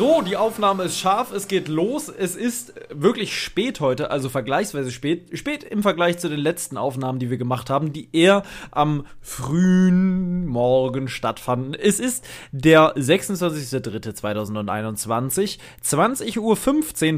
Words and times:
So, 0.00 0.22
die 0.22 0.38
Aufnahme 0.38 0.84
ist 0.84 0.98
scharf, 0.98 1.30
es 1.30 1.46
geht 1.46 1.68
los. 1.68 2.08
Es 2.08 2.34
ist 2.34 2.72
wirklich 2.88 3.38
spät 3.38 3.80
heute, 3.80 4.10
also 4.10 4.30
vergleichsweise 4.30 4.90
spät. 4.90 5.38
Spät 5.38 5.62
im 5.62 5.82
Vergleich 5.82 6.16
zu 6.16 6.30
den 6.30 6.40
letzten 6.40 6.78
Aufnahmen, 6.78 7.18
die 7.18 7.28
wir 7.28 7.36
gemacht 7.36 7.68
haben, 7.68 7.92
die 7.92 8.08
eher 8.10 8.42
am 8.70 9.04
frühen 9.20 10.46
Morgen 10.46 11.08
stattfanden. 11.08 11.74
Es 11.74 12.00
ist 12.00 12.24
der 12.50 12.96
26.03.2021, 12.96 15.58
20.15 15.84 16.38
Uhr, 16.38 16.56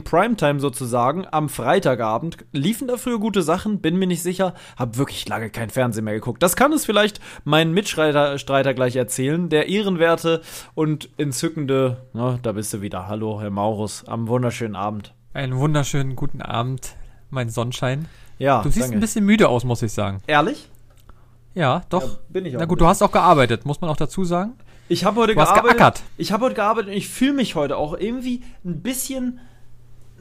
Primetime 0.02 0.58
sozusagen, 0.58 1.24
am 1.30 1.48
Freitagabend. 1.48 2.38
Liefen 2.50 2.88
da 2.88 2.96
früher 2.96 3.20
gute 3.20 3.42
Sachen, 3.42 3.78
bin 3.78 3.96
mir 3.96 4.08
nicht 4.08 4.24
sicher, 4.24 4.54
hab 4.76 4.98
wirklich 4.98 5.28
lange 5.28 5.50
kein 5.50 5.70
Fernsehen 5.70 6.02
mehr 6.02 6.14
geguckt. 6.14 6.42
Das 6.42 6.56
kann 6.56 6.72
es 6.72 6.84
vielleicht 6.84 7.20
mein 7.44 7.70
Mitstreiter 7.70 8.38
Streiter 8.38 8.74
gleich 8.74 8.96
erzählen, 8.96 9.48
der 9.48 9.68
ehrenwerte 9.68 10.42
und 10.74 11.10
entzückende, 11.16 12.08
na, 12.12 12.40
da 12.42 12.50
bist 12.50 12.71
du 12.72 12.80
wieder. 12.80 13.08
Hallo, 13.08 13.40
Herr 13.40 13.50
Maurus, 13.50 14.04
am 14.06 14.28
wunderschönen 14.28 14.76
Abend. 14.76 15.14
Einen 15.34 15.56
wunderschönen 15.56 16.16
guten 16.16 16.42
Abend, 16.42 16.94
mein 17.30 17.48
Sonnenschein. 17.48 18.06
Ja, 18.38 18.62
Du 18.62 18.70
siehst 18.70 18.84
danke. 18.84 18.96
ein 18.98 19.00
bisschen 19.00 19.24
müde 19.24 19.48
aus, 19.48 19.64
muss 19.64 19.82
ich 19.82 19.92
sagen. 19.92 20.22
Ehrlich? 20.26 20.68
Ja, 21.54 21.82
doch. 21.90 22.02
Ja, 22.02 22.08
bin 22.28 22.46
ich 22.46 22.56
auch 22.56 22.60
Na 22.60 22.66
gut, 22.66 22.80
du 22.80 22.86
hast 22.86 23.02
auch 23.02 23.12
gearbeitet, 23.12 23.64
muss 23.66 23.80
man 23.80 23.90
auch 23.90 23.96
dazu 23.96 24.24
sagen. 24.24 24.54
Ich 24.88 25.04
habe 25.04 25.20
heute 25.20 25.34
Du 25.34 25.40
hast 25.40 25.52
gearbeitet. 25.54 25.78
geackert. 25.78 26.02
Ich 26.16 26.32
habe 26.32 26.44
heute 26.46 26.54
gearbeitet 26.54 26.90
und 26.90 26.96
ich 26.96 27.08
fühle 27.08 27.34
mich 27.34 27.54
heute 27.54 27.76
auch 27.76 27.94
irgendwie 27.98 28.42
ein 28.64 28.82
bisschen. 28.82 29.40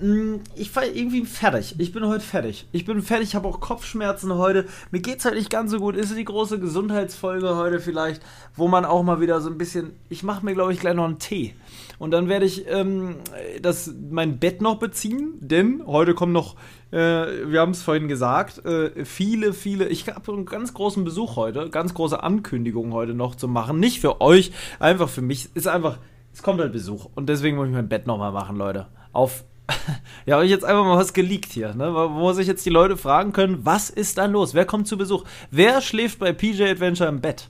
Mh, 0.02 0.40
Ich 0.56 0.76
war 0.76 0.86
irgendwie 0.86 1.26
fertig. 1.26 1.76
Ich 1.78 1.92
bin 1.92 2.06
heute 2.08 2.24
fertig. 2.24 2.68
Ich 2.72 2.86
bin 2.86 3.02
fertig, 3.02 3.36
habe 3.36 3.48
auch 3.48 3.60
Kopfschmerzen 3.60 4.34
heute. 4.36 4.66
Mir 4.92 5.02
geht's 5.02 5.26
halt 5.26 5.36
nicht 5.36 5.50
ganz 5.50 5.72
so 5.72 5.80
gut. 5.80 5.96
Ist 5.96 6.16
die 6.16 6.26
große 6.26 6.60
Gesundheitsfolge 6.60 7.56
heute 7.56 7.80
vielleicht, 7.80 8.22
wo 8.56 8.68
man 8.68 8.86
auch 8.86 9.04
mal 9.04 9.22
wieder 9.22 9.40
so 9.42 9.50
ein 9.50 9.58
bisschen. 9.58 9.92
Ich 10.10 10.24
mache 10.24 10.44
mir, 10.46 10.54
glaube 10.54 10.74
ich, 10.74 10.80
gleich 10.80 10.96
noch 10.96 11.06
einen 11.06 11.20
Tee. 11.20 11.54
Und 12.00 12.12
dann 12.12 12.28
werde 12.28 12.46
ich 12.46 12.66
ähm, 12.68 13.18
das, 13.62 13.94
mein 14.10 14.40
Bett 14.40 14.62
noch 14.62 14.80
beziehen, 14.80 15.36
denn 15.40 15.84
heute 15.86 16.16
kommen 16.16 16.32
noch, 16.34 16.56
äh, 16.92 16.98
wir 16.98 17.62
haben 17.62 17.72
es 17.72 17.84
vorhin 17.84 18.08
gesagt, 18.08 18.66
äh, 18.66 19.06
viele, 19.06 19.54
viele, 19.54 19.88
ich 19.88 20.08
habe 20.08 20.34
einen 20.34 20.46
ganz 20.46 20.74
großen 20.74 21.04
Besuch 21.04 21.36
heute, 21.36 21.70
ganz 21.70 21.94
große 21.94 22.22
Ankündigung 22.24 22.92
heute 22.94 23.14
noch 23.14 23.36
zu 23.36 23.48
machen. 23.48 23.80
Nicht 23.80 24.02
für 24.02 24.20
euch, 24.20 24.52
einfach 24.80 25.10
für 25.10 25.22
mich. 25.22 25.56
Ist 25.56 25.68
einfach, 25.68 26.00
es 26.34 26.42
kommt 26.42 26.60
halt 26.60 26.74
Besuch. 26.74 27.08
Und 27.14 27.30
deswegen 27.30 27.58
muss 27.58 27.68
ich 27.68 27.74
mein 27.74 27.90
Bett 27.90 28.08
nochmal 28.08 28.32
machen, 28.32 28.56
Leute. 28.56 28.88
Auf. 29.14 29.44
Ja, 30.26 30.36
habe 30.36 30.46
ich 30.46 30.52
jetzt 30.52 30.64
einfach 30.66 30.84
mal 30.84 30.98
was 30.98 31.14
geleakt 31.14 31.52
hier, 31.52 31.74
ne? 31.74 31.94
Wo 31.94 32.32
sich 32.34 32.48
jetzt 32.48 32.66
die 32.66 32.70
Leute 32.70 32.96
fragen 32.98 33.34
können, 33.34 33.66
was 33.66 33.90
ist 33.90 34.18
da 34.18 34.26
los? 34.26 34.54
Wer 34.54 34.66
kommt 34.66 34.88
zu 34.88 34.98
Besuch? 34.98 35.24
Wer 35.50 35.82
schläft 35.82 36.20
bei 36.20 36.32
PJ 36.34 36.64
Adventure 36.64 37.10
im 37.10 37.22
Bett? 37.22 37.50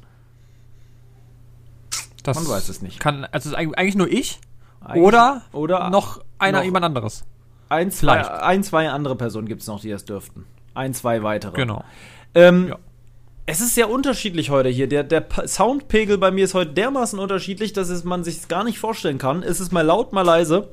Das 2.23 2.37
Man 2.37 2.47
weiß 2.47 2.69
es 2.69 2.81
nicht. 2.81 2.99
Kann, 2.99 3.25
also 3.31 3.49
ist 3.49 3.55
eigentlich 3.55 3.95
nur 3.95 4.07
ich 4.07 4.39
Eigentlich- 4.83 5.03
oder, 5.03 5.41
oder 5.51 5.89
noch 5.89 6.21
einer, 6.39 6.59
noch- 6.59 6.65
jemand 6.65 6.85
anderes. 6.85 7.23
Ein, 7.69 7.89
zwei, 7.91 8.21
Vielleicht. 8.23 8.29
ein, 8.41 8.63
zwei 8.63 8.89
andere 8.89 9.15
Personen 9.15 9.47
gibt 9.47 9.61
es 9.61 9.67
noch, 9.67 9.79
die 9.81 9.89
das 9.89 10.03
dürften. 10.05 10.45
Ein, 10.73 10.93
zwei 10.93 11.23
weitere. 11.23 11.53
Genau. 11.55 11.83
Ähm, 12.35 12.67
Ja. 12.69 12.77
Es 13.47 13.59
ist 13.59 13.75
sehr 13.75 13.89
unterschiedlich 13.89 14.49
heute 14.49 14.69
hier. 14.69 14.87
Der, 14.87 15.03
der 15.03 15.25
Soundpegel 15.45 16.17
bei 16.19 16.31
mir 16.31 16.45
ist 16.45 16.53
heute 16.53 16.71
dermaßen 16.73 17.17
unterschiedlich, 17.19 17.73
dass 17.73 17.89
es, 17.89 18.03
man 18.03 18.23
sich 18.23 18.47
gar 18.47 18.63
nicht 18.63 18.77
vorstellen 18.79 19.17
kann. 19.17 19.41
Es 19.43 19.59
ist 19.59 19.71
mal 19.73 19.81
laut, 19.81 20.13
mal 20.13 20.21
leise. 20.21 20.69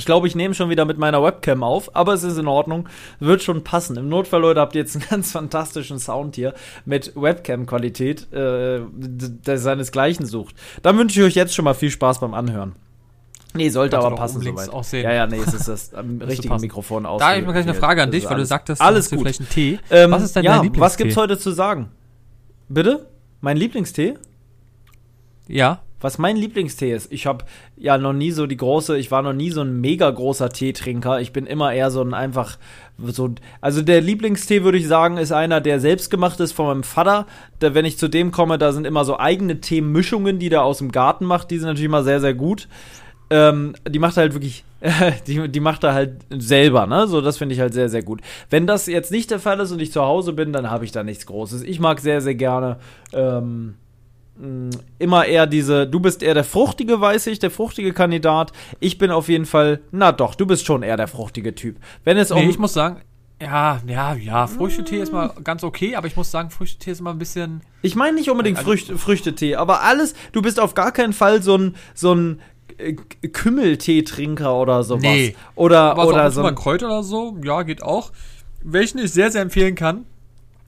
Ich 0.00 0.06
glaube, 0.06 0.26
ich 0.26 0.34
nehme 0.34 0.54
schon 0.54 0.70
wieder 0.70 0.86
mit 0.86 0.96
meiner 0.96 1.22
Webcam 1.22 1.62
auf, 1.62 1.94
aber 1.94 2.14
es 2.14 2.22
ist 2.22 2.38
in 2.38 2.48
Ordnung. 2.48 2.88
Wird 3.18 3.42
schon 3.42 3.64
passen. 3.64 3.98
Im 3.98 4.08
Notfall, 4.08 4.40
Leute, 4.40 4.58
habt 4.58 4.74
ihr 4.74 4.80
jetzt 4.80 4.96
einen 4.96 5.04
ganz 5.10 5.32
fantastischen 5.32 5.98
Sound 5.98 6.36
hier 6.36 6.54
mit 6.86 7.12
Webcam-Qualität, 7.16 8.32
äh, 8.32 8.80
der 8.90 9.58
seinesgleichen 9.58 10.24
sucht. 10.24 10.54
Dann 10.82 10.96
wünsche 10.96 11.20
ich 11.20 11.26
euch 11.26 11.34
jetzt 11.34 11.54
schon 11.54 11.66
mal 11.66 11.74
viel 11.74 11.90
Spaß 11.90 12.18
beim 12.20 12.32
Anhören. 12.32 12.76
Nee, 13.52 13.68
sollte 13.68 13.98
aber 13.98 14.14
passen 14.14 14.40
soweit. 14.40 14.70
auch 14.70 14.84
sehen. 14.84 15.04
Ja, 15.04 15.12
ja, 15.12 15.26
nee, 15.26 15.40
es 15.46 15.52
ist 15.52 15.68
das 15.68 15.92
am 15.94 16.18
richtigen 16.22 16.48
passen. 16.48 16.62
Mikrofon 16.62 17.04
aus. 17.04 17.18
Da 17.18 17.28
habe 17.28 17.40
ich 17.40 17.44
mal 17.44 17.52
gleich 17.52 17.66
eine 17.66 17.74
Frage 17.74 18.02
an 18.02 18.10
dich, 18.10 18.24
weil 18.24 18.38
du 18.38 18.46
sagtest, 18.46 18.80
alles 18.80 19.10
gut. 19.10 19.18
vielleicht 19.18 19.40
einen 19.40 19.50
Tee. 19.50 19.80
Ähm, 19.90 20.12
was 20.12 20.22
ist 20.22 20.34
denn 20.34 20.44
ja, 20.44 20.52
dein 20.52 20.62
Lieblingstee? 20.62 20.80
was 20.80 20.96
gibt's 20.96 21.16
heute 21.18 21.38
zu 21.38 21.50
sagen? 21.50 21.90
Bitte? 22.70 23.06
Mein 23.42 23.58
Lieblingstee? 23.58 24.14
Ja, 25.46 25.82
Was 26.00 26.18
mein 26.18 26.36
Lieblingstee 26.36 26.94
ist, 26.94 27.12
ich 27.12 27.26
habe 27.26 27.44
ja 27.76 27.98
noch 27.98 28.12
nie 28.12 28.30
so 28.30 28.46
die 28.46 28.56
große, 28.56 28.98
ich 28.98 29.10
war 29.10 29.22
noch 29.22 29.32
nie 29.32 29.50
so 29.50 29.60
ein 29.60 29.80
mega 29.80 30.10
großer 30.10 30.48
Teetrinker. 30.48 31.20
Ich 31.20 31.32
bin 31.32 31.46
immer 31.46 31.72
eher 31.72 31.90
so 31.90 32.02
ein 32.02 32.14
einfach 32.14 32.58
so, 33.02 33.34
also 33.60 33.82
der 33.82 34.00
Lieblingstee 34.00 34.62
würde 34.62 34.78
ich 34.78 34.86
sagen, 34.86 35.16
ist 35.16 35.32
einer, 35.32 35.60
der 35.60 35.80
selbst 35.80 36.10
gemacht 36.10 36.40
ist 36.40 36.52
von 36.52 36.66
meinem 36.66 36.82
Vater. 36.82 37.26
Da, 37.58 37.74
wenn 37.74 37.84
ich 37.84 37.98
zu 37.98 38.08
dem 38.08 38.30
komme, 38.30 38.58
da 38.58 38.72
sind 38.72 38.86
immer 38.86 39.04
so 39.04 39.18
eigene 39.18 39.60
Teemischungen, 39.60 40.38
die 40.38 40.48
der 40.48 40.62
aus 40.62 40.78
dem 40.78 40.92
Garten 40.92 41.24
macht. 41.24 41.50
Die 41.50 41.58
sind 41.58 41.68
natürlich 41.68 41.86
immer 41.86 42.02
sehr, 42.02 42.20
sehr 42.20 42.34
gut. 42.34 42.68
Ähm, 43.30 43.74
die 43.88 44.00
macht 44.00 44.16
er 44.16 44.22
halt 44.22 44.34
wirklich, 44.34 44.64
die, 45.26 45.48
die 45.48 45.60
macht 45.60 45.84
er 45.84 45.94
halt 45.94 46.16
selber, 46.30 46.86
ne? 46.86 47.06
So, 47.06 47.20
das 47.20 47.38
finde 47.38 47.54
ich 47.54 47.60
halt 47.60 47.72
sehr, 47.72 47.88
sehr 47.88 48.02
gut. 48.02 48.20
Wenn 48.50 48.66
das 48.66 48.86
jetzt 48.86 49.12
nicht 49.12 49.30
der 49.30 49.38
Fall 49.38 49.60
ist 49.60 49.70
und 49.70 49.80
ich 49.80 49.92
zu 49.92 50.02
Hause 50.02 50.32
bin, 50.32 50.52
dann 50.52 50.70
habe 50.70 50.84
ich 50.84 50.92
da 50.92 51.04
nichts 51.04 51.26
Großes. 51.26 51.62
Ich 51.62 51.78
mag 51.78 52.00
sehr, 52.00 52.20
sehr 52.20 52.34
gerne, 52.34 52.78
ähm, 53.12 53.76
immer 54.98 55.26
eher 55.26 55.46
diese, 55.46 55.86
du 55.86 56.00
bist 56.00 56.22
eher 56.22 56.34
der 56.34 56.44
fruchtige, 56.44 57.00
weiß 57.00 57.26
ich, 57.26 57.38
der 57.38 57.50
fruchtige 57.50 57.92
Kandidat. 57.92 58.52
Ich 58.78 58.98
bin 58.98 59.10
auf 59.10 59.28
jeden 59.28 59.46
Fall, 59.46 59.80
na 59.90 60.12
doch, 60.12 60.34
du 60.34 60.46
bist 60.46 60.64
schon 60.66 60.82
eher 60.82 60.96
der 60.96 61.08
fruchtige 61.08 61.54
Typ. 61.54 61.76
Wenn 62.04 62.16
es 62.16 62.30
um, 62.30 62.38
nee, 62.38 62.48
ich 62.48 62.58
muss 62.58 62.72
sagen, 62.72 63.00
ja, 63.42 63.80
ja, 63.86 64.14
ja, 64.14 64.46
Früchtetee 64.46 65.00
ist 65.00 65.12
mal 65.12 65.30
ganz 65.42 65.64
okay, 65.64 65.96
aber 65.96 66.06
ich 66.06 66.16
muss 66.16 66.30
sagen, 66.30 66.50
Früchtetee 66.50 66.90
ist 66.90 67.00
immer 67.00 67.10
ein 67.10 67.18
bisschen. 67.18 67.62
Ich 67.82 67.96
meine 67.96 68.16
nicht 68.16 68.30
unbedingt 68.30 68.58
Also- 68.58 68.68
Früchte, 68.70 68.98
Früchtetee, 68.98 69.56
aber 69.56 69.82
alles, 69.82 70.14
du 70.32 70.42
bist 70.42 70.60
auf 70.60 70.74
gar 70.74 70.92
keinen 70.92 71.12
Fall 71.12 71.42
so 71.42 71.56
ein, 71.56 71.76
so 71.94 72.14
ein 72.14 72.40
Kümmeltee-Trinker 73.32 74.54
oder 74.54 74.82
sowas. 74.82 75.02
Nee. 75.02 75.36
Oder, 75.54 75.92
Aber 75.92 76.06
oder 76.06 76.30
so 76.30 76.42
mal 76.42 76.48
ein 76.48 76.54
Kräuter 76.54 76.86
oder 76.86 77.02
so, 77.02 77.36
ja, 77.42 77.62
geht 77.62 77.82
auch. 77.82 78.12
Welchen 78.62 78.98
ich 78.98 79.12
sehr, 79.12 79.30
sehr 79.30 79.42
empfehlen 79.42 79.74
kann, 79.74 80.04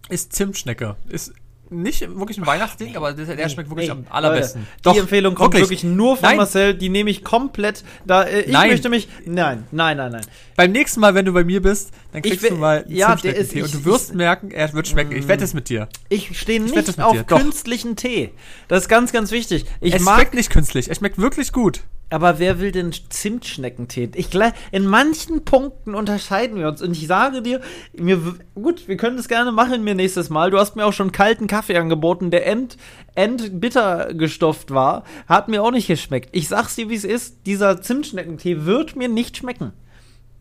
ist 0.09 0.32
Zimtschnecke. 0.32 0.97
Ist 1.09 1.32
nicht 1.72 2.00
wirklich 2.19 2.38
ein 2.38 2.47
Weihnachtsding, 2.47 2.97
aber 2.97 3.12
der, 3.12 3.34
der 3.37 3.49
schmeckt 3.49 3.71
wirklich 3.71 3.88
Ey, 3.88 3.93
am 3.93 4.06
allerbesten. 4.10 4.66
Leute, 4.84 4.94
die 4.97 5.00
Empfehlung 5.00 5.34
kommt 5.34 5.55
wirklich, 5.55 5.71
wirklich. 5.83 5.84
nur 5.84 6.16
von 6.16 6.28
Nein. 6.28 6.37
Marcel, 6.37 6.75
die 6.75 6.88
nehme 6.88 7.10
ich 7.10 7.25
komplett, 7.25 7.83
da, 8.06 8.22
äh, 8.25 8.43
ich 8.43 8.53
Nein. 8.53 8.71
möchte 8.71 8.88
mich, 8.88 9.09
nein, 9.25 9.65
nein, 9.71 9.97
nein, 9.97 10.12
nein. 10.12 10.27
Beim 10.56 10.72
nächsten 10.72 11.00
Mal, 11.00 11.15
wenn 11.15 11.25
du 11.25 11.32
bei 11.32 11.44
mir 11.44 11.62
bist, 11.62 11.91
dann 12.12 12.22
kriegst 12.22 12.43
will- 12.43 12.50
du 12.50 12.56
mal 12.56 12.84
ja, 12.88 13.16
der 13.16 13.37
ist- 13.37 13.55
ich- 13.55 13.62
und 13.62 13.72
du 13.75 13.84
wirst 13.84 14.11
ich- 14.11 14.16
merken, 14.16 14.50
er 14.50 14.72
wird 14.72 14.87
schmecken. 14.88 15.12
Ich 15.12 15.27
wette 15.28 15.44
es 15.44 15.55
mit 15.55 15.69
dir. 15.69 15.88
Ich 16.09 16.38
stehe 16.38 16.61
nicht 16.61 16.77
auf 17.00 17.12
dir, 17.12 17.22
doch. 17.25 17.38
künstlichen 17.38 17.97
Tee. 17.97 18.31
Das 18.69 18.82
ist 18.82 18.88
ganz, 18.88 19.12
ganz 19.12 19.31
wichtig. 19.31 19.65
Ich 19.81 19.94
es 19.94 20.03
mag 20.03 20.16
schmeckt 20.19 20.34
nicht 20.34 20.50
künstlich, 20.50 20.91
es 20.91 20.99
schmeckt 20.99 21.19
wirklich 21.19 21.53
gut. 21.53 21.81
Aber 22.12 22.39
wer 22.39 22.61
will 22.61 22.73
denn 22.73 22.93
Zimtschneckentee? 22.93 24.11
Ich 24.15 24.28
in 24.71 24.87
manchen 24.87 25.45
Punkten 25.45 25.95
unterscheiden 25.95 26.59
wir 26.59 26.69
uns. 26.69 26.83
Und 26.83 26.93
ich 26.93 27.06
sage 27.06 27.41
dir, 27.41 27.61
mir, 27.95 28.21
gut, 28.55 28.87
wir 28.87 28.99
können 28.99 29.17
das 29.17 29.28
gerne 29.28 29.50
machen 29.50 29.83
mir 29.83 29.95
nächstes 29.95 30.28
Mal. 30.28 30.50
Du 30.50 30.59
hast 30.59 30.77
mir 30.77 30.84
auch 30.84 30.93
schon 30.93 31.12
kalten 31.12 31.47
Kaffee 31.47 31.77
angeboten, 31.77 32.31
der 32.31 32.47
end, 32.47 32.77
end 33.15 33.61
bitter 33.61 34.12
gestofft 34.12 34.73
war. 34.73 35.05
Hat 35.27 35.49
mir 35.49 35.62
auch 35.62 35.71
nicht 35.71 35.87
geschmeckt. 35.87 36.28
Ich 36.33 36.49
sag's 36.49 36.77
dir, 36.77 36.91
wie 36.91 36.95
es 36.95 37.05
ist. 37.05 37.47
Dieser 37.47 37.81
Zimtschneckentee 37.81 38.67
wird 38.67 38.94
mir 38.94 39.09
nicht 39.09 39.39
schmecken. 39.39 39.73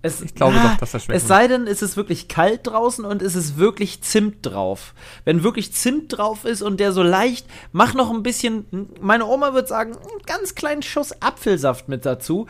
Es, 0.03 0.21
Ich 0.21 0.33
glaube 0.33 0.55
doch, 0.61 0.77
dass 0.77 0.91
das 0.91 1.03
schmecken 1.03 1.17
Es 1.17 1.27
sei 1.27 1.47
denn, 1.47 1.67
es 1.67 1.81
ist 1.83 1.95
wirklich 1.95 2.27
kalt 2.27 2.61
draußen 2.65 3.05
und 3.05 3.21
es 3.21 3.35
ist 3.35 3.57
wirklich 3.57 4.01
Zimt 4.01 4.37
drauf. 4.45 4.95
Wenn 5.25 5.43
wirklich 5.43 5.73
Zimt 5.73 6.17
drauf 6.17 6.43
ist 6.43 6.61
und 6.63 6.79
der 6.79 6.91
so 6.91 7.03
leicht, 7.03 7.45
mach 7.71 7.93
noch 7.93 8.09
ein 8.11 8.23
bisschen, 8.23 8.65
meine 8.99 9.25
Oma 9.27 9.53
würde 9.53 9.67
sagen, 9.67 9.93
einen 9.95 10.21
ganz 10.25 10.55
kleinen 10.55 10.81
Schuss 10.81 11.13
Apfelsaft 11.21 11.87
mit 11.87 12.05
dazu 12.05 12.47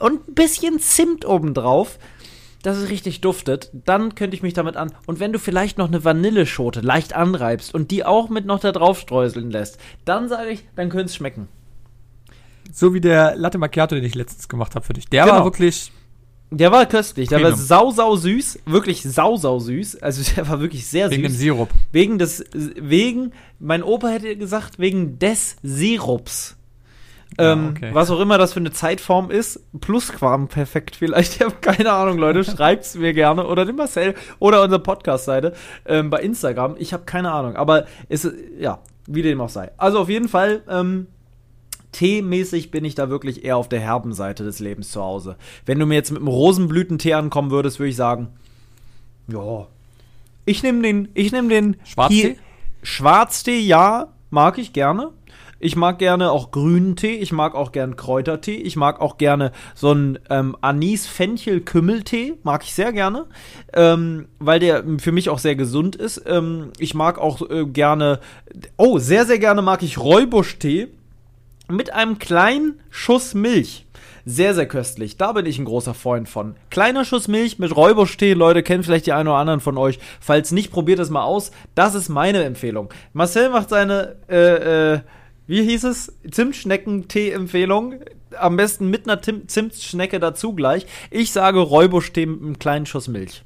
und 0.00 0.26
ein 0.28 0.34
bisschen 0.34 0.78
Zimt 0.80 1.26
obendrauf, 1.26 1.98
dass 2.62 2.78
es 2.78 2.88
richtig 2.88 3.20
duftet, 3.20 3.70
dann 3.72 4.14
könnte 4.14 4.34
ich 4.34 4.42
mich 4.42 4.54
damit 4.54 4.76
an. 4.76 4.92
Und 5.06 5.20
wenn 5.20 5.32
du 5.32 5.38
vielleicht 5.38 5.76
noch 5.78 5.88
eine 5.88 6.02
Vanilleschote 6.02 6.80
leicht 6.80 7.12
anreibst 7.14 7.74
und 7.74 7.90
die 7.90 8.04
auch 8.04 8.28
mit 8.30 8.46
noch 8.46 8.58
da 8.58 8.72
drauf 8.72 8.98
streuseln 8.98 9.50
lässt, 9.50 9.78
dann 10.06 10.28
sage 10.28 10.50
ich, 10.50 10.66
dann 10.74 10.88
könnte 10.88 11.06
es 11.06 11.14
schmecken. 11.14 11.48
So 12.72 12.94
wie 12.94 13.00
der 13.00 13.36
Latte 13.36 13.58
Macchiato, 13.58 13.94
den 13.94 14.04
ich 14.04 14.14
letztens 14.14 14.48
gemacht 14.48 14.74
habe 14.74 14.84
für 14.84 14.94
dich. 14.94 15.08
Der 15.08 15.24
Genau. 15.24 15.36
war 15.36 15.44
wirklich. 15.44 15.92
Der 16.50 16.70
war 16.70 16.86
köstlich, 16.86 17.28
der 17.28 17.42
war 17.42 17.56
sau, 17.56 17.90
sau 17.90 18.14
süß, 18.14 18.60
wirklich 18.66 19.02
sau, 19.02 19.36
sau 19.36 19.58
süß. 19.58 20.02
Also 20.02 20.22
der 20.36 20.48
war 20.48 20.60
wirklich 20.60 20.86
sehr 20.86 21.10
Wegen 21.10 21.22
dem 21.22 21.32
süß. 21.32 21.40
Sirup. 21.40 21.68
Wegen 21.92 22.18
des, 22.18 22.44
wegen, 22.52 23.32
mein 23.58 23.82
Opa 23.82 24.08
hätte 24.08 24.36
gesagt, 24.36 24.78
wegen 24.78 25.18
des 25.18 25.56
Sirups. 25.62 26.56
Ja, 27.38 27.52
ähm, 27.52 27.74
okay. 27.74 27.90
Was 27.92 28.10
auch 28.10 28.20
immer 28.20 28.38
das 28.38 28.52
für 28.52 28.60
eine 28.60 28.72
Zeitform 28.72 29.30
ist. 29.30 29.60
Plusquamperfekt 29.80 30.96
vielleicht. 30.96 31.34
Ich 31.36 31.42
habe 31.42 31.56
keine 31.60 31.92
Ahnung, 31.92 32.18
Leute. 32.18 32.44
Schreibt's 32.56 32.94
mir 32.94 33.12
gerne. 33.12 33.46
Oder 33.46 33.64
den 33.64 33.76
Marcel 33.76 34.14
oder 34.38 34.62
unsere 34.62 34.80
Podcast-Seite 34.80 35.52
ähm, 35.84 36.10
bei 36.10 36.20
Instagram. 36.20 36.76
Ich 36.78 36.92
habe 36.92 37.04
keine 37.04 37.32
Ahnung. 37.32 37.56
Aber 37.56 37.86
es 38.08 38.24
ist, 38.24 38.36
ja, 38.58 38.78
Wie 39.06 39.22
dem 39.22 39.40
auch 39.40 39.48
sei. 39.48 39.70
Also 39.76 39.98
auf 39.98 40.08
jeden 40.08 40.28
Fall, 40.28 40.62
ähm, 40.68 41.08
Teemäßig 41.92 42.70
bin 42.70 42.84
ich 42.84 42.94
da 42.94 43.08
wirklich 43.08 43.44
eher 43.44 43.56
auf 43.56 43.68
der 43.68 43.80
herben 43.80 44.12
Seite 44.12 44.44
des 44.44 44.58
Lebens 44.58 44.90
zu 44.90 45.02
Hause. 45.02 45.36
Wenn 45.64 45.78
du 45.78 45.86
mir 45.86 45.94
jetzt 45.94 46.10
mit 46.10 46.20
einem 46.20 46.28
Rosenblütentee 46.28 47.14
ankommen 47.14 47.50
würdest, 47.50 47.78
würde 47.78 47.90
ich 47.90 47.96
sagen, 47.96 48.28
ja. 49.28 49.66
Ich 50.44 50.62
nehme 50.62 50.82
den, 50.82 51.08
ich 51.14 51.32
nehme 51.32 51.48
den 51.48 51.76
Schwarztee? 51.84 52.38
Schwarztee, 52.82 53.58
ja, 53.58 54.12
mag 54.30 54.58
ich 54.58 54.72
gerne. 54.72 55.10
Ich 55.58 55.74
mag 55.74 55.98
gerne 55.98 56.30
auch 56.30 56.50
grünen 56.50 56.96
Tee, 56.96 57.14
ich 57.14 57.32
mag 57.32 57.54
auch 57.54 57.72
gern 57.72 57.96
Kräutertee, 57.96 58.56
ich 58.56 58.76
mag 58.76 59.00
auch 59.00 59.16
gerne 59.16 59.52
so 59.74 59.90
einen 59.90 60.18
ähm, 60.28 60.54
Anis-Fenchel-Kümmeltee, 60.60 62.34
mag 62.42 62.62
ich 62.62 62.74
sehr 62.74 62.92
gerne, 62.92 63.24
ähm, 63.72 64.28
weil 64.38 64.60
der 64.60 64.84
für 64.98 65.12
mich 65.12 65.30
auch 65.30 65.38
sehr 65.38 65.56
gesund 65.56 65.96
ist. 65.96 66.22
Ähm, 66.26 66.72
ich 66.78 66.94
mag 66.94 67.18
auch 67.18 67.48
äh, 67.48 67.64
gerne, 67.64 68.20
oh, 68.76 68.98
sehr, 68.98 69.24
sehr 69.24 69.38
gerne 69.38 69.62
mag 69.62 69.82
ich 69.82 69.98
Räubusch-Tee 69.98 70.88
mit 71.68 71.92
einem 71.92 72.18
kleinen 72.18 72.80
Schuss 72.90 73.34
Milch. 73.34 73.86
Sehr, 74.28 74.54
sehr 74.54 74.66
köstlich. 74.66 75.16
Da 75.16 75.32
bin 75.32 75.46
ich 75.46 75.58
ein 75.58 75.64
großer 75.64 75.94
Freund 75.94 76.28
von. 76.28 76.56
Kleiner 76.70 77.04
Schuss 77.04 77.28
Milch 77.28 77.60
mit 77.60 77.76
Räubusch-Tee. 77.76 78.34
Leute, 78.34 78.64
kennen 78.64 78.82
vielleicht 78.82 79.06
die 79.06 79.12
einen 79.12 79.28
oder 79.28 79.38
anderen 79.38 79.60
von 79.60 79.78
euch. 79.78 80.00
Falls 80.20 80.50
nicht, 80.50 80.72
probiert 80.72 80.98
es 80.98 81.10
mal 81.10 81.22
aus. 81.22 81.52
Das 81.76 81.94
ist 81.94 82.08
meine 82.08 82.42
Empfehlung. 82.42 82.92
Marcel 83.12 83.50
macht 83.50 83.68
seine, 83.68 84.16
äh, 84.28 84.94
äh, 84.94 85.00
wie 85.46 85.62
hieß 85.62 85.84
es? 85.84 86.12
Zimtschnecken-Tee-Empfehlung. 86.28 88.00
Am 88.36 88.56
besten 88.56 88.90
mit 88.90 89.08
einer 89.08 89.20
Tim 89.20 89.46
Zimtschnecke 89.46 90.18
dazu 90.18 90.54
gleich. 90.54 90.86
Ich 91.10 91.30
sage 91.30 91.60
Räubusch-Tee 91.60 92.26
mit 92.26 92.42
einem 92.42 92.58
kleinen 92.58 92.86
Schuss 92.86 93.06
Milch. 93.06 93.44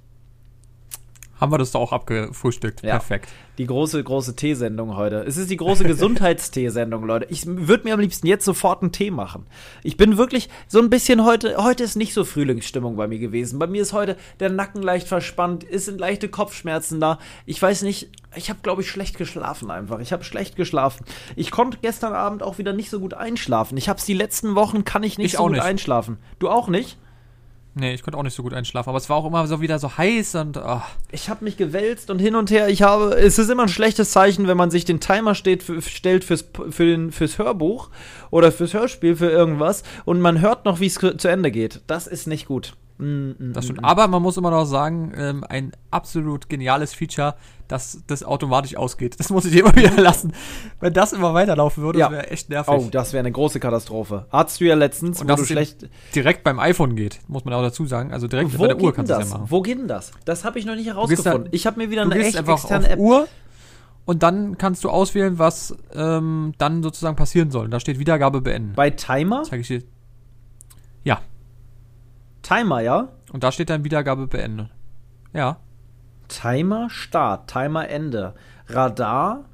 Haben 1.40 1.52
wir 1.52 1.58
das 1.58 1.70
doch 1.72 1.80
auch 1.80 1.92
abgefrühstückt. 1.92 2.82
Ja. 2.82 2.90
Perfekt. 2.98 3.30
Die 3.56 3.66
große, 3.66 4.02
große 4.04 4.36
Teesendung 4.36 4.96
heute. 4.96 5.24
Es 5.26 5.36
ist 5.38 5.50
die 5.50 5.56
große 5.56 5.84
Gesundheitsteesendung, 6.30 7.04
Leute. 7.04 7.26
Ich 7.30 7.46
würde 7.46 7.84
mir 7.84 7.94
am 7.94 8.00
liebsten 8.00 8.26
jetzt 8.26 8.44
sofort 8.44 8.82
einen 8.82 8.92
Tee 8.92 9.10
machen. 9.10 9.46
Ich 9.82 9.96
bin 9.96 10.18
wirklich 10.18 10.48
so 10.68 10.80
ein 10.80 10.90
bisschen 10.90 11.24
heute, 11.24 11.56
heute 11.56 11.82
ist 11.82 11.96
nicht 11.96 12.12
so 12.12 12.24
Frühlingsstimmung 12.24 12.96
bei 12.96 13.08
mir 13.08 13.18
gewesen. 13.18 13.58
Bei 13.58 13.66
mir 13.66 13.80
ist 13.82 13.92
heute 13.92 14.16
der 14.38 14.50
Nacken 14.50 14.82
leicht 14.82 15.08
verspannt, 15.08 15.64
es 15.68 15.86
sind 15.86 15.98
leichte 15.98 16.28
Kopfschmerzen 16.28 17.00
da. 17.00 17.18
Ich 17.46 17.60
weiß 17.60 17.82
nicht, 17.82 18.10
ich 18.36 18.50
habe, 18.50 18.60
glaube 18.62 18.82
ich, 18.82 18.90
schlecht 18.90 19.16
geschlafen 19.16 19.70
einfach. 19.70 19.98
Ich 20.00 20.12
habe 20.12 20.24
schlecht 20.24 20.56
geschlafen. 20.56 21.04
Ich 21.36 21.50
konnte 21.50 21.78
gestern 21.80 22.12
Abend 22.12 22.42
auch 22.42 22.58
wieder 22.58 22.72
nicht 22.74 22.90
so 22.90 23.00
gut 23.00 23.14
einschlafen. 23.14 23.76
Ich 23.78 23.88
habe 23.88 23.98
es 23.98 24.04
die 24.04 24.14
letzten 24.14 24.54
Wochen, 24.54 24.84
kann 24.84 25.02
ich 25.02 25.16
nicht 25.18 25.26
Ich 25.28 25.32
so 25.32 25.38
auch 25.38 25.44
gut 25.44 25.52
nicht. 25.52 25.62
einschlafen. 25.64 26.18
Du 26.38 26.48
auch 26.50 26.68
nicht? 26.68 26.98
Nee, 27.74 27.94
ich 27.94 28.02
konnte 28.02 28.18
auch 28.18 28.24
nicht 28.24 28.34
so 28.34 28.42
gut 28.42 28.52
einschlafen, 28.52 28.88
aber 28.88 28.98
es 28.98 29.08
war 29.08 29.16
auch 29.16 29.26
immer 29.26 29.46
so 29.46 29.60
wieder 29.60 29.78
so 29.78 29.96
heiß 29.96 30.34
und 30.34 30.58
ah. 30.58 30.84
Ich 31.12 31.28
habe 31.28 31.44
mich 31.44 31.56
gewälzt 31.56 32.10
und 32.10 32.18
hin 32.18 32.34
und 32.34 32.50
her. 32.50 32.68
Ich 32.68 32.82
habe, 32.82 33.14
es 33.16 33.38
ist 33.38 33.48
immer 33.48 33.62
ein 33.62 33.68
schlechtes 33.68 34.10
Zeichen, 34.10 34.48
wenn 34.48 34.56
man 34.56 34.72
sich 34.72 34.84
den 34.84 34.98
Timer 34.98 35.36
steht, 35.36 35.62
für, 35.62 35.80
stellt 35.80 36.24
fürs, 36.24 36.44
für 36.70 36.84
den, 36.84 37.12
fürs 37.12 37.38
Hörbuch 37.38 37.90
oder 38.30 38.50
fürs 38.50 38.74
Hörspiel, 38.74 39.14
für 39.14 39.30
irgendwas 39.30 39.84
und 40.04 40.20
man 40.20 40.40
hört 40.40 40.64
noch, 40.64 40.80
wie 40.80 40.86
es 40.86 40.94
zu 40.94 41.28
Ende 41.28 41.52
geht. 41.52 41.80
Das 41.86 42.08
ist 42.08 42.26
nicht 42.26 42.46
gut. 42.46 42.74
Mm, 43.00 43.30
mm, 43.38 43.52
Das 43.52 43.64
mm, 43.64 43.66
stimmt. 43.66 43.80
mm. 43.82 43.84
Aber 43.84 44.06
man 44.08 44.22
muss 44.22 44.36
immer 44.36 44.50
noch 44.50 44.64
sagen, 44.64 45.12
ähm, 45.16 45.44
ein 45.48 45.72
absolut 45.90 46.48
geniales 46.48 46.94
Feature, 46.94 47.34
dass 47.68 48.02
das 48.06 48.22
automatisch 48.24 48.76
ausgeht. 48.76 49.14
Das 49.18 49.30
muss 49.30 49.44
ich 49.44 49.52
dir 49.52 49.60
immer 49.60 49.74
wieder 49.76 49.90
lassen. 50.02 50.32
Wenn 50.80 50.92
das 50.92 51.12
immer 51.12 51.34
weiterlaufen 51.34 51.82
würde, 51.82 51.98
Ja. 51.98 52.06
das 52.08 52.12
wäre 52.18 52.30
echt 52.30 52.48
nervig. 52.50 52.74
Oh, 52.74 52.88
das 52.90 53.12
wäre 53.12 53.20
eine 53.20 53.32
große 53.32 53.60
Katastrophe. 53.60 54.26
Hattest 54.30 54.60
du 54.60 54.64
ja 54.66 54.74
letztens, 54.74 55.20
Und 55.20 55.30
wo 55.30 55.34
du 55.36 55.44
schlecht. 55.44 55.88
direkt 56.14 56.44
beim 56.44 56.58
iPhone 56.58 56.96
geht, 56.96 57.20
muss 57.28 57.44
man 57.44 57.54
auch 57.54 57.62
dazu 57.62 57.86
sagen. 57.86 58.12
Also 58.12 58.26
direkt 58.28 58.52
Wo 58.58 58.62
bei 58.62 58.68
der 58.68 58.80
Uhr 58.80 58.92
kannst 58.92 59.10
du 59.10 59.14
das 59.16 59.30
ja 59.30 59.36
machen. 59.38 59.50
Wo 59.50 59.62
geht 59.62 59.78
denn 59.78 59.88
das? 59.88 60.12
Das 60.24 60.44
habe 60.44 60.58
ich 60.58 60.66
noch 60.66 60.74
nicht 60.76 60.86
herausgefunden. 60.86 61.44
da- 61.44 61.50
ich 61.52 61.66
habe 61.66 61.78
mir 61.78 61.90
wieder 61.90 62.02
eine 62.02 62.14
echt 62.16 62.36
einfach 62.36 62.54
externe 62.54 62.86
auf 62.86 62.92
App. 62.92 62.98
Uhr 62.98 63.28
und 64.06 64.22
dann 64.24 64.58
kannst 64.58 64.82
du 64.82 64.90
auswählen, 64.90 65.38
was 65.38 65.76
ähm, 65.94 66.52
dann 66.58 66.82
sozusagen 66.82 67.14
passieren 67.16 67.50
soll. 67.50 67.68
Da 67.68 67.78
steht 67.78 67.98
Wiedergabe 67.98 68.40
beenden. 68.40 68.72
Bei 68.74 68.90
Timer? 68.90 69.42
Zeige 69.44 69.60
ich 69.60 69.68
dir. 69.68 69.82
Timer, 72.42 72.80
ja? 72.80 73.08
und 73.32 73.44
da 73.44 73.52
steht 73.52 73.70
dann 73.70 73.84
Wiedergabe 73.84 74.26
beenden. 74.26 74.70
Ja. 75.32 75.58
Timer 76.28 76.90
Start, 76.90 77.50
Timer 77.50 77.88
Ende. 77.88 78.34
Radar, 78.68 79.44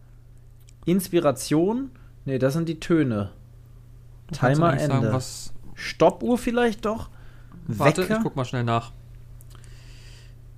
Inspiration. 0.85 1.91
Nee, 2.25 2.39
das 2.39 2.55
sind 2.55 2.69
die 2.69 2.81
Töne. 2.81 3.31
Du 4.29 4.35
Timer 4.35 4.73
Ende. 4.73 4.87
Sagen, 4.87 5.13
was, 5.13 5.55
Stoppuhr 5.75 6.39
vielleicht 6.39 6.85
doch? 6.85 7.11
warte, 7.67 8.03
Wecker? 8.03 8.17
ich 8.17 8.23
guck 8.23 8.37
mal 8.37 8.45
schnell 8.45 8.65
nach. 8.65 8.93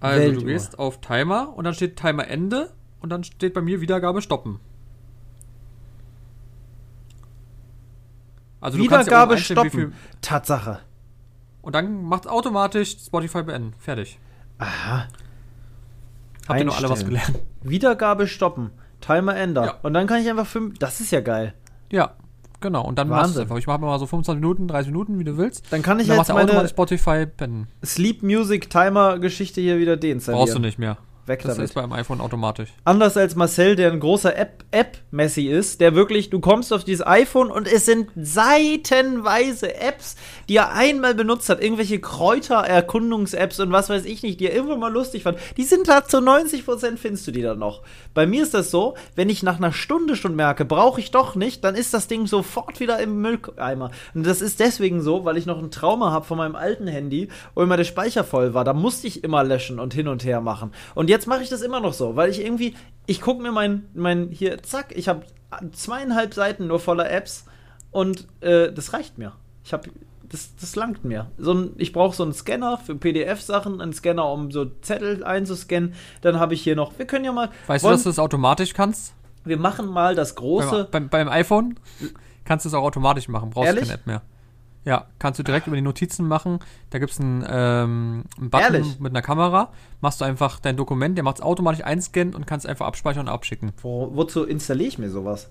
Also 0.01 0.21
Weltuhr. 0.21 0.41
du 0.41 0.47
gehst 0.47 0.79
auf 0.79 1.01
Timer 1.01 1.55
und 1.57 1.65
dann 1.65 1.75
steht 1.75 1.97
Timer 1.97 2.29
Ende 2.29 2.71
und 3.01 3.11
dann 3.11 3.25
steht 3.25 3.55
bei 3.55 3.63
mir 3.63 3.81
Wiedergabe 3.81 4.23
stoppen. 4.23 4.61
Also 8.61 8.79
du 8.79 8.87
kannst 8.87 9.11
ja 9.11 9.25
Wiedergabe 9.25 9.39
stoppen. 9.39 9.95
Tatsache. 10.21 10.81
Und 11.69 11.75
dann 11.75 12.03
macht 12.03 12.27
automatisch 12.27 12.97
Spotify 12.99 13.43
beenden. 13.43 13.75
Fertig. 13.79 14.19
Aha. 14.57 15.07
Habt 16.49 16.61
ihr 16.61 16.65
noch 16.65 16.79
alle 16.79 16.89
was 16.89 17.05
gelernt? 17.05 17.39
Wiedergabe 17.63 18.27
stoppen. 18.27 18.71
Timer 19.03 19.37
Ender. 19.37 19.65
Ja. 19.67 19.75
Und 19.83 19.93
dann 19.93 20.07
kann 20.07 20.23
ich 20.23 20.31
einfach 20.31 20.47
fünf. 20.47 20.79
Das 20.79 20.99
ist 21.01 21.11
ja 21.11 21.21
geil. 21.21 21.53
Ja, 21.93 22.15
genau. 22.63 22.87
Und 22.87 22.99
dann 22.99 23.11
machst 23.11 23.37
du 23.37 23.41
einfach. 23.43 23.59
Ich 23.59 23.67
mache 23.67 23.83
mal 23.83 23.99
so 23.99 24.07
25 24.07 24.41
Minuten, 24.41 24.67
30 24.67 24.93
Minuten, 24.93 25.19
wie 25.19 25.25
du 25.25 25.37
willst. 25.37 25.71
Dann 25.71 25.83
kann 25.83 26.01
ich 26.01 26.07
dann 26.09 26.17
jetzt 26.17 26.29
meine 26.29 26.45
automatisch 26.45 26.71
Spotify 26.71 27.27
beenden. 27.27 27.69
Sleep 27.85 28.23
Music 28.23 28.71
Timer 28.71 29.19
Geschichte 29.19 29.61
hier 29.61 29.79
wieder 29.79 29.99
deinstallieren. 29.99 30.47
Brauchst 30.47 30.57
du 30.57 30.61
nicht 30.61 30.79
mehr. 30.79 30.97
Weg 31.29 31.43
Das 31.43 31.53
damit. 31.55 31.69
ist 31.71 31.75
beim 31.75 31.93
iPhone 31.93 32.21
automatisch. 32.21 32.71
Anders 32.85 33.17
als 33.17 33.37
Marcel, 33.37 33.77
der 33.77 33.93
ein 33.93 34.01
großer 34.01 34.37
App- 34.37 34.65
App-Messi 34.71 35.47
ist, 35.47 35.81
der 35.81 35.95
wirklich, 35.95 36.29
du 36.31 36.41
kommst 36.41 36.73
auf 36.73 36.85
dieses 36.85 37.07
iPhone 37.07 37.51
und 37.51 37.67
es 37.71 37.87
sind 37.87 38.09
seitenweise 38.17 39.75
Apps, 39.77 40.17
die 40.49 40.57
er 40.57 40.73
einmal 40.75 41.15
benutzt 41.15 41.49
hat. 41.49 41.63
Irgendwelche 41.63 42.01
Kräuter-Erkundungs-Apps 42.01 43.61
und 43.61 43.73
was 43.73 43.89
weiß 43.89 44.05
ich 44.05 44.23
nicht, 44.23 44.41
die 44.41 44.47
er 44.47 44.55
irgendwann 44.55 44.81
mal 44.81 44.93
lustig 44.93 45.23
fand. 45.23 45.39
Die 45.57 45.65
sind 45.65 45.89
da 45.89 46.05
zu 46.05 46.19
90% 46.19 46.97
findest 46.97 47.27
du 47.27 47.31
die 47.31 47.43
dann 47.43 47.59
noch. 47.59 47.83
Bei 48.15 48.27
mir 48.27 48.43
ist 48.43 48.55
das 48.55 48.71
so, 48.71 48.95
wenn 49.17 49.29
ich 49.29 49.43
nach 49.43 49.57
einer 49.59 49.73
Stunde 49.73 50.17
schon 50.17 50.37
merke, 50.37 50.65
brauche 50.65 51.01
ich 51.01 51.11
doch 51.11 51.35
nicht, 51.35 51.65
dann 51.65 51.75
ist 51.75 51.95
das 51.95 52.09
Ding 52.09 52.27
sofort 52.27 52.81
wieder 52.81 52.99
im 53.01 53.21
Mülleimer. 53.21 53.91
Und 54.15 54.27
das 54.27 54.41
ist 54.43 54.61
deswegen 54.61 55.01
so, 55.01 55.25
weil 55.25 55.37
ich 55.37 55.47
noch 55.47 55.59
ein 55.59 55.71
Trauma 55.71 56.11
habe 56.11 56.25
von 56.25 56.39
meinem 56.39 56.57
alten 56.57 56.87
Handy, 56.87 57.29
wo 57.55 57.63
immer 57.63 57.77
der 57.77 57.85
Speicher 57.85 58.25
voll 58.25 58.55
war. 58.55 58.65
Da 58.65 58.73
musste 58.73 59.07
ich 59.07 59.25
immer 59.25 59.45
löschen 59.45 59.79
und 59.81 59.95
hin 59.95 60.09
und 60.09 60.25
her 60.25 60.41
machen. 60.41 60.73
Und 60.95 61.09
jetzt 61.11 61.18
mache 61.27 61.43
ich 61.43 61.49
das 61.49 61.63
immer 61.63 61.81
noch 61.81 61.93
so, 61.95 62.17
weil 62.17 62.31
ich 62.31 62.41
irgendwie, 62.45 62.75
ich 63.07 63.21
gucke 63.21 63.43
mir 63.43 63.53
mein, 63.53 63.87
mein, 63.95 64.29
hier, 64.31 64.63
zack, 64.63 64.95
ich 64.97 65.09
habe 65.09 65.23
zweieinhalb 65.73 66.35
Seiten 66.35 66.67
nur 66.67 66.79
voller 66.81 67.11
Apps 67.11 67.45
und 67.91 68.27
äh, 68.41 68.73
das 68.73 68.93
reicht 68.93 69.19
mir. 69.19 69.33
Ich 69.65 69.73
habe, 69.73 69.91
das, 70.29 70.55
das 70.61 70.77
langt 70.77 71.05
mir. 71.05 71.31
So 71.39 71.53
ein, 71.55 71.71
ich 71.77 71.93
brauche 71.93 72.15
so 72.15 72.23
einen 72.23 72.33
Scanner 72.35 72.79
für 72.79 72.95
PDF-Sachen, 72.95 73.81
einen 73.81 73.93
Scanner, 73.93 74.31
um 74.31 74.51
so 74.51 74.67
Zettel 74.83 75.25
einzuscannen. 75.25 75.95
Dann 76.21 76.39
habe 76.39 76.55
ich 76.55 76.63
hier 76.63 76.77
noch, 76.77 76.99
wir 76.99 77.07
können 77.07 77.25
ja 77.25 77.33
mal, 77.33 77.51
Weißt 77.67 77.83
du, 77.83 77.87
wollen- 77.89 77.97
dass 77.97 78.03
du 78.05 78.11
das 78.11 78.19
automatisch 78.19 78.75
kannst? 78.75 79.15
wir 79.45 79.57
machen 79.57 79.87
mal 79.87 80.15
das 80.15 80.35
große. 80.35 80.89
Beim, 80.91 81.09
beim, 81.09 81.27
beim 81.27 81.29
iPhone 81.31 81.81
kannst 82.45 82.67
du 82.67 82.69
es 82.69 82.75
auch 82.75 82.83
automatisch 82.83 83.29
machen. 83.29 83.49
Brauchst 83.49 83.67
Ehrlich? 83.67 83.85
keine 83.85 83.95
App 83.95 84.07
mehr. 84.07 84.23
Ja, 84.85 85.07
kannst 85.19 85.39
du 85.39 85.43
direkt 85.43 85.67
über 85.67 85.77
die 85.77 85.83
Notizen 85.83 86.27
machen. 86.27 86.61
Da 86.91 86.99
gibt 86.99 87.13
es 87.13 87.21
einen, 87.21 87.45
ähm, 87.49 88.25
einen 88.39 88.51
Button 88.51 88.75
Ehrlich? 88.75 89.01
mit 89.01 89.13
einer 89.13 89.23
Kamera. 89.23 89.71
Machst 90.01 90.21
du 90.21 90.25
einfach 90.25 90.61
dein 90.61 90.77
Dokument, 90.77 91.17
der 91.17 91.25
macht 91.25 91.37
es 91.39 91.43
automatisch 91.43 91.85
einscannen 91.85 92.35
und 92.35 92.47
kannst 92.47 92.67
einfach 92.67 92.87
abspeichern 92.87 93.27
und 93.29 93.33
abschicken. 93.33 93.73
Wo, 93.83 94.11
wozu 94.15 94.45
installiere 94.45 94.89
ich 94.89 94.99
mir 94.99 95.11
sowas? 95.11 95.51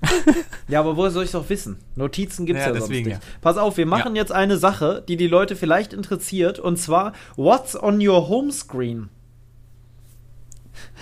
ja, 0.68 0.78
aber 0.78 0.96
woher 0.96 1.10
soll 1.10 1.24
ich 1.24 1.30
es 1.30 1.34
auch 1.34 1.48
wissen? 1.48 1.78
Notizen 1.96 2.46
gibt 2.46 2.60
es 2.60 2.66
Ja, 2.66 2.72
ja, 2.72 2.78
sonst 2.78 2.90
deswegen, 2.90 3.08
nicht. 3.08 3.20
Pass 3.40 3.56
auf, 3.56 3.78
wir 3.78 3.86
machen 3.86 4.14
Ja. 4.14 4.22
jetzt 4.22 4.30
eine 4.30 4.56
Sache, 4.56 5.02
die 5.08 5.16
die 5.16 5.26
Leute 5.26 5.56
vielleicht 5.56 5.92
interessiert, 5.92 6.60
und 6.60 6.76
zwar 6.76 7.14
What's 7.34 7.74
on 7.80 8.06
your 8.06 8.28
home 8.28 8.52
screen? 8.52 9.08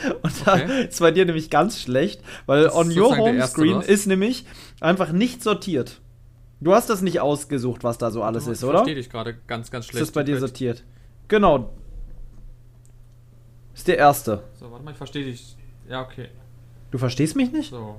Und 0.22 0.46
da 0.46 0.54
Okay. 0.54 0.86
ist 0.88 1.00
bei 1.00 1.10
dir 1.10 1.26
nämlich 1.26 1.50
ganz 1.50 1.78
schlecht, 1.80 2.22
weil 2.46 2.64
Das 2.64 2.74
on 2.74 2.86
your 2.86 2.94
sozusagen 2.94 3.16
der 3.16 3.24
home 3.32 3.36
erste, 3.38 3.52
screen 3.52 3.70
oder 3.72 3.78
was? 3.80 3.86
ist 3.88 4.06
nämlich 4.06 4.46
einfach 4.80 5.12
nicht 5.12 5.42
sortiert. 5.42 6.00
Du 6.60 6.74
hast 6.74 6.88
das 6.88 7.02
nicht 7.02 7.20
ausgesucht, 7.20 7.84
was 7.84 7.98
da 7.98 8.10
so 8.10 8.22
alles 8.22 8.46
ist, 8.46 8.62
ich 8.62 8.68
oder? 8.68 8.78
verstehe 8.78 8.94
dich 8.94 9.10
gerade 9.10 9.34
ganz, 9.46 9.70
ganz 9.70 9.84
Ist 9.84 9.90
schlecht. 9.90 10.02
das 10.02 10.12
bei 10.12 10.22
dir 10.22 10.38
sortiert? 10.38 10.84
Genau. 11.28 11.70
Ist 13.74 13.88
der 13.88 13.98
erste. 13.98 14.42
So, 14.54 14.70
warte 14.70 14.84
mal, 14.84 14.92
ich 14.92 14.96
verstehe 14.96 15.24
dich. 15.24 15.56
Ja, 15.88 16.02
okay. 16.02 16.28
Du 16.90 16.98
verstehst 16.98 17.36
mich 17.36 17.52
nicht? 17.52 17.70
So. 17.70 17.96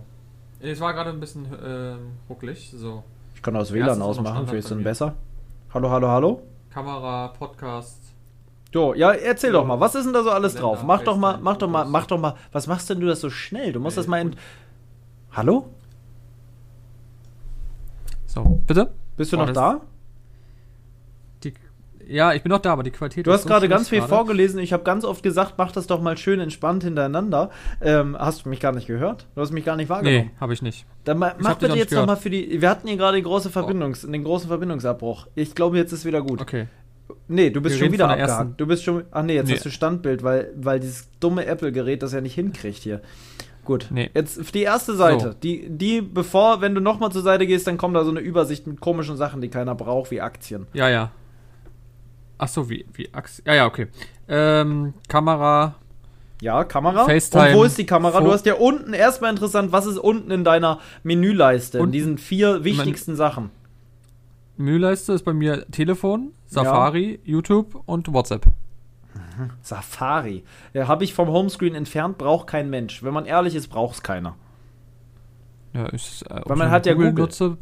Es 0.59 0.79
war 0.79 0.93
gerade 0.93 1.11
ein 1.11 1.19
bisschen 1.19 1.45
ähm, 1.63 1.99
rucklig. 2.27 2.73
So. 2.75 3.03
Ich 3.35 3.43
kann 3.43 3.53
das 3.53 3.71
WLAN 3.71 3.97
ist 3.97 4.01
ausmachen, 4.01 4.47
vielleicht 4.47 4.65
ist 4.65 4.71
dann 4.71 4.83
besser. 4.83 5.13
Hallo, 5.71 5.91
hallo, 5.91 6.07
hallo? 6.07 6.41
Kamera, 6.71 7.27
Podcast. 7.27 8.01
So, 8.73 8.95
ja, 8.95 9.11
erzähl 9.11 9.51
So. 9.51 9.57
doch 9.59 9.65
mal, 9.65 9.79
was 9.79 9.93
ist 9.93 10.05
denn 10.05 10.13
da 10.13 10.23
so 10.23 10.31
alles 10.31 10.55
Kalender, 10.55 10.75
drauf? 10.77 10.83
Mach 10.83 11.03
doch 11.03 11.17
mal, 11.17 11.37
mach 11.39 11.57
doch 11.57 11.69
mal, 11.69 11.85
mach 11.85 12.07
doch 12.07 12.17
mal, 12.19 12.35
was 12.51 12.65
machst 12.67 12.89
denn 12.89 12.99
du 12.99 13.05
das 13.07 13.21
so 13.21 13.29
schnell? 13.29 13.71
Du 13.71 13.79
musst 13.79 13.97
Nee, 13.97 14.01
das 14.01 14.07
mal 14.07 14.21
in. 14.21 14.35
Hallo? 15.31 15.69
So, 18.43 18.61
bitte? 18.67 18.91
Bist 19.15 19.33
du 19.33 19.37
Oh, 19.37 19.45
noch 19.45 19.51
da? 19.53 19.81
Die, 21.43 21.53
Ja, 22.07 22.33
ich 22.33 22.41
bin 22.43 22.51
noch 22.51 22.59
da, 22.59 22.71
aber 22.73 22.83
die 22.83 22.91
Qualität 22.91 23.25
Du 23.25 23.31
ist 23.31 23.37
hast 23.37 23.43
so 23.43 23.49
gerade 23.49 23.67
ganz 23.67 23.89
viel 23.89 23.99
gerade. 23.99 24.09
vorgelesen. 24.09 24.59
Ich 24.59 24.71
habe 24.73 24.83
ganz 24.83 25.03
oft 25.03 25.23
gesagt, 25.23 25.55
mach 25.57 25.71
das 25.71 25.87
doch 25.87 26.01
mal 26.01 26.17
schön 26.17 26.39
entspannt 26.39 26.83
hintereinander. 26.83 27.49
Ähm, 27.81 28.15
hast 28.17 28.45
du 28.45 28.49
mich 28.49 28.59
gar 28.59 28.71
nicht 28.71 28.87
gehört? 28.87 29.25
Du 29.35 29.41
hast 29.41 29.51
mich 29.51 29.65
gar 29.65 29.75
nicht 29.75 29.89
wahrgenommen. 29.89 30.27
Nee, 30.27 30.39
habe 30.39 30.53
ich 30.53 30.61
nicht. 30.61 30.85
Dann 31.03 31.17
ma- 31.17 31.29
Ich 31.37 31.43
mach 31.43 31.55
bitte 31.55 31.73
jetzt 31.75 31.91
nicht 31.91 31.99
noch 31.99 32.05
mal 32.07 32.15
für 32.15 32.29
die. 32.29 32.61
Wir 32.61 32.69
hatten 32.69 32.87
hier 32.87 32.95
gerade 32.97 33.21
große 33.21 33.49
Verbindungs, 33.49 34.01
den 34.03 34.23
großen 34.23 34.47
Verbindungsabbruch. 34.47 35.27
Ich 35.35 35.53
glaube, 35.55 35.77
jetzt 35.77 35.91
ist 35.91 36.05
wieder 36.05 36.21
gut. 36.21 36.39
Okay. 36.41 36.67
Nee, 37.27 37.49
du 37.49 37.59
bist 37.61 37.75
Wir 37.79 37.85
schon 37.85 37.93
wieder 37.93 38.07
abgehakt. 38.09 38.29
ersten- 38.31 38.53
Du 38.57 38.67
bist 38.67 38.83
schon. 38.83 39.03
Ach 39.11 39.23
nee, 39.23 39.33
jetzt 39.35 39.47
Nee. 39.47 39.55
hast 39.55 39.65
du 39.65 39.69
Standbild, 39.71 40.23
weil, 40.23 40.51
weil 40.55 40.79
dieses 40.79 41.09
dumme 41.19 41.45
Apple-Gerät 41.45 42.03
das 42.03 42.13
ja 42.13 42.21
nicht 42.21 42.35
hinkriegt 42.35 42.77
hier. 42.83 43.01
Gut. 43.67 43.87
Nee. 43.89 44.09
Jetzt 44.13 44.55
die 44.55 44.63
erste 44.63 44.95
Seite. 44.95 45.33
So. 45.33 45.37
Die, 45.43 45.67
die, 45.69 46.01
bevor, 46.01 46.61
wenn 46.61 46.73
du 46.73 46.79
nochmal 46.79 47.11
zur 47.11 47.21
Seite 47.21 47.45
gehst, 47.45 47.67
dann 47.67 47.77
kommt 47.77 47.97
da 47.97 48.05
so 48.05 48.11
eine 48.11 48.21
Übersicht 48.21 48.65
mit 48.65 48.79
komischen 48.79 49.17
Sachen, 49.17 49.41
die 49.41 49.49
keiner 49.49 49.75
braucht, 49.75 50.09
wie 50.09 50.21
Aktien. 50.21 50.67
Ja, 50.71 50.87
ja. 50.87 51.11
Ach 52.37 52.47
so, 52.47 52.69
wie, 52.69 52.85
wie 52.93 53.13
Achse. 53.13 53.41
Ja, 53.45 53.55
ja, 53.55 53.65
okay. 53.65 53.87
Ähm, 54.29 54.93
Kamera. 55.09 55.75
Ja, 56.39 56.63
Kamera. 56.63 57.03
FaceTime, 57.03 57.49
Und 57.49 57.55
wo 57.55 57.63
ist 57.65 57.77
die 57.77 57.85
Kamera? 57.85 58.21
Du 58.21 58.31
hast 58.31 58.45
ja 58.45 58.53
unten, 58.53 58.93
erstmal 58.93 59.31
interessant, 59.31 59.73
was 59.73 59.85
ist 59.85 59.97
unten 59.97 60.31
in 60.31 60.45
deiner 60.45 60.79
Menüleiste, 61.03 61.79
in 61.79 61.91
diesen 61.91 62.17
vier 62.17 62.63
wichtigsten 62.63 63.17
Sachen? 63.17 63.49
Mühleiste 64.55 65.11
ist 65.11 65.25
bei 65.25 65.33
mir 65.33 65.69
Telefon, 65.71 66.31
Safari, 66.45 67.19
YouTube 67.25 67.83
und 67.85 68.13
WhatsApp. 68.13 68.45
Safari. 69.61 70.43
Ja, 70.73 70.87
Habe 70.87 71.03
ich 71.03 71.13
vom 71.13 71.29
Homescreen 71.29 71.75
entfernt, 71.75 72.17
braucht 72.17 72.47
kein 72.47 72.69
Mensch. 72.69 73.03
Wenn 73.03 73.13
man 73.13 73.25
ehrlich 73.25 73.55
ist, 73.55 73.67
braucht 73.67 73.95
es 73.95 74.03
keiner. 74.03 74.35
Ja, 75.73 75.85
ist, 75.87 76.23
äh, 76.23 76.41
Weil 76.45 76.57
man 76.57 76.71
hat 76.71 76.85
ja 76.85 76.93
Google. 76.93 77.13
nutze, 77.13 77.57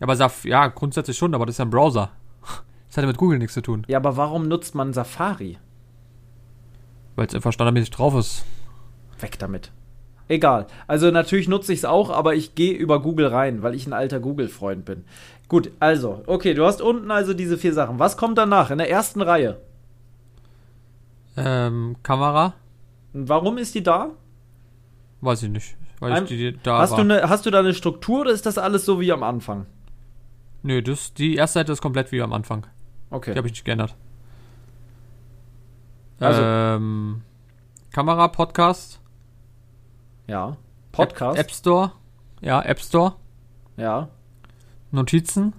aber 0.00 0.16
Saf 0.16 0.44
ja, 0.44 0.66
grundsätzlich 0.68 1.16
schon, 1.16 1.34
aber 1.34 1.46
das 1.46 1.54
ist 1.54 1.58
ja 1.58 1.64
ein 1.64 1.70
Browser. 1.70 2.10
Das 2.88 2.98
hat 2.98 3.02
ja 3.02 3.08
mit 3.08 3.16
Google 3.18 3.38
nichts 3.38 3.54
zu 3.54 3.62
tun, 3.62 3.84
Ja, 3.88 3.98
aber 3.98 4.16
warum 4.16 4.46
nutzt 4.48 4.74
man 4.74 4.92
Safari? 4.92 5.58
weil 7.16 7.26
es 7.26 7.34
einfach 7.34 7.52
standardmäßig 7.52 7.90
drauf 7.90 8.14
ist. 8.14 8.44
Weg 9.18 9.38
damit. 9.38 9.72
Egal. 10.28 10.66
Also 10.86 11.10
natürlich 11.10 11.48
nutze 11.48 11.72
ich 11.72 11.78
es 11.80 11.84
auch, 11.84 12.10
aber 12.10 12.34
ich 12.34 12.54
gehe 12.54 12.74
über 12.74 13.00
Google 13.00 13.26
rein, 13.28 13.62
weil 13.62 13.74
ich 13.74 13.86
ein 13.86 13.92
alter 13.94 14.20
Google-Freund 14.20 14.84
bin. 14.84 15.04
Gut, 15.48 15.70
also, 15.80 16.22
okay, 16.26 16.52
du 16.54 16.64
hast 16.66 16.82
unten 16.82 17.10
also 17.10 17.32
diese 17.32 17.56
vier 17.56 17.72
Sachen. 17.72 17.98
Was 17.98 18.16
kommt 18.16 18.36
danach? 18.36 18.70
In 18.70 18.78
der 18.78 18.90
ersten 18.90 19.22
Reihe. 19.22 19.58
Ähm, 21.36 21.96
Kamera, 22.02 22.54
warum 23.12 23.58
ist 23.58 23.74
die 23.74 23.82
da? 23.82 24.10
weiß 25.20 25.42
ich 25.44 25.50
nicht, 25.50 25.76
weil 26.00 26.12
Ein- 26.12 26.22
ich 26.24 26.28
die, 26.28 26.58
da 26.62 26.78
Hast 26.78 26.92
war. 26.92 26.98
du, 26.98 27.04
ne, 27.04 27.22
hast 27.28 27.46
du 27.46 27.50
da 27.50 27.58
eine 27.60 27.74
Struktur 27.74 28.20
oder 28.22 28.30
ist 28.30 28.46
das 28.46 28.58
alles 28.58 28.84
so 28.84 29.00
wie 29.00 29.10
am 29.12 29.22
Anfang? 29.22 29.66
Nö, 30.62 30.82
das, 30.82 31.14
die 31.14 31.34
erste 31.36 31.60
Seite 31.60 31.72
ist 31.72 31.80
komplett 31.82 32.12
wie 32.12 32.20
am 32.22 32.32
Anfang. 32.32 32.66
Okay. 33.10 33.32
Die 33.32 33.38
habe 33.38 33.48
ich 33.48 33.52
nicht 33.54 33.64
geändert. 33.64 33.94
Also- 36.20 36.42
ähm, 36.42 37.22
Kamera, 37.92 38.28
Podcast, 38.28 39.00
ja. 40.26 40.56
Podcast. 40.92 41.38
App, 41.38 41.46
App 41.46 41.52
Store, 41.52 41.92
ja, 42.40 42.62
App 42.62 42.80
Store, 42.80 43.14
Ja. 43.76 44.08
Notizen, 44.90 45.52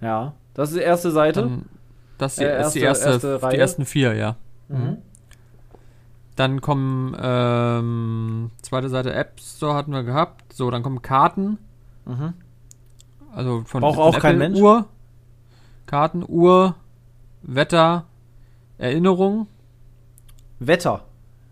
Ja. 0.00 0.34
Das 0.54 0.70
ist 0.70 0.76
die 0.78 0.82
erste 0.82 1.10
Seite. 1.10 1.42
dann, 1.42 1.66
das 2.18 2.38
Äh, 2.38 2.60
ist 2.62 2.72
die 2.72 2.80
erste- 2.80 3.06
erste, 3.10 3.28
erste 3.32 3.48
die 3.50 3.56
ersten 3.58 3.84
vier, 3.84 4.14
ja. 4.14 4.36
Mhm. 4.68 4.98
Dann 6.38 6.60
kommen, 6.60 7.16
ähm, 7.20 8.52
zweite 8.62 8.88
Seite 8.88 9.12
App 9.12 9.40
Store 9.40 9.74
hatten 9.74 9.90
wir 9.90 10.04
gehabt. 10.04 10.52
So, 10.52 10.70
dann 10.70 10.84
kommen 10.84 11.02
Karten. 11.02 11.58
Mhm. 12.06 12.34
Also 13.34 13.64
von, 13.66 13.80
Braucht 13.80 13.96
von 13.96 14.04
auch 14.04 14.18
kein 14.20 14.38
Mensch? 14.38 14.56
Uhr. 14.60 14.86
Karten, 15.86 16.24
Uhr, 16.24 16.76
Wetter, 17.42 18.04
Erinnerung. 18.78 19.48
Wetter. 20.60 21.06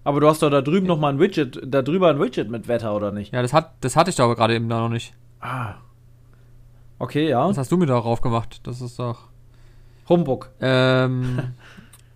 Aber 0.04 0.20
du 0.20 0.28
hast 0.28 0.42
doch 0.42 0.50
da 0.50 0.62
drüben 0.62 0.86
noch 0.86 1.00
mal 1.00 1.12
ein 1.12 1.18
Widget, 1.18 1.60
da 1.64 1.82
drüber 1.82 2.10
ein 2.10 2.20
Widget 2.20 2.48
mit 2.48 2.68
Wetter, 2.68 2.94
oder 2.94 3.10
nicht? 3.10 3.32
Ja, 3.34 3.42
das, 3.42 3.52
hat, 3.52 3.72
das 3.80 3.96
hatte 3.96 4.10
ich 4.10 4.16
da 4.16 4.22
aber 4.22 4.36
gerade 4.36 4.54
eben 4.54 4.68
da 4.68 4.78
noch 4.78 4.88
nicht. 4.88 5.14
Ah. 5.40 5.74
Okay, 7.00 7.28
ja. 7.28 7.48
Das 7.48 7.58
hast 7.58 7.72
du 7.72 7.76
mir 7.76 7.86
da 7.86 7.98
drauf 7.98 8.20
gemacht. 8.20 8.60
Das 8.62 8.80
ist 8.80 9.00
doch. 9.00 9.30
Humbug. 10.08 10.50
Ähm, 10.60 11.54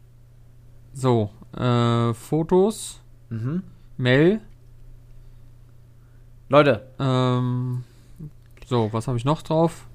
so, 0.92 1.30
äh, 1.56 2.14
Fotos, 2.14 3.00
Mhm. 3.28 3.62
Mail. 3.96 4.40
Leute, 6.48 6.82
Ähm, 6.98 7.84
so, 8.66 8.88
was 8.92 9.06
habe 9.06 9.16
ich 9.18 9.24
noch 9.24 9.42
drauf? 9.42 9.86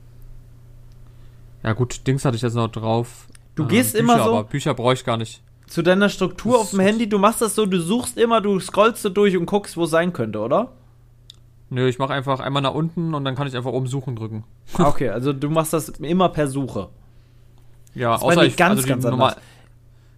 Ja 1.64 1.74
gut, 1.74 2.06
Dings 2.08 2.24
hatte 2.26 2.36
ich 2.36 2.42
jetzt 2.42 2.54
noch 2.54 2.70
drauf. 2.70 3.28
Du 3.56 3.66
gehst 3.66 3.94
Bücher, 3.94 4.04
immer 4.04 4.24
so- 4.24 4.30
Aber 4.38 4.44
Bücher 4.46 4.74
brauche 4.74 4.94
ich 4.94 5.04
gar 5.04 5.18
nicht. 5.18 5.42
zu 5.68 5.82
deiner 5.82 6.10
Struktur 6.10 6.54
Das 6.54 6.62
auf 6.62 6.70
dem 6.72 6.80
Handy, 6.82 7.10
du 7.10 7.18
machst 7.18 7.42
das 7.42 7.56
so, 7.56 7.66
du 7.66 7.80
suchst 7.82 8.18
immer, 8.18 8.40
du 8.40 8.60
scrollst 8.60 9.02
so 9.02 9.10
durch 9.10 9.36
und 9.36 9.46
guckst, 9.48 9.76
wo 9.78 9.84
es 9.86 9.90
sein 9.90 10.14
könnte, 10.14 10.40
oder? 10.40 10.72
Nö, 11.72 11.88
ich 11.90 11.98
mache 11.98 12.14
einfach 12.14 12.40
einmal 12.40 12.62
nach 12.62 12.74
unten 12.76 13.14
und 13.16 13.26
dann 13.26 13.34
kann 13.36 13.48
ich 13.48 13.56
einfach 13.58 13.72
oben 13.72 13.88
suchen 13.88 14.16
drücken. 14.16 14.44
Ah, 14.78 14.88
Okay, 14.90 15.10
also 15.10 15.34
du 15.34 15.50
machst 15.50 15.74
das 15.74 15.90
immer 15.90 16.30
per 16.30 16.48
Suche. 16.48 16.90
Ja, 17.96 18.12
Das 18.14 18.22
außer 18.22 18.46
ich 18.46 18.56
ganz, 18.56 18.72
also 18.72 18.84
die 18.84 18.90
ganz 18.90 19.04
normal- 19.06 19.30
anders. 19.32 19.44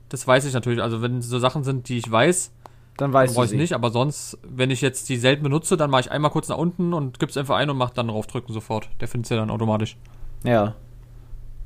Das 0.10 0.26
weiß 0.28 0.46
ich 0.46 0.54
natürlich. 0.54 0.82
Also 0.82 1.02
wenn 1.02 1.22
so 1.22 1.40
Sachen 1.40 1.64
sind, 1.64 1.90
die 1.90 1.98
ich 1.98 2.10
weiß, 2.10 2.52
Dann 2.98 3.12
dann 3.12 3.26
brauche 3.26 3.36
du 3.36 3.44
ich 3.44 3.50
sie. 3.52 3.58
nicht. 3.58 3.74
Aber 3.74 3.92
sonst, 3.92 4.38
wenn 4.48 4.72
ich 4.72 4.82
jetzt 4.82 5.10
die 5.10 5.18
selten 5.18 5.44
benutze, 5.44 5.76
dann 5.78 5.90
mache 5.90 6.02
ich 6.02 6.12
einmal 6.12 6.32
kurz 6.32 6.48
nach 6.50 6.58
unten 6.58 6.94
und 6.94 7.20
gib's 7.20 7.36
einfach 7.38 7.56
ein 7.58 7.70
und 7.70 7.78
mach 7.78 7.90
dann 7.90 8.08
draufdrücken 8.08 8.54
sofort. 8.54 8.90
Der 9.02 9.08
findet 9.08 9.30
ja 9.32 9.38
dann 9.38 9.50
automatisch. 9.50 9.98
Ja. 10.44 10.76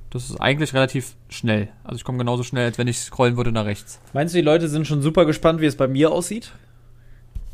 Das 0.09 0.29
ist 0.29 0.41
eigentlich 0.41 0.73
relativ 0.73 1.15
schnell. 1.29 1.69
Also 1.83 1.95
ich 1.97 2.03
komme 2.03 2.17
genauso 2.17 2.43
schnell, 2.43 2.65
als 2.65 2.77
wenn 2.77 2.87
ich 2.87 2.99
scrollen 2.99 3.37
würde 3.37 3.51
nach 3.53 3.63
rechts. 3.65 4.01
Meinst 4.13 4.33
du, 4.33 4.39
die 4.39 4.43
Leute 4.45 4.67
sind 4.67 4.85
schon 4.85 5.01
super 5.01 5.25
gespannt, 5.25 5.61
wie 5.61 5.65
es 5.67 5.77
bei 5.77 5.87
mir 5.87 6.11
aussieht? 6.11 6.51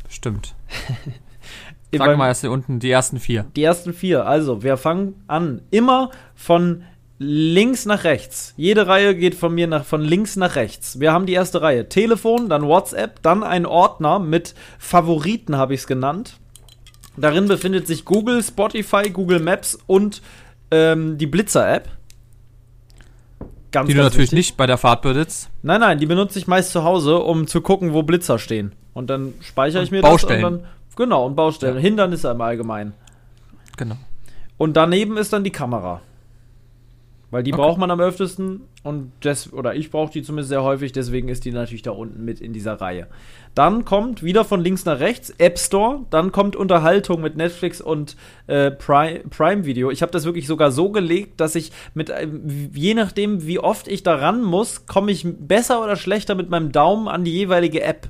Stimmt. 0.08 0.54
Bei- 1.92 1.98
Sag 1.98 2.18
mal 2.18 2.26
erst 2.28 2.40
hier 2.40 2.50
unten 2.50 2.80
die 2.80 2.90
ersten 2.90 3.18
vier. 3.20 3.44
Die 3.56 3.62
ersten 3.62 3.92
vier. 3.92 4.26
Also, 4.26 4.62
wir 4.62 4.76
fangen 4.76 5.22
an. 5.26 5.62
Immer 5.70 6.10
von 6.34 6.82
links 7.18 7.84
nach 7.84 8.04
rechts. 8.04 8.54
Jede 8.56 8.86
Reihe 8.86 9.14
geht 9.14 9.34
von 9.34 9.54
mir 9.54 9.66
nach, 9.66 9.84
von 9.84 10.00
links 10.02 10.36
nach 10.36 10.54
rechts. 10.56 11.00
Wir 11.00 11.12
haben 11.12 11.26
die 11.26 11.32
erste 11.32 11.60
Reihe. 11.62 11.88
Telefon, 11.88 12.48
dann 12.48 12.62
WhatsApp, 12.66 13.22
dann 13.22 13.42
ein 13.42 13.66
Ordner 13.66 14.18
mit 14.18 14.54
Favoriten, 14.78 15.56
habe 15.56 15.74
ich 15.74 15.80
es 15.80 15.86
genannt. 15.86 16.38
Darin 17.16 17.48
befindet 17.48 17.86
sich 17.88 18.04
Google, 18.04 18.42
Spotify, 18.42 19.10
Google 19.10 19.40
Maps 19.40 19.76
und 19.86 20.22
ähm, 20.70 21.18
die 21.18 21.26
Blitzer-App. 21.26 21.88
Ganz, 23.72 23.88
Die 23.88 23.94
du 23.94 24.00
natürlich 24.02 24.32
wichtig. 24.32 24.36
nicht 24.36 24.56
bei 24.56 24.66
der 24.66 24.78
Fahrt 24.78 25.02
benutzt. 25.02 25.50
Nein, 25.62 25.80
nein, 25.80 25.98
die 25.98 26.06
benutze 26.06 26.38
ich 26.38 26.46
meist 26.46 26.70
zu 26.72 26.84
Hause, 26.84 27.18
um 27.18 27.46
zu 27.46 27.60
gucken, 27.60 27.92
wo 27.92 28.02
Blitzer 28.02 28.38
stehen. 28.38 28.72
Und 28.94 29.10
dann 29.10 29.34
speichere 29.40 29.82
ich 29.82 29.90
mir 29.90 30.00
Baustellen. 30.00 30.42
das 30.42 30.52
und 30.52 30.58
dann. 30.62 30.68
Genau, 30.96 31.26
und 31.26 31.36
Baustellen. 31.36 31.76
Ja. 31.76 31.80
Hindernisse 31.80 32.30
im 32.30 32.40
Allgemeinen. 32.40 32.94
Genau. 33.76 33.96
Und 34.56 34.76
daneben 34.76 35.16
ist 35.16 35.32
dann 35.32 35.44
die 35.44 35.50
Kamera. 35.52 36.00
Weil 37.30 37.42
die 37.42 37.52
Okay. 37.52 37.60
braucht 37.60 37.78
man 37.78 37.90
am 37.90 38.00
öftesten 38.00 38.62
und 38.82 39.12
das, 39.20 39.52
oder 39.52 39.74
ich 39.74 39.90
brauche 39.90 40.10
die 40.10 40.22
zumindest 40.22 40.48
sehr 40.48 40.62
häufig, 40.62 40.92
deswegen 40.92 41.28
ist 41.28 41.44
die 41.44 41.52
natürlich 41.52 41.82
da 41.82 41.90
unten 41.90 42.24
mit 42.24 42.40
in 42.40 42.54
dieser 42.54 42.80
Reihe. 42.80 43.06
Dann 43.54 43.84
kommt 43.84 44.22
wieder 44.22 44.46
von 44.46 44.62
links 44.62 44.86
nach 44.86 44.98
rechts 44.98 45.28
App 45.36 45.58
Store, 45.58 46.06
dann 46.08 46.32
kommt 46.32 46.56
Unterhaltung 46.56 47.20
mit 47.20 47.36
Netflix 47.36 47.82
und 47.82 48.16
äh, 48.46 48.70
Prime, 48.70 49.20
Prime 49.28 49.66
Video. 49.66 49.90
Ich 49.90 50.00
habe 50.00 50.10
das 50.10 50.24
wirklich 50.24 50.46
sogar 50.46 50.70
so 50.70 50.90
gelegt, 50.90 51.38
dass 51.38 51.54
ich 51.54 51.70
mit, 51.92 52.08
äh, 52.08 52.26
je 52.72 52.94
nachdem, 52.94 53.46
wie 53.46 53.58
oft 53.58 53.88
ich 53.88 54.02
da 54.02 54.14
ran 54.14 54.42
muss, 54.42 54.86
komme 54.86 55.12
ich 55.12 55.26
besser 55.26 55.82
oder 55.84 55.96
schlechter 55.96 56.34
mit 56.34 56.48
meinem 56.48 56.72
Daumen 56.72 57.08
an 57.08 57.24
die 57.24 57.32
jeweilige 57.32 57.82
App. 57.82 58.08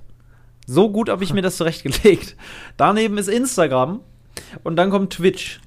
So 0.64 0.90
gut 0.90 1.08
habe 1.08 1.24
ich 1.24 1.32
mir 1.32 1.42
das 1.42 1.56
zurechtgelegt. 1.56 2.36
Daneben 2.76 3.18
ist 3.18 3.28
Instagram 3.28 3.98
und 4.62 4.76
dann 4.76 4.90
kommt 4.90 5.14
Twitch 5.14 5.60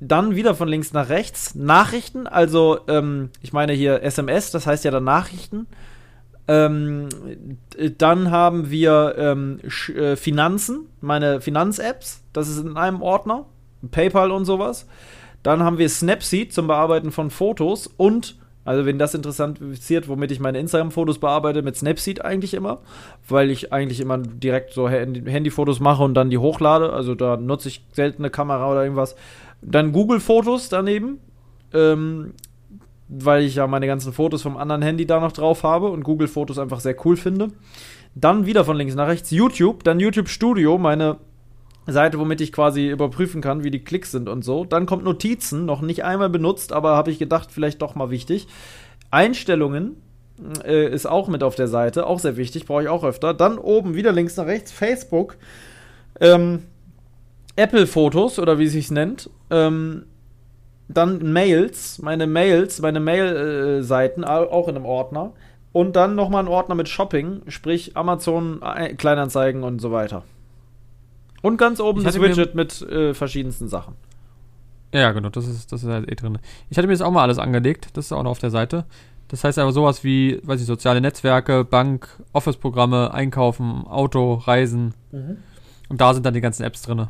dann 0.00 0.34
wieder 0.34 0.54
von 0.54 0.68
links 0.68 0.92
nach 0.92 1.08
rechts 1.10 1.54
Nachrichten, 1.54 2.26
also 2.26 2.80
ähm, 2.88 3.30
ich 3.42 3.52
meine 3.52 3.72
hier 3.74 4.02
SMS, 4.02 4.50
das 4.50 4.66
heißt 4.66 4.84
ja 4.84 4.90
dann 4.90 5.04
Nachrichten. 5.04 5.66
Ähm, 6.48 7.08
dann 7.98 8.30
haben 8.30 8.70
wir 8.70 9.14
ähm, 9.18 9.60
äh, 9.94 10.16
Finanzen, 10.16 10.86
meine 11.00 11.40
Finanz-Apps, 11.40 12.24
das 12.32 12.48
ist 12.48 12.58
in 12.58 12.76
einem 12.76 13.02
Ordner, 13.02 13.46
PayPal 13.90 14.32
und 14.32 14.46
sowas. 14.46 14.86
Dann 15.42 15.62
haben 15.62 15.78
wir 15.78 15.88
Snapseed 15.88 16.52
zum 16.52 16.66
Bearbeiten 16.66 17.12
von 17.12 17.30
Fotos 17.30 17.86
und, 17.86 18.36
also 18.64 18.84
wenn 18.84 18.98
das 18.98 19.14
interessiert, 19.14 20.08
womit 20.08 20.32
ich 20.32 20.40
meine 20.40 20.58
Instagram-Fotos 20.58 21.18
bearbeite, 21.18 21.62
mit 21.62 21.76
Snapseed 21.76 22.24
eigentlich 22.24 22.54
immer, 22.54 22.80
weil 23.28 23.50
ich 23.50 23.72
eigentlich 23.72 24.00
immer 24.00 24.18
direkt 24.18 24.74
so 24.74 24.88
Handy- 24.88 25.22
Handyfotos 25.30 25.78
mache 25.78 26.02
und 26.02 26.14
dann 26.14 26.30
die 26.30 26.38
hochlade, 26.38 26.92
also 26.92 27.14
da 27.14 27.36
nutze 27.36 27.68
ich 27.68 27.84
selten 27.92 28.22
eine 28.22 28.30
Kamera 28.30 28.70
oder 28.70 28.82
irgendwas. 28.82 29.14
Dann 29.62 29.92
Google-Fotos 29.92 30.68
daneben, 30.68 31.18
ähm, 31.72 32.34
weil 33.08 33.42
ich 33.42 33.56
ja 33.56 33.66
meine 33.66 33.86
ganzen 33.86 34.12
Fotos 34.12 34.42
vom 34.42 34.56
anderen 34.56 34.82
Handy 34.82 35.06
da 35.06 35.20
noch 35.20 35.32
drauf 35.32 35.62
habe 35.62 35.88
und 35.88 36.04
Google-Fotos 36.04 36.58
einfach 36.58 36.80
sehr 36.80 36.96
cool 37.04 37.16
finde. 37.16 37.48
Dann 38.14 38.46
wieder 38.46 38.64
von 38.64 38.76
links 38.76 38.94
nach 38.94 39.08
rechts 39.08 39.30
YouTube, 39.30 39.84
dann 39.84 40.00
YouTube 40.00 40.28
Studio, 40.28 40.78
meine 40.78 41.18
Seite, 41.86 42.18
womit 42.18 42.40
ich 42.40 42.52
quasi 42.52 42.88
überprüfen 42.88 43.40
kann, 43.40 43.64
wie 43.64 43.70
die 43.70 43.84
Klicks 43.84 44.10
sind 44.10 44.28
und 44.28 44.44
so. 44.44 44.64
Dann 44.64 44.86
kommt 44.86 45.04
Notizen, 45.04 45.64
noch 45.66 45.80
nicht 45.80 46.04
einmal 46.04 46.28
benutzt, 46.30 46.72
aber 46.72 46.96
habe 46.96 47.10
ich 47.10 47.18
gedacht, 47.18 47.50
vielleicht 47.52 47.82
doch 47.82 47.94
mal 47.94 48.10
wichtig. 48.10 48.46
Einstellungen 49.10 49.96
äh, 50.64 50.92
ist 50.92 51.06
auch 51.06 51.28
mit 51.28 51.42
auf 51.42 51.54
der 51.54 51.68
Seite, 51.68 52.06
auch 52.06 52.18
sehr 52.18 52.36
wichtig, 52.36 52.66
brauche 52.66 52.82
ich 52.82 52.88
auch 52.88 53.04
öfter. 53.04 53.34
Dann 53.34 53.58
oben 53.58 53.94
wieder 53.94 54.12
links 54.12 54.36
nach 54.36 54.46
rechts 54.46 54.72
Facebook, 54.72 55.36
ähm, 56.20 56.64
Apple-Fotos 57.60 58.38
oder 58.38 58.58
wie 58.58 58.64
es 58.64 58.72
sich 58.72 58.90
nennt. 58.90 59.30
Ähm, 59.50 60.06
dann 60.88 61.32
Mails, 61.32 62.00
meine 62.00 62.26
Mails, 62.26 62.80
meine 62.80 63.00
Mail-Seiten, 63.00 64.24
auch 64.24 64.68
in 64.68 64.76
einem 64.76 64.86
Ordner. 64.86 65.32
Und 65.72 65.94
dann 65.94 66.16
nochmal 66.16 66.42
ein 66.42 66.48
Ordner 66.48 66.74
mit 66.74 66.88
Shopping, 66.88 67.42
sprich 67.46 67.96
Amazon, 67.96 68.60
äh, 68.62 68.94
Kleinanzeigen 68.94 69.62
und 69.62 69.80
so 69.80 69.92
weiter. 69.92 70.24
Und 71.42 71.58
ganz 71.58 71.80
oben 71.80 72.02
das 72.02 72.20
Widget 72.20 72.54
mit 72.54 72.82
äh, 72.82 73.14
verschiedensten 73.14 73.68
Sachen. 73.68 73.94
Ja, 74.92 75.12
genau, 75.12 75.28
das 75.28 75.46
ist, 75.46 75.70
das 75.70 75.84
ist 75.84 75.88
halt 75.88 76.10
eh 76.10 76.16
drin. 76.16 76.38
Ich 76.68 76.76
hatte 76.76 76.88
mir 76.88 76.94
das 76.94 77.02
auch 77.02 77.12
mal 77.12 77.22
alles 77.22 77.38
angelegt, 77.38 77.90
das 77.92 78.06
ist 78.06 78.12
auch 78.12 78.24
noch 78.24 78.32
auf 78.32 78.40
der 78.40 78.50
Seite. 78.50 78.84
Das 79.28 79.44
heißt 79.44 79.60
aber 79.60 79.70
sowas 79.70 80.02
wie, 80.02 80.40
weiß 80.42 80.60
ich, 80.60 80.66
soziale 80.66 81.00
Netzwerke, 81.00 81.64
Bank, 81.64 82.08
Office-Programme, 82.32 83.14
Einkaufen, 83.14 83.86
Auto, 83.86 84.34
Reisen. 84.34 84.92
Und 85.88 86.00
da 86.00 86.12
sind 86.14 86.26
dann 86.26 86.34
die 86.34 86.40
ganzen 86.40 86.64
Apps 86.64 86.82
drin. 86.82 87.06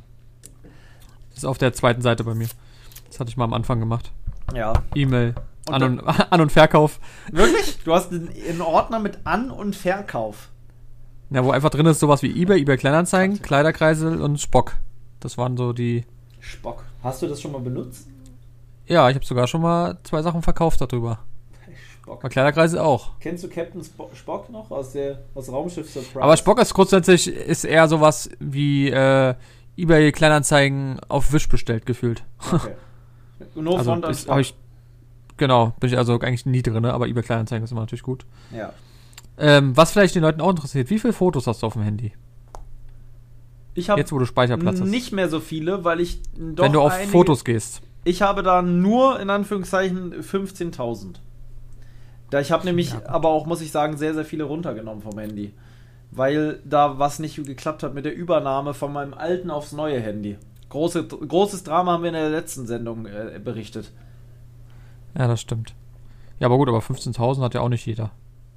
Ist 1.40 1.46
auf 1.46 1.56
der 1.56 1.72
zweiten 1.72 2.02
Seite 2.02 2.22
bei 2.22 2.34
mir. 2.34 2.48
Das 3.08 3.18
hatte 3.18 3.30
ich 3.30 3.38
mal 3.38 3.44
am 3.44 3.54
Anfang 3.54 3.80
gemacht. 3.80 4.12
Ja. 4.54 4.74
E-Mail, 4.94 5.34
An, 5.70 5.82
und, 5.82 6.00
An- 6.30 6.40
und 6.42 6.52
Verkauf. 6.52 7.00
Wirklich? 7.32 7.78
Du 7.82 7.94
hast 7.94 8.12
einen, 8.12 8.60
Ordner 8.60 8.98
mit 8.98 9.20
An- 9.24 9.50
und 9.50 9.74
Verkauf. 9.74 10.50
Ja, 11.30 11.42
wo 11.42 11.50
einfach 11.50 11.70
drin 11.70 11.86
ist 11.86 11.98
sowas 11.98 12.22
wie 12.22 12.42
eBay, 12.42 12.60
eBay 12.60 12.76
Kleinanzeigen, 12.76 13.40
Kleiderkreisel 13.40 14.20
und 14.20 14.38
Spock. 14.38 14.76
Das 15.20 15.38
waren 15.38 15.56
so 15.56 15.72
die. 15.72 16.04
Spock. 16.40 16.84
Hast 17.02 17.22
du 17.22 17.26
das 17.26 17.40
schon 17.40 17.52
mal 17.52 17.62
benutzt? 17.62 18.06
Ja, 18.84 19.08
ich 19.08 19.14
habe 19.14 19.24
sogar 19.24 19.46
schon 19.46 19.62
mal 19.62 19.96
zwei 20.02 20.20
Sachen 20.20 20.42
verkauft 20.42 20.82
darüber. 20.82 21.20
Spock. 22.02 22.20
Bei 22.20 22.28
Kleiderkreisel 22.28 22.80
auch. 22.80 23.12
Kennst 23.18 23.44
du 23.44 23.48
Captain 23.48 23.82
Spo 23.82 24.10
Spock 24.12 24.50
noch 24.50 24.70
aus 24.70 24.92
der 24.92 25.20
aus 25.34 25.50
Raumschiff 25.50 25.90
Surprise? 25.90 26.22
Aber 26.22 26.36
Spock 26.36 26.60
ist 26.60 26.74
grundsätzlich 26.74 27.28
ist 27.28 27.64
eher 27.64 27.88
sowas 27.88 28.28
wie 28.40 28.90
äh, 28.90 29.34
eBay 29.80 30.12
Kleinanzeigen 30.12 31.00
auf 31.08 31.32
Wish 31.32 31.48
bestellt 31.48 31.86
gefühlt. 31.86 32.24
Okay. 32.52 32.74
Nur 33.54 33.78
Also 33.78 33.90
Front 33.92 34.06
ist, 34.06 34.28
ich 34.38 34.54
genau, 35.36 35.72
bin 35.80 35.90
ich 35.90 35.96
also 35.98 36.14
eigentlich 36.20 36.46
nie 36.46 36.62
drin, 36.62 36.84
aber 36.84 37.06
eBay 37.08 37.22
Kleinanzeigen 37.22 37.64
ist 37.64 37.70
immer 37.72 37.80
natürlich 37.80 38.02
gut. 38.02 38.26
ja. 38.54 38.72
Ähm, 39.42 39.74
was 39.74 39.92
vielleicht 39.92 40.14
den 40.14 40.20
Leuten 40.22 40.42
auch 40.42 40.50
interessiert, 40.50 40.90
wie 40.90 40.98
viele 40.98 41.14
Fotos 41.14 41.46
hast 41.46 41.62
du 41.62 41.66
auf 41.66 41.72
dem 41.72 41.80
Handy? 41.80 42.12
Ich 43.72 43.88
habe 43.88 43.98
Jetzt, 44.00 44.12
wo 44.12 44.18
du 44.18 44.26
Speicherplatz 44.26 44.80
hast. 44.80 44.88
nicht 44.88 45.12
mehr 45.12 45.30
so 45.30 45.40
viele, 45.40 45.82
weil 45.84 46.00
ich 46.00 46.20
doch 46.36 46.64
Wenn 46.64 46.72
du 46.72 46.80
auf 46.82 46.92
einige- 46.92 47.10
Fotos 47.10 47.44
gehst. 47.44 47.80
Ich 48.04 48.20
habe 48.20 48.42
da 48.42 48.60
nur 48.60 49.18
in 49.20 49.30
Anführungszeichen 49.30 50.12
15.000. 50.22 51.20
Da 52.28 52.40
ich 52.40 52.52
habe 52.52 52.66
nämlich 52.66 52.92
Ja. 52.92 53.00
aber 53.06 53.28
auch 53.30 53.46
muss 53.46 53.60
ich 53.62 53.70
sagen 53.70 53.96
sehr 53.96 54.12
sehr 54.12 54.24
viele 54.26 54.44
runtergenommen 54.44 55.00
vom 55.02 55.18
Handy, 55.18 55.54
weil 56.10 56.60
da 56.64 56.98
was 56.98 57.18
nicht 57.18 57.36
geklappt 57.36 57.82
hat 57.82 57.94
mit 57.94 58.04
der 58.04 58.14
Übernahme 58.14 58.74
von 58.74 58.92
meinem 58.92 59.14
alten 59.14 59.50
aufs 59.50 59.72
neue 59.72 60.00
Handy. 60.00 60.36
Große, 60.68 61.04
großes 61.04 61.64
Drama 61.64 61.92
haben 61.92 62.02
wir 62.02 62.08
in 62.08 62.14
der 62.14 62.30
letzten 62.30 62.66
Sendung 62.66 63.06
äh, 63.06 63.40
berichtet. 63.42 63.92
Ja, 65.18 65.26
das 65.26 65.40
stimmt. 65.40 65.74
Ja, 66.38 66.46
aber 66.46 66.56
gut, 66.56 66.68
aber 66.68 66.78
15.000 66.78 67.42
hat 67.42 67.54
ja 67.54 67.60
auch 67.60 67.68
nicht 67.68 67.86
jeder. 67.86 68.12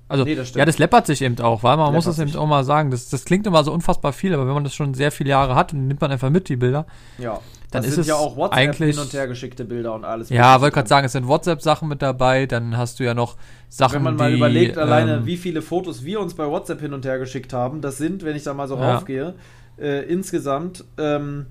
Also, 0.10 0.26
Nee, 0.26 0.36
das 0.36 0.54
ja, 0.54 0.66
das 0.66 0.78
läppert 0.78 1.08
sich 1.08 1.22
eben 1.22 1.40
auch, 1.40 1.64
weil 1.64 1.78
man 1.78 1.94
muss 1.94 2.06
Läppert 2.06 2.20
es 2.28 2.34
eben 2.34 2.40
auch 2.42 2.46
mal 2.48 2.64
sagen. 2.64 2.92
Das, 2.92 3.10
das 3.10 3.26
klingt 3.26 3.48
immer 3.48 3.64
so 3.64 3.72
unfassbar 3.74 4.14
viel, 4.14 4.34
aber 4.34 4.46
wenn 4.46 4.54
man 4.54 4.64
das 4.64 4.76
schon 4.76 4.94
sehr 4.94 5.12
viele 5.12 5.30
Jahre 5.32 5.56
hat, 5.56 5.72
dann 5.74 5.88
nimmt 5.88 6.02
man 6.02 6.12
einfach 6.12 6.30
mit 6.30 6.50
die 6.50 6.56
Bilder. 6.58 6.86
Ja. 7.18 7.40
Dann 7.72 7.84
ist 7.84 7.94
sind 7.94 8.02
es 8.02 8.08
ja 8.08 8.16
auch 8.16 8.36
WhatsApp 8.38 8.60
eigentlich- 8.60 8.96
hin 8.96 9.04
und 9.04 9.12
her 9.14 9.28
geschickte 9.28 9.66
Bilder 9.66 9.96
und 9.96 10.06
alles. 10.06 10.30
Ja, 10.30 10.62
wollte 10.62 10.76
gerade 10.76 10.88
sagen, 10.90 11.06
es 11.08 11.14
sind 11.14 11.28
WhatsApp-Sachen 11.28 11.88
mit 11.88 12.04
dabei, 12.04 12.46
dann 12.46 12.78
hast 12.78 13.00
du 13.00 13.04
ja 13.04 13.16
noch 13.16 13.36
Sachen, 13.70 13.96
Wenn 13.96 14.04
man 14.04 14.16
mal 14.18 14.30
die, 14.30 14.38
überlegt, 14.38 14.78
alleine 14.78 15.16
ähm, 15.16 15.26
wie 15.26 15.38
viele 15.38 15.64
Fotos 15.64 16.04
wir 16.04 16.20
uns 16.20 16.36
bei 16.36 16.46
WhatsApp 16.48 16.82
hin 16.82 16.94
und 16.94 17.04
her 17.06 17.18
geschickt 17.18 17.52
haben, 17.54 17.82
das 17.82 17.98
sind, 17.98 18.24
wenn 18.24 18.36
ich 18.36 18.44
da 18.44 18.54
mal 18.54 18.68
so 18.68 18.76
Ja. 18.78 18.94
raufgehe, 18.96 19.34
äh, 19.80 20.04
insgesamt 20.04 20.84
ähm, 21.00 21.48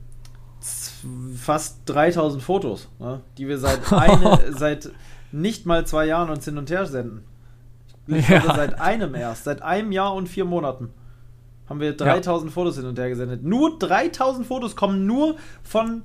fast 1.36 1.78
3000 1.86 2.42
Fotos, 2.42 2.88
ne, 3.00 3.20
die 3.38 3.48
wir 3.48 3.58
seit, 3.58 3.92
eine, 3.92 4.38
seit 4.56 4.90
nicht 5.32 5.66
mal 5.66 5.86
zwei 5.86 6.06
Jahren 6.06 6.30
uns 6.30 6.44
hin 6.44 6.58
und 6.58 6.70
her 6.70 6.86
senden. 6.86 7.24
Ich 8.06 8.28
Ja. 8.28 8.38
glaube, 8.40 8.56
seit 8.56 8.80
einem 8.80 9.14
erst, 9.14 9.44
seit 9.44 9.62
einem 9.62 9.92
Jahr 9.92 10.14
und 10.14 10.28
vier 10.28 10.44
Monaten 10.44 10.90
haben 11.68 11.80
wir 11.80 11.96
3000 11.96 12.52
Fotos 12.52 12.76
hin 12.76 12.84
und 12.86 12.98
her 12.98 13.08
gesendet. 13.08 13.42
Nur 13.44 13.78
3000 13.78 14.46
Fotos 14.46 14.74
kommen 14.76 15.06
nur 15.06 15.36
von, 15.62 16.02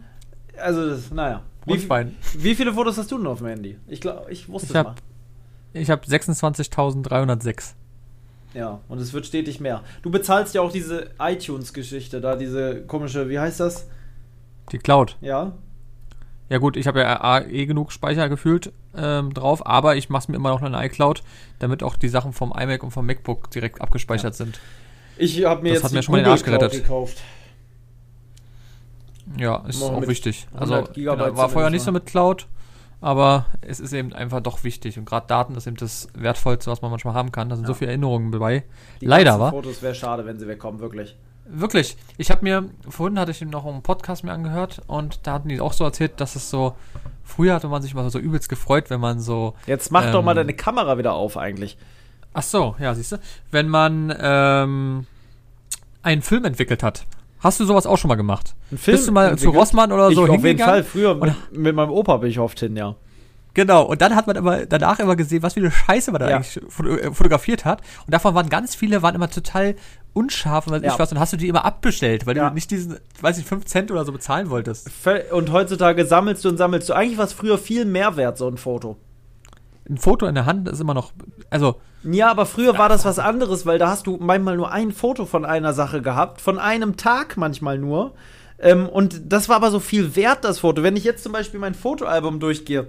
also 0.58 0.88
das, 0.90 1.12
naja. 1.12 1.42
Wie, 1.66 1.82
wie 2.38 2.56
viele 2.56 2.72
Fotos 2.74 2.98
hast 2.98 3.12
du 3.12 3.18
denn 3.18 3.28
auf 3.28 3.40
dem 3.40 3.48
Handy? 3.48 3.78
Ich 3.88 4.00
glaube, 4.00 4.32
ich 4.32 4.48
wusste 4.48 4.68
Ich 4.68 4.72
es 4.72 4.78
hab- 4.78 4.86
mal. 4.88 4.96
Ich 5.74 5.90
habe 5.90 6.06
26.306. 6.06 7.74
Ja, 8.54 8.80
und 8.88 9.00
es 9.00 9.12
wird 9.14 9.26
stetig 9.26 9.60
mehr. 9.60 9.84
Du 10.02 10.10
bezahlst 10.10 10.56
ja 10.56 10.62
auch 10.62 10.72
diese 10.72 11.10
iTunes-Geschichte 11.20 12.22
da, 12.22 12.36
diese 12.36 12.82
komische, 12.84 13.30
wie 13.30 13.38
heißt 13.40 13.60
das? 13.60 13.88
Die 14.72 14.78
Cloud. 14.78 15.18
Ja? 15.22 15.54
Ja 16.50 16.60
gut, 16.60 16.78
ich 16.78 16.88
habe 16.88 17.02
ja 17.02 17.42
eh 17.42 17.66
genug 17.66 17.92
Speicher 17.92 18.30
gefühlt 18.30 18.72
ähm, 18.96 19.34
drauf, 19.34 19.66
aber 19.68 19.96
ich 19.98 20.10
mache 20.10 20.22
es 20.24 20.28
mir 20.30 20.36
immer 20.38 20.50
noch 20.50 20.62
in 20.64 20.74
iCloud, 20.74 21.22
damit 21.60 21.84
auch 21.84 21.98
die 21.98 22.08
Sachen 22.10 22.32
vom 22.34 22.54
iMac 22.58 22.84
und 22.84 22.92
vom 22.92 23.06
MacBook 23.06 23.52
direkt 23.52 23.82
abgespeichert 23.82 24.34
sind. 24.36 24.60
Ich 25.18 25.44
habe 25.44 25.62
mir 25.64 25.70
Das 25.70 25.78
jetzt 25.80 25.84
hat 25.86 25.92
mir 25.94 26.04
schon 26.04 26.14
mal 26.14 26.24
den 26.24 26.32
Arsch 26.32 26.44
gerettet. 26.44 26.72
gekauft. 26.72 27.18
Ja, 29.38 29.58
ist 29.68 29.82
Machen 29.82 29.96
auch 29.96 30.08
wichtig. 30.08 30.48
Also 30.54 30.74
100 30.76 30.94
Gigabyte 30.96 31.26
genau, 31.26 31.38
war 31.38 31.50
vorher 31.50 31.70
nicht 31.70 31.82
so 31.84 31.92
mit 31.92 32.06
Cloud, 32.06 32.48
aber 33.02 33.48
es 33.62 33.80
ist 33.82 33.92
eben 33.92 34.14
einfach 34.14 34.40
doch 34.42 34.64
wichtig 34.64 34.98
und 34.98 35.06
gerade 35.06 35.28
Daten 35.28 35.54
ist 35.56 35.68
eben 35.68 35.76
das 35.76 36.08
Wertvollste, 36.14 36.72
was 36.72 36.82
man 36.82 36.92
manchmal 36.92 37.14
haben 37.14 37.32
kann. 37.34 37.50
Da 37.50 37.56
sind 37.58 37.66
Ja. 37.66 37.68
so 37.68 37.74
viele 37.74 37.92
Erinnerungen 37.92 38.32
dabei. 38.32 38.64
Die 39.02 39.06
Leider, 39.06 39.32
ganzen 39.32 39.42
wa? 39.42 39.50
Fotos 39.52 39.82
wäre 39.82 39.96
schade, 39.96 40.26
wenn 40.26 40.40
sie 40.40 40.48
wegkommen, 40.48 40.80
wirklich. 40.80 41.18
Wirklich. 41.50 41.98
Ich 42.18 42.30
habe 42.32 42.44
mir, 42.44 42.66
vorhin 42.90 43.18
hatte 43.20 43.32
ich 43.32 43.42
noch 43.42 43.66
einen 43.66 43.82
Podcast 43.82 44.24
mir 44.24 44.32
angehört 44.34 44.82
und 44.88 45.26
da 45.26 45.34
hatten 45.34 45.50
die 45.50 45.62
auch 45.62 45.74
so 45.74 45.84
erzählt, 45.84 46.20
dass 46.20 46.36
es 46.36 46.50
so, 46.50 46.76
früher 47.24 47.54
hatte 47.56 47.68
man 47.70 47.82
sich 47.82 47.94
mal 47.94 48.10
so 48.10 48.20
übelst 48.20 48.50
gefreut, 48.50 48.90
wenn 48.90 49.00
man 49.00 49.20
so, 49.20 49.54
Jetzt 49.66 49.92
mach 49.92 50.12
doch 50.12 50.24
mal 50.24 50.32
Ähm, 50.32 50.38
deine 50.38 50.54
Kamera 50.54 50.98
wieder 50.98 51.14
auf, 51.14 51.38
eigentlich. 51.38 51.78
ach 52.34 52.44
so, 52.44 52.76
ja, 52.80 52.94
siehst 52.96 53.14
du, 53.14 53.18
wenn 53.52 53.70
man 53.70 54.14
ähm, 54.20 55.06
einen 56.04 56.22
Film 56.22 56.46
entwickelt 56.46 56.84
hat. 56.84 57.06
Hast 57.40 57.60
du 57.60 57.66
sowas 57.66 57.86
auch 57.86 57.98
schon 57.98 58.10
mal 58.10 58.16
gemacht? 58.16 58.56
Ein 58.72 58.78
Film 58.80 58.98
Bist 58.98 59.08
du 59.08 59.12
mal 59.12 59.38
zu? 59.38 59.50
Rossmann 59.52 59.92
oder 59.92 60.10
ich 60.10 60.16
so 60.16 60.24
auf 60.26 60.44
jeden? 60.44 60.60
Fall. 60.60 60.84
Früher 60.84 61.16
mit, 61.16 61.34
mit 61.52 61.76
meinem 61.76 61.92
Opa 61.92 62.18
bin 62.18 62.30
ich 62.32 62.40
oft 62.40 62.60
hin, 62.60 62.76
ja. 62.76 62.96
Genau, 63.54 63.84
und 63.84 64.02
dann 64.02 64.16
hat 64.16 64.28
man 64.28 64.36
immer 64.36 64.66
danach 64.68 65.00
immer 65.00 65.16
gesehen, 65.16 65.42
was 65.42 65.54
für 65.56 65.60
eine 65.62 65.72
Scheiße 65.72 66.12
man 66.12 66.20
da 66.22 66.30
Ja. 66.30 66.36
eigentlich 66.38 66.58
äh, 66.58 67.12
fotografiert 67.12 67.66
hat. 67.66 67.82
Und 68.06 68.14
davon 68.14 68.36
waren 68.36 68.50
ganz 68.50 68.76
viele, 68.76 69.02
waren 69.02 69.16
immer 69.16 69.30
total 69.32 69.76
unscharf 70.18 70.68
und 70.68 70.74
weiß 70.74 70.82
Ja. 70.84 70.94
ich 70.94 71.00
was. 71.00 71.12
Und 71.12 71.20
hast 71.20 71.34
du 71.34 71.38
die 71.38 71.48
immer 71.48 71.64
abbestellt, 71.66 72.26
weil 72.26 72.36
Ja. 72.36 72.50
du 72.50 72.56
nicht 72.56 72.72
diesen, 72.72 72.98
weiß 73.22 73.38
ich, 73.38 73.46
5 73.46 73.66
Cent 73.66 73.92
oder 73.92 74.04
so 74.06 74.12
bezahlen 74.12 74.50
wolltest. 74.50 74.90
Und 75.32 75.52
heutzutage 75.52 76.06
sammelst 76.06 76.44
du 76.46 76.50
und 76.50 76.58
sammelst 76.58 76.90
du. 76.90 76.94
Eigentlich 76.94 77.18
war 77.18 77.26
es 77.26 77.34
früher 77.34 77.58
viel 77.58 77.86
mehr 77.86 78.18
wert, 78.18 78.38
so 78.38 78.48
ein 78.48 78.58
Foto. 78.58 78.98
Ein 79.90 79.98
Foto 79.98 80.26
in 80.26 80.36
der 80.36 80.46
Hand 80.46 80.68
ist 80.68 80.82
immer 80.82 80.94
noch, 80.94 81.14
also, 81.50 81.76
Ja, 82.04 82.30
aber 82.30 82.46
früher 82.46 82.78
war 82.78 82.90
das 82.90 83.06
was 83.06 83.20
anderes, 83.20 83.66
weil 83.66 83.80
da 83.80 83.90
hast 83.90 84.06
du 84.08 84.18
manchmal 84.20 84.58
nur 84.58 84.72
ein 84.72 84.92
Foto 84.92 85.26
von 85.26 85.46
einer 85.46 85.74
Sache 85.74 86.02
gehabt, 86.02 86.42
von 86.42 86.60
einem 86.60 86.98
Tag 86.98 87.38
manchmal 87.38 87.78
nur. 87.78 88.14
Ähm, 88.60 88.90
und 88.90 89.22
das 89.32 89.50
war 89.50 89.56
aber 89.58 89.72
so 89.72 89.80
viel 89.80 90.16
wert, 90.16 90.40
das 90.44 90.60
Foto. 90.60 90.84
Wenn 90.84 90.96
ich 90.98 91.04
jetzt 91.04 91.24
zum 91.24 91.32
Beispiel 91.32 91.60
mein 91.60 91.74
Fotoalbum 91.76 92.40
durchgehe, 92.40 92.88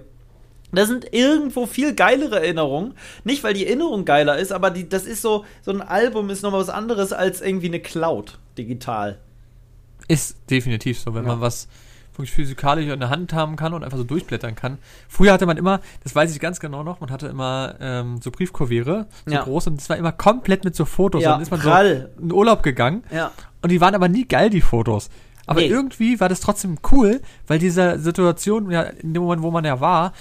da 0.71 0.85
sind 0.85 1.13
irgendwo 1.13 1.65
viel 1.65 1.93
geilere 1.95 2.39
Erinnerungen. 2.41 2.93
Nicht, 3.23 3.43
weil 3.43 3.53
die 3.53 3.65
Erinnerung 3.65 4.05
geiler 4.05 4.37
ist, 4.37 4.51
aber 4.51 4.69
die, 4.71 4.87
das 4.87 5.05
ist 5.05 5.21
so, 5.21 5.45
so 5.61 5.71
ein 5.71 5.81
Album 5.81 6.29
ist 6.29 6.43
nochmal 6.43 6.61
was 6.61 6.69
anderes 6.69 7.11
als 7.13 7.41
irgendwie 7.41 7.67
eine 7.67 7.79
Cloud 7.79 8.37
digital. 8.57 9.17
ist 10.07 10.37
definitiv 10.49 10.99
so, 10.99 11.13
wenn 11.13 11.23
Ja. 11.23 11.29
man 11.29 11.41
was 11.41 11.67
wirklich 12.13 12.31
physikalisch 12.31 12.87
in 12.87 12.99
der 12.99 13.09
Hand 13.09 13.31
haben 13.31 13.55
kann 13.55 13.73
und 13.73 13.83
einfach 13.83 13.97
so 13.97 14.03
durchblättern 14.03 14.55
kann. 14.55 14.77
Früher 15.07 15.31
hatte 15.31 15.45
man 15.45 15.55
immer, 15.55 15.79
das 16.03 16.13
weiß 16.15 16.33
ich 16.33 16.39
ganz 16.41 16.59
genau 16.59 16.83
noch, 16.83 16.99
man 16.99 17.11
hatte 17.11 17.27
immer 17.27 17.75
ähm, 17.79 18.19
so 18.21 18.29
Briefkurviere, 18.31 19.05
so 19.25 19.33
Ja. 19.33 19.43
groß 19.43 19.67
und 19.67 19.77
das 19.77 19.87
war 19.89 19.95
immer 19.97 20.11
komplett 20.11 20.65
mit 20.65 20.75
so 20.75 20.83
Fotos. 20.85 21.21
Ja, 21.23 21.29
und 21.29 21.35
dann 21.35 21.41
ist 21.43 21.51
man 21.51 21.59
prall. 21.61 22.09
so 22.17 22.23
in 22.23 22.31
Urlaub 22.33 22.61
gegangen 22.63 23.03
Ja. 23.11 23.31
Und 23.61 23.69
die 23.71 23.79
waren 23.81 23.95
aber 23.95 24.07
nie 24.09 24.25
geil, 24.27 24.49
die 24.49 24.61
Fotos. 24.61 25.09
Aber 25.45 25.61
Nee. 25.61 25.67
irgendwie 25.67 26.19
war 26.19 26.27
das 26.29 26.41
trotzdem 26.41 26.77
cool, 26.91 27.21
weil 27.47 27.59
diese 27.59 27.99
Situation, 27.99 28.69
ja, 28.71 28.81
in 28.81 29.13
dem 29.13 29.23
Moment, 29.23 29.41
wo 29.41 29.51
man 29.51 29.63
ja 29.65 29.79
war, 29.79 30.13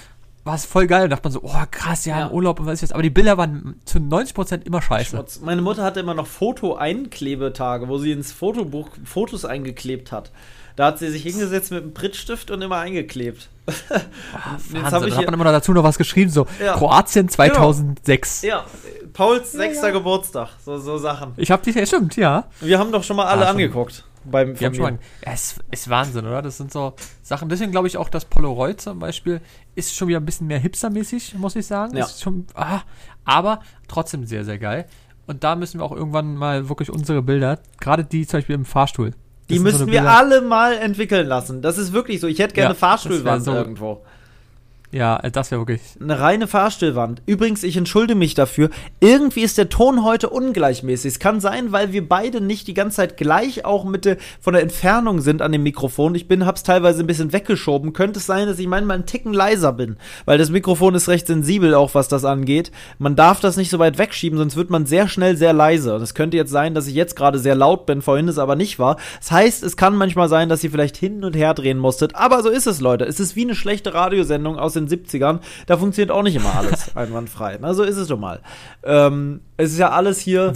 war 0.48 0.54
es 0.56 0.64
voll 0.64 0.86
geil. 0.88 1.04
Und 1.04 1.10
dachte 1.10 1.22
man 1.24 1.32
so, 1.32 1.40
oh 1.44 1.62
krass, 1.70 2.04
ja, 2.06 2.18
Ja. 2.18 2.26
im 2.26 2.32
Urlaub 2.32 2.58
und 2.58 2.66
was 2.66 2.74
ist 2.74 2.82
das. 2.84 2.92
Aber 2.92 3.02
die 3.02 3.10
Bilder 3.10 3.38
waren 3.38 3.80
zu 3.84 3.98
90% 3.98 4.66
immer 4.66 4.82
scheiße. 4.82 5.10
Schmutz. 5.10 5.40
Meine 5.40 5.62
Mutter 5.62 5.84
hatte 5.84 6.00
immer 6.00 6.14
noch 6.14 6.26
Foto-Einklebetage, 6.26 7.88
wo 7.88 7.98
sie 7.98 8.12
ins 8.12 8.32
Fotobuch 8.32 8.88
Fotos 9.04 9.44
eingeklebt 9.44 10.10
hat. 10.12 10.30
Da 10.76 10.86
hat 10.86 10.98
sie 11.00 11.10
sich 11.10 11.22
hingesetzt 11.24 11.70
mit 11.72 11.82
einem 11.82 11.92
Prittstift 11.94 12.50
und 12.50 12.62
immer 12.62 12.76
eingeklebt. 12.76 13.48
Jetzt 13.66 13.90
Wahnsinn. 14.92 15.08
ich 15.08 15.16
hat 15.16 15.24
man 15.26 15.34
immer 15.34 15.44
noch 15.44 15.50
dazu 15.50 15.72
noch 15.72 15.82
was 15.82 15.98
geschrieben, 15.98 16.30
so 16.30 16.46
Ja. 16.64 16.74
Kroatien 16.74 17.28
2006. 17.28 18.42
ja, 18.42 18.64
Pauls 19.12 19.52
sechster 19.52 19.90
Geburtstag, 19.92 20.50
so, 20.64 20.78
so 20.78 20.96
Sachen. 20.98 21.32
Ich 21.36 21.50
hab 21.50 21.62
die, 21.64 21.72
ja, 21.72 21.84
stimmt, 21.84 22.16
ja. 22.16 22.44
Wir 22.60 22.78
haben 22.78 22.92
doch 22.92 23.02
schon 23.02 23.16
mal 23.16 23.26
alle 23.26 23.46
Ah, 23.46 23.50
angeguckt. 23.50 24.04
Beim 24.24 24.54
Die 24.54 24.64
haben 24.64 24.74
schon 24.74 24.82
mal, 24.84 24.98
ja, 25.24 25.32
es 25.32 25.56
ist 25.70 25.88
Wahnsinn, 25.88 26.26
oder? 26.26 26.42
Das 26.42 26.56
sind 26.56 26.72
so 26.72 26.94
Sachen. 27.22 27.48
Deswegen 27.48 27.70
glaube 27.72 27.86
ich 27.88 27.96
auch, 27.96 28.08
dass 28.08 28.24
Polaroid 28.24 28.80
zum 28.80 28.98
Beispiel 28.98 29.40
ist 29.74 29.94
schon 29.94 30.08
wieder 30.08 30.18
ein 30.20 30.24
bisschen 30.26 30.46
mehr 30.46 30.58
hipstermäßig, 30.58 31.34
muss 31.34 31.56
ich 31.56 31.66
sagen. 31.66 31.96
Ja. 31.96 32.04
Ist 32.04 32.22
schon, 32.22 32.46
ah, 32.54 32.80
aber 33.24 33.60
trotzdem 33.88 34.24
sehr, 34.26 34.44
sehr 34.44 34.58
geil. 34.58 34.86
Und 35.26 35.44
da 35.44 35.56
müssen 35.56 35.78
wir 35.80 35.84
auch 35.84 35.92
irgendwann 35.92 36.36
mal 36.36 36.68
wirklich 36.68 36.90
unsere 36.90 37.22
Bilder, 37.22 37.58
gerade 37.80 38.04
die 38.04 38.26
zum 38.26 38.38
Beispiel 38.38 38.54
im 38.54 38.64
Fahrstuhl. 38.64 39.12
Die 39.50 39.58
so 39.58 39.62
müssen 39.62 39.82
eine 39.82 39.92
wir 39.92 40.10
alle 40.10 40.40
mal 40.42 40.74
entwickeln 40.76 41.26
lassen. 41.26 41.62
Das 41.62 41.78
ist 41.78 41.92
wirklich 41.92 42.20
so. 42.20 42.26
Ich 42.26 42.38
hätte 42.38 42.54
gerne 42.54 42.70
Ja, 42.70 42.74
Fahrstuhlwand 42.74 43.44
so- 43.44 43.52
irgendwo. 43.54 44.02
Ja, 44.90 45.18
äh, 45.18 45.30
das 45.30 45.50
wäre 45.50 45.60
wirklich. 45.60 45.82
Eine 46.00 46.18
reine 46.18 46.46
Fahrstuhlwand. 46.46 47.22
Übrigens, 47.26 47.62
ich 47.62 47.76
entschuldige 47.76 48.18
mich 48.18 48.34
dafür. 48.34 48.70
Irgendwie 49.00 49.42
ist 49.42 49.58
der 49.58 49.68
Ton 49.68 50.02
heute 50.02 50.30
ungleichmäßig. 50.30 51.12
Es 51.12 51.18
kann 51.18 51.40
sein, 51.40 51.72
weil 51.72 51.92
wir 51.92 52.08
beide 52.08 52.40
nicht 52.40 52.66
die 52.68 52.74
ganze 52.74 52.96
Zeit 52.96 53.16
gleich 53.16 53.64
auch 53.64 53.84
mit 53.84 54.04
der, 54.06 54.16
von 54.40 54.54
der 54.54 54.62
Entfernung 54.62 55.20
sind 55.20 55.42
an 55.42 55.52
dem 55.52 55.62
Mikrofon. 55.62 56.14
Ich 56.14 56.26
bin, 56.26 56.46
hab's 56.46 56.62
teilweise 56.62 57.00
ein 57.00 57.06
bisschen 57.06 57.32
weggeschoben. 57.32 57.92
Könnte 57.92 58.18
es 58.18 58.26
sein, 58.26 58.46
dass 58.46 58.58
ich 58.58 58.66
manchmal 58.66 58.96
einen 58.96 59.06
Ticken 59.06 59.34
leiser 59.34 59.72
bin. 59.72 59.96
Weil 60.24 60.38
das 60.38 60.50
Mikrofon 60.50 60.94
ist 60.94 61.08
recht 61.08 61.26
sensibel 61.26 61.74
auch, 61.74 61.94
was 61.94 62.08
das 62.08 62.24
angeht. 62.24 62.72
Man 62.98 63.14
darf 63.14 63.40
das 63.40 63.58
nicht 63.58 63.70
so 63.70 63.78
weit 63.78 63.98
wegschieben, 63.98 64.38
sonst 64.38 64.56
wird 64.56 64.70
man 64.70 64.86
sehr 64.86 65.06
schnell 65.06 65.36
sehr 65.36 65.52
leise. 65.52 65.94
Und 65.96 66.02
es 66.02 66.14
könnte 66.14 66.38
jetzt 66.38 66.50
sein, 66.50 66.74
dass 66.74 66.86
ich 66.86 66.94
jetzt 66.94 67.14
gerade 67.14 67.38
sehr 67.38 67.54
laut 67.54 67.84
bin, 67.84 68.00
vorhin 68.00 68.28
es 68.28 68.38
aber 68.38 68.56
nicht 68.56 68.78
war. 68.78 68.96
Das 69.18 69.30
heißt, 69.30 69.62
es 69.62 69.76
kann 69.76 69.96
manchmal 69.96 70.30
sein, 70.30 70.48
dass 70.48 70.64
ihr 70.64 70.70
vielleicht 70.70 70.96
hin 70.96 71.24
und 71.24 71.36
her 71.36 71.52
drehen 71.52 71.78
musstet. 71.78 72.14
Aber 72.14 72.42
so 72.42 72.48
ist 72.48 72.66
es, 72.66 72.80
Leute. 72.80 73.04
Es 73.04 73.20
ist 73.20 73.36
wie 73.36 73.42
eine 73.42 73.54
schlechte 73.54 73.92
Radiosendung 73.92 74.58
aus 74.58 74.77
den 74.78 74.88
70ern. 74.88 75.40
Da 75.66 75.76
funktioniert 75.76 76.10
auch 76.10 76.22
nicht 76.22 76.36
immer 76.36 76.54
alles 76.54 76.90
einwandfrei. 76.96 77.58
Na, 77.60 77.74
so 77.74 77.82
ist 77.82 77.96
es 77.96 78.08
doch 78.08 78.18
mal. 78.18 78.40
Ähm, 78.82 79.40
es 79.56 79.72
ist 79.72 79.78
ja 79.78 79.90
alles 79.90 80.18
hier. 80.18 80.52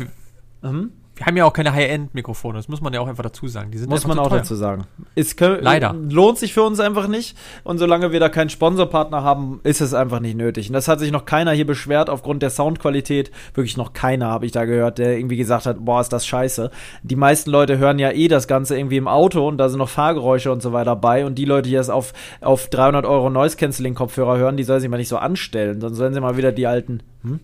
Hm? 0.62 0.92
Wir 1.14 1.26
haben 1.26 1.36
ja 1.36 1.44
auch 1.44 1.52
keine 1.52 1.74
High-End-Mikrofone, 1.74 2.56
das 2.58 2.68
muss 2.68 2.80
man 2.80 2.94
ja 2.94 3.00
auch 3.00 3.06
einfach 3.06 3.22
dazu 3.22 3.46
sagen. 3.46 3.70
Die 3.70 3.76
sind 3.76 3.90
Muss 3.90 4.06
man 4.06 4.18
auch 4.18 4.28
teuer. 4.30 4.38
dazu 4.38 4.54
sagen. 4.54 4.84
Es 5.14 5.36
kö- 5.36 5.58
Leider. 5.60 5.94
Lohnt 5.94 6.38
sich 6.38 6.54
für 6.54 6.62
uns 6.62 6.80
einfach 6.80 7.06
nicht. 7.06 7.36
Und 7.64 7.76
solange 7.76 8.12
wir 8.12 8.18
da 8.20 8.30
keinen 8.30 8.48
Sponsorpartner 8.48 9.22
haben, 9.22 9.60
ist 9.62 9.82
es 9.82 9.92
einfach 9.92 10.20
nicht 10.20 10.38
nötig. 10.38 10.68
Und 10.70 10.72
das 10.72 10.88
hat 10.88 11.00
sich 11.00 11.12
noch 11.12 11.26
keiner 11.26 11.52
hier 11.52 11.66
beschwert 11.66 12.08
aufgrund 12.08 12.42
der 12.42 12.48
Soundqualität. 12.48 13.30
Wirklich 13.52 13.76
noch 13.76 13.92
keiner 13.92 14.28
habe 14.28 14.46
ich 14.46 14.52
da 14.52 14.64
gehört, 14.64 14.96
der 14.98 15.18
irgendwie 15.18 15.36
gesagt 15.36 15.66
hat, 15.66 15.84
boah, 15.84 16.00
ist 16.00 16.14
das 16.14 16.26
scheiße. 16.26 16.70
Die 17.02 17.16
meisten 17.16 17.50
Leute 17.50 17.76
hören 17.76 17.98
ja 17.98 18.10
eh 18.10 18.28
das 18.28 18.48
Ganze 18.48 18.78
irgendwie 18.78 18.96
im 18.96 19.06
Auto 19.06 19.46
und 19.46 19.58
da 19.58 19.68
sind 19.68 19.78
noch 19.78 19.90
Fahrgeräusche 19.90 20.50
und 20.50 20.62
so 20.62 20.72
weiter 20.72 20.96
bei. 20.96 21.26
Und 21.26 21.34
die 21.36 21.44
Leute, 21.44 21.68
die 21.68 21.74
das 21.76 21.90
auf, 21.90 22.14
auf 22.40 22.68
300 22.68 23.04
Euro 23.04 23.28
Noise-Canceling-Kopfhörer 23.28 24.38
hören, 24.38 24.56
die 24.56 24.64
sollen 24.64 24.80
sich 24.80 24.88
mal 24.88 24.96
nicht 24.96 25.08
so 25.08 25.18
anstellen. 25.18 25.78
Dann 25.78 25.94
sollen 25.94 26.14
sie 26.14 26.20
mal 26.20 26.38
wieder 26.38 26.52
die 26.52 26.66
alten. 26.66 27.02
Hm? 27.22 27.40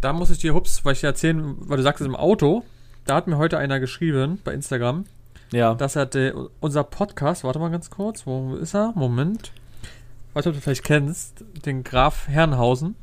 Da 0.00 0.12
muss 0.12 0.30
ich 0.30 0.38
dir, 0.38 0.54
hups, 0.54 0.84
weil 0.84 0.92
ich 0.92 1.00
dir 1.00 1.08
erzählen, 1.08 1.56
weil 1.58 1.76
du 1.78 1.82
sagst 1.82 2.00
es 2.00 2.06
im 2.06 2.16
Auto, 2.16 2.62
da 3.04 3.14
hat 3.16 3.26
mir 3.26 3.36
heute 3.38 3.58
einer 3.58 3.80
geschrieben 3.80 4.40
bei 4.44 4.52
Instagram, 4.52 5.04
Ja. 5.52 5.74
dass 5.74 5.96
er 5.96 6.06
der, 6.06 6.34
unser 6.60 6.84
Podcast, 6.84 7.44
warte 7.44 7.58
mal 7.58 7.70
ganz 7.70 7.90
kurz, 7.90 8.26
wo 8.26 8.54
ist 8.56 8.74
er? 8.74 8.92
Moment. 8.94 9.52
Weiß 10.34 10.44
nicht, 10.44 10.48
ob 10.52 10.54
du 10.54 10.60
vielleicht 10.60 10.84
kennst, 10.84 11.44
den 11.64 11.82
Graf 11.84 12.28
Herrenhausen. 12.28 12.94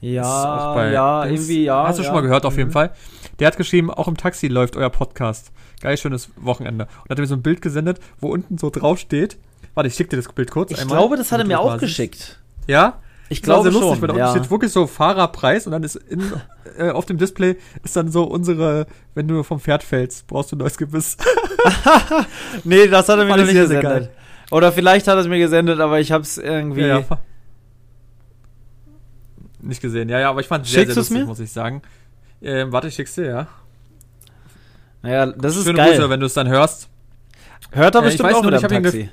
Ja, 0.00 0.74
bei 0.74 0.92
ja, 0.92 1.24
irgendwie, 1.24 1.64
ja. 1.64 1.86
Hast 1.88 1.98
du 1.98 2.02
ja. 2.02 2.06
schon 2.08 2.14
mal 2.14 2.20
gehört, 2.20 2.44
auf 2.44 2.56
jeden 2.58 2.68
Mhm. 2.68 2.72
Fall. 2.74 2.90
Der 3.38 3.46
hat 3.46 3.56
geschrieben, 3.56 3.90
auch 3.90 4.06
im 4.06 4.18
Taxi 4.18 4.48
läuft 4.48 4.76
euer 4.76 4.90
Podcast. 4.90 5.50
Geil, 5.80 5.96
schönes 5.96 6.28
Wochenende. 6.36 6.88
Und 7.02 7.10
hat 7.10 7.18
mir 7.18 7.26
so 7.26 7.34
ein 7.34 7.42
Bild 7.42 7.62
gesendet, 7.62 8.00
wo 8.20 8.28
unten 8.28 8.58
so 8.58 8.68
drauf 8.68 8.98
steht. 8.98 9.38
Warte, 9.72 9.88
ich 9.88 9.94
schick 9.94 10.10
dir 10.10 10.16
das 10.16 10.30
Bild 10.30 10.50
kurz. 10.50 10.70
Ich 10.72 10.80
einmal, 10.80 10.98
glaube, 10.98 11.16
das 11.16 11.32
hat 11.32 11.38
er 11.40 11.46
mir 11.46 11.56
du 11.56 11.60
auch 11.62 11.78
geschickt. 11.78 12.38
Ja? 12.66 12.98
Ich 13.28 13.40
Das 13.40 13.48
war 13.48 13.62
glaube 13.62 13.70
sehr 13.70 13.80
lustig, 13.80 14.00
schon. 14.00 14.08
weil 14.08 14.18
ja. 14.18 14.30
steht 14.30 14.50
wirklich 14.50 14.72
so 14.72 14.86
Fahrerpreis 14.86 15.66
und 15.66 15.72
dann 15.72 15.82
ist 15.82 15.96
in, 15.96 16.22
äh, 16.78 16.90
auf 16.90 17.06
dem 17.06 17.18
Display 17.18 17.56
ist 17.82 17.96
dann 17.96 18.10
so 18.10 18.24
unsere, 18.24 18.86
wenn 19.14 19.26
du 19.26 19.42
vom 19.42 19.60
Pferd 19.60 19.82
fällst, 19.82 20.26
brauchst 20.26 20.52
du 20.52 20.56
ein 20.56 20.58
neues 20.58 20.76
Gebiss. 20.76 21.16
Nee, 22.64 22.88
das 22.88 23.08
hat 23.08 23.18
er 23.18 23.24
mir 23.24 23.30
noch 23.30 23.38
ich 23.38 23.44
nicht 23.46 23.54
sehr, 23.54 23.68
sehr 23.68 23.80
gesendet. 23.80 24.10
Oder 24.50 24.70
vielleicht 24.70 25.08
hat 25.08 25.14
er 25.14 25.20
es 25.20 25.28
mir 25.28 25.38
gesendet, 25.38 25.80
aber 25.80 25.98
ich 25.98 26.12
hab's 26.12 26.36
irgendwie. 26.36 26.82
Ja, 26.82 26.98
ja. 27.00 27.18
Nicht 29.60 29.80
gesehen, 29.80 30.10
ja, 30.10 30.20
ja, 30.20 30.28
aber 30.28 30.40
ich 30.40 30.46
fand 30.46 30.66
es 30.66 30.72
sehr, 30.72 30.84
sehr 30.84 30.94
lustig, 30.94 31.16
mir? 31.16 31.24
muss 31.24 31.40
ich 31.40 31.50
sagen. 31.50 31.80
Ähm, 32.42 32.70
warte, 32.70 32.88
ich 32.88 32.94
schick's 32.94 33.14
dir, 33.14 33.26
ja. 33.26 33.46
Naja, 35.00 35.26
das 35.26 35.56
ist 35.56 35.64
Schöne 35.64 35.78
geil. 35.78 35.96
Grüße, 35.96 36.10
wenn 36.10 36.20
du 36.20 36.26
es 36.26 36.34
dann 36.34 36.48
hörst. 36.48 36.88
Hört 37.70 37.94
er 37.94 38.00
ich 38.00 38.06
bestimmt 38.06 38.28
weiß 38.28 38.36
auch 38.36 38.42
nur, 38.42 38.52
ich 38.52 38.62
hab 38.62 38.72
ihn 38.72 38.82
Taxi. 38.82 39.10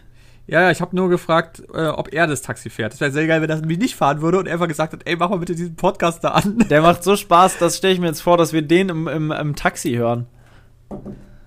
Ja, 0.48 0.62
ja, 0.62 0.72
ich 0.72 0.82
habe 0.82 0.96
nur 0.96 1.08
gefragt, 1.10 1.64
äh, 1.74 1.88
ob 1.88 2.12
er 2.14 2.28
das 2.28 2.42
Taxi 2.42 2.70
fährt. 2.70 2.92
Das 2.94 3.00
wäre 3.00 3.12
sehr 3.12 3.28
geil, 3.28 3.42
wenn 3.42 3.50
er 3.50 3.58
nämlich 3.58 3.78
nicht 3.78 3.96
fahren 3.96 4.22
würde 4.22 4.40
und 4.40 4.48
er 4.48 4.54
einfach 4.54 4.68
gesagt 4.68 4.92
hat, 4.92 5.02
ey, 5.06 5.16
mach 5.16 5.30
mal 5.30 5.40
bitte 5.40 5.56
diesen 5.56 5.76
Podcast 5.76 6.24
da 6.24 6.30
an. 6.30 6.58
Der 6.70 6.82
macht 6.82 7.04
so 7.04 7.16
Spaß, 7.16 7.58
das 7.60 7.78
stelle 7.78 7.94
ich 7.94 8.00
mir 8.00 8.08
jetzt 8.08 8.22
vor, 8.22 8.38
dass 8.38 8.52
wir 8.52 8.62
den 8.62 8.90
im, 8.90 9.08
im, 9.08 9.32
im 9.32 9.56
Taxi 9.56 9.94
hören. 9.94 10.28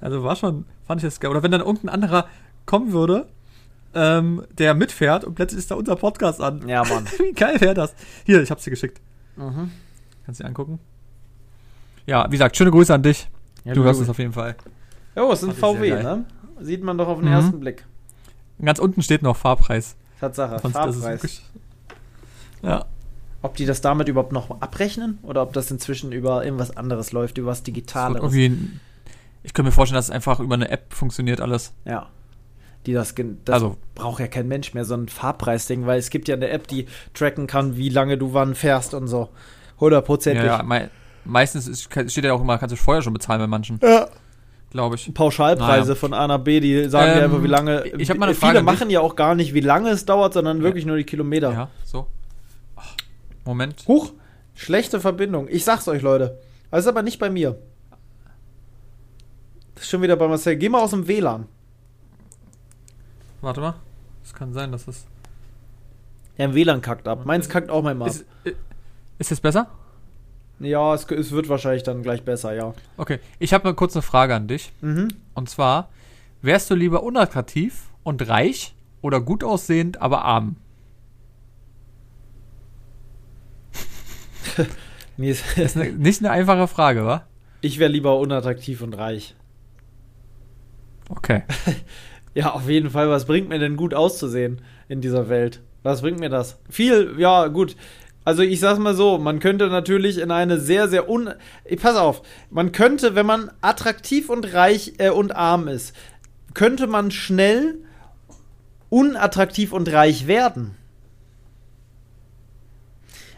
Also 0.01 0.23
war 0.25 0.37
schon, 0.37 0.65
fand 0.87 1.03
ich 1.03 1.07
das 1.07 1.21
geil. 1.21 1.31
Oder 1.31 1.43
wenn 1.43 1.51
dann 1.51 1.61
irgendein 1.61 1.91
anderer 1.91 2.27
kommen 2.67 2.93
würde, 2.93 3.27
ähm, 3.95 4.45
der 4.59 4.75
mitfährt 4.75 5.25
und 5.25 5.35
plötzlich 5.35 5.59
ist 5.59 5.71
da 5.71 5.75
unser 5.75 5.97
Podcast 5.97 6.41
an. 6.41 6.67
Ja, 6.69 6.83
Mann. 6.85 7.05
Wie 7.19 7.33
geil 7.33 7.61
wäre 7.61 7.75
das? 7.75 7.95
Hier, 8.25 8.43
ich 8.43 8.51
hab's 8.51 8.65
dir 8.65 8.71
geschickt. 8.71 9.01
Mhm. 9.37 9.71
Kannst 10.25 10.41
du 10.41 10.45
dir 10.45 10.49
angucken? 10.49 10.79
Ja, 12.07 12.27
wie 12.29 12.33
gesagt, 12.33 12.57
schöne 12.57 12.71
Grüße 12.71 12.95
an 12.95 13.03
dich. 13.03 13.29
Ja, 13.65 13.75
du 13.75 13.83
hörst 13.83 14.01
es 14.01 14.09
auf 14.09 14.19
jeden 14.19 14.33
Fall. 14.33 14.57
Oh, 15.17 15.31
es 15.33 15.43
ist 15.43 15.49
ein 15.49 15.55
VW, 15.55 15.91
ne? 15.91 16.25
Sieht 16.61 16.83
man 16.83 16.97
doch 16.99 17.09
auf 17.09 17.19
den 17.19 17.29
Mhm. 17.29 17.35
ersten 17.35 17.61
Blick. 17.61 17.85
Ganz 18.63 18.79
unten 18.79 19.03
steht 19.03 19.23
noch 19.23 19.37
Fahrpreis. 19.37 19.97
Tatsache, 20.21 20.59
Sonst- 20.61 20.75
Fahrpreis. 20.75 21.43
Ja. 22.63 22.85
Ob 23.43 23.57
die 23.57 23.67
das 23.67 23.81
damit 23.83 24.09
überhaupt 24.09 24.33
noch 24.33 24.61
abrechnen 24.63 25.19
oder 25.23 25.43
ob 25.43 25.53
das 25.53 25.71
inzwischen 25.71 26.13
über 26.13 26.45
irgendwas 26.45 26.77
anderes 26.77 27.13
läuft, 27.13 27.37
über 27.37 27.51
was 27.51 27.63
Digitales. 27.63 28.23
ich 28.33 29.53
könnte 29.53 29.65
mir 29.69 29.73
vorstellen, 29.73 29.97
dass 29.99 30.07
es 30.07 30.11
einfach 30.11 30.41
über 30.41 30.55
eine 30.55 30.71
App 30.71 30.95
funktioniert 30.95 31.41
alles. 31.43 31.75
Ja. 31.85 32.09
Die 32.87 32.93
das, 32.95 33.15
das 33.45 33.53
Also- 33.55 33.77
braucht 33.95 34.21
ja 34.21 34.29
kein 34.29 34.49
Mensch 34.49 34.73
mehr, 34.73 34.85
so 34.87 34.95
ein 34.95 35.09
Fahrpreisding, 35.09 35.85
weil 35.87 35.99
es 35.99 36.09
gibt 36.11 36.29
ja 36.29 36.37
eine 36.37 36.49
App, 36.49 36.67
die 36.69 36.87
tracken 37.13 37.47
kann, 37.47 37.77
wie 37.77 37.89
lange 37.91 38.17
du 38.17 38.33
wann 38.33 38.55
fährst 38.55 38.95
und 38.95 39.09
so. 39.09 39.29
Hundertprozentig. 39.81 40.45
Ja, 40.45 40.59
ja, 40.59 40.63
mei 40.63 40.89
meistens 41.27 41.67
ist, 41.67 41.83
steht 41.85 42.25
ja 42.25 42.33
auch 42.35 42.41
immer, 42.43 42.59
kannst 42.59 42.73
du 42.75 42.77
vorher 42.77 43.03
schon 43.03 43.13
bezahlen 43.15 43.41
bei 43.41 43.47
manchen, 43.47 43.79
Ja. 43.83 44.07
Glaube 44.75 44.97
ich. 44.97 45.15
Pauschalpreise 45.15 45.89
Naja. 45.89 45.95
von 45.95 46.13
A 46.13 46.27
nach 46.29 46.39
B, 46.39 46.61
die 46.61 46.91
sagen 46.91 47.13
Ähm, 47.17 47.25
einfach, 47.25 47.43
wie 47.43 47.47
lange. 47.49 47.85
ich 47.97 48.11
hab 48.11 48.19
mal 48.19 48.27
eine 48.27 48.35
Viele 48.35 48.41
Frage 48.47 48.59
dich. 48.59 48.67
machen 48.67 48.91
ja 48.91 49.01
auch 49.01 49.17
gar 49.17 49.35
nicht, 49.35 49.55
wie 49.55 49.61
lange 49.61 49.89
es 49.91 50.05
dauert, 50.05 50.35
sondern 50.35 50.63
wirklich 50.63 50.85
nur 50.85 50.97
die 50.99 51.05
Kilometer. 51.05 51.51
Ja, 51.53 51.71
so. 51.85 52.07
Ach, 52.77 52.95
Moment. 53.47 53.85
Huch, 53.89 54.13
schlechte 54.55 55.01
Verbindung. 55.01 55.49
Ich 55.49 55.65
sag's 55.65 55.89
euch, 55.89 56.03
Leute. 56.03 56.39
Das 56.71 56.81
ist 56.81 56.89
aber 56.89 57.03
nicht 57.03 57.19
bei 57.19 57.31
mir. 57.31 57.57
Das 59.75 59.85
ist 59.85 59.91
schon 59.91 60.03
wieder 60.03 60.17
bei 60.17 60.29
Marcel. 60.29 60.57
Geh 60.57 60.69
mal 60.69 60.83
aus 60.83 60.91
dem 60.91 61.07
WLAN. 61.09 61.47
Warte 63.41 63.61
mal. 63.61 63.75
Es 64.25 64.35
kann 64.35 64.53
sein, 64.53 64.73
dass 64.73 64.87
es. 64.89 65.07
Ja, 66.37 66.47
im 66.47 66.55
WLAN 66.55 66.81
kackt 66.81 67.07
ab. 67.09 67.25
Meins 67.25 67.49
kackt 67.49 67.71
auch 67.71 67.83
mal 67.83 68.01
ab. 68.01 68.09
Ist, 68.09 68.25
äh, 68.45 68.53
ist 69.19 69.31
es 69.33 69.41
besser? 69.41 69.69
Ja, 70.61 70.95
es, 70.95 71.05
es 71.11 71.33
wird 71.33 71.49
wahrscheinlich 71.49 71.83
dann 71.83 72.03
gleich 72.03 72.23
besser, 72.23 72.55
ja. 72.55 72.75
Okay. 72.97 73.19
Ich 73.39 73.53
habe 73.53 73.65
mal 73.65 73.75
kurz 73.75 73.95
eine 73.97 74.03
Frage 74.03 74.35
an 74.35 74.47
dich. 74.47 74.73
Mhm. 74.81 75.09
Und 75.35 75.51
zwar: 75.51 75.91
Wärst 76.43 76.71
du 76.71 76.75
lieber 76.75 77.03
unattraktiv 77.03 77.91
und 78.03 78.29
reich 78.29 78.75
oder 79.03 79.21
gut 79.21 79.45
aussehend, 79.45 80.01
aber 80.01 80.25
arm? 80.25 80.57
Das 85.17 85.57
ist 85.57 85.77
eine, 85.77 85.93
nicht 85.93 86.19
eine 86.21 86.33
einfache 86.33 86.67
Frage, 86.67 87.07
wa? 87.07 87.25
ich 87.61 87.79
wäre 87.79 87.91
lieber 87.91 88.19
unattraktiv 88.19 88.83
und 88.83 88.95
reich. 88.95 89.35
Okay. 91.09 91.43
Ja, 92.37 92.51
auf 92.51 92.69
jeden 92.69 92.91
Fall. 92.91 93.09
Was 93.11 93.27
bringt 93.27 93.49
mir 93.49 93.61
denn 93.61 93.77
gut 93.77 93.95
auszusehen 93.95 94.61
in 94.89 95.01
dieser 95.01 95.29
Welt? 95.29 95.61
Was 95.85 96.01
bringt 96.01 96.19
mir 96.19 96.31
das? 96.31 96.59
Viel, 96.69 97.15
ja, 97.17 97.47
gut. 97.47 97.77
Also 98.25 98.43
ich 98.43 98.59
sag's 98.61 98.79
mal 98.79 98.95
so, 98.95 99.19
man 99.19 99.39
könnte 99.39 99.69
natürlich 99.69 100.19
in 100.19 100.31
eine 100.31 100.59
sehr, 100.59 100.89
sehr 100.89 101.09
un... 101.11 101.31
Pass 101.81 101.97
auf, 101.97 102.23
man 102.51 102.73
könnte, 102.73 103.15
wenn 103.15 103.27
man 103.27 103.51
attraktiv 103.61 104.31
und 104.31 104.55
reich 104.55 104.95
äh, 104.99 105.11
und 105.11 105.37
arm 105.37 105.69
ist, 105.69 105.95
könnte 106.55 106.87
man 106.87 107.11
schnell 107.11 107.77
unattraktiv 108.89 109.73
und 109.73 109.93
reich 109.93 110.27
werden. 110.27 110.77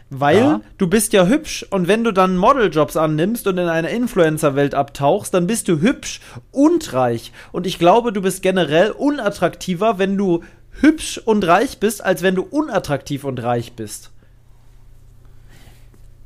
Weil 0.09 0.37
Ja. 0.37 0.61
du 0.77 0.87
bist 0.87 1.11
ja 1.11 1.25
hübsch 1.25 1.65
und 1.69 1.89
wenn 1.89 2.05
du 2.05 2.13
dann 2.13 2.37
Modeljobs 2.37 2.95
annimmst 2.95 3.45
und 3.47 3.57
in 3.57 3.67
eine 3.67 3.89
Influencer-Welt 3.89 4.73
abtauchst, 4.73 5.33
dann 5.33 5.47
bist 5.47 5.67
du 5.67 5.81
hübsch 5.81 6.21
und 6.51 6.93
reich. 6.93 7.33
Und 7.51 7.67
ich 7.67 7.77
glaube, 7.77 8.13
du 8.13 8.21
bist 8.21 8.41
generell 8.41 8.91
unattraktiver, 8.91 9.99
wenn 9.99 10.15
du 10.17 10.43
hübsch 10.79 11.17
und 11.17 11.45
reich 11.45 11.79
bist, 11.79 12.05
als 12.05 12.21
wenn 12.23 12.35
du 12.35 12.43
unattraktiv 12.43 13.25
und 13.25 13.43
reich 13.43 13.73
bist. 13.73 14.11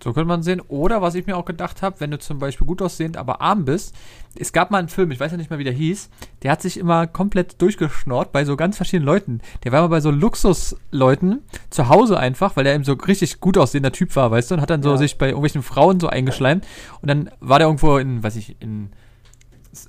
So 0.04 0.14
könnte 0.14 0.28
man 0.28 0.42
sehen. 0.42 0.62
Oder 0.68 1.02
was 1.02 1.14
ich 1.16 1.28
mir 1.28 1.38
auch 1.38 1.46
gedacht 1.46 1.82
habe, 1.82 2.00
wenn 2.00 2.10
du 2.12 2.18
zum 2.18 2.40
Beispiel 2.40 2.66
gut 2.66 2.82
aussehend, 2.82 3.18
aber 3.18 3.40
arm 3.42 3.66
bist. 3.66 3.96
Es 4.36 4.52
gab 4.52 4.72
mal 4.72 4.80
einen 4.80 4.88
Film, 4.90 5.12
ich 5.12 5.20
weiß 5.20 5.32
ja 5.32 5.38
nicht 5.38 5.50
mehr, 5.50 5.60
wie 5.60 5.64
der 5.64 5.74
hieß. 5.74 6.10
Der 6.42 6.52
hat 6.52 6.62
sich 6.62 6.78
immer 6.78 7.06
komplett 7.06 7.62
durchgeschnort 7.62 8.32
bei 8.32 8.44
so 8.46 8.56
ganz 8.56 8.78
verschiedenen 8.78 9.06
Leuten. 9.06 9.42
Der 9.64 9.72
war 9.72 9.82
mal 9.82 9.88
bei 9.90 10.00
so 10.02 10.10
Luxusleuten 10.10 11.42
zu 11.70 11.90
Hause 11.90 12.18
einfach, 12.20 12.56
weil 12.56 12.64
der 12.64 12.74
eben 12.76 12.84
so 12.84 12.94
richtig 12.94 13.40
gut 13.40 13.58
aussehender 13.58 13.92
Typ 13.92 14.16
war, 14.16 14.32
weißt 14.32 14.52
du, 14.52 14.56
und 14.56 14.62
hat 14.62 14.70
dann 14.70 14.84
so 14.84 14.92
Ja. 14.92 14.98
sich 14.98 15.18
bei 15.18 15.28
irgendwelchen 15.28 15.64
Frauen 15.64 16.00
so 16.00 16.08
eingeschleimt. 16.08 16.66
Und 17.02 17.08
dann 17.10 17.30
war 17.40 17.60
der 17.60 17.68
irgendwo 17.68 17.98
in, 17.98 18.24
weiß 18.24 18.36
ich, 18.38 18.56
in 18.60 18.90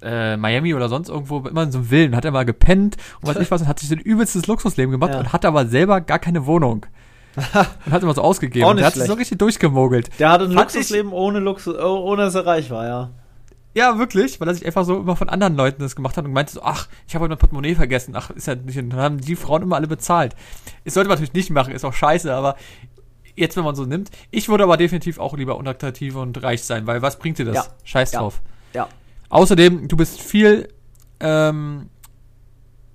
äh, 0.03 0.37
Miami 0.37 0.75
oder 0.75 0.89
sonst 0.89 1.09
irgendwo 1.09 1.39
immer 1.41 1.63
in 1.65 1.73
so 1.73 1.79
einem 1.79 1.89
Villen, 1.89 2.17
hat 2.17 2.25
er 2.25 2.31
mal 2.31 2.45
gepennt 2.45 2.97
und 3.21 3.29
was 3.29 3.37
ich 3.41 3.51
was 3.51 3.63
und 3.63 3.69
hat 3.69 3.81
sich 3.81 3.89
so 3.89 3.95
ein 3.97 4.01
übelstes 4.01 4.47
Luxusleben 4.47 4.93
gemacht 4.93 5.13
Ja. 5.13 5.21
und 5.21 5.33
hat 5.33 5.45
aber 5.45 5.67
selber 5.67 6.01
gar 6.01 6.19
keine 6.19 6.47
Wohnung. 6.47 6.87
und 7.87 7.93
hat 7.93 8.03
immer 8.03 8.15
so 8.15 8.23
ausgegeben. 8.23 8.65
Auch 8.67 8.71
nicht 8.75 8.81
der 8.81 8.87
hat 8.87 8.95
sich 8.95 9.05
so 9.05 9.15
richtig 9.15 9.39
durchgemogelt. 9.39 10.11
Der 10.19 10.31
hatte 10.31 10.45
ein 10.45 10.53
Fand 10.53 10.71
ich- 10.71 10.75
Luxusleben 10.77 11.13
ohne 11.13 11.39
Luxus, 11.41 11.77
oh, 11.79 11.99
ohne 12.05 12.23
dass 12.25 12.35
er 12.35 12.47
reich 12.47 12.71
war, 12.71 12.87
ja. 12.87 13.11
Ja, 13.75 13.99
wirklich, 13.99 14.39
weil 14.39 14.49
er 14.49 14.55
sich 14.55 14.67
einfach 14.67 14.85
so 14.85 14.99
immer 15.01 15.17
von 15.17 15.31
anderen 15.31 15.57
Leuten 15.57 15.81
das 15.81 15.97
gemacht 15.97 16.19
hat 16.19 16.27
und 16.27 16.33
meinte 16.35 16.53
so, 16.53 16.63
ach, 16.63 16.89
ich 17.09 17.15
habe 17.15 17.23
heute 17.23 17.31
mein 17.31 17.39
Portemonnaie 17.39 17.75
vergessen, 17.75 18.15
ach, 18.15 18.29
ist 18.31 18.47
ja 18.47 18.55
nicht, 18.55 18.77
und 18.79 18.91
dann 18.91 19.01
haben 19.01 19.19
die 19.19 19.35
Frauen 19.35 19.63
immer 19.63 19.77
alle 19.77 19.87
bezahlt. 19.87 20.37
Das 20.85 20.93
sollte 20.93 21.09
man 21.09 21.17
natürlich 21.17 21.33
nicht 21.33 21.49
machen, 21.51 21.73
ist 21.73 21.85
auch 21.87 21.95
scheiße, 21.95 22.35
aber 22.35 22.57
jetzt, 23.35 23.57
wenn 23.57 23.65
man 23.65 23.75
so 23.75 23.87
nimmt, 23.87 24.11
ich 24.31 24.51
würde 24.51 24.65
aber 24.65 24.77
definitiv 24.77 25.19
auch 25.19 25.35
lieber 25.39 25.57
unattraktiv 25.57 26.17
und 26.17 26.43
reich 26.43 26.63
sein, 26.65 26.87
weil 26.87 27.01
was 27.01 27.19
bringt 27.19 27.39
dir 27.39 27.47
das? 27.47 27.55
Ja. 27.55 27.65
Scheiß 27.85 28.13
Ja. 28.13 28.19
drauf. 28.21 28.43
Ja. 28.75 28.89
Außerdem, 29.31 29.89
du 29.89 29.97
bist 29.97 30.21
viel, 30.21 30.69
ähm, 31.21 31.89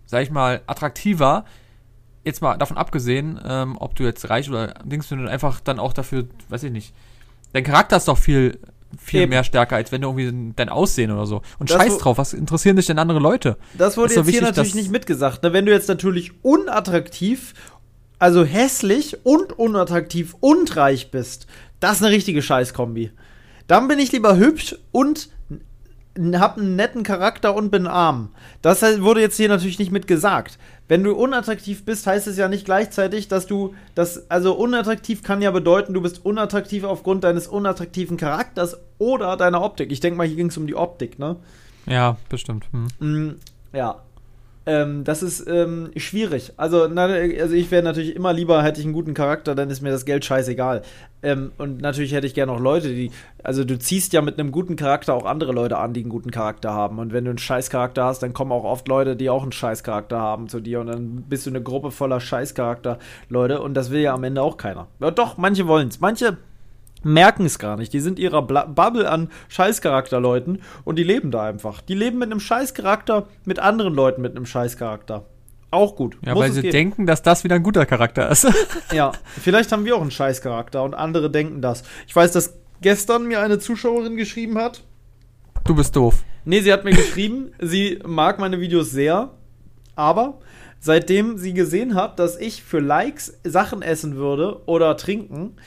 sag 0.05 0.21
ich 0.21 0.29
mal, 0.29 0.61
attraktiver, 0.67 1.45
jetzt 2.27 2.41
mal 2.41 2.57
davon 2.57 2.77
abgesehen, 2.77 3.39
ähm, 3.47 3.75
ob 3.79 3.95
du 3.95 4.03
jetzt 4.03 4.29
reich 4.29 4.49
oder 4.49 4.75
Dings, 4.83 5.09
wenn 5.09 5.23
du 5.23 5.29
einfach 5.29 5.59
dann 5.59 5.79
auch 5.79 5.93
dafür, 5.93 6.25
weiß 6.49 6.63
ich 6.63 6.71
nicht, 6.71 6.93
dein 7.53 7.63
Charakter 7.63 7.97
ist 7.97 8.07
doch 8.07 8.17
viel, 8.17 8.59
viel 8.99 9.21
Eben. 9.21 9.31
mehr 9.31 9.43
stärker, 9.43 9.75
als 9.77 9.91
wenn 9.91 10.01
du 10.01 10.09
irgendwie 10.09 10.53
dein 10.55 10.69
Aussehen 10.69 11.11
oder 11.11 11.25
so. 11.25 11.41
Und 11.59 11.69
Das 11.69 11.77
scheiß 11.77 11.97
drauf, 11.97 12.17
was 12.17 12.33
interessieren 12.33 12.75
dich 12.75 12.85
denn 12.85 12.99
andere 12.99 13.19
Leute? 13.19 13.57
Das 13.77 13.97
wurde 13.97 14.09
doch 14.09 14.17
jetzt 14.17 14.25
hier 14.25 14.27
wichtig, 14.27 14.41
natürlich 14.41 14.69
dass- 14.71 14.75
nicht 14.81 14.91
mitgesagt. 14.91 15.43
Ne? 15.43 15.53
Wenn 15.53 15.65
du 15.65 15.71
jetzt 15.71 15.87
natürlich 15.89 16.31
unattraktiv, 16.43 17.53
also 18.19 18.43
hässlich 18.43 19.25
und 19.25 19.57
unattraktiv 19.59 20.35
und 20.39 20.75
reich 20.75 21.11
bist, 21.11 21.47
das 21.79 21.97
ist 21.97 22.03
eine 22.03 22.13
richtige 22.15 22.41
Scheißkombi. 22.41 23.11
Dann 23.67 23.87
bin 23.87 23.99
ich 23.99 24.11
lieber 24.11 24.37
hübsch 24.37 24.75
und 24.91 25.29
hab 26.17 26.57
einen 26.57 26.75
netten 26.75 27.03
Charakter 27.03 27.55
und 27.55 27.69
bin 27.69 27.87
arm. 27.87 28.29
Das 28.61 28.81
wurde 29.01 29.21
jetzt 29.21 29.37
hier 29.37 29.49
natürlich 29.49 29.79
nicht 29.79 29.91
mitgesagt. 29.91 30.57
Wenn 30.87 31.03
du 31.03 31.13
unattraktiv 31.13 31.83
bist, 31.85 32.07
heißt 32.07 32.27
es 32.27 32.37
ja 32.37 32.47
nicht 32.47 32.65
gleichzeitig, 32.65 33.27
dass 33.27 33.45
du 33.45 33.75
das, 33.93 34.29
also 34.29 34.53
unattraktiv 34.53 35.21
kann 35.21 35.41
ja 35.41 35.51
bedeuten, 35.51 35.93
du 35.93 36.01
bist 36.01 36.25
unattraktiv 36.25 36.83
aufgrund 36.85 37.23
deines 37.23 37.47
unattraktiven 37.47 38.17
Charakters 38.17 38.77
oder 38.97 39.35
deiner 39.35 39.61
Optik. 39.61 39.91
Ich 39.91 39.99
denke 39.99 40.17
mal, 40.17 40.27
hier 40.27 40.37
ging 40.37 40.47
es 40.47 40.57
um 40.57 40.67
die 40.67 40.75
Optik, 40.75 41.19
ne? 41.19 41.35
Ja, 41.85 42.17
bestimmt. 42.29 42.65
Hm. 42.71 42.87
Mm, 42.99 43.35
ja. 43.73 44.01
Ähm, 44.67 45.05
das 45.05 45.23
ist 45.23 45.47
ähm, 45.47 45.91
schwierig. 45.95 46.51
Also, 46.57 46.89
na, 46.89 47.05
also 47.05 47.55
ich 47.55 47.71
wäre 47.71 47.83
natürlich 47.83 48.13
immer 48.17 48.33
lieber, 48.33 48.61
hätte 48.63 48.81
ich 48.81 48.85
einen 48.85 48.93
guten 48.93 49.13
Charakter, 49.13 49.55
dann 49.55 49.69
ist 49.69 49.81
mir 49.81 49.91
das 49.91 50.03
Geld 50.03 50.25
scheißegal. 50.25 50.81
Ähm, 51.23 51.53
und 51.57 51.81
natürlich 51.81 52.13
hätte 52.13 52.27
ich 52.27 52.33
gerne 52.33 52.51
auch 52.51 52.59
Leute, 52.59 52.89
die. 52.89 53.09
Also 53.41 53.63
du 53.63 53.79
ziehst 53.79 54.11
ja 54.11 54.21
mit 54.21 54.37
einem 54.37 54.51
guten 54.51 54.75
Charakter 54.75 55.13
auch 55.13 55.25
andere 55.25 55.53
Leute 55.53 55.77
an, 55.77 55.93
die 55.93 56.01
einen 56.01 56.09
guten 56.09 56.31
Charakter 56.31 56.73
haben. 56.73 56.99
Und 56.99 57.13
wenn 57.13 57.23
du 57.23 57.29
einen 57.29 57.37
Scheißcharakter 57.37 58.03
hast, 58.03 58.23
dann 58.23 58.33
kommen 58.33 58.51
auch 58.51 58.65
oft 58.65 58.89
Leute, 58.89 59.15
die 59.15 59.29
auch 59.29 59.41
einen 59.41 59.53
Scheißcharakter 59.53 60.19
haben 60.19 60.49
zu 60.49 60.59
dir. 60.59 60.81
Und 60.81 60.87
dann 60.87 61.23
bist 61.29 61.45
du 61.45 61.49
eine 61.49 61.63
Gruppe 61.63 61.91
voller 61.91 62.19
Scheißcharakter-Leute. 62.19 63.61
Und 63.61 63.73
das 63.73 63.89
will 63.89 64.01
ja 64.01 64.13
am 64.13 64.25
Ende 64.25 64.41
auch 64.41 64.57
keiner. 64.57 64.87
Ja, 64.99 65.11
doch, 65.11 65.37
manche 65.37 65.65
wollen 65.67 65.87
es. 65.87 66.01
Manche 66.01 66.37
merken 67.07 67.45
es 67.45 67.57
gar 67.59 67.77
nicht. 67.77 67.93
Die 67.93 67.99
sind 67.99 68.19
ihrer 68.19 68.41
Bubble 68.41 69.09
an 69.09 69.29
Scheißcharakterleuten 69.49 70.61
und 70.83 70.97
die 70.97 71.03
leben 71.03 71.31
da 71.31 71.43
einfach. 71.43 71.81
Die 71.81 71.93
leben 71.95 72.17
mit 72.19 72.31
einem 72.31 72.39
Scheißcharakter, 72.39 73.27
mit 73.45 73.59
anderen 73.59 73.93
Leuten 73.93 74.21
mit 74.21 74.35
einem 74.35 74.45
Scheißcharakter. 74.45 75.25
Auch 75.69 75.95
gut. 75.95 76.17
Ja, 76.25 76.33
Muss 76.33 76.43
weil 76.43 76.51
sie 76.51 76.61
geben. 76.61 76.71
denken, 76.71 77.05
dass 77.05 77.21
das 77.23 77.43
wieder 77.43 77.55
ein 77.55 77.63
guter 77.63 77.85
Charakter 77.85 78.29
ist. 78.29 78.47
Ja, 78.93 79.11
vielleicht 79.41 79.71
haben 79.71 79.83
wir 79.85 79.95
auch 79.95 80.01
einen 80.01 80.11
Scheißcharakter 80.11 80.81
und 80.83 80.93
andere 80.93 81.29
denken 81.29 81.61
das. 81.61 81.83
Ich 82.07 82.15
weiß, 82.15 82.31
dass 82.31 82.53
gestern 82.81 83.27
mir 83.27 83.41
eine 83.41 83.59
Zuschauerin 83.59 84.15
geschrieben 84.15 84.57
hat. 84.57 84.83
du 85.65 85.75
bist 85.75 85.95
doof. 85.95 86.23
Nee, 86.45 86.61
sie 86.61 86.71
hat 86.71 86.85
mir 86.85 86.93
geschrieben, 86.93 87.51
sie 87.59 87.99
mag 88.05 88.39
meine 88.39 88.61
Videos 88.61 88.91
sehr, 88.91 89.31
aber 89.95 90.39
seitdem 90.79 91.37
sie 91.37 91.53
gesehen 91.53 91.95
hat, 91.95 92.19
dass 92.19 92.37
ich 92.39 92.63
für 92.63 92.79
Likes 92.79 93.37
Sachen 93.43 93.81
essen 93.81 94.15
würde 94.15 94.61
oder 94.67 94.95
trinken, 94.95 95.57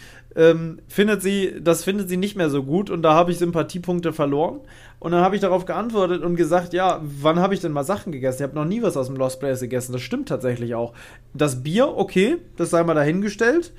ähm, 0.41 0.79
findet 0.89 1.21
sie, 1.21 1.57
das 1.61 1.85
findet 1.85 2.09
sie 2.09 2.17
nicht 2.17 2.35
mehr 2.35 2.49
so 2.49 2.63
gut 2.63 2.89
und 2.89 3.03
da 3.03 3.13
habe 3.13 3.31
ich 3.31 3.37
Sympathiepunkte 3.37 4.15
verloren. 4.15 4.61
Und 4.99 5.13
dann 5.13 5.23
habe 5.23 5.35
ich 5.35 5.43
darauf 5.43 5.67
geantwortet 5.67 6.23
und 6.23 6.35
gesagt, 6.37 6.73
ja, 6.73 7.01
wann 7.03 7.41
habe 7.41 7.53
ich 7.53 7.61
denn 7.61 7.73
mal 7.73 7.85
Sachen 7.85 8.11
gegessen? 8.11 8.39
Ich 8.39 8.43
habe 8.45 8.55
noch 8.55 8.65
nie 8.65 8.83
was 8.83 8.97
aus 8.97 9.09
dem 9.09 9.17
Lost 9.17 9.39
Place 9.39 9.61
gegessen. 9.61 9.93
Das 9.93 10.01
stimmt 10.01 10.31
tatsächlich 10.31 10.75
auch. 10.75 10.95
Das 11.35 11.63
Bier, 11.63 11.89
okay, 11.95 12.39
das 12.57 12.71
sei 12.71 12.83
mal 12.85 12.95
dahingestellt. 12.95 13.73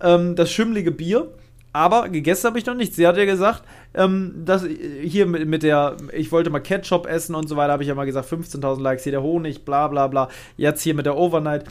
Ähm, 0.00 0.34
das 0.34 0.50
schimmlige 0.50 0.90
Bier. 0.90 1.28
Aber 1.72 2.08
gegessen 2.08 2.48
habe 2.48 2.58
ich 2.58 2.66
noch 2.66 2.74
nichts. 2.74 2.96
Sie 2.96 3.06
hat 3.06 3.16
ja 3.16 3.24
gesagt, 3.24 3.62
ähm, 3.94 4.42
dass 4.44 4.64
äh, 4.64 4.76
hier 5.06 5.26
mit, 5.26 5.46
mit 5.46 5.62
der, 5.62 5.96
ich 6.12 6.32
wollte 6.32 6.50
mal 6.50 6.58
Ketchup 6.58 7.06
essen 7.06 7.36
und 7.36 7.48
so 7.48 7.54
weiter, 7.54 7.74
habe 7.74 7.84
ich 7.84 7.88
ja 7.88 7.94
mal 7.94 8.06
gesagt, 8.06 8.28
15.000 8.28 8.80
Likes, 8.80 9.04
hier 9.04 9.12
der 9.12 9.22
Honig, 9.22 9.64
bla 9.64 9.86
bla 9.86 10.08
bla. 10.08 10.28
Jetzt 10.56 10.82
hier 10.82 10.94
mit 10.94 11.06
der 11.06 11.16
Overnight. 11.16 11.64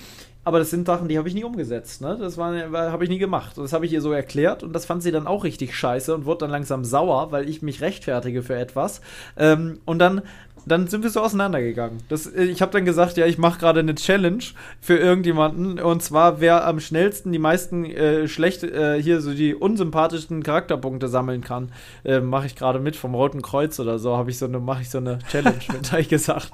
Aber 0.48 0.60
das 0.60 0.70
sind 0.70 0.88
Sachen, 0.88 1.10
die 1.10 1.18
habe 1.18 1.28
ich 1.28 1.36
nie 1.36 1.44
umgesetzt. 1.44 2.00
Ne? 2.00 2.18
Das 2.18 2.38
habe 2.38 3.04
ich 3.04 3.10
nie 3.10 3.18
gemacht. 3.18 3.58
Und 3.58 3.66
das 3.66 3.74
habe 3.74 3.86
ich 3.86 3.92
ihr 3.92 4.00
so 4.00 4.14
erklärt 4.14 4.64
und 4.64 4.72
das 4.72 4.86
fand 4.86 5.04
sie 5.04 5.12
dann 5.12 5.28
auch 5.28 5.44
richtig 5.44 5.76
scheiße 5.76 6.16
und 6.16 6.24
wurde 6.24 6.46
dann 6.46 6.52
langsam 6.52 6.86
sauer, 6.86 7.34
weil 7.34 7.50
ich 7.50 7.62
mich 7.62 7.82
rechtfertige 7.82 8.42
für 8.42 8.56
etwas. 8.56 9.02
Ähm, 9.36 9.82
und 9.84 10.00
dann, 10.00 10.22
dann 10.68 10.88
sind 10.88 11.04
wir 11.04 11.10
so 11.10 11.22
auseinandergegangen. 11.22 12.00
Das, 12.10 12.28
äh, 12.28 12.44
ich 12.44 12.62
habe 12.62 12.72
dann 12.72 12.86
gesagt, 12.86 13.18
ja, 13.18 13.26
ich 13.26 13.38
mache 13.38 13.60
gerade 13.60 13.80
eine 13.80 13.96
Challenge 13.96 14.44
für 14.82 14.98
irgendjemanden 14.98 15.80
und 15.80 16.04
zwar 16.04 16.40
wer 16.42 16.66
am 16.68 16.80
schnellsten 16.80 17.32
die 17.32 17.40
meisten 17.40 17.86
äh, 17.86 18.28
schlecht 18.28 18.64
äh, 18.64 19.02
hier 19.02 19.22
so 19.22 19.34
die 19.34 19.56
unsympathischsten 19.56 20.44
Charakterpunkte 20.44 21.08
sammeln 21.08 21.42
kann, 21.42 21.72
äh, 22.04 22.20
mache 22.20 22.46
ich 22.48 22.56
gerade 22.56 22.80
mit 22.80 22.96
vom 22.96 23.16
Roten 23.16 23.42
Kreuz 23.42 23.80
oder 23.80 24.00
so. 24.00 24.18
Habe 24.18 24.30
ich 24.30 24.38
so 24.38 24.46
eine 24.46 24.60
mache 24.60 24.82
ich 24.82 24.90
so 24.90 24.98
eine 24.98 25.20
Challenge 25.30 25.60
mit, 25.74 25.92
habe 25.92 26.02
ich 26.02 26.10
gesagt. 26.10 26.52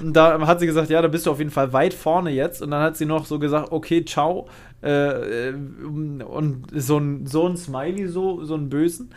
Und 0.00 0.14
da 0.14 0.46
hat 0.46 0.60
sie 0.60 0.66
gesagt, 0.66 0.90
ja, 0.90 1.02
da 1.02 1.08
bist 1.08 1.26
du 1.26 1.30
auf 1.30 1.38
jeden 1.38 1.50
Fall 1.50 1.72
weit 1.72 1.94
vorne 1.94 2.30
jetzt. 2.30 2.62
Und 2.62 2.70
dann 2.70 2.82
hat 2.82 2.96
sie 2.96 3.06
noch 3.06 3.26
so 3.26 3.38
gesagt, 3.38 3.72
okay, 3.72 4.04
ciao. 4.04 4.48
Äh, 4.82 5.48
äh, 5.48 5.54
und 5.54 6.66
so 6.74 6.98
ein, 6.98 7.26
so 7.26 7.46
ein 7.46 7.56
Smiley, 7.56 8.08
so, 8.08 8.44
so 8.44 8.54
einen 8.54 8.70
bösen. 8.70 9.10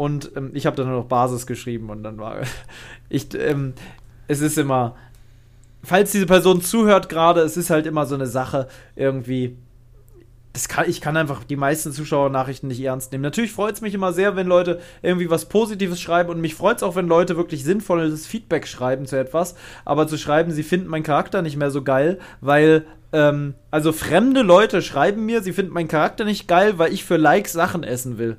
Und 0.00 0.34
ähm, 0.34 0.52
ich 0.54 0.64
habe 0.64 0.76
dann 0.76 0.86
nur 0.86 1.00
noch 1.00 1.08
Basis 1.08 1.46
geschrieben 1.46 1.90
und 1.90 2.02
dann 2.02 2.16
war 2.16 2.38
ich, 3.10 3.34
ähm, 3.34 3.74
es 4.28 4.40
ist 4.40 4.56
immer, 4.56 4.96
falls 5.82 6.10
diese 6.10 6.24
Person 6.24 6.62
zuhört 6.62 7.10
gerade, 7.10 7.42
es 7.42 7.58
ist 7.58 7.68
halt 7.68 7.86
immer 7.86 8.06
so 8.06 8.14
eine 8.14 8.26
Sache 8.26 8.68
irgendwie. 8.96 9.58
Kann, 10.68 10.88
ich 10.88 11.02
kann 11.02 11.18
einfach 11.18 11.44
die 11.44 11.56
meisten 11.56 11.92
Zuschauernachrichten 11.92 12.70
nicht 12.70 12.80
ernst 12.80 13.12
nehmen. 13.12 13.20
Natürlich 13.20 13.52
freut 13.52 13.74
es 13.74 13.82
mich 13.82 13.92
immer 13.92 14.14
sehr, 14.14 14.36
wenn 14.36 14.46
Leute 14.46 14.80
irgendwie 15.02 15.28
was 15.28 15.50
Positives 15.50 16.00
schreiben 16.00 16.30
und 16.30 16.40
mich 16.40 16.54
freut 16.54 16.78
es 16.78 16.82
auch, 16.82 16.96
wenn 16.96 17.06
Leute 17.06 17.36
wirklich 17.36 17.62
sinnvolles 17.62 18.26
Feedback 18.26 18.66
schreiben 18.66 19.04
zu 19.04 19.16
etwas. 19.16 19.54
Aber 19.84 20.08
zu 20.08 20.16
schreiben, 20.16 20.50
sie 20.50 20.62
finden 20.62 20.88
meinen 20.88 21.02
Charakter 21.02 21.42
nicht 21.42 21.58
mehr 21.58 21.70
so 21.70 21.82
geil, 21.84 22.18
weil, 22.40 22.86
ähm, 23.12 23.52
also 23.70 23.92
fremde 23.92 24.40
Leute 24.40 24.80
schreiben 24.80 25.26
mir, 25.26 25.42
sie 25.42 25.52
finden 25.52 25.74
meinen 25.74 25.88
Charakter 25.88 26.24
nicht 26.24 26.48
geil, 26.48 26.78
weil 26.78 26.90
ich 26.90 27.04
für 27.04 27.18
Likes 27.18 27.52
Sachen 27.52 27.82
essen 27.82 28.16
will. 28.16 28.38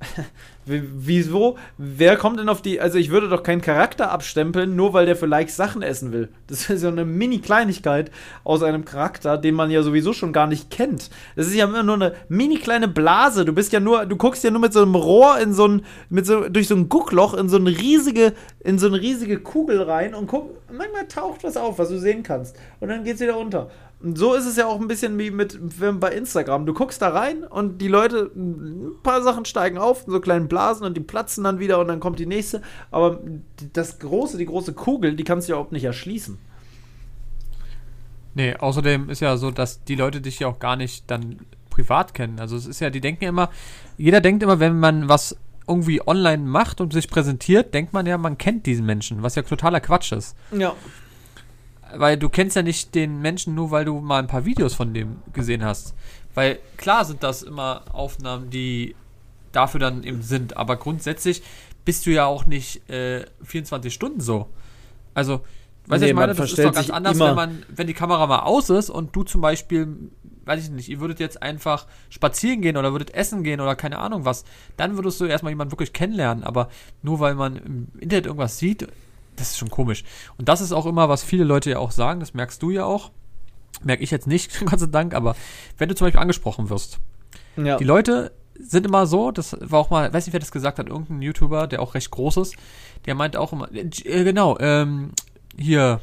Wie- 0.68 0.82
Wieso? 0.94 1.56
Wer 1.76 2.16
kommt 2.16 2.38
denn 2.38 2.48
auf 2.48 2.62
die. 2.62 2.80
Also, 2.80 2.98
ich 2.98 3.10
würde 3.10 3.28
doch 3.28 3.42
keinen 3.42 3.60
Charakter 3.60 4.10
abstempeln, 4.10 4.76
nur 4.76 4.92
weil 4.92 5.06
der 5.06 5.16
Likes 5.26 5.56
Sachen 5.56 5.82
essen 5.82 6.12
will. 6.12 6.28
Das 6.46 6.68
ist 6.70 6.82
ja 6.82 6.88
eine 6.88 7.04
Mini-Kleinigkeit 7.04 8.10
aus 8.44 8.62
einem 8.62 8.84
Charakter, 8.84 9.38
den 9.38 9.54
man 9.54 9.70
ja 9.70 9.82
sowieso 9.82 10.12
schon 10.12 10.32
gar 10.32 10.46
nicht 10.46 10.70
kennt. 10.70 11.10
Das 11.36 11.46
ist 11.46 11.54
ja 11.54 11.64
immer 11.64 11.82
nur 11.82 11.96
eine 11.96 12.14
mini-kleine 12.28 12.88
Blase. 12.88 13.44
Du 13.44 13.52
bist 13.52 13.72
ja 13.72 13.80
nur. 13.80 14.06
Du 14.06 14.16
guckst 14.16 14.44
ja 14.44 14.50
nur 14.50 14.60
mit 14.60 14.72
so 14.72 14.82
einem 14.82 14.94
Rohr 14.94 15.38
in 15.40 15.52
so 15.52 15.66
ein. 15.66 15.84
Mit 16.10 16.26
so, 16.26 16.48
durch 16.48 16.68
so 16.68 16.74
ein 16.74 16.88
Guckloch 16.88 17.34
in 17.34 17.48
so 17.48 17.56
eine 17.56 17.70
riesige. 17.70 18.32
In 18.60 18.78
so 18.78 18.86
eine 18.88 19.00
riesige 19.00 19.38
Kugel 19.40 19.82
rein 19.82 20.14
und 20.14 20.26
guck. 20.26 20.56
Manchmal 20.70 21.08
taucht 21.08 21.44
was 21.44 21.56
auf, 21.56 21.78
was 21.78 21.88
du 21.88 21.98
sehen 21.98 22.22
kannst. 22.22 22.56
Und 22.80 22.88
dann 22.88 23.02
geht's 23.04 23.20
wieder 23.20 23.38
unter. 23.38 23.70
So 24.00 24.34
ist 24.34 24.46
es 24.46 24.56
ja 24.56 24.66
auch 24.66 24.80
ein 24.80 24.86
bisschen 24.86 25.18
wie 25.18 25.30
mit 25.32 25.58
wenn 25.80 25.98
bei 25.98 26.12
Instagram. 26.12 26.66
Du 26.66 26.72
guckst 26.72 27.02
da 27.02 27.08
rein 27.08 27.42
und 27.42 27.78
die 27.78 27.88
Leute, 27.88 28.30
ein 28.36 28.92
paar 29.02 29.22
Sachen 29.22 29.44
steigen 29.44 29.76
auf, 29.76 30.04
so 30.06 30.20
kleinen 30.20 30.46
Blasen 30.46 30.86
und 30.86 30.96
die 30.96 31.00
platzen 31.00 31.42
dann 31.42 31.58
wieder 31.58 31.80
und 31.80 31.88
dann 31.88 31.98
kommt 31.98 32.20
die 32.20 32.26
nächste. 32.26 32.62
Aber 32.92 33.20
das 33.72 33.98
große, 33.98 34.38
die 34.38 34.46
große 34.46 34.72
Kugel, 34.72 35.16
die 35.16 35.24
kannst 35.24 35.48
du 35.48 35.52
ja 35.52 35.56
überhaupt 35.56 35.72
nicht 35.72 35.84
erschließen. 35.84 36.38
Nee, 38.34 38.54
außerdem 38.54 39.10
ist 39.10 39.20
ja 39.20 39.36
so, 39.36 39.50
dass 39.50 39.82
die 39.82 39.96
Leute 39.96 40.20
dich 40.20 40.38
ja 40.38 40.46
auch 40.46 40.60
gar 40.60 40.76
nicht 40.76 41.10
dann 41.10 41.40
privat 41.70 42.14
kennen. 42.14 42.38
Also 42.38 42.56
es 42.56 42.66
ist 42.66 42.78
ja, 42.80 42.90
die 42.90 43.00
denken 43.00 43.24
ja 43.24 43.30
immer, 43.30 43.50
jeder 43.96 44.20
denkt 44.20 44.44
immer, 44.44 44.60
wenn 44.60 44.78
man 44.78 45.08
was 45.08 45.36
irgendwie 45.66 46.06
online 46.06 46.44
macht 46.44 46.80
und 46.80 46.92
sich 46.92 47.08
präsentiert, 47.08 47.74
denkt 47.74 47.92
man 47.92 48.06
ja, 48.06 48.16
man 48.16 48.38
kennt 48.38 48.64
diesen 48.66 48.86
Menschen, 48.86 49.22
was 49.22 49.34
ja 49.34 49.42
totaler 49.42 49.80
Quatsch 49.80 50.12
ist. 50.12 50.36
Ja. 50.50 50.74
Weil 51.94 52.16
du 52.16 52.28
kennst 52.28 52.56
ja 52.56 52.62
nicht 52.62 52.94
den 52.94 53.20
Menschen 53.20 53.54
nur, 53.54 53.70
weil 53.70 53.84
du 53.84 54.00
mal 54.00 54.18
ein 54.18 54.26
paar 54.26 54.44
Videos 54.44 54.74
von 54.74 54.92
dem 54.92 55.16
gesehen 55.32 55.64
hast. 55.64 55.94
Weil 56.34 56.58
klar 56.76 57.04
sind 57.04 57.22
das 57.22 57.42
immer 57.42 57.82
Aufnahmen, 57.92 58.50
die 58.50 58.94
dafür 59.52 59.80
dann 59.80 60.04
eben 60.04 60.22
sind, 60.22 60.56
aber 60.56 60.76
grundsätzlich 60.76 61.42
bist 61.84 62.04
du 62.06 62.10
ja 62.10 62.26
auch 62.26 62.46
nicht 62.46 62.88
äh, 62.90 63.24
24 63.42 63.92
Stunden 63.92 64.20
so. 64.20 64.48
Also, 65.14 65.40
weißt 65.86 66.02
du, 66.02 66.06
Nee, 66.06 66.10
ich 66.10 66.14
meine, 66.14 66.34
das 66.34 66.52
ist 66.52 66.58
doch 66.58 66.72
ganz 66.72 66.90
anders, 66.90 67.18
wenn 67.18 67.34
man, 67.34 67.62
wenn 67.74 67.86
die 67.86 67.94
Kamera 67.94 68.26
mal 68.26 68.40
aus 68.40 68.68
ist 68.68 68.90
und 68.90 69.16
du 69.16 69.22
zum 69.22 69.40
Beispiel, 69.40 70.10
weiß 70.44 70.64
ich 70.64 70.70
nicht, 70.70 70.88
ihr 70.90 71.00
würdet 71.00 71.18
jetzt 71.18 71.42
einfach 71.42 71.86
spazieren 72.10 72.60
gehen 72.60 72.76
oder 72.76 72.92
würdet 72.92 73.14
essen 73.14 73.42
gehen 73.42 73.60
oder 73.60 73.74
keine 73.74 73.98
Ahnung 73.98 74.26
was, 74.26 74.44
dann 74.76 74.96
würdest 74.96 75.20
du 75.20 75.24
erstmal 75.24 75.50
jemanden 75.50 75.72
wirklich 75.72 75.94
kennenlernen, 75.94 76.44
aber 76.44 76.68
nur 77.02 77.20
weil 77.20 77.34
man 77.34 77.56
im 77.56 77.88
Internet 77.98 78.26
irgendwas 78.26 78.58
sieht, 78.58 78.86
das 79.38 79.50
ist 79.50 79.58
schon 79.58 79.70
komisch. 79.70 80.04
Und 80.36 80.48
das 80.48 80.60
ist 80.60 80.72
auch 80.72 80.86
immer, 80.86 81.08
was 81.08 81.22
viele 81.22 81.44
Leute 81.44 81.70
ja 81.70 81.78
auch 81.78 81.90
sagen, 81.90 82.20
das 82.20 82.34
merkst 82.34 82.62
du 82.62 82.70
ja 82.70 82.84
auch. 82.84 83.10
Merke 83.82 84.02
ich 84.02 84.10
jetzt 84.10 84.26
nicht, 84.26 84.58
Gott 84.66 84.80
sei 84.80 84.86
Dank, 84.86 85.14
aber 85.14 85.36
wenn 85.76 85.88
du 85.88 85.94
zum 85.94 86.06
Beispiel 86.06 86.20
angesprochen 86.20 86.70
wirst, 86.70 86.98
Ja. 87.56 87.76
die 87.76 87.84
Leute 87.84 88.32
sind 88.60 88.86
immer 88.86 89.06
so, 89.06 89.30
das 89.30 89.56
war 89.60 89.78
auch 89.78 89.90
mal, 89.90 90.12
weiß 90.12 90.26
nicht, 90.26 90.32
wer 90.32 90.40
das 90.40 90.50
gesagt 90.50 90.78
hat, 90.80 90.88
irgendein 90.88 91.22
YouTuber, 91.22 91.68
der 91.68 91.80
auch 91.80 91.94
recht 91.94 92.10
groß 92.10 92.38
ist, 92.38 92.56
der 93.06 93.14
meinte 93.14 93.40
auch 93.40 93.52
immer, 93.52 93.68
äh, 93.72 93.84
genau, 94.24 94.58
ähm, 94.58 95.12
hier, 95.56 96.00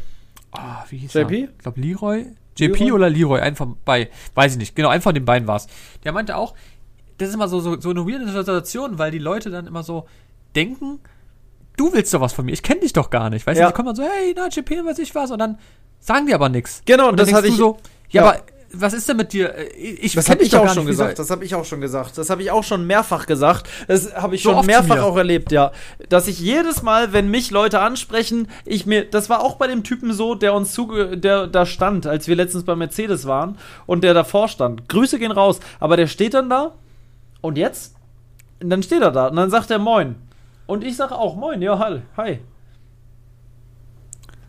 ah, 0.51 0.83
wie 0.89 0.97
hieß 0.99 1.13
JP? 1.13 1.31
er? 1.33 1.49
Ich 1.49 1.57
glaube 1.57 1.81
Leroy. 1.81 2.25
JP 2.57 2.79
Leroy? 2.79 2.91
oder 2.93 3.09
Leroy, 3.09 3.41
einfach 3.41 3.67
bei, 3.83 4.09
weiß 4.35 4.53
ich 4.53 4.57
nicht, 4.57 4.75
genau, 4.75 4.87
einfach 4.87 5.09
von 5.09 5.15
den 5.15 5.25
beiden 5.25 5.47
war's. 5.49 5.67
Der 6.05 6.13
meinte 6.13 6.37
auch, 6.37 6.55
das 7.17 7.29
ist 7.29 7.35
immer 7.35 7.49
so, 7.49 7.59
so, 7.59 7.79
so 7.79 7.89
eine 7.89 8.07
weirde 8.07 8.31
Situation, 8.31 8.97
weil 8.99 9.11
die 9.11 9.19
Leute 9.19 9.49
dann 9.49 9.67
immer 9.67 9.83
so 9.83 10.05
denken, 10.55 10.99
du 11.77 11.93
willst 11.93 12.13
doch 12.13 12.21
was 12.21 12.33
von 12.33 12.45
mir, 12.45 12.51
ich 12.53 12.63
kenne 12.63 12.81
dich 12.81 12.93
doch 12.93 13.09
gar 13.09 13.29
nicht, 13.29 13.45
weißt 13.45 13.59
Ja. 13.59 13.67
du, 13.67 13.71
die 13.71 13.75
kommen 13.75 13.87
dann 13.87 13.95
so, 13.95 14.03
hey, 14.03 14.33
na, 14.35 14.47
JP, 14.47 14.85
weiß 14.85 14.99
ich 14.99 15.13
was, 15.15 15.31
und 15.31 15.39
dann 15.39 15.57
sagen 15.99 16.25
die 16.27 16.33
aber 16.33 16.49
nichts. 16.49 16.81
Genau, 16.85 17.09
und 17.09 17.19
das 17.19 17.31
hatte 17.33 17.47
ich- 17.47 17.55
so, 17.55 17.77
ja, 18.09 18.23
ja. 18.23 18.29
aber 18.29 18.39
was 18.77 18.93
ist 18.93 19.07
denn 19.07 19.15
mit 19.15 19.31
dir? 19.31 19.53
Ich 19.77 20.15
Das 20.15 20.29
habe 20.29 20.43
ich 20.43 20.53
auch 20.53 20.65
schon 20.67 20.83
soll- 20.83 20.85
gesagt. 20.87 21.19
Das 21.19 21.29
habe 21.29 21.45
ich 21.45 21.55
auch 21.55 21.63
schon 21.63 21.79
gesagt. 21.79 22.17
Das 22.17 22.29
habe 22.29 22.41
ich 22.41 22.51
auch 22.51 22.63
schon 22.63 22.85
mehrfach 22.85 23.25
gesagt. 23.25 23.69
Das 23.87 24.13
habe 24.15 24.35
ich 24.35 24.43
So 24.43 24.51
schon 24.51 24.65
mehrfach 24.65 24.99
auch 25.01 25.15
erlebt, 25.15 25.53
ja. 25.53 25.71
Dass 26.09 26.27
ich 26.27 26.39
jedes 26.41 26.81
Mal, 26.81 27.13
wenn 27.13 27.29
mich 27.31 27.51
Leute 27.51 27.79
ansprechen, 27.79 28.49
ich 28.65 28.85
mir, 28.85 29.05
das 29.09 29.29
war 29.29 29.41
auch 29.41 29.55
bei 29.55 29.67
dem 29.67 29.83
Typen 29.85 30.11
so, 30.11 30.35
der 30.35 30.53
uns 30.53 30.73
zuge, 30.73 31.17
der 31.17 31.47
da 31.47 31.65
stand, 31.65 32.05
als 32.05 32.27
wir 32.27 32.35
letztens 32.35 32.65
bei 32.65 32.75
Mercedes 32.75 33.25
waren 33.25 33.57
und 33.85 34.03
der 34.03 34.13
davor 34.13 34.49
stand. 34.49 34.89
Grüße 34.89 35.19
gehen 35.19 35.31
raus. 35.31 35.61
Aber 35.79 35.95
der 35.95 36.07
steht 36.07 36.33
dann 36.33 36.49
da 36.49 36.73
und 37.39 37.57
jetzt? 37.57 37.95
Und 38.61 38.71
dann 38.71 38.83
steht 38.83 39.01
er 39.01 39.11
da 39.11 39.27
und 39.27 39.37
dann 39.37 39.49
sagt 39.51 39.71
er 39.71 39.79
Moin. 39.79 40.15
Und 40.67 40.83
ich 40.83 40.95
sage 40.95 41.15
auch 41.15 41.35
Moin, 41.35 41.61
ja, 41.61 41.77
hi. 41.79 42.01
hi. 42.17 42.39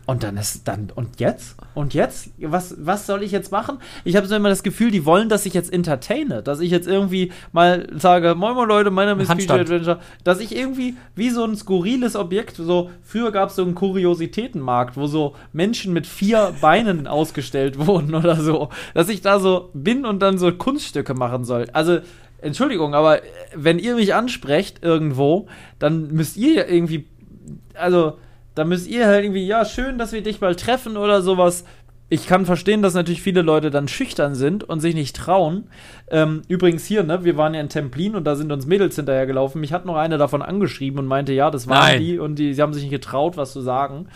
Und 0.07 0.23
dann 0.23 0.37
ist 0.37 0.65
dann 0.69 0.89
und 0.95 1.19
jetzt 1.19 1.57
und 1.73 1.93
jetzt 1.93 2.29
was 2.39 2.77
was 2.79 3.05
soll 3.05 3.23
ich 3.23 3.33
jetzt 3.33 3.51
machen? 3.51 3.79
Ich 4.05 4.15
habe 4.15 4.25
so 4.25 4.37
immer 4.37 4.47
das 4.47 4.63
Gefühl, 4.63 4.89
die 4.89 5.05
wollen, 5.05 5.27
dass 5.27 5.45
ich 5.45 5.53
jetzt 5.53 5.71
entertaine, 5.71 6.41
dass 6.41 6.61
ich 6.61 6.71
jetzt 6.71 6.87
irgendwie 6.87 7.33
mal 7.51 7.89
sage, 7.93 8.33
moin 8.33 8.55
moin 8.55 8.69
Leute, 8.69 8.89
mein 8.89 9.07
Name 9.07 9.23
ist 9.23 9.27
PJ 9.27 9.31
Handstand. 9.33 9.59
Adventure, 9.59 9.99
dass 10.23 10.39
ich 10.39 10.55
irgendwie 10.55 10.95
wie 11.15 11.29
so 11.29 11.43
ein 11.43 11.57
skurriles 11.57 12.15
Objekt, 12.15 12.55
so 12.55 12.89
früher 13.03 13.33
gab 13.33 13.49
es 13.49 13.57
so 13.57 13.63
einen 13.63 13.75
Kuriositätenmarkt, 13.75 14.95
wo 14.95 15.07
so 15.07 15.35
Menschen 15.51 15.91
mit 15.91 16.07
vier 16.07 16.55
Beinen 16.61 17.05
ausgestellt 17.05 17.85
wurden 17.85 18.15
oder 18.15 18.37
so, 18.37 18.69
dass 18.93 19.09
ich 19.09 19.21
da 19.21 19.41
so 19.41 19.71
bin 19.73 20.05
und 20.05 20.21
dann 20.21 20.37
so 20.37 20.53
Kunststücke 20.53 21.15
machen 21.15 21.43
soll. 21.43 21.67
Also 21.73 21.99
Entschuldigung, 22.39 22.93
aber 22.93 23.23
äh, 23.23 23.27
wenn 23.55 23.79
ihr 23.79 23.95
mich 23.95 24.13
ansprecht 24.13 24.83
irgendwo, 24.83 25.47
dann 25.79 26.07
müsst 26.13 26.37
ihr 26.37 26.53
ja 26.53 26.65
irgendwie 26.65 27.05
also 27.73 28.17
da 28.55 28.65
müsst 28.65 28.87
ihr 28.87 29.05
halt 29.05 29.23
irgendwie, 29.23 29.45
ja, 29.45 29.65
schön, 29.65 29.97
dass 29.97 30.13
wir 30.13 30.23
dich 30.23 30.41
mal 30.41 30.55
treffen 30.55 30.97
oder 30.97 31.21
sowas. 31.21 31.63
Ich 32.09 32.25
kann 32.25 32.45
verstehen, 32.45 32.81
dass 32.81 32.93
natürlich 32.93 33.21
viele 33.21 33.41
Leute 33.41 33.69
dann 33.69 33.87
schüchtern 33.87 34.33
sind 34.33 34.63
und 34.63 34.79
sich 34.79 34.95
nicht 34.95 35.15
trauen. 35.15 35.65
Ähm, 36.09 36.41
übrigens 36.47 36.85
hier, 36.85 37.03
ne, 37.03 37.23
wir 37.23 37.37
waren 37.37 37.53
ja 37.53 37.61
in 37.61 37.69
Templin 37.69 38.15
und 38.15 38.23
da 38.23 38.35
sind 38.35 38.51
uns 38.51 38.65
Mädels 38.65 38.95
hinterhergelaufen. 38.95 39.61
Mich 39.61 39.73
hat 39.73 39.85
noch 39.85 39.97
eine 39.97 40.17
davon 40.17 40.41
angeschrieben 40.41 40.99
und 40.99 41.05
meinte, 41.05 41.33
ja, 41.33 41.51
das 41.51 41.67
waren 41.67 41.79
Nein. 41.79 42.01
die 42.01 42.17
und 42.17 42.35
die, 42.39 42.53
sie 42.53 42.61
haben 42.61 42.73
sich 42.73 42.83
nicht 42.83 42.91
getraut, 42.91 43.37
was 43.37 43.51
zu 43.51 43.61
sagen. 43.61 44.07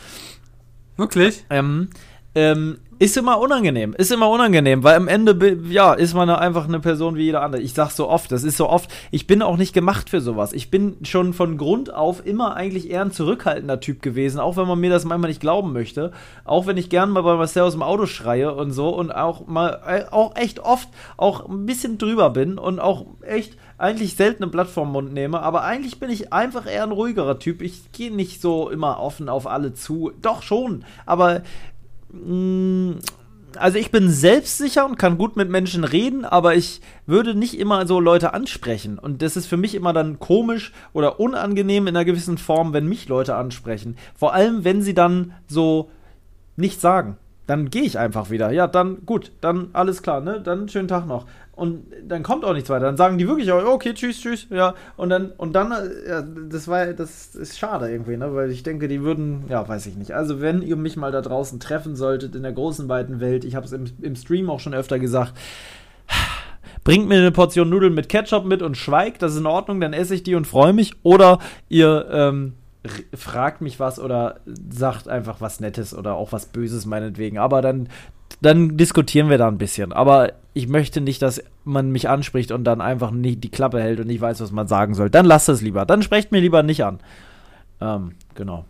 Wirklich? 0.98 1.46
Ähm, 1.50 1.90
ähm, 2.36 2.78
ist 3.02 3.18
immer 3.18 3.40
unangenehm, 3.40 3.96
ist 3.98 4.12
immer 4.12 4.30
unangenehm, 4.30 4.84
weil 4.84 4.96
am 4.96 5.08
Ende, 5.08 5.58
ja, 5.70 5.94
ist 5.94 6.14
man 6.14 6.30
einfach 6.30 6.68
eine 6.68 6.80
Person 6.80 7.16
wie 7.16 7.24
jeder 7.24 7.42
andere. 7.42 7.60
Ich 7.60 7.74
sag 7.74 7.90
so 7.90 8.08
oft, 8.08 8.32
das 8.32 8.44
ist 8.44 8.58
so 8.58 8.70
oft, 8.70 8.92
ich 9.10 9.26
bin 9.26 9.42
auch 9.42 9.58
nicht 9.58 9.74
gemacht 9.74 10.08
für 10.08 10.22
sowas. 10.22 10.54
Ich 10.54 10.70
bin 10.70 10.98
schon 11.02 11.34
von 11.34 11.58
Grund 11.58 11.92
auf 11.92 12.24
immer 12.24 12.56
eigentlich 12.56 12.92
eher 12.92 13.02
ein 13.02 13.12
zurückhaltender 13.12 13.80
Typ 13.80 14.04
gewesen, 14.04 14.40
auch 14.40 14.56
wenn 14.56 14.68
man 14.68 14.80
mir 14.80 14.92
das 14.92 15.04
manchmal 15.04 15.32
nicht 15.32 15.42
glauben 15.42 15.74
möchte. 15.74 16.12
Auch 16.46 16.68
wenn 16.68 16.78
ich 16.78 16.92
gern 16.92 17.10
mal 17.10 17.24
bei 17.24 17.36
Marcel 17.36 17.64
aus 17.64 17.74
dem 17.74 17.82
Auto 17.82 18.06
schreie 18.06 18.54
und 18.54 18.72
so 18.72 18.90
und 18.90 19.12
auch 19.12 19.48
mal, 19.48 19.82
äh, 19.88 20.04
auch 20.12 20.36
echt 20.36 20.60
oft 20.60 20.88
auch 21.18 21.50
ein 21.50 21.66
bisschen 21.66 21.98
drüber 21.98 22.30
bin 22.30 22.60
und 22.60 22.80
auch 22.80 23.08
echt 23.24 23.58
eigentlich 23.80 24.16
selten 24.16 24.44
ein 24.44 24.52
Blatt 24.52 24.68
vorm 24.68 24.92
Mund 24.92 25.12
nehme, 25.12 25.42
aber 25.42 25.64
eigentlich 25.64 26.00
bin 26.00 26.12
ich 26.12 26.32
einfach 26.32 26.68
eher 26.68 26.84
ein 26.84 26.92
ruhigerer 26.92 27.40
Typ. 27.40 27.64
Ich 27.64 27.92
gehe 27.92 28.14
nicht 28.14 28.40
so 28.40 28.70
immer 28.70 29.00
offen 29.00 29.28
auf 29.28 29.48
alle 29.48 29.74
zu. 29.74 30.12
Doch 30.22 30.44
schon, 30.44 30.86
aber 31.08 31.42
mh, 32.12 32.96
also 33.58 33.78
ich 33.78 33.92
bin 33.92 34.10
selbstsicher 34.10 34.86
und 34.86 34.98
kann 34.98 35.18
gut 35.18 35.36
mit 35.36 35.50
Menschen 35.50 35.84
reden, 35.84 36.26
aber 36.26 36.56
ich 36.56 36.82
würde 37.06 37.36
nicht 37.36 37.60
immer 37.60 37.86
so 37.86 38.00
Leute 38.00 38.34
ansprechen. 38.34 38.98
Und 38.98 39.22
das 39.22 39.36
ist 39.36 39.48
für 39.48 39.58
mich 39.58 39.76
immer 39.76 39.94
dann 39.94 40.20
komisch 40.20 40.72
oder 40.94 41.20
unangenehm 41.20 41.88
in 41.88 41.96
einer 41.96 42.06
gewissen 42.06 42.38
Form, 42.38 42.74
wenn 42.74 42.88
mich 42.88 43.08
Leute 43.08 43.36
ansprechen. 43.36 43.98
Vor 44.16 44.34
allem, 44.34 44.64
wenn 44.64 44.82
sie 44.82 44.94
dann 44.94 45.34
so 45.48 45.90
nichts 46.56 46.82
sagen. 46.82 47.18
Dann 47.48 47.70
gehe 47.70 47.84
ich 47.84 47.98
einfach 47.98 48.30
wieder. 48.30 48.52
Ja, 48.52 48.68
dann 48.68 49.06
gut, 49.06 49.32
dann 49.42 49.70
alles 49.74 50.04
klar, 50.04 50.22
ne? 50.22 50.40
Dann 50.42 50.70
schönen 50.70 50.88
Tag 50.88 51.06
noch. 51.06 51.26
Und 51.62 51.94
dann 52.08 52.24
kommt 52.24 52.44
auch 52.44 52.54
nichts 52.54 52.72
weiter. 52.72 52.86
Dann 52.86 52.98
sagen 52.98 53.20
die 53.20 53.28
wirklich, 53.28 53.52
auch, 53.52 53.64
okay, 53.64 53.94
tschüss, 53.94 54.20
tschüss, 54.20 54.48
ja. 54.50 54.74
Und 54.98 55.10
dann, 55.10 55.30
und 55.38 55.54
dann, 55.54 55.72
äh, 55.72 56.10
ja, 56.10 56.24
das 56.24 56.68
war, 56.68 56.88
das 56.88 57.36
ist 57.36 57.60
schade 57.60 57.92
irgendwie, 57.92 58.18
ne? 58.18 58.34
Weil 58.34 58.50
ich 58.50 58.64
denke, 58.64 58.88
die 58.88 59.04
würden, 59.04 59.44
ja, 59.48 59.68
weiß 59.68 59.86
ich 59.86 59.96
nicht. 59.96 60.14
Also 60.16 60.42
wenn 60.42 60.64
ihr 60.64 60.76
mich 60.76 60.98
mal 60.98 61.12
da 61.12 61.22
draußen 61.22 61.60
treffen 61.60 61.96
solltet 61.96 62.34
in 62.34 62.42
der 62.42 62.52
großen, 62.52 62.90
weiten 62.90 63.20
Welt, 63.20 63.46
ich 63.46 63.54
habe 63.54 63.68
es 63.68 63.74
im, 63.74 63.84
im 64.02 64.16
Stream 64.16 64.50
auch 64.50 64.60
schon 64.60 64.74
öfter 64.74 64.98
gesagt, 64.98 65.36
bringt 66.84 67.08
mir 67.08 67.20
eine 67.20 67.32
Portion 67.32 67.70
Nudeln 67.70 67.94
mit 67.94 68.10
Ketchup 68.10 68.44
mit 68.44 68.64
und 68.64 68.76
schweigt, 68.76 69.22
das 69.22 69.34
ist 69.34 69.42
in 69.42 69.46
Ordnung, 69.46 69.80
dann 69.82 69.94
esse 69.94 70.16
ich 70.16 70.24
die 70.24 70.34
und 70.34 70.48
freue 70.48 70.74
mich. 70.74 70.94
Oder 71.04 71.38
ihr 71.70 72.08
ähm, 72.10 72.54
fragt 73.14 73.62
mich 73.62 73.80
was 73.80 74.00
oder 74.00 74.40
sagt 74.72 75.08
einfach 75.08 75.42
was 75.42 75.60
Nettes 75.60 75.96
oder 75.96 76.16
auch 76.16 76.32
was 76.32 76.48
Böses 76.48 76.88
meinetwegen. 76.88 77.38
Aber 77.38 77.62
dann, 77.62 77.88
dann 78.42 78.78
diskutieren 78.78 79.30
wir 79.30 79.38
da 79.38 79.48
ein 79.48 79.60
bisschen. 79.60 79.94
Aber 79.94 80.41
ich 80.54 80.68
möchte 80.68 81.00
nicht, 81.02 81.22
dass 81.22 81.42
man 81.64 81.92
mich 81.92 82.10
anspricht 82.10 82.52
und 82.52 82.64
dann 82.66 82.82
einfach 82.82 83.12
nicht 83.12 83.44
die 83.44 83.50
Klappe 83.52 83.82
hält 83.82 84.00
und 84.00 84.08
nicht 84.08 84.22
weiß, 84.22 84.42
was 84.42 84.52
man 84.52 84.68
sagen 84.68 84.94
soll. 84.94 85.10
Dann 85.10 85.26
lasst 85.26 85.48
es 85.50 85.62
lieber. 85.62 85.86
Dann 85.86 86.04
sprecht 86.04 86.32
mir 86.32 86.40
lieber 86.42 86.62
nicht 86.64 86.84
an. 86.84 87.00
Ähm, 87.80 88.14
genau. 88.36 88.66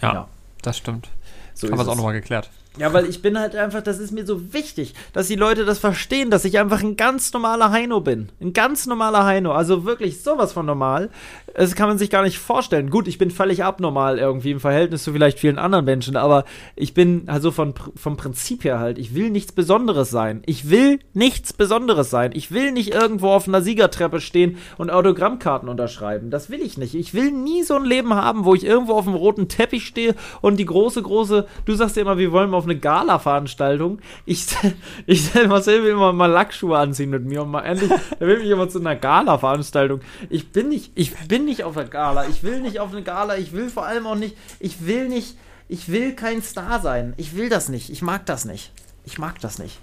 Ja, 0.00 0.12
Ja. 0.14 0.28
das 0.62 0.76
stimmt. 0.78 1.08
So 1.54 1.66
Haben 1.68 1.76
wir 1.78 1.82
es 1.82 1.88
auch 1.88 1.96
nochmal 1.96 2.12
geklärt. 2.14 2.50
Ja, 2.78 2.94
weil 2.94 3.04
ich 3.04 3.20
bin 3.20 3.38
halt 3.38 3.54
einfach, 3.54 3.82
das 3.82 3.98
ist 3.98 4.12
mir 4.12 4.24
so 4.24 4.54
wichtig, 4.54 4.94
dass 5.12 5.28
die 5.28 5.36
Leute 5.36 5.66
das 5.66 5.78
verstehen, 5.78 6.30
dass 6.30 6.46
ich 6.46 6.58
einfach 6.58 6.82
ein 6.82 6.96
ganz 6.96 7.30
normaler 7.34 7.70
Heino 7.70 8.00
bin. 8.00 8.30
Ein 8.40 8.54
ganz 8.54 8.86
normaler 8.86 9.26
Heino. 9.26 9.52
Also 9.52 9.84
wirklich 9.84 10.22
sowas 10.22 10.54
von 10.54 10.64
normal. 10.64 11.10
Das 11.54 11.74
kann 11.74 11.88
man 11.88 11.98
sich 11.98 12.08
gar 12.08 12.22
nicht 12.22 12.38
vorstellen. 12.38 12.88
Gut, 12.88 13.08
ich 13.08 13.18
bin 13.18 13.30
völlig 13.30 13.62
abnormal 13.62 14.18
irgendwie 14.18 14.52
im 14.52 14.60
Verhältnis 14.60 15.02
zu 15.02 15.12
vielleicht 15.12 15.38
vielen 15.38 15.58
anderen 15.58 15.84
Menschen, 15.84 16.16
aber 16.16 16.46
ich 16.74 16.94
bin 16.94 17.24
also 17.26 17.50
von, 17.50 17.74
vom 17.94 18.16
Prinzip 18.16 18.64
her 18.64 18.78
halt, 18.78 18.96
ich 18.96 19.14
will 19.14 19.28
nichts 19.28 19.52
Besonderes 19.52 20.08
sein. 20.08 20.42
Ich 20.46 20.70
will 20.70 20.98
nichts 21.12 21.52
Besonderes 21.52 22.08
sein. 22.08 22.30
Ich 22.32 22.52
will 22.52 22.72
nicht 22.72 22.94
irgendwo 22.94 23.28
auf 23.28 23.46
einer 23.46 23.60
Siegertreppe 23.60 24.22
stehen 24.22 24.56
und 24.78 24.88
Autogrammkarten 24.88 25.68
unterschreiben. 25.68 26.30
Das 26.30 26.48
will 26.48 26.62
ich 26.62 26.78
nicht. 26.78 26.94
Ich 26.94 27.12
will 27.12 27.32
nie 27.32 27.64
so 27.64 27.74
ein 27.74 27.84
Leben 27.84 28.14
haben, 28.14 28.46
wo 28.46 28.54
ich 28.54 28.64
irgendwo 28.64 28.94
auf 28.94 29.04
dem 29.04 29.14
roten 29.14 29.48
Teppich 29.48 29.86
stehe 29.86 30.14
und 30.40 30.56
die 30.56 30.64
große, 30.64 31.02
große, 31.02 31.46
du 31.66 31.74
sagst 31.74 31.96
ja 31.96 32.02
immer, 32.02 32.16
wir 32.16 32.32
wollen 32.32 32.48
mal 32.48 32.61
auf 32.62 32.66
eine 32.68 32.78
Gala-Veranstaltung. 32.78 33.98
Ich, 34.24 34.46
ich 35.06 35.34
Marcel 35.34 35.82
will 35.82 35.90
immer 35.90 36.12
mal 36.12 36.26
Lackschuhe 36.26 36.78
anziehen 36.78 37.10
mit 37.10 37.24
mir 37.24 37.42
und 37.42 37.50
mal 37.50 37.62
endlich, 37.62 37.90
da 38.18 38.26
will 38.26 38.40
ich 38.40 38.50
immer 38.50 38.68
zu 38.68 38.78
einer 38.78 38.96
Gala-Veranstaltung. 38.96 40.00
Ich 40.30 40.52
bin 40.52 40.68
nicht, 40.68 40.92
ich 40.94 41.14
bin 41.28 41.44
nicht 41.44 41.64
auf 41.64 41.76
einer 41.76 41.88
Gala. 41.88 42.26
Ich 42.26 42.42
will 42.42 42.60
nicht 42.60 42.78
auf 42.78 42.92
eine 42.92 43.02
Gala. 43.02 43.36
Ich 43.36 43.52
will 43.52 43.68
vor 43.68 43.86
allem 43.86 44.06
auch 44.06 44.14
nicht, 44.14 44.36
ich 44.60 44.86
will 44.86 45.08
nicht, 45.08 45.36
ich 45.68 45.90
will 45.90 46.14
kein 46.14 46.42
Star 46.42 46.80
sein. 46.80 47.14
Ich 47.16 47.36
will 47.36 47.48
das 47.48 47.68
nicht. 47.68 47.90
Ich 47.90 48.02
mag 48.02 48.26
das 48.26 48.44
nicht. 48.44 48.72
Ich 49.04 49.18
mag 49.18 49.40
das 49.40 49.58
nicht. 49.58 49.80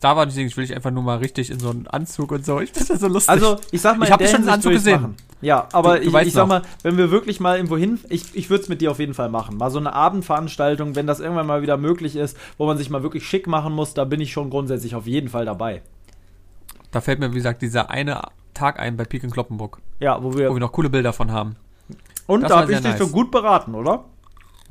Da 0.00 0.16
war 0.16 0.24
deswegen, 0.26 0.48
ich 0.48 0.56
will 0.56 0.64
ich 0.64 0.74
einfach 0.74 0.90
nur 0.90 1.02
mal 1.02 1.18
richtig 1.18 1.50
in 1.50 1.60
so 1.60 1.70
einen 1.70 1.86
Anzug 1.86 2.32
und 2.32 2.44
so. 2.44 2.60
Ich 2.60 2.70
finde 2.70 2.88
das 2.88 3.00
so 3.00 3.08
lustig. 3.08 3.28
Also, 3.30 3.58
ich 3.70 3.80
sag 3.80 3.98
mal, 3.98 4.06
Ich 4.06 4.10
hab 4.12 4.20
in 4.20 4.26
der 4.26 4.32
schon 4.32 4.40
einen 4.42 4.48
Anzug 4.50 4.72
gesehen. 4.72 5.00
Machen. 5.02 5.16
Ja, 5.42 5.68
aber 5.72 5.98
Du- 5.98 6.10
du 6.10 6.18
ich, 6.18 6.28
ich 6.28 6.32
sag 6.32 6.46
mal, 6.48 6.62
wenn 6.82 6.96
wir 6.96 7.10
wirklich 7.10 7.38
mal 7.38 7.56
irgendwo 7.56 7.76
hin, 7.76 8.00
ich, 8.08 8.34
ich 8.34 8.48
würde 8.48 8.62
es 8.62 8.68
mit 8.70 8.80
dir 8.80 8.90
auf 8.90 8.98
jeden 8.98 9.12
Fall 9.14 9.28
machen. 9.28 9.58
Mal 9.58 9.70
so 9.70 9.78
eine 9.78 9.92
Abendveranstaltung, 9.92 10.96
wenn 10.96 11.06
das 11.06 11.20
irgendwann 11.20 11.46
mal 11.46 11.60
wieder 11.60 11.76
möglich 11.76 12.16
ist, 12.16 12.36
wo 12.56 12.66
man 12.66 12.78
sich 12.78 12.88
mal 12.88 13.02
wirklich 13.02 13.26
schick 13.26 13.46
machen 13.46 13.74
muss, 13.74 13.92
da 13.92 14.04
bin 14.04 14.20
ich 14.22 14.32
schon 14.32 14.48
grundsätzlich 14.48 14.94
auf 14.94 15.06
jeden 15.06 15.28
Fall 15.28 15.44
dabei. 15.44 15.82
da 16.90 17.00
fällt 17.02 17.18
mir, 17.18 17.30
wie 17.32 17.36
gesagt, 17.36 17.60
dieser 17.60 17.90
eine 17.90 18.22
Tag 18.54 18.78
ein 18.78 18.96
bei 18.96 19.04
Peak 19.04 19.22
in 19.24 19.30
Kloppenburg, 19.30 19.80
Ja, 20.00 20.22
wo 20.22 20.32
wir. 20.34 20.48
wo 20.50 20.54
wir 20.54 20.60
noch 20.60 20.72
coole 20.72 20.88
Bilder 20.88 21.12
von 21.12 21.30
haben. 21.32 21.56
und 22.26 22.42
das 22.42 22.48
da 22.50 22.60
habe 22.60 22.72
ich 22.72 22.78
dich 22.80 22.98
nice. 22.98 23.12
gut 23.12 23.30
beraten, 23.30 23.74
oder? 23.74 24.04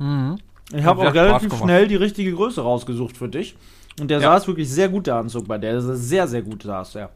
Mhm. 0.00 0.38
Ich 0.72 0.82
habe 0.84 1.02
auch 1.06 1.14
relativ 1.14 1.54
schnell 1.56 1.86
die 1.86 1.96
richtige 1.96 2.32
Größe 2.32 2.62
rausgesucht 2.62 3.16
für 3.16 3.28
dich. 3.28 3.54
Und 4.00 4.08
der 4.08 4.18
Ja. 4.20 4.32
saß 4.32 4.48
wirklich 4.48 4.68
sehr 4.70 4.88
gut, 4.88 5.06
der 5.06 5.16
Anzug 5.16 5.46
bei 5.46 5.58
der. 5.58 5.72
Der 5.72 5.80
sehr, 5.82 6.26
sehr 6.26 6.42
gut 6.42 6.62
saß, 6.64 6.94
ja. 6.94 7.10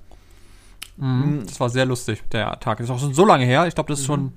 Mhm. 0.97 1.43
Das 1.47 1.59
war 1.61 1.70
sehr 1.70 1.87
lustig, 1.87 2.22
der 2.33 2.59
Tag. 2.61 2.79
Das 2.79 2.87
ist 2.87 2.91
auch 2.91 2.99
schon 3.01 3.14
so 3.14 3.24
lange 3.24 3.45
her. 3.45 3.66
Ich 3.66 3.74
glaube, 3.74 3.89
das 3.89 4.01
ist 4.01 4.07
schon, 4.07 4.33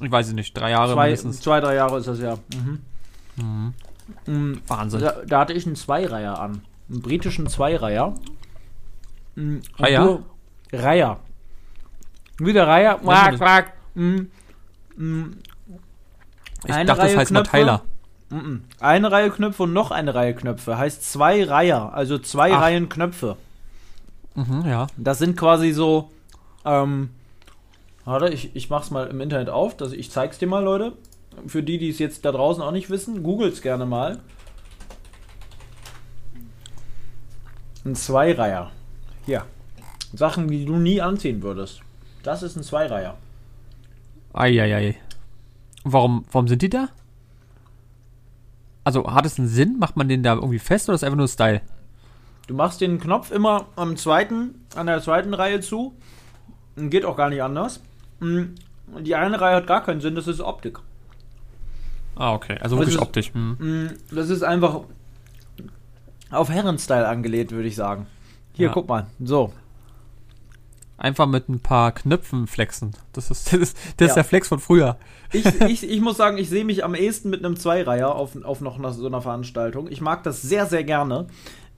ich 0.00 0.10
weiß 0.10 0.28
es 0.28 0.32
nicht, 0.32 0.56
drei 0.56 0.70
Jahre 0.70 0.92
Zwei, 0.94 1.04
mindestens. 1.06 1.40
zwei, 1.40 1.60
drei 1.60 1.74
Jahre 1.76 1.98
ist 1.98 2.06
das 2.08 2.18
ja. 2.20 2.36
Mhm. 3.36 3.74
Mhm. 4.26 4.60
Wahnsinn. 4.66 5.00
Da, 5.00 5.12
da 5.26 5.40
hatte 5.40 5.52
ich 5.52 5.66
einen 5.66 5.76
Zweireiher 5.76 6.38
an. 6.40 6.62
Einen 6.90 7.02
britischen 7.02 7.46
Zweireiher. 7.48 8.14
Reiher? 9.78 10.20
Reiher. 10.72 11.18
Wie 12.38 12.52
der 12.52 12.66
Reiher. 12.68 12.96
Quack, 12.98 13.36
quack. 13.36 13.72
Ich 13.94 14.00
Eine 16.72 16.84
dachte, 16.86 17.02
Reihe 17.02 17.08
das 17.12 17.16
heißt 17.16 17.30
mal 17.32 17.42
Knöpfe. 17.42 17.56
Tyler. 17.58 17.82
Eine 18.80 19.12
Reihe 19.12 19.30
Knöpfe 19.30 19.64
und 19.64 19.72
noch 19.72 19.90
eine 19.90 20.14
Reihe 20.14 20.34
Knöpfe. 20.34 20.78
Heißt 20.78 21.10
zwei 21.10 21.44
Reiher, 21.44 21.92
also 21.94 22.18
zwei 22.18 22.52
Ach. 22.52 22.62
Reihen 22.62 22.88
Knöpfe. 22.88 23.36
Mhm, 24.34 24.64
ja. 24.66 24.86
Das 24.96 25.18
sind 25.18 25.36
quasi 25.36 25.72
so. 25.72 26.10
Ähm, 26.64 27.10
warte, 28.04 28.28
ich, 28.28 28.54
ich 28.56 28.70
mach's 28.70 28.90
mal 28.90 29.06
im 29.06 29.20
Internet 29.20 29.48
auf. 29.48 29.76
Das, 29.76 29.92
ich 29.92 30.10
zeig's 30.10 30.38
dir 30.38 30.48
mal, 30.48 30.64
Leute. 30.64 30.92
Für 31.46 31.62
die, 31.62 31.78
die 31.78 31.88
es 31.88 31.98
jetzt 31.98 32.24
da 32.24 32.32
draußen 32.32 32.62
auch 32.62 32.70
nicht 32.70 32.90
wissen, 32.90 33.22
googelt's 33.22 33.60
gerne 33.60 33.86
mal. 33.86 34.20
Ein 37.84 37.94
Zweireiher. 37.94 38.70
Hier. 39.26 39.44
Sachen, 40.14 40.48
die 40.48 40.64
du 40.64 40.76
nie 40.76 41.00
anziehen 41.00 41.42
würdest. 41.42 41.80
Das 42.22 42.42
ist 42.42 42.56
ein 42.56 42.62
Zweireiher. 42.62 43.16
Eieiei. 44.32 44.96
Warum, 45.82 46.24
warum 46.32 46.48
sind 46.48 46.62
die 46.62 46.70
da? 46.70 46.88
Also, 48.84 49.10
hat 49.12 49.24
es 49.26 49.38
einen 49.38 49.48
Sinn? 49.48 49.78
Macht 49.78 49.96
man 49.96 50.08
den 50.08 50.22
da 50.22 50.34
irgendwie 50.34 50.58
fest 50.58 50.88
oder 50.88 50.94
ist 50.96 51.04
einfach 51.04 51.16
nur 51.16 51.28
Style? 51.28 51.62
Du 52.46 52.54
machst 52.54 52.80
den 52.82 53.00
Knopf 53.00 53.30
immer 53.30 53.66
am 53.76 53.96
zweiten, 53.96 54.66
an 54.76 54.86
der 54.86 55.00
zweiten 55.00 55.32
Reihe 55.34 55.60
zu. 55.60 55.94
Und 56.76 56.90
Geht 56.90 57.04
auch 57.06 57.16
gar 57.16 57.30
nicht 57.30 57.42
anders. 57.42 57.80
Mm, 58.20 58.42
Die 59.00 59.14
eine 59.14 59.40
Reihe 59.40 59.56
hat 59.56 59.66
gar 59.66 59.82
keinen 59.82 60.00
Sinn, 60.02 60.14
das 60.14 60.26
ist 60.28 60.40
Optik. 60.40 60.78
Ah, 62.16 62.34
okay. 62.34 62.58
Also 62.60 62.76
Das 62.76 62.82
wirklich 62.82 62.96
ist- 62.96 63.02
optisch. 63.02 63.32
Hm. 63.32 63.56
Mm, 63.58 63.90
Das 64.14 64.28
ist 64.28 64.42
einfach 64.42 64.80
auf 66.30 66.50
Herrenstyle 66.50 67.08
angelehnt, 67.08 67.50
würde 67.52 67.68
ich 67.68 67.76
sagen. 67.76 68.06
Hier, 68.52 68.66
Ja. 68.66 68.72
guck 68.72 68.88
mal. 68.88 69.06
So. 69.20 69.52
Einfach 70.96 71.26
mit 71.26 71.48
ein 71.48 71.58
paar 71.60 71.92
Knöpfen 71.92 72.46
flexen. 72.46 72.92
Das 73.12 73.30
ist, 73.30 73.46
das 73.52 73.60
ist, 73.60 73.76
das 73.96 74.06
ist 74.06 74.10
Ja. 74.10 74.14
der 74.14 74.24
Flex 74.24 74.48
von 74.48 74.58
früher. 74.60 74.96
Ich, 75.32 75.44
ich, 75.68 75.88
ich 75.88 76.00
muss 76.00 76.16
sagen, 76.16 76.38
ich 76.38 76.48
sehe 76.48 76.64
mich 76.64 76.84
am 76.84 76.94
ehesten 76.94 77.30
mit 77.30 77.44
einem 77.44 77.56
Zweireiher 77.56 78.14
auf, 78.14 78.42
auf 78.44 78.60
noch 78.60 78.78
einer, 78.78 78.92
so 78.92 79.06
einer 79.06 79.20
Veranstaltung. 79.22 79.88
Ich 79.90 80.00
mag 80.00 80.22
das 80.22 80.42
sehr, 80.42 80.66
sehr 80.66 80.84
gerne. 80.84 81.26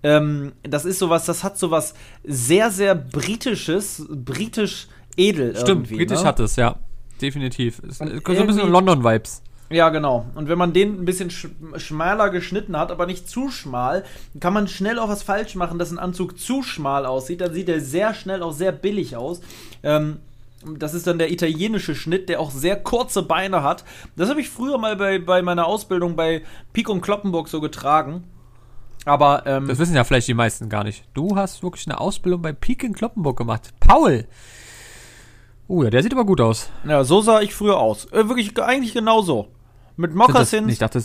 Ähm, 0.02 0.52
das 0.62 0.84
ist 0.84 0.98
sowas, 0.98 1.24
das 1.24 1.42
hat 1.42 1.58
sowas 1.58 1.94
sehr, 2.22 2.70
sehr 2.70 2.94
britisches, 2.94 4.06
britisch 4.10 4.88
edel 5.16 5.56
Stimmt, 5.56 5.68
irgendwie. 5.90 5.96
britisch 5.96 6.20
ne? 6.20 6.26
hat 6.26 6.40
es, 6.40 6.56
ja. 6.56 6.76
Definitiv. 7.20 7.78
Ist, 7.80 7.98
so 7.98 8.04
ein 8.04 8.46
bisschen 8.46 8.70
London-Vibes. 8.70 9.42
Ja, 9.68 9.88
genau. 9.88 10.26
Und 10.34 10.48
wenn 10.48 10.58
man 10.58 10.72
den 10.72 11.00
ein 11.00 11.04
bisschen 11.04 11.30
sch 11.30 11.48
schmaler 11.76 12.30
geschnitten 12.30 12.78
hat, 12.78 12.92
aber 12.92 13.06
nicht 13.06 13.28
zu 13.28 13.50
schmal, 13.50 14.04
kann 14.38 14.52
man 14.52 14.68
schnell 14.68 14.98
auch 14.98 15.08
was 15.08 15.22
falsch 15.22 15.56
machen, 15.56 15.78
dass 15.78 15.90
ein 15.90 15.98
Anzug 15.98 16.38
zu 16.38 16.62
schmal 16.62 17.04
aussieht. 17.04 17.40
Dann 17.40 17.52
sieht 17.52 17.68
er 17.68 17.80
sehr 17.80 18.14
schnell 18.14 18.42
auch 18.42 18.52
sehr 18.52 18.72
billig 18.72 19.16
aus. 19.16 19.40
Ähm, 19.82 20.18
das 20.78 20.94
ist 20.94 21.06
dann 21.06 21.18
der 21.18 21.30
italienische 21.30 21.94
Schnitt, 21.94 22.28
der 22.28 22.40
auch 22.40 22.50
sehr 22.50 22.76
kurze 22.76 23.22
Beine 23.22 23.62
hat. 23.62 23.84
Das 24.16 24.30
habe 24.30 24.40
ich 24.40 24.48
früher 24.48 24.78
mal 24.78 24.96
bei, 24.96 25.18
bei 25.18 25.42
meiner 25.42 25.66
Ausbildung 25.66 26.16
bei 26.16 26.42
Pik 26.72 26.88
und 26.88 27.00
Kloppenburg 27.00 27.48
so 27.48 27.60
getragen. 27.60 28.24
Aber 29.04 29.46
ähm, 29.46 29.68
Das 29.68 29.78
wissen 29.78 29.94
ja 29.94 30.02
vielleicht 30.04 30.26
die 30.26 30.34
meisten 30.34 30.68
gar 30.68 30.82
nicht. 30.82 31.04
Du 31.14 31.36
hast 31.36 31.62
wirklich 31.62 31.86
eine 31.86 32.00
Ausbildung 32.00 32.42
bei 32.42 32.52
Peak 32.52 32.82
in 32.82 32.92
Kloppenburg 32.92 33.36
gemacht. 33.36 33.70
Paul! 33.78 34.26
Oh 35.68 35.82
ja, 35.82 35.90
der 35.90 36.02
sieht 36.02 36.12
aber 36.12 36.24
gut 36.24 36.40
aus. 36.40 36.70
ja, 36.86 37.02
so 37.04 37.20
sah 37.20 37.40
ich 37.40 37.54
früher 37.54 37.78
aus. 37.78 38.06
Äh, 38.12 38.28
wirklich 38.28 38.56
eigentlich 38.60 38.94
genau 38.94 39.22
so. 39.22 39.48
Mit 39.96 40.14
Moccasins. 40.14 40.72
ich 40.72 40.78
dachte, 40.78 41.02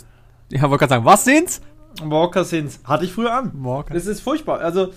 ja, 0.50 0.62
wollte 0.64 0.78
gerade 0.80 0.89
sagen, 0.89 1.06
was 1.06 1.24
sind's? 1.24 1.62
Moccasins. 2.04 2.80
Hatte 2.84 3.06
ich 3.06 3.14
früher 3.14 3.34
an. 3.34 3.52
Moccasins. 3.54 4.06
Das 4.06 4.12
ist 4.18 4.22
furchtbar. 4.22 4.60
Also, 4.60 4.94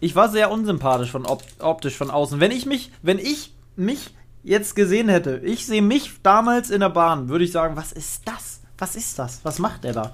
ich 0.00 0.14
war 0.16 0.28
sehr 0.28 0.50
unsympathisch 0.50 1.10
von 1.10 1.26
op 1.26 1.42
optisch 1.60 1.96
von 1.96 2.10
außen. 2.10 2.40
Wenn 2.40 2.50
ich 2.50 2.66
mich, 2.66 2.90
wenn 3.02 3.18
ich 3.18 3.54
mich 3.76 4.14
jetzt 4.42 4.74
gesehen 4.74 5.08
hätte, 5.08 5.38
ich 5.44 5.66
sehe 5.66 5.82
mich 5.82 6.12
damals 6.22 6.70
in 6.70 6.80
der 6.80 6.88
Bahn, 6.88 7.28
würde 7.28 7.44
ich 7.44 7.52
sagen, 7.52 7.76
was 7.76 7.92
ist 7.92 8.22
das? 8.26 8.60
Was 8.78 8.96
ist 8.96 9.18
das? 9.18 9.40
Was 9.44 9.58
macht 9.60 9.84
der 9.84 9.92
da? 9.92 10.12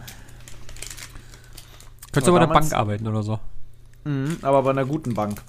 Könntest 2.12 2.28
du 2.28 2.32
bei 2.32 2.38
der 2.38 2.48
damals- 2.48 2.70
Bank 2.70 2.80
arbeiten 2.80 3.06
oder 3.06 3.22
so. 3.22 3.38
Mhm, 4.04 4.38
aber 4.42 4.62
bei 4.62 4.70
einer 4.70 4.84
guten 4.84 5.14
Bank. 5.14 5.40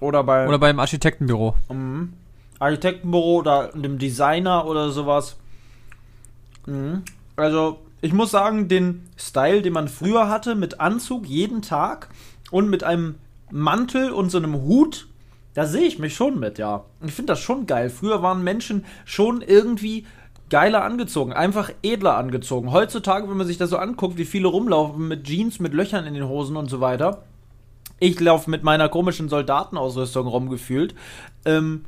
Oder 0.00 0.24
bei 0.24 0.48
Oder 0.48 0.58
beim 0.58 0.78
Architektenbüro. 0.80 1.54
mhm, 1.70 2.12
Architektenbüro 2.58 3.36
oder 3.38 3.72
einem 3.74 3.98
Designer 3.98 4.66
oder 4.66 4.90
sowas. 4.90 5.36
Mhm. 6.66 7.02
Also, 7.36 7.78
ich 8.00 8.12
muss 8.12 8.30
sagen, 8.30 8.68
den 8.68 9.02
Style, 9.16 9.62
den 9.62 9.72
man 9.72 9.88
früher 9.88 10.28
hatte, 10.28 10.54
mit 10.54 10.80
Anzug 10.80 11.26
jeden 11.26 11.62
Tag 11.62 12.08
und 12.50 12.68
mit 12.68 12.84
einem 12.84 13.16
Mantel 13.50 14.10
und 14.10 14.30
so 14.30 14.38
einem 14.38 14.62
Hut, 14.62 15.08
da 15.54 15.66
sehe 15.66 15.82
ich 15.82 15.98
mich 15.98 16.14
schon 16.14 16.40
mit, 16.40 16.58
ja. 16.58 16.84
Ich 17.04 17.12
finde 17.12 17.32
das 17.32 17.40
schon 17.40 17.66
geil. 17.66 17.90
Früher 17.90 18.22
waren 18.22 18.42
Menschen 18.42 18.84
schon 19.04 19.42
irgendwie 19.42 20.06
geiler 20.48 20.84
angezogen, 20.84 21.32
einfach 21.32 21.70
edler 21.82 22.16
angezogen. 22.16 22.72
Heutzutage, 22.72 23.28
wenn 23.28 23.36
man 23.36 23.46
sich 23.46 23.58
das 23.58 23.70
so 23.70 23.78
anguckt, 23.78 24.18
wie 24.18 24.24
viele 24.24 24.48
rumlaufen 24.48 25.08
mit 25.08 25.24
Jeans, 25.24 25.60
mit 25.60 25.72
Löchern 25.72 26.06
in 26.06 26.14
den 26.14 26.28
Hosen 26.28 26.56
und 26.56 26.68
so 26.68 26.80
weiter. 26.80 27.22
Ich 27.98 28.18
laufe 28.20 28.50
mit 28.50 28.62
meiner 28.62 28.88
komischen 28.88 29.28
Soldatenausrüstung 29.28 30.26
rumgefühlt. 30.26 30.94
Ähm, 31.44 31.84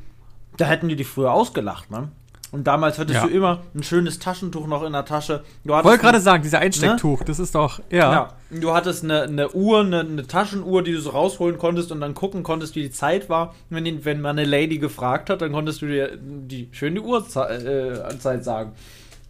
da 0.57 0.67
hätten 0.67 0.89
die 0.89 0.97
dich 0.97 1.09
früher 1.09 1.33
ausgelacht, 1.33 1.91
ne? 1.91 2.09
Und 2.55 2.69
damals 2.69 3.01
hattest 3.01 3.17
Ja. 3.17 3.27
du 3.27 3.35
immer 3.35 3.63
ein 3.75 3.83
schönes 3.83 4.21
Taschentuch 4.21 4.69
noch 4.69 4.85
in 4.85 4.93
der 4.93 5.05
Tasche. 5.05 5.43
Du 5.65 5.77
Ich 5.77 5.85
wollte 5.85 6.01
gerade 6.01 6.21
sagen, 6.21 6.45
dieser 6.45 6.61
Einstecktuch, 6.61 7.25
das 7.25 7.41
ist 7.41 7.57
doch, 7.57 7.81
ja. 7.91 8.13
ja, 8.13 8.33
du 8.53 8.73
hattest 8.73 9.03
eine, 9.03 9.23
eine 9.23 9.51
Uhr, 9.51 9.81
eine, 9.81 10.01
eine 10.03 10.25
Taschenuhr, 10.25 10.85
die 10.85 10.93
du 10.93 11.01
so 11.01 11.11
rausholen 11.11 11.59
konntest 11.59 11.91
und 11.91 12.01
dann 12.01 12.15
gucken 12.15 12.45
konntest, 12.45 12.77
wie 12.77 12.83
die 12.83 12.93
Zeit 12.93 13.29
war. 13.29 13.57
Wenn, 13.71 13.85
die, 13.85 14.05
wenn 14.05 14.21
man 14.21 14.39
eine 14.39 14.49
Lady 14.49 14.79
gefragt 14.79 15.31
hat, 15.31 15.43
dann 15.43 15.51
konntest 15.51 15.83
du 15.83 15.87
dir 15.87 16.17
die 16.17 16.69
schöne 16.71 17.03
Uhrzeit 17.03 17.65
äh, 17.65 18.41
sagen, 18.41 18.71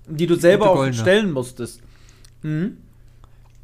die 0.07 0.27
du 0.27 0.35
selber 0.35 0.69
auch 0.69 0.93
stellen 0.93 1.33
musstest. 1.33 1.81
Mhm. 2.43 2.77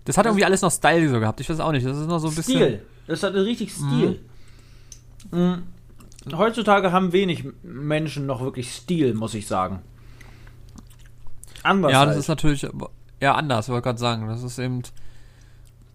Das 0.06 0.16
hat 0.16 0.24
irgendwie 0.24 0.46
alles 0.46 0.62
noch 0.62 0.72
Style 0.72 1.06
so 1.10 1.20
gehabt. 1.20 1.38
Ich 1.38 1.50
weiß 1.50 1.60
auch 1.60 1.72
nicht. 1.72 1.84
Das 1.84 1.98
ist 1.98 2.06
noch 2.06 2.18
so 2.18 2.28
ein 2.28 2.34
bisschen. 2.34 2.56
Stil. 2.56 2.82
Das 3.06 3.22
hatte 3.22 3.44
richtig 3.44 3.74
Stil. 3.74 4.20
Mhm. 5.30 5.64
Heutzutage 6.38 6.92
haben 6.92 7.12
wenig 7.12 7.44
Menschen 7.62 8.26
noch 8.26 8.40
wirklich 8.40 8.72
Stil, 8.72 9.14
muss 9.14 9.34
ich 9.34 9.46
sagen. 9.46 9.80
Anders 11.62 11.92
Ja, 11.92 12.00
das 12.00 12.14
halt. 12.14 12.20
ist 12.20 12.28
natürlich 12.28 12.66
ja 13.20 13.34
anders, 13.34 13.68
wollte 13.68 13.82
gerade 13.82 13.98
sagen. 13.98 14.26
Das 14.28 14.42
ist 14.42 14.58
eben. 14.58 14.82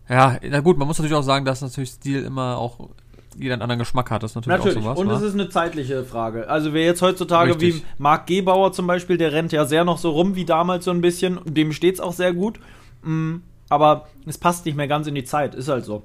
Ja, 0.08 0.38
na 0.48 0.60
gut, 0.60 0.78
man 0.78 0.88
muss 0.88 1.00
natürlich 1.00 1.16
auch 1.16 1.24
sagen, 1.24 1.46
dass 1.46 1.62
natürlich 1.62 1.90
Stil 1.90 2.24
immer 2.24 2.58
auch 2.58 2.90
jeder 3.38 3.54
einen 3.54 3.64
anderen 3.64 3.80
Geschmack 3.80 4.12
hat. 4.12 4.24
Das 4.24 4.32
ist 4.32 4.36
natürlich, 4.36 4.58
Natürlich. 4.58 4.78
auch 4.80 4.96
sowas. 4.96 5.00
und 5.00 5.10
es 5.10 5.22
ist 5.22 5.34
eine 5.34 5.50
zeitliche 5.50 6.04
Frage. 6.04 6.48
Also 6.48 6.74
wer 6.74 6.86
jetzt 6.86 7.02
heutzutage 7.02 7.52
Richtig. 7.52 7.78
wie 7.78 7.84
Marc 7.98 8.28
Gebauer 8.28 8.72
zum 8.72 8.88
Beispiel, 8.88 9.18
der 9.18 9.34
rennt 9.34 9.52
ja 9.52 9.66
sehr 9.66 9.84
noch 9.84 9.98
so 9.98 10.12
rum 10.12 10.36
wie 10.36 10.46
damals 10.46 10.86
so 10.86 10.92
ein 10.92 11.02
bisschen. 11.02 11.40
Dem 11.46 11.74
steht's 11.74 12.00
auch 12.00 12.14
sehr 12.14 12.34
gut. 12.34 12.60
Mm, 13.04 13.38
aber 13.68 14.08
es 14.26 14.38
passt 14.38 14.66
nicht 14.66 14.76
mehr 14.76 14.88
ganz 14.88 15.08
in 15.08 15.16
die 15.16 15.24
Zeit. 15.24 15.56
Ist 15.56 15.68
halt 15.68 15.86
so. 15.86 16.04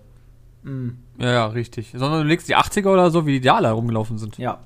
Mm, 0.63 0.89
ja, 1.19 1.33
ja, 1.33 1.47
richtig. 1.47 1.91
Sondern 1.95 2.23
du 2.23 2.27
legst 2.29 2.49
die 2.49 2.57
80er 2.57 2.89
oder 2.93 3.11
so, 3.11 3.27
wie 3.27 3.33
die 3.33 3.41
da 3.47 3.57
alle 3.57 3.71
rumgelaufen 3.71 4.19
sind. 4.19 4.39
ja. 4.39 4.59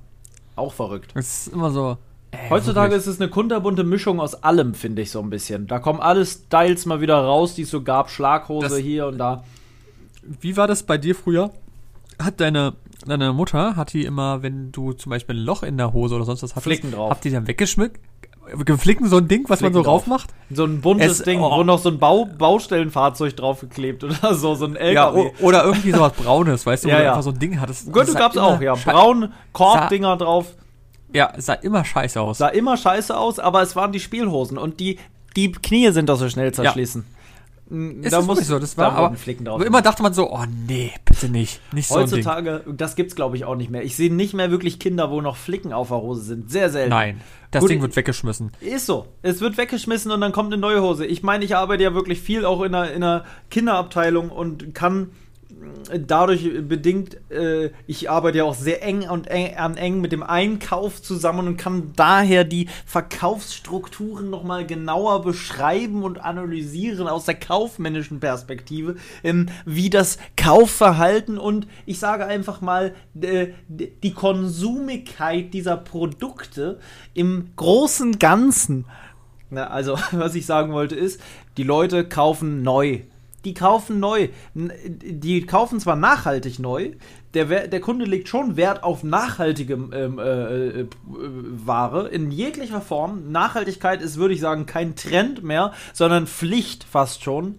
Auch 0.57 0.73
verrückt. 0.73 1.11
Das 1.17 1.47
ist 1.49 1.53
immer 1.53 1.73
so. 1.73 1.97
ey, 2.31 2.49
Heutzutage 2.49 2.93
wirklich. 2.93 3.09
ist 3.09 3.15
es 3.15 3.21
eine 3.21 3.29
kunterbunte 3.29 3.83
Mischung 3.83 4.21
aus 4.21 4.35
allem, 4.45 4.75
finde 4.75 5.03
ich 5.03 5.11
so 5.11 5.19
ein 5.21 5.29
bisschen. 5.31 5.67
Da 5.67 5.81
kommen 5.81 5.99
alle 5.99 6.25
Styles 6.25 6.87
mal 6.87 7.01
wieder 7.01 7.17
raus, 7.17 7.57
die 7.57 7.63
es 7.63 7.71
so 7.71 7.83
gab. 7.83 8.09
Schlaghose 8.09 8.69
Das- 8.69 8.79
hier 8.79 9.09
und 9.09 9.19
da. 9.19 9.43
Wie 10.41 10.57
war 10.57 10.69
das 10.69 10.85
bei 10.85 10.97
dir 10.97 11.17
früher? 11.17 11.51
Hat 12.23 12.41
deine, 12.41 12.75
deine 13.05 13.33
Mutter, 13.33 13.75
hat 13.75 13.93
die 13.93 14.05
immer, 14.05 14.43
wenn 14.45 14.71
du 14.71 14.93
zum 14.93 15.11
Beispiel 15.11 15.35
ein 15.37 15.45
Loch 15.45 15.65
in 15.65 15.77
der 15.77 15.93
Hose 15.93 16.15
oder 16.15 16.25
sonst 16.25 16.43
was 16.45 16.51
hattest, 16.53 16.65
Flicken 16.65 16.93
drauf. 16.93 17.11
habt 17.11 17.25
ihr 17.25 17.33
dann 17.33 17.49
weggeschmückt? 17.49 18.01
Geflicken, 18.65 19.09
so 19.09 19.17
ein 19.19 19.29
Ding, 19.29 19.45
was 19.49 19.61
man 19.61 19.73
so 19.73 19.79
Flicken 19.81 19.85
drauf. 19.85 20.03
raufmacht? 20.03 20.31
So 20.51 20.65
ein 20.65 20.81
buntes 20.81 21.21
Es- 21.21 21.23
Ding, 21.25 21.41
oh. 21.41 21.51
wo 21.51 21.63
noch 21.65 21.79
so 21.79 21.89
ein 21.89 21.99
Bau 21.99 22.27
Baustellenfahrzeug 22.27 23.37
draufgeklebt 23.37 24.05
oder 24.05 24.35
so, 24.35 24.55
so 24.55 24.67
ein 24.67 24.75
Ja, 24.75 24.81
LKW. 25.11 25.31
o- 25.41 25.47
oder 25.47 25.65
irgendwie 25.65 25.93
sowas 25.93 26.13
Braunes, 26.13 26.65
weißt 26.67 26.85
du, 26.85 26.89
Ja, 26.89 26.95
wo 26.95 26.99
du 26.99 27.05
ja. 27.05 27.11
einfach 27.11 27.23
so 27.23 27.31
ein 27.31 27.39
Ding 27.39 27.61
hattest. 27.61 27.93
Gut, 27.93 28.07
du 28.09 28.15
gab's 28.15 28.37
auch, 28.37 28.61
ja. 28.61 28.75
Braun 28.75 29.33
Korbdinger 29.53 30.17
drauf. 30.17 30.47
Ja, 31.13 31.33
sah 31.39 31.55
immer 31.55 31.85
scheiße 31.85 32.21
aus. 32.21 32.39
Sah 32.39 32.49
immer 32.49 32.77
scheiße 32.77 33.17
aus, 33.17 33.39
aber 33.39 33.63
es 33.63 33.77
waren 33.77 33.93
die 33.93 34.01
Spielhosen 34.01 34.59
und 34.59 34.81
die, 34.81 34.99
die 35.37 35.53
Knie 35.53 35.91
sind 35.93 36.09
doch 36.09 36.17
so 36.19 36.29
schnell 36.29 36.53
zerschließen. 36.53 37.03
Mm, 37.03 37.14
Ist 38.03 38.13
da 38.13 38.23
muss 38.23 38.47
so? 38.47 38.59
Das 38.59 38.77
war 38.77 38.91
da 38.91 38.97
aber 38.97 39.17
Flicken 39.17 39.45
drauf. 39.45 39.63
immer 39.63 39.83
dachte 39.83 40.03
man 40.03 40.15
so, 40.15 40.31
oh 40.31 40.45
nee, 40.67 40.93
bitte 41.05 41.29
nicht, 41.29 41.61
nicht 41.73 41.89
so 41.89 41.97
ein 41.97 42.07
Ding. 42.07 42.17
Heutzutage, 42.17 42.65
das 42.73 42.97
gibt's 42.97 43.15
glaube 43.17 43.37
ich 43.37 43.45
auch 43.45 43.57
nicht 43.57 43.71
mehr. 43.71 43.83
Ich 43.83 43.97
sehe 43.97 44.13
nicht 44.13 44.35
mehr 44.35 44.51
wirklich 44.51 44.79
Kinder, 44.79 45.11
wo 45.11 45.21
noch 45.21 45.37
Flicken 45.37 45.73
auf 45.73 45.89
der 45.89 45.99
Hose 45.99 46.23
sind. 46.23 46.51
Sehr 46.51 46.71
selten. 46.71 46.91
Nein, 46.91 47.21
das 47.51 47.61
Gut, 47.61 47.71
Ding 47.71 47.83
wird 47.83 47.95
weggeschmissen. 47.97 48.53
Ist 48.61 48.87
so. 48.87 49.07
Es 49.23 49.41
wird 49.41 49.57
weggeschmissen 49.59 50.11
und 50.11 50.21
dann 50.21 50.33
kommt 50.33 50.53
eine 50.53 50.61
neue 50.61 50.83
Hose. 50.83 51.07
Ich 51.07 51.23
meine, 51.23 51.45
ich 51.45 51.57
arbeite 51.57 51.83
ja 51.83 51.95
wirklich 51.95 52.21
viel 52.21 52.45
auch 52.45 52.63
in 52.63 52.75
einer, 52.75 52.91
in 52.91 53.03
einer 53.03 53.25
Kinderabteilung 53.51 54.31
und 54.31 54.75
kann 54.75 55.11
dadurch 56.07 56.49
bedingt, 56.67 57.19
äh, 57.31 57.71
ich 57.87 58.11
arbeite 58.11 58.39
ja 58.39 58.45
auch 58.45 58.55
sehr 58.55 58.83
eng 58.83 59.09
und 59.09 59.27
eng, 59.29 59.57
an 59.57 59.77
eng 59.77 60.01
mit 60.01 60.13
dem 60.13 60.23
Einkauf 60.23 61.03
zusammen 61.03 61.47
und 61.47 61.57
kann 61.57 61.93
daher 61.97 62.45
die 62.45 62.69
Verkaufsstrukturen 62.87 64.31
nochmal 64.31 64.67
genauer 64.67 65.23
beschreiben 65.23 66.03
und 66.03 66.19
analysieren 66.23 67.09
aus 67.09 67.25
der 67.25 67.35
kaufmännischen 67.35 68.21
Perspektive, 68.21 68.97
ähm, 69.23 69.47
wie 69.65 69.91
das 69.91 70.19
Kaufverhalten 70.37 71.39
und 71.39 71.67
ich 71.87 71.99
sage 71.99 72.27
einfach 72.27 72.61
mal, 72.61 72.95
äh, 73.21 73.49
die 73.69 74.13
Konsumigkeit 74.13 75.53
dieser 75.53 75.77
Produkte 75.77 76.79
im 77.15 77.51
großen 77.57 78.19
Ganzen 78.19 78.87
Na, 79.51 79.69
also, 79.69 79.99
was 80.13 80.35
ich 80.35 80.47
sagen 80.47 80.73
wollte 80.73 80.97
ist, 80.97 81.21
die 81.57 81.63
Leute 81.63 82.09
kaufen 82.09 82.63
neu. 82.63 83.03
Die 83.45 83.55
kaufen 83.55 84.01
neu. 84.01 84.29
Die 84.55 85.45
kaufen 85.47 85.81
zwar 85.81 85.97
nachhaltig 85.97 86.59
neu, 86.59 86.93
der, 87.35 87.67
der 87.69 87.81
Kunde 87.81 88.05
legt 88.05 88.29
schon 88.29 88.57
Wert 88.57 88.85
auf 88.85 89.03
nachhaltige 89.03 89.75
ähm, 89.75 90.19
äh, 90.19 90.81
äh, 90.81 90.89
Ware 91.05 92.09
in 92.09 92.31
jeglicher 92.31 92.81
Form. 92.81 93.31
Nachhaltigkeit 93.33 94.01
ist, 94.01 94.17
würde 94.17 94.35
ich 94.35 94.41
sagen, 94.41 94.67
kein 94.67 94.95
Trend 94.95 95.43
mehr, 95.43 95.73
sondern 95.93 96.27
Pflicht 96.27 96.85
fast 96.85 97.25
schon 97.25 97.57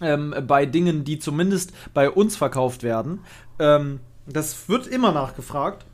ähm, 0.00 0.34
bei 0.46 0.64
Dingen, 0.66 1.04
die 1.04 1.18
zumindest 1.18 1.72
bei 1.92 2.08
uns 2.08 2.36
verkauft 2.36 2.82
werden. 2.82 3.20
Ähm, 3.58 4.00
das 4.26 4.68
wird 4.68 4.86
immer 4.86 5.12
nachgefragt. 5.12 5.84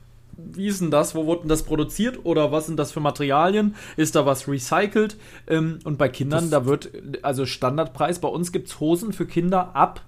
Wie 0.53 0.67
ist 0.67 0.81
denn 0.81 0.91
das? 0.91 1.15
Wo 1.15 1.27
wurde 1.27 1.41
denn 1.43 1.49
das 1.49 1.63
produziert? 1.63 2.25
Oder 2.25 2.53
was 2.53 2.67
sind 2.67 2.77
das 2.79 2.93
für 2.93 3.01
Materialien? 3.01 3.75
Ist 3.97 4.15
da 4.17 4.27
was 4.27 4.49
recycelt? 4.49 5.17
Ähm, 5.47 5.79
und 5.85 5.99
bei 5.99 6.09
Kindern, 6.09 6.43
Das- 6.45 6.51
da 6.51 6.67
wird, 6.67 6.91
also 7.23 7.47
Standardpreis, 7.47 8.19
bei 8.21 8.29
uns 8.29 8.53
gibt 8.53 8.69
es 8.69 8.81
Hosen 8.81 9.13
für 9.13 9.27
Kinder 9.27 9.75
ab, 9.77 10.03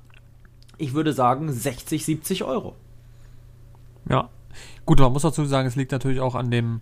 ich 0.78 0.94
würde 0.94 1.12
sagen, 1.12 1.52
60, 1.52 2.04
70 2.04 2.44
Euro. 2.44 2.74
Ja. 4.08 4.30
Gut, 4.84 4.98
man 4.98 5.12
muss 5.12 5.22
dazu 5.22 5.44
sagen, 5.44 5.68
es 5.68 5.76
liegt 5.76 5.92
natürlich 5.92 6.20
auch 6.20 6.34
an 6.34 6.50
dem 6.50 6.80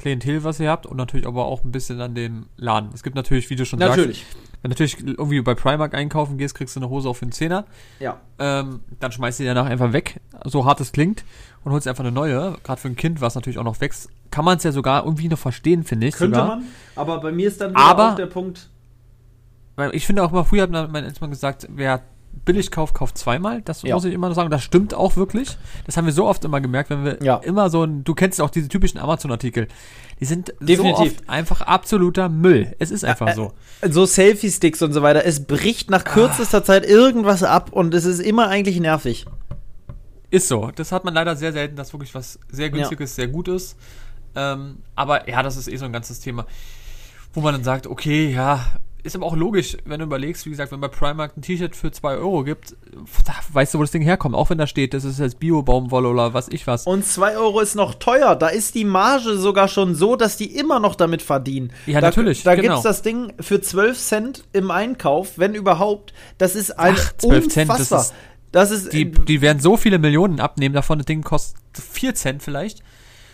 Klientel, 0.00 0.42
was 0.42 0.58
ihr 0.58 0.68
habt 0.70 0.86
und 0.86 0.96
natürlich 0.96 1.26
aber 1.26 1.44
auch 1.44 1.62
ein 1.64 1.70
bisschen 1.70 2.00
an 2.00 2.14
dem 2.16 2.46
Laden. 2.56 2.90
Es 2.92 3.02
gibt 3.04 3.14
natürlich, 3.14 3.48
wie 3.50 3.56
du 3.56 3.64
schon 3.64 3.78
Natürlich. 3.78 4.24
sagst, 4.26 4.36
wenn 4.62 4.70
du 4.70 4.74
natürlich 4.74 4.98
irgendwie 5.06 5.40
bei 5.42 5.54
Primark 5.54 5.94
einkaufen 5.94 6.36
gehst, 6.38 6.54
kriegst 6.54 6.74
du 6.74 6.80
eine 6.80 6.88
Hose 6.90 7.08
auf 7.08 7.20
den 7.20 7.30
Zehner, 7.32 7.64
Ja. 8.00 8.20
ähm, 8.38 8.80
dann 8.98 9.12
schmeißt 9.12 9.38
du 9.38 9.44
die 9.44 9.48
danach 9.48 9.66
einfach 9.66 9.92
weg, 9.92 10.20
so 10.44 10.64
hart 10.64 10.80
es 10.80 10.92
klingt, 10.92 11.24
und 11.64 11.72
holst 11.72 11.86
einfach 11.86 12.02
eine 12.04 12.12
neue. 12.12 12.56
Gerade 12.64 12.80
für 12.80 12.88
ein 12.88 12.96
Kind, 12.96 13.20
was 13.20 13.34
natürlich 13.36 13.58
auch 13.58 13.64
noch 13.64 13.80
wächst, 13.80 14.10
kann 14.30 14.44
man 14.44 14.56
es 14.58 14.64
ja 14.64 14.72
sogar 14.72 15.04
irgendwie 15.04 15.28
noch 15.28 15.38
verstehen, 15.38 15.84
finde 15.84 16.08
ich. 16.08 16.14
Könnte 16.16 16.36
sogar. 16.40 16.56
man. 16.56 16.64
Aber 16.96 17.20
bei 17.20 17.32
mir 17.32 17.48
ist 17.48 17.60
dann 17.60 17.74
Aber- 17.76 18.10
auch 18.12 18.16
der 18.16 18.26
Punkt. 18.26 18.68
Weil 19.76 19.94
ich 19.94 20.04
finde 20.06 20.22
auch 20.24 20.32
immer, 20.32 20.44
früher 20.44 20.62
hat 20.64 20.70
man 20.70 20.90
mein 20.90 21.04
Eltern 21.04 21.30
gesagt, 21.30 21.66
wer 21.70 22.02
billig 22.44 22.70
kauft, 22.70 22.96
zweimal. 23.18 23.62
Das 23.62 23.82
Ja. 23.82 23.94
muss 23.94 24.04
ich 24.04 24.14
immer 24.14 24.28
noch 24.28 24.34
sagen. 24.34 24.50
Das 24.50 24.62
stimmt 24.62 24.94
auch 24.94 25.16
wirklich. 25.16 25.56
Das 25.86 25.96
haben 25.96 26.06
wir 26.06 26.12
so 26.12 26.26
oft 26.26 26.44
immer 26.44 26.60
gemerkt, 26.60 26.90
wenn 26.90 27.04
wir 27.04 27.22
Ja. 27.22 27.36
immer 27.36 27.70
so 27.70 27.84
ein, 27.84 28.02
du 28.04 28.14
kennst 28.14 28.40
auch 28.40 28.50
diese 28.50 28.68
typischen 28.68 28.98
Amazon-Artikel. 28.98 29.68
Die 30.20 30.24
sind 30.24 30.52
Definitiv. 30.60 30.96
so 30.96 31.02
oft 31.02 31.28
einfach 31.28 31.60
absoluter 31.62 32.28
Müll. 32.28 32.74
Es 32.78 32.90
ist 32.90 33.04
einfach 33.04 33.34
so. 33.34 33.52
So 33.88 34.04
Selfie-Sticks 34.06 34.82
und 34.82 34.92
so 34.92 35.02
weiter. 35.02 35.24
Es 35.24 35.44
bricht 35.46 35.90
nach 35.90 36.04
Ah. 36.04 36.10
kürzester 36.10 36.64
Zeit 36.64 36.84
irgendwas 36.86 37.42
ab 37.42 37.70
und 37.72 37.94
es 37.94 38.04
ist 38.04 38.20
immer 38.20 38.48
eigentlich 38.48 38.80
nervig. 38.80 39.26
Ist 40.30 40.48
so. 40.48 40.70
Das 40.74 40.92
hat 40.92 41.04
man 41.04 41.14
leider 41.14 41.36
sehr 41.36 41.52
selten, 41.52 41.76
dass 41.76 41.92
wirklich 41.92 42.14
was 42.14 42.38
sehr 42.50 42.70
günstiges, 42.70 43.14
sehr 43.16 43.28
gut 43.28 43.48
ist. 43.48 43.76
Ähm, 44.36 44.76
aber 44.94 45.28
ja, 45.28 45.42
das 45.42 45.56
ist 45.56 45.66
eh 45.68 45.76
so 45.76 45.84
ein 45.86 45.92
ganzes 45.92 46.20
Thema, 46.20 46.46
wo 47.34 47.40
man 47.40 47.52
dann 47.54 47.64
sagt, 47.64 47.86
okay, 47.88 48.30
ja, 48.32 48.64
ist 49.02 49.16
aber 49.16 49.26
auch 49.26 49.36
logisch, 49.36 49.76
wenn 49.84 50.00
du 50.00 50.06
überlegst, 50.06 50.44
wie 50.46 50.50
gesagt, 50.50 50.72
wenn 50.72 50.80
bei 50.80 50.88
Primark 50.88 51.36
ein 51.36 51.42
T-Shirt 51.42 51.74
für 51.76 51.90
2 51.90 52.16
Euro 52.16 52.44
gibt, 52.44 52.76
da 53.26 53.34
weißt 53.52 53.74
du, 53.74 53.78
wo 53.78 53.82
das 53.82 53.90
Ding 53.90 54.02
herkommt. 54.02 54.34
Auch 54.34 54.50
wenn 54.50 54.58
da 54.58 54.66
steht, 54.66 54.94
das 54.94 55.04
ist 55.04 55.18
jetzt 55.18 55.38
Bio-Baumwolle 55.40 56.08
oder 56.08 56.34
was 56.34 56.48
ich 56.48 56.66
was. 56.66 56.86
Und 56.86 57.04
2 57.04 57.36
Euro 57.36 57.60
ist 57.60 57.74
noch 57.74 57.94
teuer. 57.94 58.36
Da 58.36 58.48
ist 58.48 58.74
die 58.74 58.84
Marge 58.84 59.36
sogar 59.38 59.68
schon 59.68 59.94
so, 59.94 60.16
dass 60.16 60.36
die 60.36 60.56
immer 60.56 60.80
noch 60.80 60.94
damit 60.94 61.22
verdienen. 61.22 61.72
Ja, 61.86 62.00
da, 62.00 62.08
natürlich, 62.08 62.42
Da 62.42 62.54
genau. 62.54 62.68
gibt's 62.74 62.82
das 62.82 63.02
Ding 63.02 63.32
für 63.40 63.60
12 63.60 63.98
Cent 63.98 64.44
im 64.52 64.70
Einkauf, 64.70 65.38
wenn 65.38 65.54
überhaupt. 65.54 66.12
Das 66.38 66.54
ist 66.54 66.78
ein 66.78 66.94
Ach, 66.98 67.12
12 67.16 67.48
Cent, 67.48 67.70
das 67.70 67.90
ist- 67.90 68.14
das 68.52 68.70
ist 68.72 68.92
Die, 68.92 69.10
die 69.10 69.40
werden 69.42 69.60
so 69.60 69.76
viele 69.76 69.98
Millionen 70.00 70.40
abnehmen, 70.40 70.74
davon 70.74 70.98
das 70.98 71.06
Ding 71.06 71.22
kostet 71.22 71.60
4 71.72 72.14
Cent 72.16 72.42
vielleicht. 72.42 72.82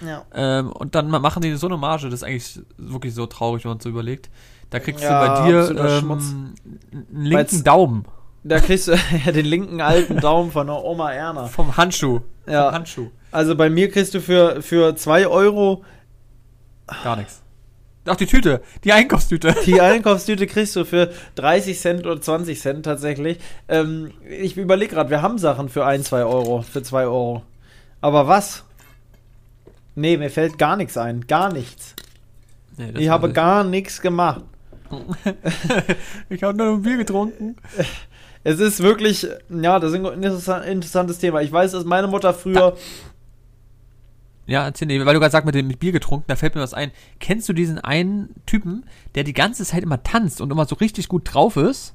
ja. 0.04 0.24
Ähm, 0.34 0.70
und 0.70 0.94
dann 0.94 1.08
machen 1.08 1.40
die 1.42 1.54
so 1.56 1.66
eine 1.66 1.78
Marge, 1.78 2.10
das 2.10 2.20
ist 2.20 2.22
eigentlich 2.22 2.60
wirklich 2.76 3.14
so 3.14 3.24
traurig, 3.26 3.64
wenn 3.64 3.70
man 3.70 3.80
so 3.80 3.88
überlegt. 3.88 4.28
Da 4.70 4.78
kriegst 4.80 5.02
Ja, 5.02 5.36
du 5.36 5.42
bei 5.42 5.48
dir 5.48 5.70
ähm, 5.70 6.10
einen 6.12 6.54
linken 7.12 7.34
Weil's- 7.34 7.62
Daumen 7.62 8.04
Da 8.44 8.60
kriegst 8.60 8.88
du 8.88 8.92
ja, 9.24 9.32
den 9.32 9.46
linken 9.46 9.80
alten 9.80 10.20
Daumen 10.20 10.50
von 10.50 10.66
der 10.66 10.82
Oma 10.84 11.12
Erna. 11.12 11.46
vom 11.46 11.76
Handschuh. 11.76 12.20
Ja. 12.46 12.64
Vom 12.66 12.74
Handschuh. 12.74 13.10
Also 13.32 13.54
bei 13.56 13.68
mir 13.70 13.90
kriegst 13.90 14.14
du 14.14 14.20
für, 14.20 14.62
für 14.62 14.94
2 14.96 15.26
Euro 15.28 15.84
Gar 17.02 17.16
nichts. 17.16 17.42
Ach, 18.08 18.14
die 18.14 18.26
Tüte, 18.26 18.62
die 18.84 18.92
Einkaufstüte. 18.92 19.52
Die 19.66 19.80
Einkaufstüte 19.80 20.46
kriegst 20.46 20.76
du 20.76 20.84
für 20.84 21.10
30 21.34 21.76
Cent 21.80 22.06
oder 22.06 22.20
20 22.20 22.60
Cent 22.60 22.84
tatsächlich. 22.84 23.38
Ähm, 23.68 24.12
ich 24.28 24.56
überlege 24.56 24.94
gerade, 24.94 25.10
wir 25.10 25.22
haben 25.22 25.38
Sachen 25.38 25.68
für 25.68 25.84
1, 25.84 26.06
2 26.06 26.24
Euro, 26.24 26.62
für 26.62 26.84
2 26.84 27.02
Euro. 27.06 27.42
Aber 28.00 28.28
was? 28.28 28.62
Nee, 29.96 30.16
mir 30.18 30.30
fällt 30.30 30.56
gar 30.58 30.76
nichts 30.76 30.96
ein. 30.96 31.26
Gar 31.26 31.52
nichts. 31.52 31.96
Nee, 32.76 32.92
Ich 32.96 33.08
habe 33.08 33.32
gar 33.32 33.64
nichts 33.64 34.00
gemacht. 34.00 34.42
Ich 36.28 36.42
habe 36.42 36.56
nur 36.56 36.74
ein 36.74 36.82
Bier 36.82 36.96
getrunken. 36.96 37.56
Es 38.44 38.60
ist 38.60 38.80
wirklich, 38.82 39.26
ja, 39.48 39.78
das 39.80 39.92
ist 39.92 39.98
ein 39.98 40.06
interessa- 40.06 40.62
interessantes 40.62 41.18
Thema. 41.18 41.42
Ich 41.42 41.50
weiß, 41.52 41.72
dass 41.72 41.84
meine 41.84 42.06
Mutter 42.06 42.32
früher. 42.34 42.76
Ja, 44.46 44.64
erzähl 44.64 44.86
nee, 44.86 45.04
weil 45.04 45.14
du 45.14 45.18
gerade 45.20 45.32
sagst, 45.32 45.44
mit 45.46 45.56
dem 45.56 45.66
mit 45.66 45.80
Bier 45.80 45.90
getrunken, 45.90 46.26
da 46.28 46.36
fällt 46.36 46.54
mir 46.54 46.60
was 46.60 46.72
ein. 46.74 46.92
Kennst 47.18 47.48
du 47.48 47.52
diesen 47.52 47.78
einen 47.78 48.32
Typen, 48.46 48.84
der 49.16 49.24
die 49.24 49.32
ganze 49.32 49.64
Zeit 49.64 49.82
immer 49.82 50.02
tanzt 50.04 50.40
und 50.40 50.52
immer 50.52 50.66
so 50.66 50.76
richtig 50.76 51.08
gut 51.08 51.22
drauf 51.34 51.56
ist? 51.56 51.94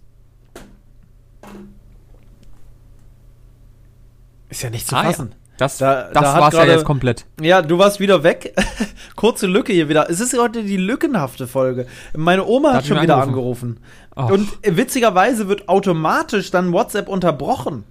Ist 4.50 4.64
ja 4.64 4.70
nicht 4.70 4.86
zu 4.88 4.96
Ah, 4.98 5.04
fassen. 5.04 5.30
Ja. 5.32 5.38
Das, 5.62 5.78
Da- 5.78 6.09
das 6.12 6.14
da 6.14 6.39
war's 6.39 6.53
ja 6.53 6.59
gerade- 6.62 6.72
jetzt 6.74 6.86
komplett. 6.86 7.26
Ja, 7.39 7.62
du 7.62 7.78
warst 7.78 7.99
wieder 7.99 8.24
weg. 8.24 8.53
Kurze 9.16 9.45
Lücke 9.47 9.72
hier 9.74 9.88
wieder. 9.89 10.09
Es 10.09 10.20
ist 10.20 10.38
heute 10.38 10.64
die 10.64 10.78
lückenhafte 10.78 11.47
Folge. 11.47 11.86
Meine 12.16 12.45
Oma 12.45 12.70
hat 12.70 12.76
hat 12.78 12.86
schon 12.88 13.01
wieder 13.01 13.18
angerufen. 13.18 13.80
angerufen. 14.16 14.32
Oh. 14.32 14.34
Und 14.66 14.78
witzigerweise 14.78 15.47
wird 15.47 15.70
automatisch 15.70 16.49
dann 16.51 16.74
WhatsApp 16.74 17.07
unterbrochen. 17.07 17.84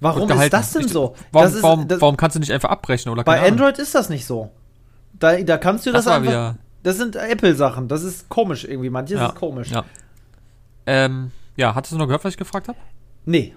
Warum 0.00 0.30
ist 0.30 0.52
das 0.52 0.72
denn 0.72 0.82
Ich- 0.86 0.92
so? 0.92 1.14
Warum, 1.32 1.46
das 1.46 1.54
ist, 1.56 1.62
warum, 1.62 1.88
das, 1.88 2.00
warum 2.00 2.16
kannst 2.16 2.36
du 2.36 2.40
nicht 2.40 2.52
einfach 2.52 2.68
abbrechen 2.70 3.10
oder 3.10 3.24
bei? 3.24 3.40
Android 3.44 3.78
ist 3.78 3.94
das 3.94 4.08
nicht 4.10 4.26
so. 4.26 4.50
Da, 5.18 5.40
da 5.42 5.56
kannst 5.58 5.86
du 5.86 5.92
das, 5.92 6.04
Das 6.04 6.14
einfach. 6.14 6.28
wieder- 6.30 6.56
Das 6.84 6.96
sind 6.98 7.16
Apple-Sachen. 7.16 7.88
Das 7.88 8.04
ist 8.04 8.28
komisch 8.28 8.64
irgendwie. 8.64 8.90
Manches 8.90 9.20
ist 9.20 9.34
komisch. 9.34 9.70
Ja. 9.70 9.84
Ähm, 10.86 11.32
ja, 11.56 11.74
hattest 11.74 11.92
du 11.94 11.98
noch 11.98 12.06
gehört, 12.06 12.24
was 12.24 12.32
ich 12.34 12.38
gefragt 12.38 12.68
habe? 12.68 12.78
Nee. 13.24 13.54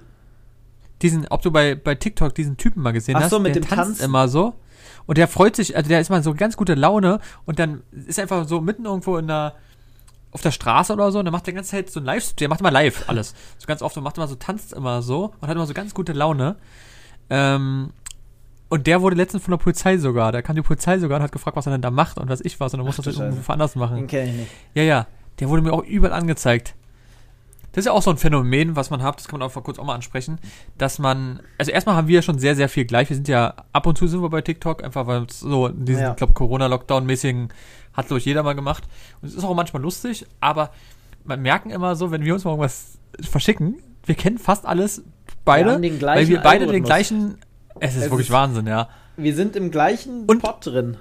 Diesen, 1.01 1.27
ob 1.29 1.41
du 1.41 1.51
bei, 1.51 1.75
bei 1.75 1.95
TikTok 1.95 2.35
diesen 2.35 2.57
Typen 2.57 2.81
mal 2.83 2.91
gesehen 2.91 3.15
Ach 3.17 3.23
hast, 3.23 3.31
so, 3.31 3.39
mit 3.39 3.55
der 3.55 3.61
dem 3.61 3.67
tanzt 3.69 3.85
Tanzen. 3.85 4.05
immer 4.05 4.27
so. 4.27 4.53
Und 5.07 5.17
der 5.17 5.27
freut 5.27 5.55
sich, 5.55 5.75
also 5.75 5.89
der 5.89 5.99
ist 5.99 6.09
mal 6.09 6.23
so 6.23 6.33
ganz 6.33 6.55
gute 6.55 6.75
Laune 6.75 7.19
und 7.45 7.59
dann 7.59 7.81
ist 7.91 8.17
er 8.17 8.23
einfach 8.23 8.47
so 8.47 8.61
mitten 8.61 8.85
irgendwo 8.85 9.17
in 9.17 9.27
der, 9.27 9.55
auf 10.31 10.41
der 10.41 10.51
Straße 10.51 10.93
oder 10.93 11.11
so 11.11 11.19
und 11.19 11.25
dann 11.25 11.31
macht 11.31 11.47
der 11.47 11.53
ganze 11.53 11.71
Zeit 11.71 11.89
so 11.89 11.99
ein 11.99 12.05
Live, 12.05 12.33
der 12.33 12.49
macht 12.49 12.59
immer 12.59 12.71
live 12.71 13.09
alles. 13.09 13.33
So 13.57 13.67
ganz 13.67 13.81
oft 13.81 13.97
und 13.97 14.03
macht 14.03 14.17
immer 14.17 14.27
so, 14.27 14.35
tanzt 14.35 14.73
immer 14.73 15.01
so 15.01 15.33
und 15.39 15.47
hat 15.47 15.55
immer 15.55 15.65
so 15.65 15.73
ganz 15.73 15.93
gute 15.93 16.13
Laune. 16.13 16.55
Ähm, 17.29 17.91
und 18.69 18.87
der 18.87 19.01
wurde 19.01 19.15
letztens 19.15 19.43
von 19.43 19.51
der 19.51 19.57
Polizei 19.57 19.97
sogar, 19.97 20.31
da 20.31 20.41
kam 20.41 20.55
die 20.55 20.61
Polizei 20.61 20.99
sogar 20.99 21.17
und 21.17 21.23
hat 21.23 21.31
gefragt, 21.31 21.57
was 21.57 21.65
er 21.65 21.73
denn 21.73 21.81
da 21.81 21.91
macht 21.91 22.17
und 22.17 22.29
was 22.29 22.39
ich 22.41 22.59
was 22.59 22.73
und 22.73 22.77
dann 22.77 22.85
muss 22.85 22.99
Ach 22.99 23.03
das 23.03 23.17
irgendwo 23.17 23.51
anders 23.51 23.75
machen. 23.75 23.97
Den 23.97 24.07
kenne 24.07 24.29
ich 24.29 24.37
nicht. 24.37 24.51
Ja, 24.75 24.83
ja. 24.83 25.07
Der 25.39 25.49
wurde 25.49 25.61
mir 25.61 25.73
auch 25.73 25.83
überall 25.83 26.13
angezeigt. 26.13 26.75
Das 27.73 27.83
ist 27.83 27.85
ja 27.85 27.93
auch 27.93 28.01
so 28.01 28.09
ein 28.11 28.17
Phänomen, 28.17 28.75
was 28.75 28.89
man 28.89 29.01
hat, 29.01 29.17
das 29.19 29.27
kann 29.29 29.39
man 29.39 29.49
auch 29.49 29.63
kurz 29.63 29.79
auch 29.79 29.85
mal 29.85 29.95
ansprechen, 29.95 30.39
dass 30.77 30.99
man, 30.99 31.39
also 31.57 31.71
erstmal 31.71 31.95
haben 31.95 32.07
wir 32.07 32.15
ja 32.15 32.21
schon 32.21 32.37
sehr, 32.37 32.55
sehr 32.55 32.67
viel 32.67 32.83
gleich. 32.85 33.09
Wir 33.09 33.15
sind 33.15 33.27
ja, 33.29 33.53
ab 33.71 33.87
und 33.87 33.97
zu 33.97 34.07
sind 34.07 34.21
wir 34.21 34.29
bei 34.29 34.41
TikTok, 34.41 34.83
einfach 34.83 35.07
weil 35.07 35.25
so 35.29 35.69
diesen, 35.69 36.01
Ja. 36.03 36.09
ich 36.11 36.17
glaube, 36.17 36.33
Corona-Lockdown-mäßigen 36.33 37.49
hat, 37.93 38.07
glaube 38.07 38.19
ich, 38.19 38.25
jeder 38.25 38.43
mal 38.43 38.53
gemacht. 38.55 38.83
Und 39.21 39.29
es 39.29 39.35
ist 39.35 39.43
auch 39.45 39.55
manchmal 39.55 39.81
lustig, 39.81 40.25
aber 40.41 40.71
man 41.23 41.41
merken 41.41 41.69
immer 41.69 41.95
so, 41.95 42.11
wenn 42.11 42.23
wir 42.25 42.33
uns 42.33 42.43
mal 42.43 42.51
irgendwas 42.51 42.97
verschicken, 43.21 43.77
wir 44.05 44.15
kennen 44.15 44.37
fast 44.37 44.65
alles 44.65 45.03
beide, 45.45 45.79
den 45.79 46.01
weil 46.01 46.27
wir 46.27 46.39
beide 46.41 46.65
den 46.65 46.69
Algorithmus. 46.83 46.87
gleichen, 46.87 47.37
es 47.79 47.95
ist 47.95 48.03
Es 48.05 48.11
wirklich 48.11 48.27
ist- 48.27 48.33
Wahnsinn, 48.33 48.67
ja. 48.67 48.89
Wir 49.15 49.35
sind 49.35 49.55
im 49.55 49.71
gleichen 49.71 50.25
Und- 50.25 50.41
Pot 50.41 50.65
drin. 50.65 50.97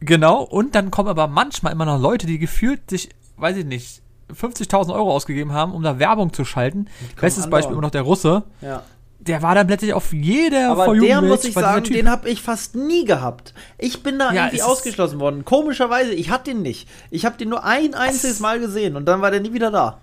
Genau, 0.00 0.42
und 0.42 0.74
dann 0.74 0.90
kommen 0.90 1.08
aber 1.08 1.26
manchmal 1.26 1.72
immer 1.72 1.84
noch 1.84 2.00
Leute, 2.00 2.26
die 2.26 2.38
gefühlt 2.38 2.88
sich, 2.90 3.10
weiß 3.36 3.56
ich 3.58 3.64
nicht, 3.66 4.02
50.000 4.32 4.92
Euro 4.94 5.12
ausgegeben 5.12 5.52
haben, 5.52 5.72
um 5.72 5.82
da 5.82 5.98
Werbung 5.98 6.32
zu 6.32 6.44
schalten. 6.44 6.86
Bestes. 7.20 7.48
Beispiel 7.50 7.72
immer 7.72 7.82
noch 7.82 7.90
der 7.90 8.02
Russe. 8.02 8.44
Ja. 8.60 8.82
Der 9.18 9.42
war 9.42 9.54
dann 9.54 9.66
plötzlich 9.66 9.92
auf 9.92 10.14
jeder 10.14 10.70
Aber 10.70 10.94
der 10.98 11.20
muss 11.20 11.44
ich 11.44 11.52
sagen, 11.52 11.84
den 11.84 12.10
habe 12.10 12.28
ich 12.30 12.40
fast 12.40 12.74
nie 12.74 13.04
gehabt. 13.04 13.52
Ich 13.76 14.02
bin 14.02 14.18
da 14.18 14.32
Ja, 14.32 14.44
irgendwie 14.46 14.62
ausgeschlossen 14.62 15.20
worden. 15.20 15.44
Komischerweise, 15.44 16.14
ich 16.14 16.30
hatte 16.30 16.52
den 16.52 16.62
nicht. 16.62 16.88
Ich 17.10 17.26
habe 17.26 17.36
den 17.36 17.50
nur 17.50 17.62
ein 17.64 17.94
einziges 17.94 18.40
Mal 18.40 18.60
gesehen 18.60 18.96
und 18.96 19.04
dann 19.04 19.20
war 19.20 19.30
der 19.30 19.40
nie 19.40 19.52
wieder 19.52 19.70
da. 19.70 19.98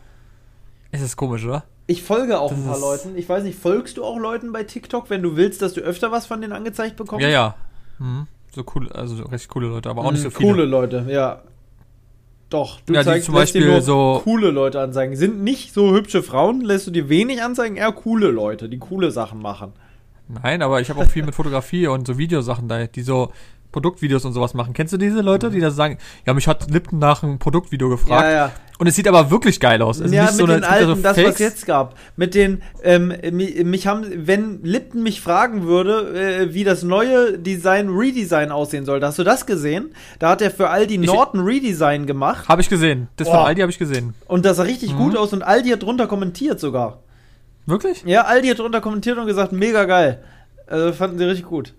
Es 0.91 1.01
ist 1.01 1.17
komisch, 1.17 1.43
oder? 1.45 1.63
Ich 1.87 2.03
folge 2.03 2.39
auch 2.39 2.49
Das 2.51 2.59
ein 2.59 2.65
paar 2.65 2.79
Leuten. 2.79 3.17
Ich 3.17 3.27
weiß 3.27 3.43
nicht, 3.43 3.57
folgst 3.59 3.97
du 3.97 4.03
auch 4.03 4.19
Leuten 4.19 4.51
bei 4.51 4.63
TikTok, 4.63 5.09
wenn 5.09 5.23
du 5.23 5.35
willst, 5.35 5.61
dass 5.63 5.73
du 5.73 5.81
öfter 5.81 6.11
was 6.11 6.25
von 6.27 6.39
denen 6.41 6.53
angezeigt 6.53 6.95
bekommst? 6.95 7.23
Ja, 7.23 7.29
ja. 7.29 7.55
Mhm. 7.97 8.27
So 8.53 8.63
cool, 8.75 8.91
also 8.91 9.23
recht 9.25 9.47
coole 9.49 9.67
Leute, 9.67 9.89
aber 9.89 10.03
auch 10.03 10.11
nicht 10.11 10.21
so 10.21 10.29
Mm, 10.29 10.31
viele. 10.31 10.51
Coole 10.51 10.65
Leute, 10.65 11.05
ja. 11.09 11.41
Doch, 12.49 12.79
du 12.85 12.93
Ja, 12.93 13.03
zeigst 13.03 13.25
zum 13.25 13.35
lässt 13.35 13.53
dir 13.55 13.59
Beispiel 13.59 13.71
nur 13.73 13.81
so- 13.81 14.21
coole 14.23 14.51
Leute 14.51 14.79
anzeigen. 14.79 15.15
Sind 15.17 15.43
nicht 15.43 15.73
so 15.73 15.93
hübsche 15.93 16.23
Frauen, 16.23 16.61
lässt 16.61 16.87
du 16.87 16.91
dir 16.91 17.09
wenig 17.09 17.41
anzeigen, 17.43 17.75
eher 17.75 17.91
coole 17.91 18.29
Leute, 18.29 18.69
die 18.69 18.77
coole 18.79 19.11
Sachen 19.11 19.41
machen. 19.41 19.73
Nein, 20.43 20.61
aber 20.61 20.81
ich 20.81 20.89
habe 20.89 21.01
auch 21.01 21.09
viel 21.09 21.23
mit 21.23 21.35
Fotografie 21.35 21.87
und 21.87 22.05
so 22.07 22.17
Videosachen 22.17 22.67
da, 22.67 22.85
die 22.87 23.01
so 23.01 23.31
Produktvideos 23.71 24.25
und 24.25 24.33
sowas 24.33 24.53
machen. 24.53 24.73
Kennst 24.73 24.93
du 24.93 24.97
diese 24.97 25.21
Leute, 25.21 25.49
die 25.51 25.59
da 25.59 25.71
sagen, 25.71 25.97
ja, 26.25 26.33
mich 26.33 26.47
hat 26.47 26.69
Lipton 26.71 26.99
nach 26.99 27.21
einem 27.23 27.37
Produktvideo 27.39 27.89
gefragt. 27.89 28.23
Ja, 28.23 28.31
ja. 28.31 28.51
Und 28.79 28.85
es 28.87 28.95
sieht 28.95 29.07
aber 29.07 29.31
wirklich 29.31 29.59
geil 29.59 29.81
aus. 29.81 29.99
Also 30.01 30.13
ja, 30.13 30.21
nicht 30.23 30.31
mit 30.33 30.37
so 30.39 30.43
eine, 30.45 30.53
den 30.53 30.63
es 30.63 30.69
alten, 30.69 30.85
so 30.87 30.95
das, 31.01 31.17
was 31.17 31.23
Fakes. 31.23 31.39
jetzt 31.39 31.65
gab. 31.65 31.95
Mit 32.15 32.35
den, 32.35 32.61
ähm, 32.83 33.11
mi- 33.31 33.63
mich 33.63 33.87
haben, 33.87 34.05
wenn 34.27 34.63
Lipton 34.63 35.01
mich 35.01 35.19
fragen 35.19 35.65
würde, 35.65 36.13
äh, 36.15 36.53
wie 36.53 36.63
das 36.63 36.83
neue 36.83 37.39
Design, 37.39 37.89
Redesign 37.89 38.51
aussehen 38.51 38.85
soll, 38.85 39.01
hast 39.01 39.17
du 39.17 39.23
das 39.23 39.47
gesehen? 39.47 39.93
Da 40.19 40.29
hat 40.29 40.41
er 40.43 40.51
für 40.51 40.69
Aldi 40.69 40.99
Norton 40.99 41.41
Redesign 41.41 42.05
gemacht 42.05 42.47
Habe 42.47 42.61
ich 42.61 42.69
gesehen. 42.69 43.07
Das 43.15 43.27
von 43.27 43.37
Aldi 43.37 43.61
habe 43.61 43.71
ich 43.71 43.79
gesehen. 43.79 44.13
und 44.27 44.45
das 44.45 44.57
sah 44.57 44.63
richtig 44.63 44.93
Mhm. 44.93 44.97
gut 44.97 45.17
aus 45.17 45.33
und 45.33 45.41
Aldi 45.41 45.69
hat 45.71 45.81
drunter 45.81 46.05
kommentiert 46.07 46.59
sogar. 46.59 46.99
Wirklich? 47.65 48.03
Ja, 48.05 48.21
Aldi 48.25 48.47
hat 48.49 48.59
drunter 48.59 48.79
kommentiert 48.81 49.17
und 49.17 49.25
gesagt, 49.25 49.51
mega 49.53 49.85
geil. 49.85 50.23
Also 50.67 50.93
fanden 50.93 51.17
sie 51.17 51.25
richtig 51.25 51.45
gut. 51.47 51.73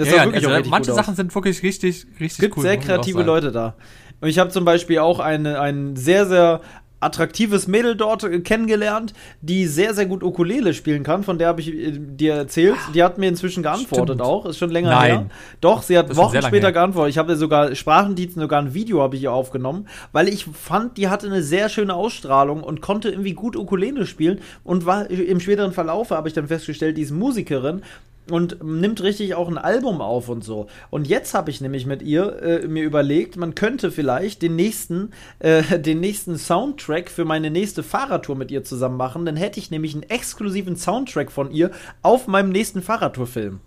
Das 0.00 0.08
ja, 0.08 0.16
ja, 0.16 0.24
wirklich 0.24 0.46
also 0.46 0.70
manche 0.70 0.92
Sachen 0.94 1.10
aus. 1.10 1.16
sind 1.16 1.34
wirklich 1.34 1.62
richtig, 1.62 2.06
richtig 2.18 2.30
Es 2.30 2.38
gibt 2.38 2.56
cool. 2.56 2.62
sehr 2.62 2.76
muss 2.76 2.84
ich 2.84 2.90
auch 2.90 2.94
kreative. 2.96 3.22
Leute 3.22 3.52
da. 3.52 3.74
Und 4.22 4.28
ich 4.28 4.38
habe 4.38 4.48
zum 4.48 4.64
Beispiel 4.64 4.98
auch 4.98 5.18
eine, 5.20 5.60
ein 5.60 5.94
sehr, 5.94 6.24
sehr 6.26 6.62
attraktives 7.00 7.66
Mädel 7.66 7.96
dort 7.96 8.24
äh, 8.24 8.40
kennengelernt, 8.40 9.12
die 9.40 9.66
sehr, 9.66 9.92
sehr 9.92 10.06
gut 10.06 10.22
Ukulele 10.22 10.72
spielen 10.72 11.02
kann. 11.02 11.22
Von 11.22 11.38
der 11.38 11.48
habe 11.48 11.60
ich 11.60 11.68
äh, 11.68 11.92
dir 11.98 12.34
erzählt. 12.34 12.76
Die 12.94 13.02
hat 13.02 13.18
mir 13.18 13.28
inzwischen 13.28 13.62
geantwortet 13.62 14.16
Stimmt. 14.16 14.22
auch. 14.22 14.46
Ist 14.46 14.58
schon 14.58 14.70
länger 14.70 14.90
Nein. 14.90 15.10
her. 15.10 15.26
Doch, 15.60 15.82
sie 15.82 15.98
hat 15.98 16.14
Wochen 16.16 16.32
sehr 16.32 16.42
später 16.42 16.72
geantwortet. 16.72 17.10
Ich 17.10 17.18
habe 17.18 17.36
sogar 17.36 17.74
Sprachendiensten, 17.74 18.40
sogar 18.40 18.62
ein 18.62 18.74
Video 18.74 19.02
habe 19.02 19.16
ich 19.16 19.22
ihr 19.22 19.32
aufgenommen, 19.32 19.86
weil 20.12 20.28
ich 20.28 20.44
fand, 20.44 20.96
die 20.96 21.08
hatte 21.08 21.26
eine 21.26 21.42
sehr 21.42 21.68
schöne 21.68 21.94
Ausstrahlung 21.94 22.62
und 22.62 22.80
konnte 22.80 23.10
irgendwie 23.10 23.34
gut 23.34 23.56
Ukulele 23.56 24.06
spielen 24.06 24.40
und 24.64 24.86
war 24.86 25.10
im 25.10 25.40
späteren 25.40 25.72
Verlaufe, 25.72 26.16
habe 26.16 26.28
ich 26.28 26.34
dann 26.34 26.48
festgestellt, 26.48 26.96
die 26.96 27.02
ist 27.02 27.10
Musikerin 27.10 27.82
und 28.30 28.62
nimmt 28.62 29.02
richtig 29.02 29.34
auch 29.34 29.48
ein 29.48 29.58
Album 29.58 30.00
auf 30.00 30.28
und 30.28 30.44
so. 30.44 30.66
Und 30.90 31.06
jetzt 31.08 31.34
habe 31.34 31.50
ich 31.50 31.60
nämlich 31.60 31.86
mit 31.86 32.02
ihr 32.02 32.42
äh, 32.42 32.66
mir 32.68 32.84
überlegt, 32.84 33.36
man 33.36 33.54
könnte 33.54 33.90
vielleicht 33.90 34.42
den 34.42 34.56
nächsten, 34.56 35.10
äh, 35.40 35.78
den 35.78 36.00
nächsten 36.00 36.38
Soundtrack 36.38 37.10
für 37.10 37.24
meine 37.24 37.50
nächste 37.50 37.82
Fahrradtour 37.82 38.36
mit 38.36 38.50
ihr 38.50 38.64
zusammen 38.64 38.96
machen. 38.96 39.24
Dann 39.26 39.36
hätte 39.36 39.58
ich 39.58 39.70
nämlich 39.70 39.94
einen 39.94 40.04
exklusiven 40.04 40.76
Soundtrack 40.76 41.30
von 41.32 41.50
ihr 41.50 41.70
auf 42.02 42.26
meinem 42.26 42.50
nächsten 42.50 42.82
Fahrradtourfilm. 42.82 43.60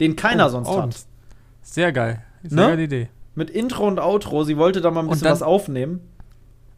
Den 0.00 0.16
keiner 0.16 0.46
Oh, 0.46 0.50
sonst 0.50 0.68
oh, 0.68 0.82
hat. 0.82 0.96
Sehr 1.62 1.92
geil. 1.92 2.22
Sehr 2.42 2.56
Ne? 2.60 2.66
geile 2.68 2.82
Idee. 2.82 3.08
Mit 3.34 3.50
Intro 3.50 3.86
und 3.86 3.98
Outro. 4.00 4.44
Sie 4.44 4.56
wollte 4.56 4.80
da 4.80 4.90
mal 4.90 5.00
ein 5.00 5.08
bisschen 5.08 5.24
dann- 5.24 5.32
was 5.32 5.42
aufnehmen. 5.42 6.00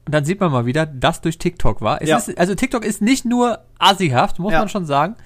Und 0.07 0.15
dann 0.15 0.27
sieht 0.27 0.39
man 0.39 0.53
mal 0.53 0.67
wieder, 0.67 0.85
dass 0.85 1.23
durch 1.23 1.39
TikTok 1.39 1.81
war. 1.81 2.03
Es 2.03 2.11
Ja. 2.11 2.19
ist, 2.19 2.37
also 2.39 2.55
TikTok 2.55 2.85
ist 2.85 3.01
nicht 3.01 3.25
nur 3.25 3.61
assihaft, 3.79 4.39
muss 4.39 4.53
Ja. 4.53 4.59
man 4.59 4.69
schon 4.69 4.85
sagen. 4.85 5.17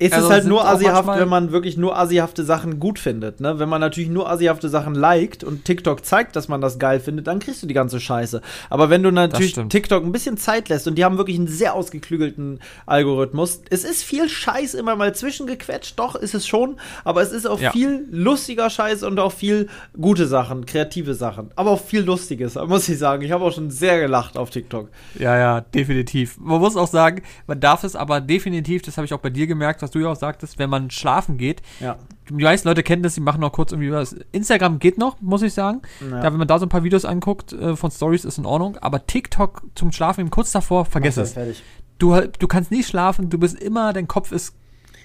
Es 0.00 0.12
Also 0.12 0.26
ist 0.28 0.32
halt 0.32 0.44
nur 0.46 0.62
manchmal- 0.62 1.18
wenn 1.20 1.28
man 1.28 1.50
wirklich 1.50 1.76
nur 1.76 1.98
assihafte 1.98 2.44
Sachen 2.44 2.78
gut 2.78 3.00
findet. 3.00 3.40
Ne? 3.40 3.58
Wenn 3.58 3.68
man 3.68 3.80
natürlich 3.80 4.08
nur 4.08 4.30
assihafte 4.30 4.68
Sachen 4.68 4.94
liked 4.94 5.42
und 5.42 5.64
TikTok 5.64 6.04
zeigt, 6.04 6.36
dass 6.36 6.46
man 6.46 6.60
das 6.60 6.78
geil 6.78 7.00
findet, 7.00 7.26
dann 7.26 7.40
kriegst 7.40 7.62
du 7.62 7.66
die 7.66 7.74
ganze 7.74 7.98
Scheiße. 7.98 8.40
Aber 8.70 8.90
wenn 8.90 9.02
du 9.02 9.10
natürlich. 9.10 9.54
TikTok 9.68 10.04
ein 10.04 10.12
bisschen 10.12 10.36
Zeit 10.36 10.68
lässt 10.68 10.86
und 10.86 10.94
die 10.96 11.04
haben 11.04 11.18
wirklich 11.18 11.36
einen 11.36 11.48
sehr 11.48 11.74
ausgeklügelten 11.74 12.60
Algorithmus, 12.86 13.62
es 13.70 13.84
ist 13.84 14.02
viel 14.02 14.28
Scheiß 14.28 14.74
immer 14.74 14.96
mal 14.96 15.14
zwischengequetscht, 15.14 15.98
doch 15.98 16.14
ist 16.14 16.34
es 16.34 16.46
schon, 16.46 16.76
aber 17.04 17.22
es 17.22 17.32
ist 17.32 17.46
auch 17.46 17.60
Ja. 17.60 17.72
viel 17.72 18.06
lustiger 18.10 18.70
Scheiß 18.70 19.02
und 19.02 19.18
auch 19.18 19.32
viel 19.32 19.68
gute 20.00 20.26
Sachen, 20.26 20.64
kreative 20.66 21.14
Sachen, 21.14 21.50
aber 21.56 21.70
auch 21.72 21.80
viel 21.80 22.02
Lustiges, 22.02 22.54
muss 22.66 22.88
ich 22.88 22.98
sagen. 22.98 23.22
Ich 23.22 23.32
habe 23.32 23.44
auch 23.44 23.52
schon 23.52 23.70
sehr 23.70 23.98
gelacht 24.00 24.36
auf 24.36 24.50
TikTok. 24.50 24.88
Ja, 25.18 25.36
ja, 25.36 25.60
definitiv. 25.60 26.38
Man 26.38 26.60
muss 26.60 26.76
auch 26.76 26.86
sagen, 26.88 27.22
man 27.46 27.60
darf 27.60 27.84
es 27.84 27.96
aber 27.96 28.20
definitiv, 28.20 28.82
das 28.82 28.96
habe 28.96 29.04
ich 29.04 29.12
auch 29.12 29.18
bei 29.20 29.30
dir 29.30 29.46
gemerkt, 29.46 29.82
was 29.88 29.92
du 29.92 29.98
ja 30.00 30.08
auch 30.08 30.16
sagtest, 30.16 30.58
wenn 30.58 30.70
man 30.70 30.90
schlafen 30.90 31.38
geht. 31.38 31.62
Ja. 31.80 31.96
Die 32.28 32.34
meisten 32.44 32.68
Leute 32.68 32.82
kennen 32.82 33.02
das, 33.02 33.14
die 33.14 33.20
machen 33.20 33.40
noch 33.40 33.52
kurz 33.52 33.72
irgendwie 33.72 33.90
was. 33.90 34.14
Instagram 34.32 34.78
geht 34.78 34.98
noch, 34.98 35.20
muss 35.20 35.42
ich 35.42 35.54
sagen. 35.54 35.80
Ja. 36.00 36.20
Da, 36.20 36.24
wenn 36.32 36.38
man 36.38 36.46
da 36.48 36.58
so 36.58 36.66
ein 36.66 36.68
paar 36.68 36.84
Videos 36.84 37.04
anguckt 37.04 37.52
äh, 37.54 37.74
von 37.74 37.90
Stories, 37.90 38.24
ist 38.24 38.36
in 38.38 38.44
Ordnung. 38.46 38.76
Aber 38.78 39.06
TikTok 39.06 39.62
zum 39.74 39.92
Schlafen 39.92 40.20
eben 40.22 40.30
kurz 40.30 40.52
davor, 40.52 40.84
vergiss 40.84 41.16
es. 41.16 41.32
fertig. 41.32 41.62
Du, 41.98 42.14
du 42.20 42.46
kannst 42.46 42.70
nie 42.70 42.84
schlafen, 42.84 43.30
du 43.30 43.38
bist 43.38 43.58
immer, 43.60 43.92
dein 43.92 44.06
Kopf 44.08 44.30
ist 44.32 44.54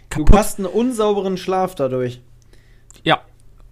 Du 0.10 0.20
kaputt. 0.20 0.38
hast 0.38 0.60
einen 0.60 0.68
unsauberen 0.68 1.38
Schlaf 1.38 1.76
dadurch. 1.76 2.22
ja. 3.04 3.22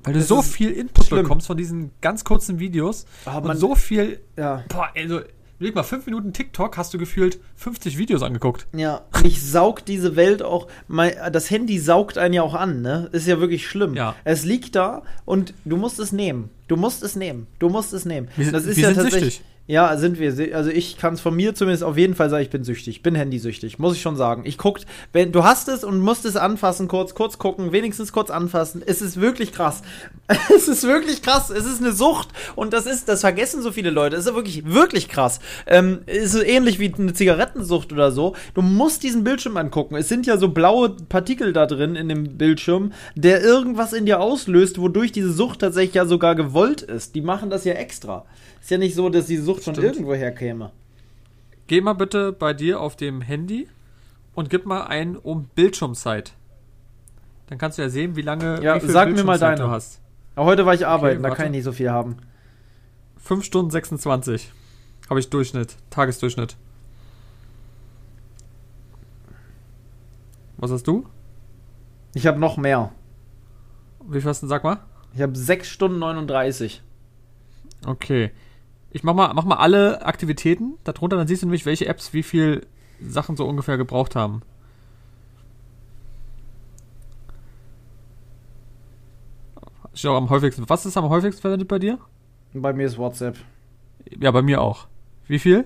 Weil 0.03 0.13
du 0.13 0.19
Das 0.19 0.29
so 0.29 0.39
ist 0.39 0.51
viel 0.51 0.71
Input 0.71 1.05
schlimm. 1.05 1.21
bekommst 1.21 1.45
von 1.45 1.55
diesen 1.57 1.91
ganz 2.01 2.23
kurzen 2.23 2.57
Videos 2.57 3.05
Ah, 3.25 3.37
und 3.37 3.45
man- 3.45 3.57
so 3.57 3.75
viel, 3.75 4.19
Ja. 4.35 4.63
boah, 4.69 4.89
also, 4.95 5.19
leg 5.61 5.75
mal, 5.75 5.83
fünf 5.83 6.05
Minuten 6.05 6.33
TikTok 6.33 6.77
hast 6.77 6.93
du 6.93 6.97
gefühlt 6.97 7.39
50 7.55 7.97
Videos 7.97 8.23
angeguckt. 8.23 8.67
Ja, 8.75 9.01
mich 9.23 9.41
saugt 9.41 9.87
diese 9.87 10.15
Welt 10.15 10.41
auch, 10.41 10.67
mein, 10.87 11.13
das 11.31 11.49
Handy 11.49 11.79
saugt 11.79 12.17
einen 12.17 12.33
ja 12.33 12.41
auch 12.41 12.55
an, 12.55 12.81
ne? 12.81 13.09
Ist 13.11 13.27
ja 13.27 13.39
wirklich 13.39 13.67
schlimm. 13.67 13.95
Ja. 13.95 14.15
Es 14.23 14.43
liegt 14.43 14.75
da 14.75 15.03
und 15.25 15.53
du 15.63 15.77
musst 15.77 15.99
es 15.99 16.11
nehmen. 16.11 16.49
Du 16.67 16.75
musst 16.77 17.03
es 17.03 17.15
nehmen. 17.15 17.47
Du 17.59 17.69
musst 17.69 17.93
es 17.93 18.05
nehmen. 18.05 18.29
Wir 18.35 18.51
das 18.51 18.65
ist 18.65 18.77
wir 18.77 18.83
ja 18.83 18.93
sind 18.93 19.03
tatsächlich. 19.03 19.35
süchtig. 19.35 19.50
Ja, 19.67 19.95
sind 19.95 20.19
wir. 20.19 20.55
Also 20.55 20.69
ich 20.71 20.97
kann 20.97 21.13
es 21.13 21.21
von 21.21 21.35
mir 21.35 21.53
zumindest 21.53 21.83
auf 21.83 21.95
jeden 21.95 22.15
Fall 22.15 22.29
sagen, 22.29 22.43
ich 22.43 22.49
bin 22.49 22.63
süchtig. 22.63 22.97
Ich 22.97 23.03
bin 23.03 23.15
handysüchtig, 23.15 23.77
muss 23.77 23.95
ich 23.95 24.01
schon 24.01 24.15
sagen. 24.15 24.41
Ich 24.45 24.57
guck, 24.57 24.79
wenn 25.13 25.31
du 25.31 25.43
hast 25.43 25.69
es 25.69 25.83
und 25.83 25.99
musst 25.99 26.25
es 26.25 26.35
anfassen, 26.35 26.87
kurz, 26.87 27.13
kurz 27.13 27.37
gucken, 27.37 27.71
wenigstens 27.71 28.11
kurz 28.11 28.31
anfassen. 28.31 28.81
Es 28.85 29.01
ist 29.01 29.21
wirklich 29.21 29.51
krass. 29.53 29.81
Es 30.55 30.67
ist 30.67 30.83
wirklich 30.83 31.21
krass. 31.21 31.49
Es 31.49 31.65
ist 31.65 31.81
eine 31.81 31.93
Sucht 31.93 32.29
und 32.55 32.73
das 32.73 32.85
ist, 32.85 33.07
das 33.07 33.21
vergessen 33.21 33.61
so 33.61 33.71
viele 33.71 33.89
Leute. 33.89 34.15
Es 34.15 34.25
ist 34.25 34.33
wirklich, 34.33 34.65
wirklich 34.65 35.07
krass. 35.07 35.39
Ähm, 35.67 35.99
ist 36.05 36.33
so 36.33 36.41
ähnlich 36.41 36.79
wie 36.79 36.93
eine 36.93 37.13
Zigarettensucht 37.13 37.93
oder 37.93 38.11
so. 38.11 38.35
Du 38.53 38.61
musst 38.61 39.03
diesen 39.03 39.23
Bildschirm 39.23 39.57
angucken. 39.57 39.95
Es 39.95 40.09
sind 40.09 40.25
ja 40.25 40.37
so 40.37 40.49
blaue 40.49 40.89
Partikel 40.89 41.53
da 41.53 41.65
drin 41.65 41.95
in 41.95 42.09
dem 42.09 42.37
Bildschirm, 42.37 42.93
der 43.15 43.43
irgendwas 43.43 43.93
in 43.93 44.05
dir 44.05 44.19
auslöst, 44.19 44.79
wodurch 44.79 45.11
diese 45.11 45.31
Sucht 45.31 45.59
tatsächlich 45.59 45.95
ja 45.95 46.05
sogar 46.05 46.35
gewollt 46.35 46.81
ist. 46.81 47.15
Die 47.15 47.21
machen 47.21 47.49
das 47.49 47.63
ja 47.65 47.73
extra. 47.73 48.25
Ist 48.61 48.69
ja 48.69 48.77
nicht 48.77 48.95
so, 48.95 49.09
dass 49.09 49.25
die 49.25 49.37
Sucht 49.37 49.50
von 49.59 49.73
Stimmt. 49.75 49.87
irgendwo 49.95 50.13
her 50.13 50.31
käme. 50.31 50.71
Geh 51.67 51.81
mal 51.81 51.93
bitte 51.93 52.31
bei 52.33 52.53
dir 52.53 52.79
auf 52.79 52.95
dem 52.95 53.21
Handy 53.21 53.67
und 54.33 54.49
gib 54.49 54.65
mal 54.65 54.83
ein 54.83 55.15
um 55.17 55.45
Bildschirmzeit. 55.55 56.33
Dann 57.47 57.57
kannst 57.57 57.77
du 57.77 57.81
ja 57.81 57.89
sehen, 57.89 58.15
wie 58.15 58.21
lange 58.21 58.61
Ja, 58.63 58.75
wie 58.75 58.79
viel 58.81 58.89
sag 58.89 59.09
mir 59.11 59.23
mal 59.23 59.37
deine. 59.37 59.57
du 59.57 59.69
hast. 59.69 59.99
Aber 60.35 60.45
heute 60.45 60.65
war 60.65 60.73
ich 60.73 60.87
arbeiten, 60.87 61.21
da 61.21 61.29
warte. 61.29 61.37
kann 61.37 61.45
ich 61.47 61.51
nicht 61.57 61.63
so 61.65 61.71
viel 61.73 61.89
haben. 61.91 62.17
5 63.17 63.43
Stunden 63.43 63.71
26 63.71 64.51
habe 65.09 65.19
ich 65.19 65.29
Durchschnitt, 65.29 65.75
Tagesdurchschnitt. 65.89 66.55
Was 70.57 70.71
hast 70.71 70.87
du? 70.87 71.05
Ich 72.13 72.27
habe 72.27 72.39
noch 72.39 72.57
mehr. 72.57 72.91
Wie 74.07 74.19
viel 74.21 74.29
hast 74.29 74.43
du, 74.43 74.47
sag 74.47 74.63
mal? 74.63 74.79
Ich 75.13 75.21
habe 75.21 75.35
6 75.35 75.67
Stunden 75.67 75.99
39. 75.99 76.81
Okay. 77.85 78.31
Ich 78.91 79.03
mach 79.03 79.13
mal, 79.13 79.33
mach 79.33 79.45
mal 79.45 79.55
alle 79.55 80.05
Aktivitäten 80.05 80.77
darunter, 80.83 81.15
dann 81.17 81.27
siehst 81.27 81.41
du 81.41 81.45
nämlich, 81.47 81.65
welche 81.65 81.85
Apps 81.87 82.13
wie 82.13 82.23
viel 82.23 82.67
Sachen 83.01 83.37
so 83.37 83.47
ungefähr 83.47 83.77
gebraucht 83.77 84.15
haben. 84.15 84.41
Ist 89.93 90.05
auch 90.05 90.15
am 90.15 90.29
häufigsten. 90.29 90.69
Was 90.69 90.85
ist 90.85 90.97
am 90.97 91.09
häufigsten 91.09 91.41
verwendet 91.41 91.67
bei 91.67 91.79
dir? 91.79 91.99
Bei 92.53 92.73
mir 92.73 92.85
ist 92.85 92.97
WhatsApp. 92.97 93.37
Ja, 94.19 94.31
bei 94.31 94.41
mir 94.41 94.61
auch. 94.61 94.87
Wie 95.27 95.39
viel? 95.39 95.65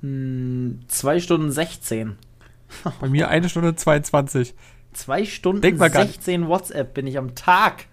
2 0.00 1.20
Stunden 1.20 1.50
16. 1.50 2.16
Bei 3.00 3.08
mir 3.08 3.28
eine 3.28 3.48
Stunde 3.48 3.74
22. 3.74 4.54
2 4.92 5.24
Stunden 5.24 5.62
Denk 5.62 5.78
mal 5.78 5.90
gar- 5.90 6.06
16 6.06 6.48
WhatsApp 6.48 6.94
bin 6.94 7.06
ich 7.06 7.18
am 7.18 7.34
Tag. 7.34 7.86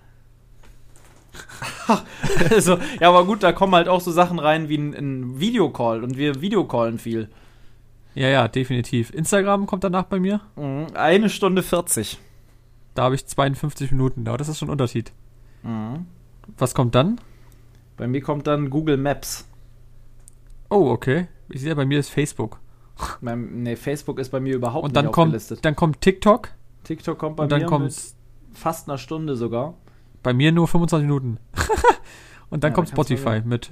also, 2.51 2.77
ja, 2.99 3.09
aber 3.09 3.25
gut, 3.25 3.43
da 3.43 3.51
kommen 3.51 3.75
halt 3.75 3.87
auch 3.87 4.01
so 4.01 4.11
Sachen 4.11 4.39
rein 4.39 4.69
wie 4.69 4.77
ein, 4.77 4.93
ein 4.93 5.39
Videocall 5.39 6.03
und 6.03 6.17
wir 6.17 6.41
Videocallen 6.41 6.99
viel. 6.99 7.29
Ja, 8.15 8.29
ja, 8.29 8.47
definitiv. 8.47 9.13
Instagram 9.13 9.65
kommt 9.65 9.83
danach 9.83 10.05
bei 10.05 10.19
mir. 10.19 10.39
Mhm. 10.55 10.87
Eine 10.93 11.29
Stunde 11.29 11.63
40. 11.63 12.17
Da 12.93 13.03
habe 13.03 13.15
ich 13.15 13.25
52 13.27 13.91
Minuten. 13.91 14.27
Aber 14.27 14.37
das 14.37 14.47
ist 14.47 14.57
schon 14.57 14.69
ein 14.69 14.71
Unterschied. 14.71 15.11
Mhm. 15.63 16.05
Was 16.57 16.73
kommt 16.73 16.95
dann? 16.95 17.19
Bei 17.97 18.07
mir 18.07 18.21
kommt 18.21 18.47
dann 18.47 18.69
Google 18.69 18.97
Maps. 18.97 19.45
Oh, 20.69 20.89
okay. 20.89 21.27
Ich 21.49 21.61
sehe, 21.61 21.75
bei 21.75 21.85
mir 21.85 21.99
ist 21.99 22.09
Facebook. 22.09 22.59
Beim, 23.21 23.63
nee, 23.63 23.75
Facebook 23.75 24.19
ist 24.19 24.29
bei 24.29 24.39
mir 24.39 24.55
überhaupt 24.55 24.85
Und 24.85 24.95
dann 24.95 25.05
nicht 25.05 25.13
kommt, 25.13 25.27
aufgelistet. 25.29 25.65
dann 25.65 25.75
kommt 25.75 26.01
TikTok. 26.01 26.49
TikTok 26.85 27.17
kommt 27.19 27.35
bei 27.35 27.43
Und 27.43 27.51
dann 27.51 27.61
mir 27.61 27.67
kommt 27.67 27.85
mit 27.85 27.95
fast 28.53 28.87
einer 28.87 28.97
Stunde 28.97 29.35
sogar. 29.35 29.75
Bei 30.25 30.33
mir 30.33 30.51
nur 30.51 30.67
25 30.67 31.07
Minuten. 31.07 31.37
und 32.49 32.63
dann 32.65 32.71
Ja, 32.71 32.75
kommt 32.75 32.89
Spotify 32.89 33.41
mit 33.45 33.71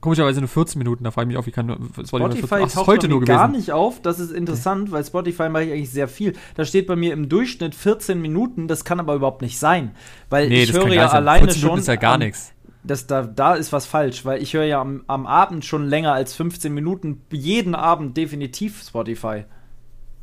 komischerweise 0.00 0.40
nur 0.40 0.48
14 0.48 0.78
Minuten. 0.78 1.04
Da 1.04 1.10
frage 1.10 1.24
ich 1.24 1.28
mich 1.28 1.36
auch, 1.36 1.46
wie 1.46 1.50
kann 1.50 1.66
Spotify, 1.68 2.18
nur 2.18 2.30
Spotify 2.30 2.46
14 2.46 2.58
Ach, 2.62 2.66
ist 2.66 2.74
taucht 2.74 2.86
heute 2.86 3.08
nur 3.08 3.24
gar 3.24 3.48
gewesen. 3.48 3.58
nicht 3.58 3.72
auf. 3.72 4.00
Das 4.02 4.18
ist 4.18 4.30
interessant, 4.30 4.92
weil 4.92 5.04
Spotify 5.04 5.48
mache 5.48 5.64
ich 5.64 5.72
eigentlich 5.72 5.90
sehr 5.90 6.08
viel. 6.08 6.34
Da 6.54 6.64
steht 6.64 6.86
bei 6.86 6.96
mir 6.96 7.12
im 7.12 7.28
Durchschnitt 7.28 7.74
14 7.74 8.20
Minuten. 8.20 8.68
Das 8.68 8.84
kann 8.84 9.00
aber 9.00 9.14
überhaupt 9.14 9.42
nicht 9.42 9.58
sein, 9.58 9.90
weil 10.30 10.48
Nee, 10.48 10.62
ich 10.62 10.72
höre 10.72 10.88
ja 10.88 11.06
gar 11.06 11.14
alleine 11.14 11.46
14 11.46 11.60
Minuten 11.60 11.72
schon. 11.76 11.80
ist 11.80 11.88
ja 11.88 11.96
gar 11.96 12.18
nichts. 12.18 12.52
Das, 12.84 13.08
da, 13.08 13.22
da 13.24 13.54
ist 13.54 13.72
was 13.72 13.84
falsch, 13.84 14.24
weil 14.24 14.40
ich 14.40 14.54
höre 14.54 14.62
ja 14.64 14.80
am, 14.80 15.02
am 15.08 15.26
Abend 15.26 15.64
schon 15.64 15.88
länger 15.88 16.12
als 16.12 16.34
15 16.34 16.72
Minuten 16.72 17.22
jeden 17.32 17.74
Abend 17.74 18.16
definitiv 18.16 18.80
Spotify. 18.86 19.44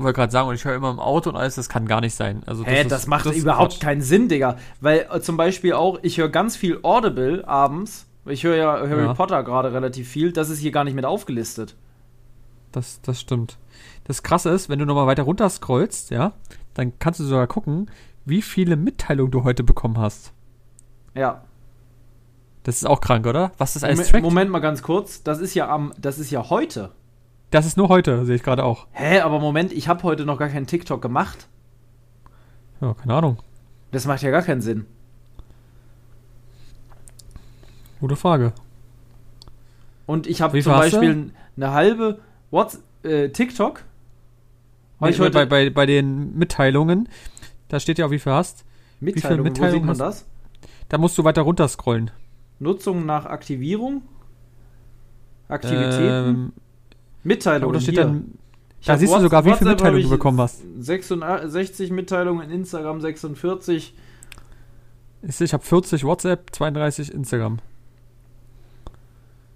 Wollte 0.04 0.16
gerade 0.18 0.32
sagen, 0.32 0.48
und 0.50 0.56
ich 0.56 0.66
höre 0.66 0.76
immer 0.76 0.92
im 0.92 1.00
Auto 1.00 1.30
und 1.30 1.36
alles, 1.36 1.56
das 1.56 1.70
kann 1.70 1.86
gar 1.88 2.02
nicht 2.02 2.16
sein. 2.16 2.44
Also 2.46 2.66
Hä, 2.66 2.82
ist- 2.82 2.92
das 2.92 3.08
macht 3.08 3.26
ist 3.26 3.38
überhaupt 3.38 3.80
keinen 3.80 4.02
Sinn, 4.02 4.28
Digga. 4.30 4.58
Weil 4.82 5.08
äh, 5.12 5.20
zum 5.22 5.38
Beispiel 5.38 5.74
auch, 5.74 6.00
ich 6.02 6.18
höre 6.18 6.30
ganz 6.30 6.56
viel 6.56 6.80
Audible 6.84 7.48
abends. 7.48 8.08
Ich 8.26 8.44
höre 8.44 8.56
ja 8.56 8.72
Harry 8.80 9.04
Ja. 9.04 9.14
Potter 9.14 9.44
gerade 9.44 9.74
relativ 9.74 10.08
viel. 10.08 10.32
Das 10.32 10.50
ist 10.50 10.60
hier 10.60 10.72
gar 10.72 10.84
nicht 10.86 10.94
mit 10.96 11.06
aufgelistet. 11.06 11.76
Das, 12.72 13.02
das 13.02 13.20
stimmt. 13.20 13.58
Das 14.06 14.24
Krasse 14.24 14.50
ist, 14.50 14.70
wenn 14.70 14.80
du 14.80 14.86
nochmal 14.86 15.08
weiter 15.08 15.24
runter 15.24 15.50
scrollst, 15.50 16.10
ja, 16.12 16.34
dann 16.74 16.94
kannst 17.00 17.20
du 17.20 17.24
sogar 17.26 17.48
gucken, 17.48 17.90
wie 18.26 18.42
viele 18.42 18.76
Mitteilungen 18.78 19.32
du 19.32 19.44
heute 19.44 19.64
bekommen 19.64 19.98
hast. 19.98 20.32
Ja. 21.16 21.44
Das 22.64 22.78
ist 22.78 22.86
auch 22.86 23.02
krank, 23.02 23.28
oder? 23.28 23.52
Was 23.58 23.74
das 23.74 23.84
alles 23.84 23.98
Moment, 23.98 24.12
trackt? 24.12 24.24
Moment 24.24 24.52
mal 24.52 24.60
ganz 24.60 24.82
kurz. 24.82 25.22
Das 25.24 25.40
ist 25.40 25.54
ja 25.54 25.68
am, 25.70 25.94
das 26.00 26.18
ist 26.18 26.32
ja 26.32 26.50
heute. 26.50 26.92
Das 27.54 27.68
ist 27.68 27.78
nur 27.78 27.88
heute, 27.88 28.26
sehe 28.26 28.36
ich 28.36 28.42
gerade 28.42 28.64
auch. 28.64 28.88
Hä, 28.94 29.20
aber 29.20 29.38
Moment, 29.40 29.72
ich 29.72 29.88
habe 29.88 30.02
heute 30.02 30.26
noch 30.26 30.40
gar 30.40 30.50
keinen 30.50 30.66
TikTok 30.66 31.04
gemacht. 31.04 31.48
Ja, 32.82 32.96
keine 32.96 33.14
Ahnung. 33.14 33.38
Das 33.92 34.08
macht 34.08 34.24
ja 34.24 34.32
gar 34.32 34.42
keinen 34.42 34.62
Sinn. 34.62 34.88
Gute 38.00 38.16
Frage. 38.16 38.54
Und 40.08 40.26
ich 40.26 40.42
habe 40.42 40.54
Wie 40.58 40.64
zum 40.64 40.74
viel? 40.74 40.82
Beispiel 40.82 41.32
eine 41.56 41.72
halbe 41.74 42.22
What's, 42.50 42.82
äh, 43.04 43.30
TikTok. 43.30 43.84
Weil 44.98 45.12
ich 45.12 45.20
bei, 45.20 45.26
heute 45.26 45.34
bei, 45.34 45.46
bei, 45.46 45.70
bei 45.70 45.86
den 45.86 46.36
Mitteilungen, 46.36 47.08
da 47.68 47.80
steht 47.80 48.00
ja 48.00 48.08
auch, 48.08 48.12
wie 48.12 48.18
viel 48.18 48.32
hast. 48.32 48.66
Mitteilungen, 49.00 49.42
wo 49.42 49.44
Mitteilungen 49.44 49.90
sieht 49.90 50.00
man 50.00 50.08
hast- 50.08 50.22
das? 50.22 50.26
Da 50.90 50.98
musst 50.98 51.16
du 51.20 51.24
weiter 51.24 51.44
runter 51.44 51.68
scrollen. 51.68 52.10
Nutzung 52.58 53.06
nach 53.06 53.28
Aktivierung? 53.28 54.02
Aktivitäten? 55.50 56.30
Ähm, 56.30 56.54
Mitteilungen. 57.24 57.70
oder 57.70 57.80
steht 57.82 57.96
hier. 57.96 58.04
dann, 58.06 58.34
Ich 58.80 58.88
da 58.88 58.98
siehst 58.98 59.12
du 59.12 59.16
Whats- 59.16 59.24
sogar, 59.24 59.46
wie 59.46 59.50
viele 59.54 59.72
WhatsApp 59.72 59.78
Mitteilungen 59.78 60.04
du 60.04 60.10
bekommen 60.10 60.40
hast. 60.42 60.62
66 60.80 61.92
Mitteilungen, 61.92 62.50
Instagram 62.50 63.02
46. 63.02 63.96
Ich, 65.26 65.42
ich 65.42 65.54
habe 65.54 65.64
40 65.64 66.04
WhatsApp, 66.04 66.50
32 66.54 67.14
Instagram. 67.14 67.60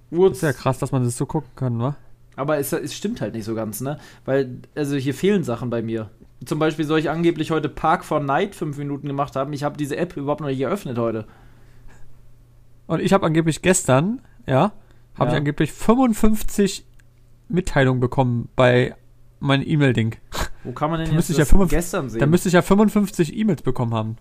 Wurz. 0.09 0.38
Ist 0.38 0.41
ja 0.43 0.53
krass, 0.53 0.80
dass 0.80 0.91
man 0.91 1.03
das 1.03 1.18
so 1.18 1.26
gucken 1.26 1.49
kann, 1.55 1.80
wa? 1.80 1.95
Aber 2.36 2.57
es, 2.57 2.72
es 2.72 2.93
stimmt 2.95 3.20
halt 3.20 3.34
nicht 3.34 3.45
so 3.45 3.55
ganz, 3.55 3.82
ne? 3.82 3.97
Weil, 4.24 4.59
also 4.76 4.95
hier 4.95 5.13
fehlen 5.13 5.43
Sachen 5.43 5.70
bei 5.70 5.82
mir. 5.82 6.09
Zum 6.45 6.59
Beispiel 6.59 6.86
soll 6.86 6.99
ich 6.99 7.09
angeblich 7.09 7.51
heute 7.51 7.68
Park 7.68 8.05
for 8.05 8.20
Night 8.20 8.55
fünf 8.55 8.78
Minuten 8.78 9.07
gemacht 9.07 9.36
haben. 9.36 9.51
Ich 9.53 9.63
habe 9.63 9.76
diese 9.76 9.97
App 9.97 10.15
überhaupt 10.15 10.39
noch 10.41 10.47
nicht 10.47 10.59
geöffnet 10.59 10.97
heute. 10.97 11.26
Und 12.86 13.01
ich 13.01 13.11
habe 13.11 13.26
angeblich 13.26 13.61
gestern, 13.61 14.22
ja, 14.45 14.72
habe 15.15 15.26
Ja. 15.26 15.28
ich 15.32 15.34
angeblich 15.36 15.74
55 15.74 16.86
Mitteilungen 17.50 18.00
bekommen 18.00 18.50
bei 18.56 18.95
meinem 19.39 19.64
E-Mail-Ding. 19.68 20.16
Wo 20.64 20.72
kann 20.72 20.89
man 20.89 21.00
denn 21.00 21.10
Da 21.10 21.14
jetzt 21.14 21.30
müsste 21.30 21.32
ich 21.34 21.38
ja 21.38 21.43
das 21.43 21.50
55 21.50 21.78
gestern 21.78 22.10
sehen? 22.10 22.20
Da 22.20 22.26
müsste 22.26 22.50
ich 22.50 22.54
ja 22.54 22.62
55 22.62 23.36
E-Mails 23.38 23.62
bekommen 23.62 23.93
haben. 23.93 24.18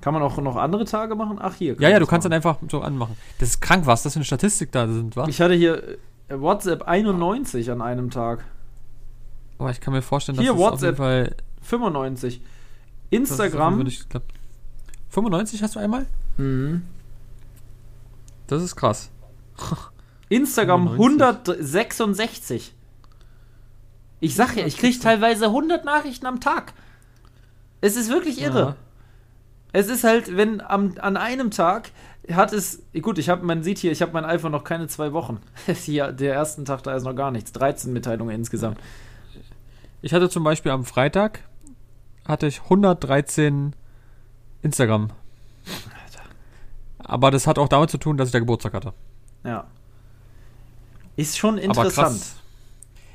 kann 0.00 0.14
man 0.14 0.22
auch 0.22 0.36
noch 0.38 0.56
andere 0.56 0.84
Tage 0.84 1.14
machen? 1.14 1.38
Ach, 1.40 1.54
hier. 1.54 1.74
Ja, 1.80 1.88
ja, 1.88 1.94
du 1.98 2.00
das 2.00 2.08
kannst 2.10 2.24
dann 2.24 2.30
machen. 2.30 2.46
einfach 2.46 2.58
so 2.70 2.80
anmachen. 2.82 3.16
Das 3.38 3.48
ist 3.50 3.60
krank, 3.60 3.86
was 3.86 4.02
das 4.02 4.12
für 4.12 4.18
eine 4.18 4.24
Statistik 4.24 4.70
da 4.72 4.86
sind, 4.86 5.16
wa? 5.16 5.26
Ich 5.28 5.40
hatte 5.40 5.54
hier 5.54 5.98
äh, 6.28 6.40
WhatsApp 6.40 6.82
91 6.82 7.70
an 7.70 7.80
einem 7.80 8.10
Tag. 8.10 8.44
Aber 9.58 9.70
ich 9.70 9.80
kann 9.80 9.94
mir 9.94 10.02
vorstellen, 10.02 10.36
dass 10.36 10.44
Hier, 10.44 10.52
das 10.52 10.60
auf 10.60 10.70
WhatsApp. 10.72 10.86
jeden 10.88 10.96
Fall 10.96 11.36
95. 11.62 12.40
das 12.40 12.42
ist 12.42 12.50
auf 12.50 13.10
jeden 13.10 13.22
Instagram. 13.22 13.78
Nicht 13.78 14.10
klappt. 14.10 14.32
95 15.10 15.62
hast 15.62 15.74
du 15.76 15.80
einmal? 15.80 16.06
Mhm. 16.36 16.82
Das 18.46 18.62
ist 18.62 18.76
krass. 18.76 19.10
Instagram 20.34 20.88
95. 20.88 21.48
166. 21.48 22.74
Ich 24.20 24.34
sag 24.34 24.56
ja, 24.56 24.64
ich 24.64 24.78
krieg 24.78 25.00
teilweise 25.00 25.46
100 25.46 25.84
Nachrichten 25.84 26.26
am 26.26 26.40
Tag. 26.40 26.72
Es 27.80 27.96
ist 27.96 28.08
wirklich 28.08 28.40
irre. 28.40 28.60
Ja. 28.60 28.76
Es 29.72 29.88
ist 29.88 30.04
halt, 30.04 30.36
wenn 30.36 30.60
am, 30.60 30.94
an 31.00 31.16
einem 31.16 31.50
Tag 31.50 31.90
hat 32.30 32.52
es, 32.52 32.82
gut, 33.00 33.18
ich 33.18 33.28
habe, 33.28 33.44
man 33.44 33.62
sieht 33.62 33.78
hier, 33.78 33.90
ich 33.90 34.00
habe 34.00 34.12
mein 34.12 34.24
iPhone 34.24 34.52
noch 34.52 34.64
keine 34.64 34.86
zwei 34.86 35.12
Wochen. 35.12 35.40
hier, 35.66 36.12
der 36.12 36.34
ersten 36.34 36.64
Tag, 36.64 36.82
da 36.82 36.94
ist 36.94 37.04
noch 37.04 37.16
gar 37.16 37.30
nichts. 37.30 37.52
13 37.52 37.92
Mitteilungen 37.92 38.34
insgesamt. 38.34 38.78
Ich 40.02 40.14
hatte 40.14 40.30
zum 40.30 40.44
Beispiel 40.44 40.72
am 40.72 40.84
Freitag 40.84 41.40
hatte 42.26 42.46
ich 42.46 42.62
113 42.62 43.74
Instagram. 44.62 45.10
Aber 46.98 47.30
das 47.30 47.46
hat 47.46 47.58
auch 47.58 47.68
damit 47.68 47.90
zu 47.90 47.98
tun, 47.98 48.16
dass 48.16 48.28
ich 48.28 48.32
da 48.32 48.38
Geburtstag 48.38 48.74
hatte. 48.74 48.92
Ja. 49.44 49.66
Ist 51.16 51.38
schon 51.38 51.58
interessant. 51.58 52.22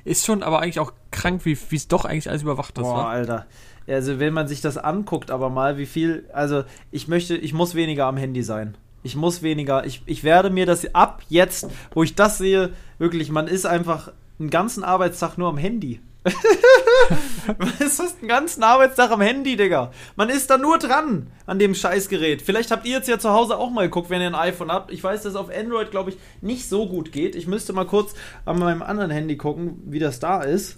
Ist 0.03 0.25
schon 0.25 0.43
aber 0.43 0.61
eigentlich 0.61 0.79
auch 0.79 0.93
krank, 1.11 1.45
wie 1.45 1.51
es 1.53 1.87
doch 1.87 2.05
eigentlich 2.05 2.29
alles 2.29 2.43
überwacht 2.43 2.77
ist. 2.77 2.83
Boah, 2.83 2.95
wa? 2.95 3.09
Alter. 3.09 3.45
Also, 3.87 4.19
wenn 4.19 4.33
man 4.33 4.47
sich 4.47 4.61
das 4.61 4.77
anguckt, 4.77 5.31
aber 5.31 5.49
mal, 5.49 5.77
wie 5.77 5.85
viel. 5.85 6.29
Also, 6.33 6.63
ich 6.91 7.07
möchte, 7.07 7.35
ich 7.35 7.53
muss 7.53 7.75
weniger 7.75 8.05
am 8.05 8.17
Handy 8.17 8.43
sein. 8.43 8.77
Ich 9.03 9.15
muss 9.15 9.41
weniger. 9.41 9.85
Ich, 9.85 10.01
ich 10.05 10.23
werde 10.23 10.49
mir 10.49 10.65
das 10.65 10.93
ab 10.93 11.23
jetzt, 11.29 11.67
wo 11.93 12.03
ich 12.03 12.15
das 12.15 12.37
sehe, 12.37 12.71
wirklich, 12.99 13.31
man 13.31 13.47
ist 13.47 13.65
einfach 13.65 14.11
einen 14.39 14.49
ganzen 14.49 14.83
Arbeitstag 14.83 15.37
nur 15.37 15.49
am 15.49 15.57
Handy. 15.57 15.99
Man 17.57 17.73
ist 17.79 17.99
einen 17.99 18.27
ganzen 18.27 18.63
Arbeitstag 18.63 19.11
am 19.11 19.21
Handy, 19.21 19.55
Digga. 19.55 19.91
Man 20.15 20.29
ist 20.29 20.49
da 20.49 20.57
nur 20.57 20.77
dran 20.77 21.27
an 21.45 21.59
dem 21.59 21.75
Scheißgerät. 21.75 22.41
Vielleicht 22.41 22.71
habt 22.71 22.85
ihr 22.85 22.97
jetzt 22.97 23.07
ja 23.07 23.19
zu 23.19 23.29
Hause 23.29 23.57
auch 23.57 23.69
mal 23.69 23.83
geguckt, 23.83 24.09
wenn 24.09 24.21
ihr 24.21 24.27
ein 24.27 24.35
iPhone 24.35 24.71
habt. 24.71 24.91
Ich 24.91 25.03
weiß, 25.03 25.23
dass 25.23 25.33
es 25.33 25.35
auf 25.37 25.49
Android, 25.49 25.91
glaube 25.91 26.11
ich, 26.11 26.17
nicht 26.41 26.67
so 26.67 26.87
gut 26.87 27.11
geht. 27.11 27.35
Ich 27.35 27.47
müsste 27.47 27.73
mal 27.73 27.85
kurz 27.85 28.15
an 28.45 28.59
meinem 28.59 28.81
anderen 28.81 29.11
Handy 29.11 29.37
gucken, 29.37 29.81
wie 29.85 29.99
das 29.99 30.19
da 30.19 30.41
ist. 30.41 30.77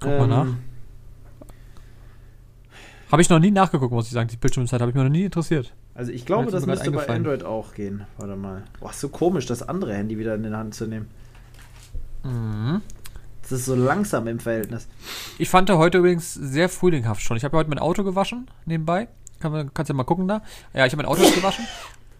Guck 0.00 0.18
mal 0.18 0.26
nach. 0.26 0.46
Habe 3.10 3.22
ich 3.22 3.30
noch 3.30 3.38
nie 3.38 3.50
nachgeguckt, 3.52 3.92
muss 3.92 4.06
ich 4.06 4.12
sagen. 4.12 4.28
Die 4.28 4.36
Bildschirmzeit 4.36 4.80
habe 4.80 4.90
ich 4.90 4.96
mir 4.96 5.04
noch 5.04 5.10
nie 5.10 5.24
interessiert. 5.24 5.72
Also 5.94 6.12
ich 6.12 6.26
glaube, 6.26 6.50
das 6.50 6.66
müsste 6.66 6.90
bei. 6.90 7.08
Android 7.08 7.44
auch 7.44 7.72
gehen. 7.72 8.04
Warte 8.18 8.36
mal. 8.36 8.64
Boah, 8.80 8.90
ist 8.90 9.00
so 9.00 9.08
komisch, 9.08 9.46
das 9.46 9.66
andere 9.66 9.94
Handy 9.94 10.18
wieder 10.18 10.34
in 10.34 10.42
die 10.42 10.50
Hand 10.50 10.74
zu 10.74 10.86
nehmen. 10.86 11.08
Mhm. 12.24 12.82
Das 13.48 13.60
ist 13.60 13.66
so 13.66 13.74
langsam 13.76 14.26
im 14.26 14.40
Verhältnis. 14.40 14.88
Ich 15.38 15.48
fand 15.48 15.68
er 15.68 15.78
heute 15.78 15.98
übrigens 15.98 16.34
sehr 16.34 16.68
frühlinghaft 16.68 17.22
schon. 17.22 17.36
Ich 17.36 17.44
habe 17.44 17.56
ja 17.56 17.60
heute 17.60 17.70
mein 17.70 17.78
Auto 17.78 18.02
gewaschen, 18.02 18.50
nebenbei. 18.64 19.08
Kann 19.38 19.52
man, 19.52 19.72
kannst 19.72 19.88
ja 19.88 19.94
mal 19.94 20.04
gucken 20.04 20.26
da. 20.26 20.42
Ja, 20.74 20.84
ich 20.86 20.92
habe 20.92 21.02
mein 21.02 21.06
Auto 21.06 21.22
gewaschen. 21.34 21.64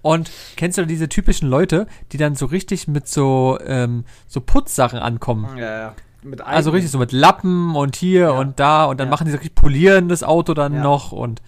Und 0.03 0.31
kennst 0.57 0.79
du 0.79 0.87
diese 0.87 1.09
typischen 1.09 1.49
Leute, 1.49 1.89
die 2.13 2.17
dann 2.17 2.37
so 2.37 2.47
richtig 2.47 2.87
mit 2.87 3.09
so, 3.09 3.59
ähm, 3.67 4.05
so 4.29 4.41
Putzsachen 4.41 5.01
ankommen? 5.01 5.57
Ja, 5.57 5.79
ja. 5.79 5.95
Also 6.45 6.71
richtig 6.71 6.91
so 6.93 6.99
mit 6.99 7.11
Lappen 7.13 7.75
und 7.75 7.97
hier 7.97 8.33
und 8.35 8.59
da 8.61 8.85
und 8.85 8.99
dann 9.01 9.09
Ja. 9.09 9.11
machen 9.11 9.25
die 9.27 9.31
so 9.33 9.37
richtig 9.39 9.55
polieren 9.57 10.09
das 10.09 10.23
Auto 10.23 10.55
dann 10.55 10.75
Ja. 10.75 10.83
noch 10.83 11.11
und 11.13 11.41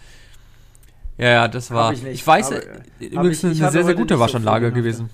ja, 1.19 1.29
ja, 1.31 1.49
das 1.49 1.71
war. 1.73 1.93
ich 1.93 1.99
Ich, 1.99 2.05
nicht. 2.05 2.27
weiß, 2.27 2.47
Aber, 2.53 2.57
äh, 2.63 2.69
äh, 3.01 3.07
übrigens 3.07 3.39
ich- 3.39 3.45
eine 3.45 3.53
ich 3.53 3.59
sehr, 3.59 3.67
hatte 3.67 3.73
sehr 3.79 3.85
heute 3.87 3.97
gute 3.97 4.15
so 4.15 4.21
Waschanlage 4.21 4.67
gemacht, 4.67 4.77
gewesen. 4.77 5.11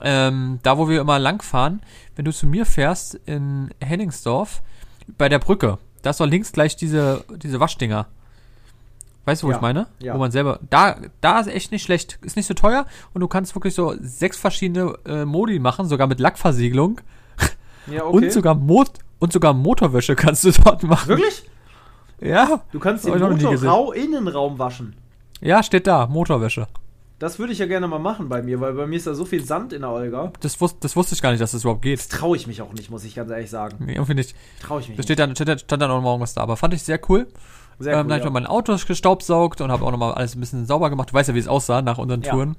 Ähm, 0.00 0.60
da, 0.62 0.78
wo 0.78 0.88
wir 0.88 1.00
immer 1.00 1.18
lang 1.18 1.42
fahren, 1.42 1.80
wenn 2.16 2.24
du 2.24 2.32
zu 2.32 2.46
mir 2.46 2.64
fährst 2.66 3.14
in 3.26 3.70
Henningsdorf, 3.80 4.62
bei 5.16 5.28
der 5.28 5.38
Brücke, 5.38 5.78
da 6.02 6.10
ist 6.10 6.20
doch 6.20 6.26
links 6.26 6.52
gleich 6.52 6.76
diese, 6.76 7.24
diese 7.36 7.58
Waschdinger. 7.60 8.06
Weißt 9.24 9.42
du, 9.42 9.46
wo 9.46 9.50
Ja, 9.50 9.56
ich 9.56 9.62
meine? 9.62 9.86
ja. 9.98 10.14
Wo 10.14 10.18
man 10.18 10.30
selber. 10.30 10.58
Da, 10.70 10.96
da 11.20 11.40
ist 11.40 11.48
echt 11.48 11.70
nicht 11.72 11.82
schlecht. 11.82 12.18
Ist 12.22 12.36
nicht 12.36 12.46
so 12.46 12.54
teuer 12.54 12.86
und 13.12 13.20
du 13.20 13.28
kannst 13.28 13.54
wirklich 13.54 13.74
so 13.74 13.94
sechs 14.00 14.38
verschiedene 14.38 14.94
äh, 15.04 15.24
Modi 15.24 15.58
machen, 15.58 15.86
sogar 15.86 16.06
mit 16.06 16.20
Lackversiegelung. 16.20 17.00
Ja, 17.90 18.02
Und 18.04 18.30
sogar 18.32 18.54
Mot 18.54 18.90
und 19.18 19.32
sogar 19.32 19.54
Motorwäsche 19.54 20.14
kannst 20.14 20.44
du 20.44 20.50
dort 20.52 20.82
machen. 20.82 21.08
Wirklich? 21.08 21.42
Ja. 22.20 22.60
Du 22.70 22.78
kannst 22.78 23.06
den 23.06 23.14
nie 23.14 23.18
gesehen. 23.38 23.50
Motorrau-Innenraum 23.68 24.58
waschen. 24.58 24.94
Ja, 25.40 25.62
steht 25.62 25.86
da, 25.86 26.06
Motorwäsche. 26.06 26.68
Das 27.18 27.40
würde 27.40 27.52
ich 27.52 27.58
ja 27.58 27.66
gerne 27.66 27.88
mal 27.88 27.98
machen 27.98 28.28
bei 28.28 28.42
mir, 28.42 28.60
weil 28.60 28.74
bei 28.74 28.86
mir 28.86 28.96
ist 28.96 29.06
da 29.08 29.14
so 29.14 29.24
viel 29.24 29.44
Sand 29.44 29.72
in 29.72 29.82
der 29.82 29.90
Olga. 29.90 30.32
Das, 30.40 30.60
wus 30.60 30.78
das 30.78 30.94
wusste 30.94 31.16
ich 31.16 31.22
gar 31.22 31.32
nicht, 31.32 31.40
dass 31.40 31.50
das 31.50 31.62
überhaupt 31.62 31.82
geht. 31.82 31.98
Das 31.98 32.08
traue 32.08 32.36
ich 32.36 32.46
mich 32.46 32.62
auch 32.62 32.72
nicht, 32.72 32.90
muss 32.90 33.02
ich 33.02 33.16
ganz 33.16 33.30
ehrlich 33.30 33.50
sagen. 33.50 33.84
Nee, 33.84 33.94
irgendwie 33.94 34.14
nicht. 34.14 34.36
Traue 34.62 34.80
ich 34.80 34.88
mich 34.88 34.96
Da 34.96 35.02
steht 35.02 35.18
steht, 35.18 35.48
dann- 35.48 35.58
stand 35.58 35.82
dann 35.82 35.90
auch 35.90 36.00
noch 36.00 36.10
irgendwas 36.10 36.34
da. 36.34 36.42
Aber 36.42 36.56
fand 36.56 36.74
ich 36.74 36.82
sehr 36.84 37.00
cool. 37.08 37.24
nicht. 37.24 37.36
Sehr 37.80 37.92
ähm, 37.92 37.98
cool, 37.98 38.02
dann 38.04 38.10
habe 38.12 38.18
ich 38.18 38.20
ja. 38.20 38.26
noch 38.26 38.32
mein 38.32 38.46
Auto 38.46 38.76
gestaubsaugt 38.76 39.60
und 39.60 39.70
habe 39.70 39.84
auch 39.84 39.90
nochmal 39.90 40.14
alles 40.14 40.34
ein 40.34 40.40
bisschen 40.40 40.66
sauber 40.66 40.90
gemacht. 40.90 41.10
Du 41.10 41.14
weißt 41.14 41.28
ja, 41.28 41.34
wie 41.34 41.38
es 41.38 41.48
aussah 41.48 41.82
nach 41.82 41.98
unseren 41.98 42.22
Ja, 42.22 42.32
Touren. 42.32 42.56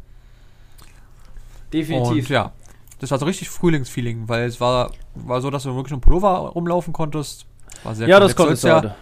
Definitiv. 1.73 2.25
Und 2.25 2.29
ja, 2.29 2.51
das 2.99 3.11
war 3.11 3.19
so 3.19 3.25
richtig 3.25 3.49
Frühlingsfeeling, 3.49 4.27
weil 4.27 4.45
es 4.45 4.59
war, 4.59 4.91
war 5.15 5.41
so, 5.41 5.49
dass 5.49 5.63
du 5.63 5.75
wirklich 5.75 5.93
im 5.93 6.01
Pullover 6.01 6.49
rumlaufen 6.49 6.93
konntest. 6.93 7.45
War 7.83 7.95
sehr 7.95 8.07
ja, 8.07 8.17
cool. 8.17 8.21
das 8.21 8.31
soll's 8.33 8.63
jetzt 8.63 8.63
ja. 8.63 8.95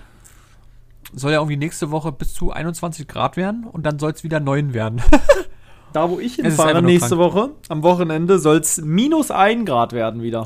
Soll 1.18 1.32
ja 1.32 1.40
irgendwie 1.40 1.58
nächste 1.58 1.92
Woche 1.92 2.12
bis 2.12 2.34
zu 2.34 2.52
21 2.52 3.08
Grad 3.08 3.38
werden 3.38 3.66
und 3.66 3.86
dann 3.86 4.00
soll 4.00 4.12
es 4.12 4.24
wieder 4.24 4.40
9 4.40 4.74
werden. 4.74 5.02
Da, 5.94 6.10
wo 6.10 6.20
ich 6.20 6.36
hinfahre 6.36 6.84
nächste 6.84 7.18
Woche, 7.18 7.52
am 7.70 7.82
Wochenende, 7.82 8.40
soll 8.40 8.58
es 8.58 8.80
minus 8.82 9.32
1 9.32 9.66
Grad 9.66 9.94
werden 9.94 10.22
wieder. 10.22 10.46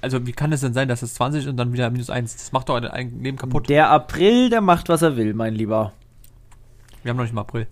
also 0.00 0.26
wie 0.26 0.32
kann 0.32 0.52
es 0.52 0.62
denn 0.62 0.72
sein, 0.72 0.88
dass 0.88 1.02
es 1.02 1.14
20 1.14 1.48
und 1.48 1.58
dann 1.58 1.74
wieder 1.74 1.90
minus 1.90 2.08
1? 2.08 2.34
Das 2.34 2.50
macht 2.50 2.70
doch 2.70 2.82
ein 2.82 3.22
Leben 3.22 3.36
kaputt. 3.36 3.68
Der 3.68 3.90
April, 3.90 4.48
der 4.48 4.62
macht, 4.62 4.88
was 4.88 5.02
er 5.02 5.16
will, 5.16 5.34
mein 5.34 5.54
Lieber. 5.54 5.92
Wir 7.02 7.10
haben 7.10 7.18
noch 7.18 7.24
nicht 7.24 7.34
mal 7.34 7.42
April. 7.42 7.66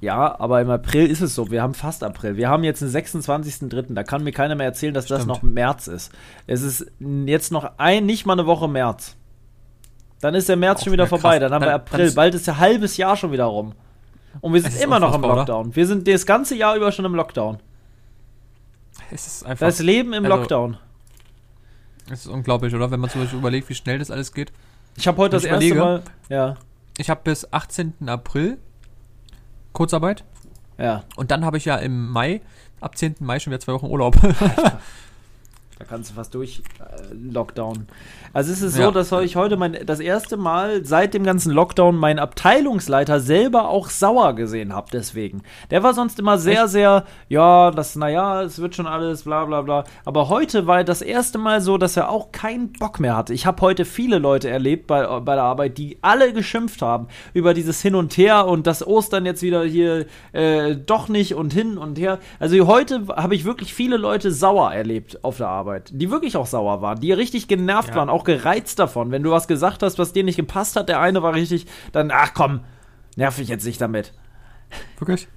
Ja, 0.00 0.38
aber 0.40 0.60
im 0.60 0.70
April 0.70 1.06
ist 1.06 1.20
es 1.20 1.34
so. 1.34 1.50
Wir 1.50 1.62
haben 1.62 1.74
fast 1.74 2.02
April. 2.02 2.36
Wir 2.36 2.48
haben 2.48 2.64
jetzt 2.64 2.80
den 2.82 2.88
26.03. 2.88 3.94
Da 3.94 4.02
kann 4.02 4.24
mir 4.24 4.32
keiner 4.32 4.54
mehr 4.54 4.66
erzählen, 4.66 4.94
dass 4.94 5.06
das 5.06 5.22
Stimmt. 5.22 5.28
noch 5.28 5.42
März 5.42 5.86
ist. 5.86 6.12
Es 6.46 6.62
ist 6.62 6.90
jetzt 7.26 7.52
noch 7.52 7.78
ein, 7.78 8.06
nicht 8.06 8.24
mal 8.24 8.32
eine 8.32 8.46
Woche 8.46 8.68
März. 8.68 9.17
Dann 10.20 10.34
ist 10.34 10.48
der 10.48 10.56
März 10.56 10.80
Auch 10.80 10.84
schon 10.84 10.92
wieder 10.92 11.04
wieder 11.04 11.10
krass. 11.10 11.20
vorbei. 11.20 11.38
Dann 11.38 11.52
haben 11.52 11.62
wir 11.62 11.66
Dann- 11.66 11.74
April. 11.76 11.98
dann 11.98 12.06
ist- 12.08 12.14
Bald 12.14 12.34
ist 12.34 12.46
der 12.46 12.58
halbes 12.58 12.96
Jahr 12.96 13.16
schon 13.16 13.32
wieder 13.32 13.44
rum. 13.44 13.72
Und 14.40 14.52
wir 14.52 14.60
sind 14.62 14.80
immer 14.80 14.98
noch 15.00 15.08
im 15.14 15.16
unfassbar, 15.16 15.30
oder? 15.32 15.52
Lockdown. 15.54 15.76
Wir 15.76 15.86
sind 15.86 16.06
das 16.08 16.26
ganze 16.26 16.54
Jahr 16.56 16.76
über 16.76 16.92
schon 16.92 17.04
im 17.04 17.14
Lockdown. 17.14 17.58
Es 19.10 19.26
ist 19.26 19.46
einfach. 19.46 19.66
Das 19.66 19.78
Leben 19.80 20.12
im 20.12 20.24
also- 20.24 20.36
Lockdown. 20.36 20.76
es 22.10 22.20
ist 22.20 22.26
unglaublich, 22.26 22.74
oder? 22.74 22.90
Wenn 22.90 23.00
man 23.00 23.10
zum 23.10 23.20
Beispiel 23.22 23.38
überlegt, 23.38 23.68
wie 23.68 23.74
schnell 23.74 23.98
das 23.98 24.10
alles 24.10 24.32
geht. 24.32 24.52
Ich 24.96 25.06
habe 25.06 25.16
heute 25.18 25.36
das 25.36 25.44
ich 25.44 25.50
erste 25.50 25.64
überlege- 25.66 25.80
Mal. 25.80 26.02
Ja, 26.28 26.56
Ich 26.98 27.08
habe 27.10 27.20
bis 27.24 27.52
18. 27.52 28.08
April 28.08 28.58
Kurzarbeit 29.72 30.24
ja. 30.78 31.04
und 31.16 31.30
dann 31.30 31.44
habe 31.44 31.56
ich 31.56 31.64
ja 31.64 31.76
im 31.76 32.08
Mai, 32.10 32.40
ab 32.80 32.96
10. 32.98 33.24
Mai 33.24 33.38
schon 33.38 33.52
wieder 33.52 33.60
zwei 33.60 33.72
Wochen 33.74 33.86
Urlaub. 33.86 34.16
Da 35.78 35.84
kannst 35.84 36.10
du 36.10 36.14
fast 36.14 36.34
durch 36.34 36.62
äh, 36.80 37.14
Lockdown. 37.14 37.86
Also 38.32 38.52
es 38.52 38.62
ist 38.62 38.74
so, 38.74 38.82
Ja. 38.82 38.90
dass 38.90 39.12
ich 39.12 39.36
heute 39.36 39.56
mein 39.56 39.76
das 39.86 40.00
erste 40.00 40.36
Mal 40.36 40.84
seit 40.84 41.14
dem 41.14 41.22
ganzen 41.22 41.52
Lockdown 41.52 41.96
meinen 41.96 42.18
Abteilungsleiter 42.18 43.20
selber 43.20 43.68
auch 43.68 43.88
sauer 43.88 44.34
gesehen 44.34 44.74
habe. 44.74 44.88
Deswegen, 44.92 45.42
der 45.70 45.84
war 45.84 45.94
sonst 45.94 46.18
immer 46.18 46.36
sehr, 46.36 46.66
sehr, 46.66 47.04
ja, 47.28 47.70
das, 47.70 47.94
naja, 47.94 48.42
es 48.42 48.58
wird 48.60 48.74
schon 48.74 48.88
alles, 48.88 49.22
bla, 49.22 49.44
bla, 49.44 49.62
bla. 49.62 49.84
Aber 50.04 50.28
heute 50.28 50.66
war 50.66 50.82
das 50.82 51.00
erste 51.00 51.38
Mal 51.38 51.60
so, 51.60 51.78
dass 51.78 51.96
er 51.96 52.10
auch 52.10 52.32
keinen 52.32 52.72
Bock 52.72 52.98
mehr 52.98 53.16
hatte. 53.16 53.32
Ich 53.32 53.46
habe 53.46 53.62
heute 53.62 53.84
viele 53.84 54.18
Leute 54.18 54.48
erlebt 54.50 54.88
bei, 54.88 55.06
bei 55.20 55.34
der 55.36 55.44
Arbeit, 55.44 55.78
die 55.78 55.98
alle 56.02 56.32
geschimpft 56.32 56.82
haben 56.82 57.06
über 57.34 57.54
dieses 57.54 57.80
Hin 57.80 57.94
und 57.94 58.16
Her 58.16 58.46
und 58.48 58.66
das 58.66 58.84
Ostern 58.84 59.26
jetzt 59.26 59.42
wieder 59.42 59.62
hier 59.64 60.06
äh, 60.32 60.74
doch 60.74 61.08
nicht 61.08 61.34
und 61.36 61.52
hin 61.52 61.78
und 61.78 61.98
her. 61.98 62.18
Also 62.40 62.66
heute 62.66 63.06
habe 63.16 63.36
ich 63.36 63.44
wirklich 63.44 63.72
viele 63.74 63.96
Leute 63.96 64.32
sauer 64.32 64.72
erlebt 64.72 65.22
auf 65.22 65.36
der 65.36 65.48
Arbeit, 65.48 65.67
die 65.90 66.10
wirklich 66.10 66.36
auch 66.36 66.46
sauer 66.46 66.82
waren, 66.82 67.00
die 67.00 67.12
richtig 67.12 67.48
genervt 67.48 67.90
Ja. 67.90 67.96
waren, 67.96 68.08
auch 68.10 68.24
gereizt 68.24 68.78
davon. 68.78 69.10
Wenn 69.10 69.22
du 69.22 69.30
was 69.30 69.48
gesagt 69.48 69.82
hast, 69.82 69.98
was 69.98 70.12
dir 70.12 70.24
nicht 70.24 70.36
gepasst 70.36 70.76
hat, 70.76 70.88
der 70.88 71.00
eine 71.00 71.22
war 71.22 71.34
richtig, 71.34 71.66
dann, 71.92 72.10
ach 72.12 72.32
komm, 72.34 72.60
nerv 73.16 73.38
ich 73.38 73.48
jetzt 73.48 73.64
nicht 73.66 73.80
damit. 73.80 74.12
Wirklich? 74.98 75.28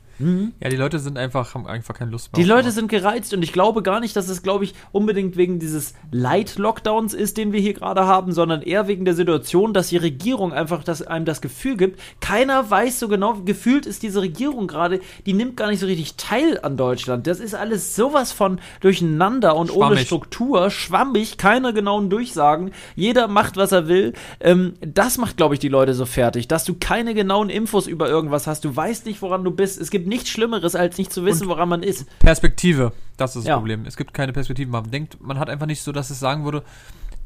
Ja, 0.59 0.69
die 0.69 0.75
Leute 0.75 0.99
sind 0.99 1.17
einfach, 1.17 1.53
haben 1.55 1.67
einfach 1.67 1.95
keine 1.95 2.11
Lust 2.11 2.31
mehr. 2.31 2.39
Mhm. 2.39 2.43
Die 2.43 2.49
Leute 2.49 2.71
sind 2.71 2.87
gereizt 2.87 3.33
und 3.33 3.43
ich 3.43 3.53
glaube 3.53 3.81
gar 3.81 3.99
nicht, 3.99 4.15
dass 4.15 4.29
es, 4.29 4.43
glaube 4.43 4.63
ich, 4.63 4.73
unbedingt 4.91 5.37
wegen 5.37 5.59
dieses 5.59 5.93
Light-Lockdowns 6.11 7.13
ist, 7.13 7.37
den 7.37 7.51
wir 7.51 7.59
hier 7.59 7.73
gerade 7.73 8.05
haben, 8.05 8.31
sondern 8.31 8.61
eher 8.61 8.87
wegen 8.87 9.05
der 9.05 9.15
Situation, 9.15 9.73
dass 9.73 9.89
die 9.89 9.97
Regierung 9.97 10.53
einfach 10.53 10.83
das, 10.83 11.01
einem 11.01 11.25
das 11.25 11.41
Gefühl 11.41 11.77
gibt, 11.77 11.99
keiner 12.19 12.69
weiß 12.69 12.99
so 12.99 13.07
genau, 13.07 13.33
gefühlt 13.45 13.85
ist 13.85 14.03
diese 14.03 14.21
Regierung 14.21 14.67
gerade, 14.67 14.99
die 15.25 15.33
nimmt 15.33 15.57
gar 15.57 15.69
nicht 15.69 15.79
so 15.79 15.85
richtig 15.85 16.15
teil 16.15 16.59
an 16.61 16.77
Deutschland. 16.77 17.27
Das 17.27 17.39
ist 17.39 17.55
alles 17.55 17.95
sowas 17.95 18.31
von 18.31 18.59
durcheinander 18.81 19.55
und 19.55 19.71
ohne 19.71 19.87
Schwammig. 19.87 20.05
Struktur, 20.05 20.69
schwammig, 20.69 21.37
keine 21.37 21.73
genauen 21.73 22.09
Durchsagen, 22.09 22.71
jeder 22.95 23.27
macht, 23.27 23.57
was 23.57 23.71
er 23.71 23.87
will. 23.87 24.13
Ähm, 24.39 24.73
das 24.81 25.17
macht, 25.17 25.37
glaube 25.37 25.55
ich, 25.55 25.59
die 25.59 25.69
Leute 25.69 25.93
so 25.93 26.05
fertig, 26.05 26.47
dass 26.47 26.63
du 26.65 26.75
keine 26.79 27.13
genauen 27.13 27.49
Infos 27.49 27.87
über 27.87 28.09
irgendwas 28.09 28.47
hast, 28.47 28.65
du 28.65 28.75
weißt 28.75 29.05
nicht, 29.05 29.21
woran 29.21 29.43
du 29.43 29.51
bist. 29.51 29.79
Es 29.79 29.89
gibt 29.89 30.07
nichts 30.11 30.29
Schlimmeres, 30.29 30.75
als 30.75 30.97
nicht 30.97 31.11
zu 31.11 31.25
wissen, 31.25 31.47
woran 31.47 31.67
man 31.69 31.81
ist. 31.83 32.05
Perspektive, 32.19 32.91
das 33.17 33.31
ist 33.35 33.43
das 33.43 33.49
Ja. 33.49 33.55
Problem. 33.55 33.85
Es 33.85 33.97
gibt 33.97 34.13
keine 34.13 34.33
Perspektive. 34.33 34.69
Man 34.69 34.91
denkt, 34.91 35.19
man 35.21 35.39
hat 35.39 35.49
einfach 35.49 35.65
nicht 35.65 35.81
so, 35.81 35.91
dass 35.91 36.09
es 36.11 36.19
sagen 36.19 36.43
würde. 36.45 36.63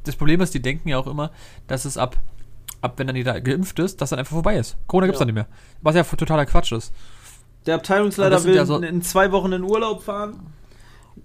Das 0.05 0.15
Problem 0.15 0.39
ist, 0.41 0.53
die 0.53 0.61
denken 0.61 0.87
ja 0.89 0.97
auch 0.97 1.07
immer, 1.07 1.31
dass 1.67 1.83
es 1.85 1.97
ab, 1.97 2.15
ab 2.81 2.93
wenn 2.97 3.07
dann 3.07 3.15
jeder 3.15 3.41
geimpft 3.41 3.79
ist, 3.79 3.99
dass 4.01 4.11
dann 4.11 4.19
einfach 4.19 4.33
vorbei 4.33 4.55
ist. 4.57 4.77
Corona 4.87 5.07
gibt's 5.07 5.19
Ja. 5.19 5.25
dann 5.25 5.33
nicht 5.33 5.45
mehr. 5.45 5.47
Was 5.81 5.95
ja 5.95 6.03
totaler 6.03 6.45
Quatsch 6.45 6.71
ist. 6.71 6.93
Der 7.65 7.73
Und 7.75 7.79
Abteilungsleiter 7.81 8.43
will 8.43 8.55
ja 8.55 8.65
so- 8.65 8.77
in 8.77 9.01
zwei 9.01 9.31
Wochen 9.31 9.51
in 9.51 9.63
Urlaub 9.63 10.03
fahren. 10.03 10.39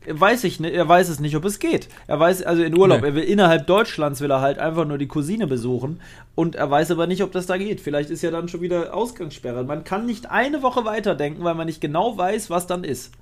Weiß 0.08 0.44
ich 0.44 0.60
nicht, 0.60 0.72
er 0.74 0.88
weiß 0.88 1.08
es 1.08 1.20
nicht, 1.20 1.36
ob 1.36 1.44
es 1.44 1.58
geht. 1.58 1.88
Er 2.06 2.18
weiß, 2.18 2.42
also 2.44 2.62
in 2.62 2.76
Urlaub, 2.78 3.00
Nee. 3.02 3.08
er 3.08 3.14
will 3.16 3.24
innerhalb 3.24 3.66
Deutschlands 3.66 4.20
will 4.20 4.30
er 4.30 4.40
halt 4.40 4.58
einfach 4.58 4.86
nur 4.86 4.98
die 4.98 5.08
Cousine 5.08 5.46
besuchen 5.46 6.00
und 6.34 6.54
er 6.54 6.70
weiß 6.70 6.90
aber 6.92 7.06
nicht, 7.06 7.22
ob 7.22 7.32
das 7.32 7.46
da 7.46 7.58
geht. 7.58 7.80
Vielleicht 7.80 8.08
ist 8.08 8.22
ja 8.22 8.30
dann 8.30 8.48
schon 8.48 8.60
wieder 8.62 8.94
Ausgangssperre. 8.94 9.64
Man 9.64 9.84
kann 9.84 10.06
nicht 10.06 10.30
eine 10.30 10.62
Woche 10.62 10.84
weiterdenken, 10.84 11.44
weil 11.44 11.54
man 11.54 11.66
nicht 11.66 11.80
genau 11.80 12.16
weiß, 12.16 12.50
was 12.50 12.66
dann 12.66 12.84
ist. 12.84 13.12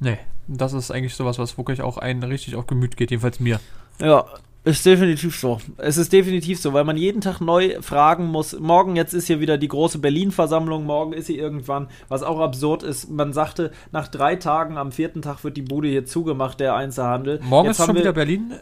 Nee, 0.00 0.18
das 0.48 0.72
ist 0.74 0.90
eigentlich 0.90 1.14
sowas, 1.14 1.38
was 1.38 1.58
wirklich 1.58 1.82
auch 1.82 1.98
einen 1.98 2.22
richtig 2.22 2.56
auf 2.56 2.66
Gemüt 2.66 2.96
geht, 2.96 3.10
jedenfalls 3.10 3.40
mir. 3.40 3.58
Ja, 4.00 4.26
ist 4.64 4.84
definitiv 4.84 5.38
so. 5.38 5.58
Es 5.78 5.96
ist 5.96 6.12
definitiv 6.12 6.60
so, 6.60 6.72
weil 6.72 6.84
man 6.84 6.96
jeden 6.96 7.20
Tag 7.20 7.40
neu 7.40 7.80
fragen 7.80 8.26
muss. 8.26 8.58
Morgen 8.58 8.96
jetzt 8.96 9.14
ist 9.14 9.26
hier 9.26 9.40
wieder 9.40 9.56
die 9.56 9.68
große 9.68 9.98
Berlin-Versammlung, 9.98 10.84
morgen 10.84 11.12
ist 11.12 11.26
sie 11.26 11.38
irgendwann, 11.38 11.88
was 12.08 12.22
auch 12.22 12.40
absurd 12.40 12.82
ist. 12.82 13.10
Man 13.10 13.32
sagte, 13.32 13.70
nach 13.92 14.08
drei 14.08 14.36
Tagen, 14.36 14.76
am 14.76 14.92
vierten 14.92 15.22
Tag 15.22 15.44
wird 15.44 15.56
die 15.56 15.62
Bude 15.62 15.88
hier 15.88 16.04
zugemacht, 16.04 16.60
der 16.60 16.74
Einzelhandel. 16.74 17.40
Morgen 17.42 17.68
jetzt 17.68 17.80
ist 17.80 17.86
schon 17.86 17.96
wieder 17.96 18.12
Berlin. 18.12 18.54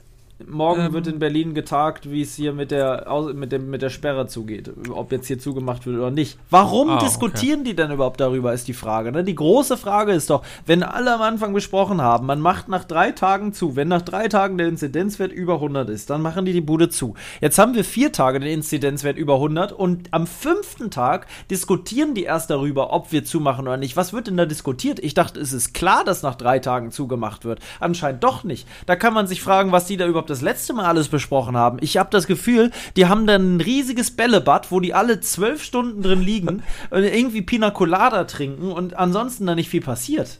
Morgen 0.46 0.82
ähm, 0.86 0.92
wird 0.92 1.08
in 1.08 1.18
Berlin 1.18 1.52
getagt, 1.52 2.10
wie 2.10 2.22
es 2.22 2.34
hier 2.36 2.52
mit 2.52 2.70
der, 2.70 3.06
mit, 3.34 3.50
dem, 3.50 3.70
mit 3.70 3.82
der 3.82 3.90
Sperre 3.90 4.28
zugeht. 4.28 4.70
Ob 4.90 5.10
jetzt 5.10 5.26
hier 5.26 5.38
zugemacht 5.40 5.84
wird 5.84 5.96
oder 5.96 6.12
nicht. 6.12 6.38
Warum 6.48 6.90
Ah, 6.90 6.96
okay. 6.96 7.06
diskutieren 7.06 7.64
die 7.64 7.74
denn 7.74 7.90
überhaupt 7.90 8.20
darüber, 8.20 8.52
ist 8.52 8.68
die 8.68 8.72
Frage. 8.72 9.10
Ne? 9.10 9.24
Die 9.24 9.34
große 9.34 9.76
Frage 9.76 10.12
ist 10.12 10.30
doch, 10.30 10.44
wenn 10.64 10.84
alle 10.84 11.12
am 11.12 11.22
Anfang 11.22 11.52
besprochen 11.52 12.00
haben, 12.00 12.26
man 12.26 12.40
macht 12.40 12.68
nach 12.68 12.84
drei 12.84 13.10
Tagen 13.10 13.52
zu. 13.52 13.74
Wenn 13.74 13.88
nach 13.88 14.02
drei 14.02 14.28
Tagen 14.28 14.58
der 14.58 14.68
Inzidenzwert 14.68 15.32
über 15.32 15.54
100 15.54 15.88
ist, 15.90 16.08
dann 16.08 16.22
machen 16.22 16.44
die 16.44 16.52
die 16.52 16.60
Bude 16.60 16.88
zu. 16.88 17.14
Jetzt 17.40 17.58
haben 17.58 17.74
wir 17.74 17.84
vier 17.84 18.12
Tage 18.12 18.38
den 18.38 18.52
Inzidenzwert 18.52 19.16
über 19.16 19.34
100 19.34 19.72
und 19.72 20.08
am 20.12 20.28
fünften 20.28 20.92
Tag 20.92 21.26
diskutieren 21.50 22.14
die 22.14 22.22
erst 22.22 22.50
darüber, 22.50 22.92
ob 22.92 23.10
wir 23.10 23.24
zumachen 23.24 23.66
oder 23.66 23.76
nicht. 23.76 23.96
Was 23.96 24.12
wird 24.12 24.28
denn 24.28 24.36
da 24.36 24.46
diskutiert? 24.46 25.00
Ich 25.00 25.14
dachte, 25.14 25.40
es 25.40 25.52
ist 25.52 25.74
klar, 25.74 26.04
dass 26.04 26.22
nach 26.22 26.36
drei 26.36 26.60
Tagen 26.60 26.92
zugemacht 26.92 27.44
wird. 27.44 27.58
Anscheinend 27.80 28.22
doch 28.22 28.44
nicht. 28.44 28.68
Da 28.86 28.94
kann 28.94 29.14
man 29.14 29.26
sich 29.26 29.42
fragen, 29.42 29.72
was 29.72 29.86
die 29.86 29.96
da 29.96 30.06
überhaupt 30.06 30.27
das 30.30 30.42
letzte 30.42 30.72
Mal 30.72 30.86
alles 30.86 31.08
besprochen 31.08 31.56
haben. 31.56 31.78
Ich 31.80 31.96
habe 31.96 32.10
das 32.10 32.26
Gefühl, 32.26 32.70
die 32.96 33.06
haben 33.06 33.26
dann 33.26 33.56
ein 33.56 33.60
riesiges 33.60 34.10
Bällebad, 34.10 34.70
wo 34.70 34.80
die 34.80 34.94
alle 34.94 35.20
zwölf 35.20 35.62
Stunden 35.62 36.02
drin 36.02 36.22
liegen 36.22 36.62
und 36.90 37.02
irgendwie 37.02 37.42
Pina 37.42 37.70
Colada 37.70 38.24
trinken 38.24 38.72
und 38.72 38.94
ansonsten 38.94 39.46
da 39.46 39.54
nicht 39.54 39.68
viel 39.68 39.80
passiert. 39.80 40.38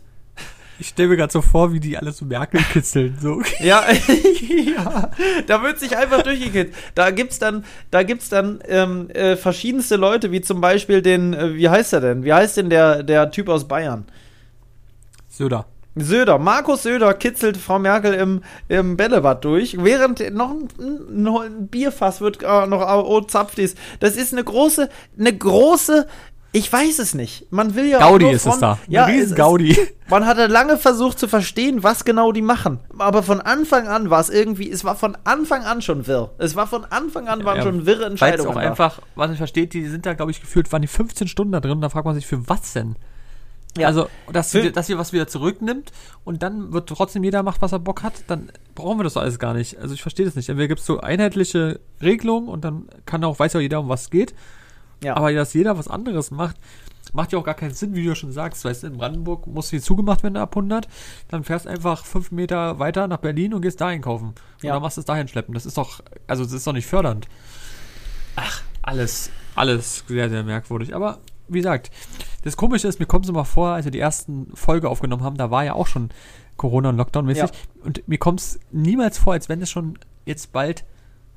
Ich 0.81 0.89
stelle 0.89 1.09
mir 1.09 1.17
gerade 1.17 1.33
so 1.33 1.43
vor, 1.43 1.73
wie 1.73 1.81
die 1.81 1.99
alles 1.99 2.19
so 2.19 2.25
Merkel 2.25 2.61
kitzeln. 2.73 3.19
So. 3.21 3.43
Ja, 3.61 3.85
ja, 4.77 5.11
da 5.47 5.63
wird 5.63 5.81
sich 5.81 5.97
einfach 5.97 6.23
durchgekippt. 6.23 6.75
Da 6.95 7.11
gibt's 7.11 7.41
dann, 7.41 7.65
da 7.91 8.05
gibt's 8.05 8.29
dann 8.29 8.61
ähm, 8.69 9.11
äh, 9.11 9.37
verschiedenste 9.37 9.97
Leute, 9.97 10.31
wie 10.31 10.41
zum 10.41 10.61
Beispiel 10.61 11.03
den, 11.03 11.35
äh, 11.35 11.55
wie 11.55 11.69
heißt 11.69 11.93
er 11.93 12.01
denn? 12.01 12.23
Wie 12.23 12.33
heißt 12.33 12.57
denn 12.57 12.71
der, 12.71 13.03
der 13.03 13.33
Typ 13.33 13.49
aus 13.49 13.67
Bayern? 13.67 14.05
Söder. 15.29 15.67
Söder, 15.97 16.39
Markus 16.39 16.85
Söder 16.85 17.13
kitzelt 17.15 17.57
Frau 17.57 17.79
Merkel 17.79 18.15
im, 18.15 18.43
im 18.69 18.97
Bällebad 18.97 19.45
durch, 19.45 19.83
während 19.83 20.21
noch 20.33 20.51
ein, 20.51 20.69
ein, 20.79 21.27
ein 21.27 21.69
Bierfass 21.69 22.21
wird 22.21 22.43
äh, 22.43 22.67
noch 22.67 22.83
oh, 23.05 23.21
zapft 23.23 23.59
ist. 23.59 23.77
Das 24.01 24.17
ist 24.17 24.33
eine 24.33 24.45
große, 24.45 24.89
eine 25.19 25.37
große, 25.37 26.07
ich 26.53 26.73
weiß 26.73 26.99
es 27.01 27.15
nicht. 27.15 27.51
Man 27.51 27.75
will 27.75 27.87
ja 27.87 27.99
Gaudi 27.99 28.31
ist 28.31 28.47
es 28.47 28.53
von- 28.53 28.61
da. 28.61 28.79
Ja, 28.89 29.07
es 29.09 29.15
riesen 29.15 29.37
Gaudi. 29.37 29.77
Man 30.09 30.25
hatte 30.25 30.47
lange 30.47 30.79
versucht 30.79 31.19
zu 31.19 31.29
verstehen, 31.29 31.83
was 31.83 32.07
genau 32.07 32.33
die 32.33 32.41
machen. 32.41 32.81
Aber 32.99 33.23
von 33.23 33.43
Anfang 33.43 33.89
an 33.89 34.09
war 34.09 34.21
es 34.21 34.31
irgendwie, 34.31 34.71
es 34.71 34.83
war 34.85 34.97
von 34.97 35.17
Anfang 35.25 35.65
an 35.65 35.83
schon 35.83 36.07
wirr. 36.07 36.31
Es 36.39 36.57
war 36.57 36.67
von 36.67 36.87
Anfang 36.87 37.29
an 37.29 37.45
waren 37.45 37.59
Ja, 37.59 37.63
schon 37.65 37.85
wirre 37.85 37.99
Weil 38.01 38.07
es 38.07 38.11
Entscheidungen. 38.13 38.49
auch 38.51 38.55
da. 38.55 38.61
einfach, 38.61 39.01
was 39.17 39.31
ich 39.33 39.37
versteht, 39.37 39.75
die 39.75 39.87
sind 39.87 40.07
da, 40.07 40.15
glaube 40.15 40.31
ich, 40.31 40.41
gefühlt, 40.41 40.73
waren 40.73 40.81
die 40.81 40.89
15 40.89 41.29
Stunden 41.29 41.53
da 41.53 41.61
drin. 41.61 41.73
Und 41.73 41.81
da 41.83 41.91
fragt 41.91 42.07
man 42.07 42.15
sich, 42.15 42.27
für 42.27 42.49
was 42.49 42.73
denn? 42.73 42.97
Ja. 43.79 43.89
Also, 43.89 44.09
dass, 44.33 44.51
sie, 44.51 44.73
dass 44.73 44.89
ihr 44.89 44.99
was 44.99 45.13
wieder 45.13 45.27
zurücknimmt 45.27 45.93
und 46.25 46.43
dann 46.43 46.73
wird 46.73 46.89
trotzdem 46.89 47.25
jeder 47.25 47.43
macht, 47.43 47.63
was 47.63 47.73
er 47.73 47.79
Bock 47.79 48.03
hat, 48.03 48.25
dann 48.27 48.51
brauchen 48.75 48.99
wir 48.99 49.05
das 49.05 49.17
alles 49.17 49.39
gar 49.39 49.55
nicht. 49.55 49.79
Also 49.79 49.95
ich 49.95 50.03
verstehe 50.03 50.27
das 50.27 50.35
nicht. 50.35 50.49
Entweder 50.49 50.69
gibt 50.69 50.81
es 50.81 50.87
so 50.87 51.01
einheitliche 51.01 51.81
Regelungen 52.03 52.49
und 52.49 52.65
dann 52.65 52.89
kann 53.07 53.25
auch, 53.25 53.39
weiß 53.39 53.53
ja 53.55 53.61
jeder, 53.61 53.81
um 53.81 53.89
was 53.89 54.03
es 54.03 54.11
geht. 54.11 54.35
Ja. 55.03 55.17
Aber 55.17 55.33
dass 55.33 55.55
jeder 55.55 55.79
was 55.79 55.89
anderes 55.89 56.31
macht, 56.31 56.57
macht 57.13 57.33
ja 57.33 57.39
auch 57.39 57.45
gar 57.45 57.55
keinen 57.55 57.75
Sinn, 57.75 57.95
wie 57.95 58.05
du 58.05 58.15
schon 58.15 58.33
sagst. 58.33 58.65
Weißt 58.65 58.83
du, 58.83 58.89
in 58.89 58.99
Brandenburg 58.99 59.47
muss 59.47 59.71
hier 59.71 59.81
zugemacht 59.81 60.23
werden 60.23 60.37
ab 60.37 60.57
100, 60.57 60.89
dann 61.29 61.45
fährst 61.45 61.67
einfach 61.67 62.05
fünf 62.05 62.31
Meter 62.31 62.79
weiter 62.79 63.09
nach 63.09 63.19
Berlin 63.19 63.55
und 63.55 63.63
gehst 63.63 63.81
da 63.81 63.87
einkaufen. 63.89 64.35
Ja. 64.63 64.73
Oder 64.73 64.81
machst 64.81 64.99
es 64.99 65.05
dahin 65.05 65.29
schleppen. 65.29 65.55
Das 65.55 65.67
ist 65.67 65.79
doch, 65.79 66.01
also 66.27 66.45
das 66.45 66.53
ist 66.53 66.67
doch 66.67 66.73
nicht 66.73 66.87
fördernd. 66.87 67.29
Ach, 68.37 68.63
alles, 68.83 69.31
alles 69.55 70.05
sehr, 70.07 70.29
sehr 70.29 70.45
merkwürdig. 70.45 70.95
Aber 70.95 71.19
wie 71.49 71.59
gesagt, 71.59 71.91
das 72.45 72.57
Komische 72.57 72.89
ist, 72.89 73.01
mir 73.01 73.07
kommt 73.07 73.25
es 73.25 73.31
immer 73.31 73.45
vor, 73.45 73.71
als 73.71 73.85
wir 73.85 73.93
die 73.93 74.01
ersten 74.01 74.51
Folge 74.55 74.89
aufgenommen 74.89 75.25
haben, 75.25 75.37
da 75.37 75.51
war 75.51 75.65
ja 75.65 75.75
auch 75.75 75.87
schon 75.87 76.11
Corona 76.57 76.91
und 76.91 76.97
Lockdown-mäßig. 76.97 77.43
Ja. 77.43 77.85
Und 77.85 78.07
mir 78.07 78.19
kommt 78.19 78.41
es 78.41 78.61
niemals 78.71 79.19
vor, 79.19 79.33
als 79.33 79.49
wenn 79.49 79.63
es 79.63 79.71
schon 79.71 79.99
jetzt 80.25 80.53
bald, 80.53 80.85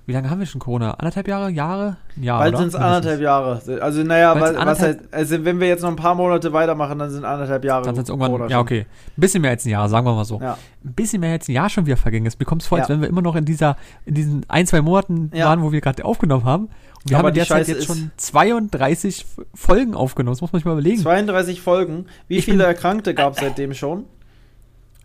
wie 0.07 0.13
lange 0.13 0.29
haben 0.29 0.39
wir 0.39 0.47
schon 0.47 0.59
Corona? 0.59 0.91
Anderthalb 0.95 1.27
Jahre? 1.27 1.51
Jahre? 1.51 1.97
Ein 2.17 2.23
Jahr, 2.23 2.39
Bald 2.39 2.57
sind 2.57 2.67
es 2.69 2.75
anderthalb 2.75 3.21
Jahre. 3.21 3.61
Also, 3.81 4.03
naja, 4.03 4.39
Weil's 4.39 4.57
was, 4.57 4.81
heißt, 4.81 4.99
also 5.11 5.45
wenn 5.45 5.59
wir 5.59 5.67
jetzt 5.67 5.83
noch 5.83 5.89
ein 5.89 5.95
paar 5.95 6.15
Monate 6.15 6.51
weitermachen, 6.51 6.97
dann 6.97 7.11
sind 7.11 7.23
anderthalb 7.23 7.63
Jahre. 7.63 7.85
Dann 7.85 7.95
sind 7.95 8.03
es 8.03 8.09
irgendwann, 8.09 8.31
Corona 8.31 8.49
ja 8.49 8.59
okay, 8.59 8.87
ein 9.15 9.21
bisschen 9.21 9.41
mehr 9.41 9.51
als 9.51 9.63
ein 9.63 9.69
Jahr, 9.69 9.87
sagen 9.89 10.05
wir 10.05 10.15
mal 10.15 10.25
so. 10.25 10.41
Ja. 10.41 10.57
Ein 10.83 10.93
bisschen 10.93 11.21
mehr 11.21 11.33
als 11.33 11.47
ein 11.47 11.51
Jahr 11.51 11.69
schon 11.69 11.85
wieder 11.85 11.97
vergangen 11.97 12.25
ist. 12.25 12.39
Mir 12.39 12.45
kommt 12.45 12.63
es 12.63 12.67
vor, 12.67 12.79
als 12.79 12.87
Ja. 12.87 12.95
wenn 12.95 13.01
wir 13.01 13.09
immer 13.09 13.21
noch 13.21 13.35
in 13.35 13.45
dieser, 13.45 13.77
in 14.05 14.15
diesen 14.15 14.45
ein, 14.49 14.65
zwei 14.65 14.81
Monaten 14.81 15.31
waren, 15.33 15.61
wo 15.61 15.71
wir 15.71 15.81
gerade 15.81 16.03
aufgenommen 16.03 16.45
haben. 16.45 16.69
Wir 17.05 17.17
Aber 17.17 17.29
haben 17.29 17.35
derzeit 17.35 17.59
Scheiße 17.67 17.71
jetzt 17.73 17.85
schon 17.87 18.11
32 18.17 19.21
F- 19.21 19.45
Folgen 19.55 19.95
aufgenommen. 19.95 20.33
Das 20.35 20.41
muss 20.41 20.51
man 20.53 20.59
sich 20.59 20.65
mal 20.65 20.73
überlegen. 20.73 21.01
32 21.01 21.59
Folgen. 21.61 22.05
Wie 22.27 22.37
Ich 22.37 22.45
viele 22.45 22.63
Erkrankte 22.63 23.13
gab 23.15 23.33
es 23.33 23.39
seitdem 23.39 23.73
schon? 23.73 24.05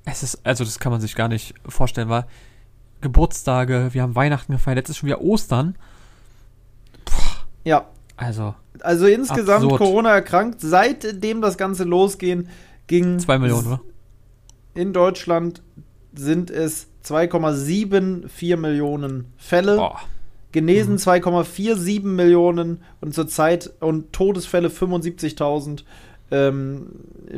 Es 0.05 0.23
ist, 0.23 0.41
also 0.47 0.63
das 0.65 0.79
kann 0.79 0.93
man 0.93 1.01
sich 1.01 1.15
gar 1.15 1.29
nicht 1.29 1.55
vorstellen, 1.67 2.09
weil 2.09 2.27
Geburtstage, 3.01 3.89
wir 3.93 4.03
haben 4.03 4.15
Weihnachten 4.15 4.53
gefeiert, 4.53 4.77
jetzt 4.79 4.91
ist 4.91 4.99
schon 4.99 5.07
wieder 5.09 5.21
Ostern. 5.23 5.77
Ja, 7.65 7.87
Also 8.17 8.55
also 8.81 9.07
insgesamt 9.07 9.65
Absurd. 9.65 9.79
Corona 9.79 10.11
erkrankt. 10.11 10.61
Seitdem 10.61 11.41
das 11.41 11.57
Ganze 11.57 11.85
losging, 11.85 12.49
ging 12.87 13.19
zwei 13.19 13.39
Millionen, 13.39 13.67
oder? 13.67 13.81
in 14.75 14.93
Deutschland 14.93 15.63
sind 16.15 16.51
es 16.51 16.89
2,74 17.05 18.57
Millionen 18.57 19.33
Fälle. 19.39 19.77
Boah. 19.77 20.01
Genesen 20.57 20.95
Mhm. 20.95 20.99
2,47 20.99 22.03
Millionen 22.07 22.81
und 23.03 23.15
zurzeit 23.15 23.71
und 23.81 24.13
Todesfälle 24.15 24.69
75.000 24.69 25.85
ähm, 26.31 26.87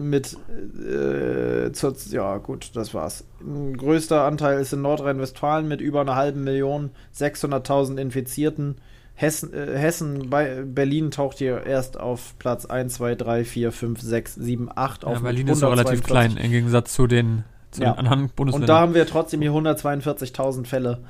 mit 0.01 0.35
äh, 0.35 1.73
zur, 1.73 1.95
ja 2.11 2.37
gut, 2.39 2.71
das 2.75 2.95
war's. 2.95 3.25
Ein 3.41 3.77
größter 3.77 4.23
Anteil 4.23 4.61
ist 4.61 4.73
in 4.73 4.83
Nordrhein-Westfalen 4.83 5.66
mit 5.66 5.81
über 5.81 6.01
einer 6.01 6.14
halben 6.14 6.45
Million, 6.45 6.91
600.000 7.16 7.99
Infizierten. 7.99 8.77
Hessen, 9.14 9.53
äh, 9.53 9.77
Hessen 9.77 10.31
bei 10.31 10.62
Berlin 10.64 11.11
taucht 11.11 11.39
hier 11.39 11.66
erst 11.66 11.99
auf 11.99 12.35
Platz 12.39 12.66
1, 12.66 12.95
2, 12.95 13.16
3, 13.16 13.45
4, 13.45 13.73
5, 13.73 14.01
6, 14.01 14.35
7, 14.37 14.69
8 14.75 15.05
auf. 15.05 15.14
Ja, 15.16 15.21
Berlin 15.21 15.49
ist 15.49 15.61
ja 15.61 15.69
relativ 15.69 16.03
142. 16.05 16.07
klein 16.07 16.45
im 16.45 16.53
Gegensatz 16.53 16.95
zu 16.95 17.09
den, 17.09 17.43
zu 17.73 17.83
Ja. 17.83 17.95
den 17.95 17.99
anderen 17.99 18.23
Und 18.23 18.37
Bundesländern. 18.37 18.69
da 18.69 18.81
haben 18.81 18.95
wir 18.95 19.07
trotzdem 19.07 19.43
hier 19.43 19.51
142.000 19.51 20.66
Fälle 20.66 21.01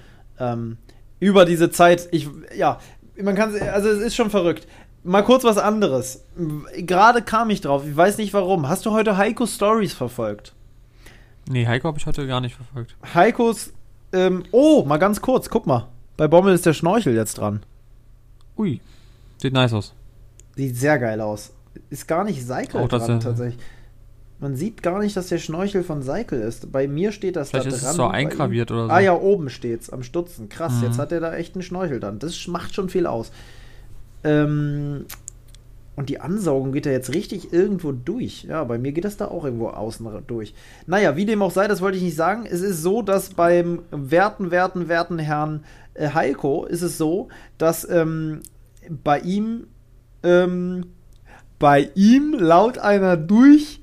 ähm, 0.41 0.79
über 1.21 1.45
diese 1.45 1.71
Zeit. 1.71 2.09
Ich, 2.13 2.29
ja, 2.57 2.79
man 3.21 3.35
kann, 3.35 3.55
also 3.61 3.89
es 3.89 4.01
ist 4.01 4.17
schon 4.17 4.31
verrückt. 4.31 4.67
Mal 5.05 5.23
kurz 5.23 5.45
was 5.45 5.59
anderes. 5.59 6.25
Gerade 6.77 7.23
kam 7.23 7.51
ich 7.51 7.61
drauf, 7.61 7.85
ich 7.87 7.97
weiß 7.97 8.19
nicht 8.19 8.35
warum. 8.35 8.69
Hast 8.69 8.85
du 8.85 8.93
heute 8.93 9.17
Heiko 9.17 9.47
Stories 9.47 9.95
verfolgt? 9.95 10.55
nee, 11.49 11.67
Heiko 11.67 11.89
habe 11.89 11.99
ich 11.99 12.07
heute 12.07 12.27
gar 12.27 12.41
nicht 12.41 12.55
verfolgt. 12.55 12.97
Heikos, 13.15 13.73
ähm, 14.13 14.45
oh, 14.53 14.85
mal 14.85 14.99
ganz 14.99 15.21
kurz, 15.21 15.49
guck 15.49 15.67
mal. 15.67 15.89
Bei 16.17 16.29
Bommel 16.29 16.55
ist 16.55 16.67
der 16.67 16.75
Schnorchel 16.75 17.15
jetzt 17.15 17.39
dran. 17.39 17.63
Ui, 18.57 18.81
sieht 19.39 19.53
nice 19.53 19.73
aus. 19.73 19.95
Sieht 20.57 20.77
sehr 20.77 20.99
geil 20.99 21.21
aus. 21.21 21.53
Ist 21.91 22.09
gar 22.09 22.25
nicht 22.25 22.45
dass 22.89 23.07
dran, 23.07 23.21
tatsächlich. 23.21 23.63
Man 24.41 24.55
sieht 24.55 24.83
gar 24.85 25.01
nicht, 25.01 25.17
dass 25.17 25.29
der 25.29 25.39
Schnorchel 25.39 25.83
von 25.83 26.03
Seikel 26.03 26.41
ist. 26.41 26.71
Bei 26.71 26.87
mir 26.87 27.11
steht 27.11 27.35
das 27.37 27.51
Vielleicht 27.51 27.67
da 27.67 27.71
ist 27.75 27.83
dran. 27.83 27.91
es 27.91 27.97
so 27.97 28.07
eingraviert 28.07 28.71
oder 28.71 28.87
so. 28.87 28.91
Ah 28.93 29.01
ja, 29.01 29.15
oben 29.15 29.51
steht's, 29.51 29.91
am 29.91 30.03
Stutzen. 30.05 30.49
Krass, 30.49 30.75
Mhm. 30.75 30.85
jetzt 30.85 30.99
hat 30.99 31.11
er 31.11 31.21
da 31.21 31.35
echt 31.35 31.55
einen 31.57 31.63
Schnorchel 31.63 31.99
dann. 31.99 32.19
Das 32.21 32.47
macht 32.47 32.75
schon 32.75 32.89
viel 32.89 33.07
aus. 33.07 33.33
Ähm, 34.25 35.07
und 35.97 36.09
die 36.09 36.21
Ansaugung 36.21 36.71
geht 36.71 36.87
da 36.87 36.91
jetzt 36.91 37.13
richtig 37.13 37.53
irgendwo 37.53 37.91
durch. 37.91 38.45
Ja, 38.45 38.63
bei 38.63 38.79
mir 38.79 38.93
geht 38.93 39.05
das 39.05 39.17
da 39.17 39.27
auch 39.27 39.45
irgendwo 39.45 39.69
außen 39.71 40.07
durch. 40.29 40.55
Naja, 40.87 41.17
wie 41.17 41.27
dem 41.27 41.43
auch 41.43 41.51
sei, 41.51 41.67
das 41.67 41.81
wollte 41.81 41.97
ich 41.99 42.05
nicht 42.05 42.15
sagen. 42.17 42.47
Es 42.49 42.61
ist 42.61 42.83
so, 42.83 43.03
dass 43.03 43.31
beim 43.31 43.81
werten, 43.91 44.53
werten, 44.53 44.87
werten 44.89 45.19
Herrn 45.19 45.65
äh, 45.95 46.11
Heiko 46.11 46.65
ist 46.65 46.83
es 46.83 46.97
so, 46.99 47.29
dass 47.59 47.89
ähm, 47.91 48.43
bei 49.03 49.19
ihm 49.19 49.67
ähm, 50.23 50.87
bei 51.59 51.91
ihm 51.97 52.35
laut 52.39 52.79
einer 52.79 53.17
durch 53.17 53.78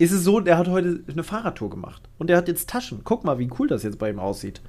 ist 0.00 0.12
es 0.12 0.24
so, 0.24 0.40
der 0.40 0.56
hat 0.56 0.66
heute 0.66 1.04
eine 1.12 1.22
Fahrradtour 1.22 1.68
gemacht 1.68 2.08
und 2.16 2.28
der 2.30 2.38
hat 2.38 2.48
jetzt 2.48 2.70
Taschen. 2.70 3.02
Guck 3.04 3.22
mal, 3.22 3.38
wie 3.38 3.50
cool 3.58 3.68
das 3.68 3.82
jetzt 3.82 3.98
bei 3.98 4.08
ihm 4.08 4.18
aussieht. 4.18 4.62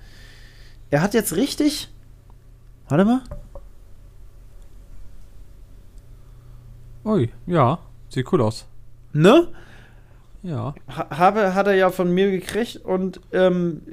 Er 0.89 1.01
hat 1.01 1.13
jetzt 1.13 1.38
richtig. 1.38 1.89
Warte 2.89 3.05
mal. 3.05 3.21
Ui, 7.05 7.29
ja, 7.47 7.79
sieht 8.09 8.32
cool 8.34 8.41
aus. 8.41 8.67
Ne? 9.13 9.47
Ja. 10.43 10.75
Ha 10.89 11.17
habe, 11.17 11.55
hat 11.55 11.65
er 11.67 11.75
ja 11.75 11.91
von 11.91 12.11
mir 12.11 12.29
gekriegt 12.29 12.82
und 12.84 13.21
ähm, 13.32 13.84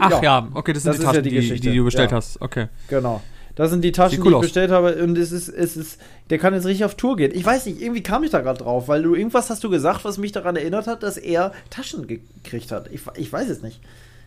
Ach 0.00 0.20
ja, 0.22 0.48
okay, 0.54 0.72
das 0.72 0.82
sind 0.82 0.90
Das 0.90 0.96
die 0.96 1.02
ist 1.02 1.06
ja 1.06 1.12
Taschen, 1.12 1.22
die 1.22 1.60
die, 1.60 1.60
die, 1.60 1.76
du 1.76 1.84
bestellt 1.84 2.10
ja. 2.10 2.16
hast. 2.16 2.40
Okay. 2.42 2.66
Genau. 2.88 3.22
Das 3.58 3.70
sind 3.70 3.82
die 3.82 3.90
Taschen, 3.90 4.10
Sieht 4.12 4.18
die 4.20 4.22
cool 4.22 4.32
ich 4.32 4.36
aus. 4.36 4.42
bestellt 4.44 4.70
habe. 4.70 4.94
Und 5.02 5.18
es 5.18 5.32
ist, 5.32 5.48
es 5.48 5.76
ist, 5.76 6.00
der 6.30 6.38
kann 6.38 6.54
jetzt 6.54 6.64
richtig 6.64 6.84
auf 6.84 6.94
Tour 6.94 7.16
gehen. 7.16 7.32
Ich 7.34 7.44
weiß 7.44 7.66
nicht, 7.66 7.82
irgendwie 7.82 8.04
kam 8.04 8.22
ich 8.22 8.30
da 8.30 8.40
gerade 8.40 8.62
drauf, 8.62 8.86
weil 8.86 9.02
du 9.02 9.16
irgendwas 9.16 9.50
hast 9.50 9.64
du 9.64 9.68
gesagt, 9.68 10.04
was 10.04 10.16
mich 10.16 10.30
daran 10.30 10.54
erinnert 10.54 10.86
hat, 10.86 11.02
dass 11.02 11.16
er 11.16 11.50
Taschen 11.68 12.06
gekriegt 12.06 12.70
hat. 12.70 12.88
Ich, 12.92 13.00
ich 13.16 13.32
weiß 13.32 13.48
es 13.48 13.60
nicht. 13.60 13.80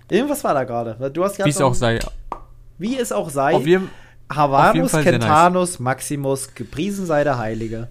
Irgendwas 0.10 0.44
war 0.44 0.54
da 0.54 0.66
gerade. 0.66 1.10
Du 1.12 1.24
hast 1.24 1.40
Wie 1.44 1.50
es 1.50 1.62
auch 1.62 1.74
sei. 1.74 2.00
Wie 2.78 2.98
es 2.98 3.14
auch 3.14 3.30
sei. 3.30 3.56
Auf 3.56 3.66
jeden 3.66 3.90
Havanus, 4.30 4.92
Kentanus, 4.92 5.80
Maximus, 5.80 6.54
gepriesen 6.54 7.06
sei 7.06 7.24
der 7.24 7.38
Heilige. 7.38 7.88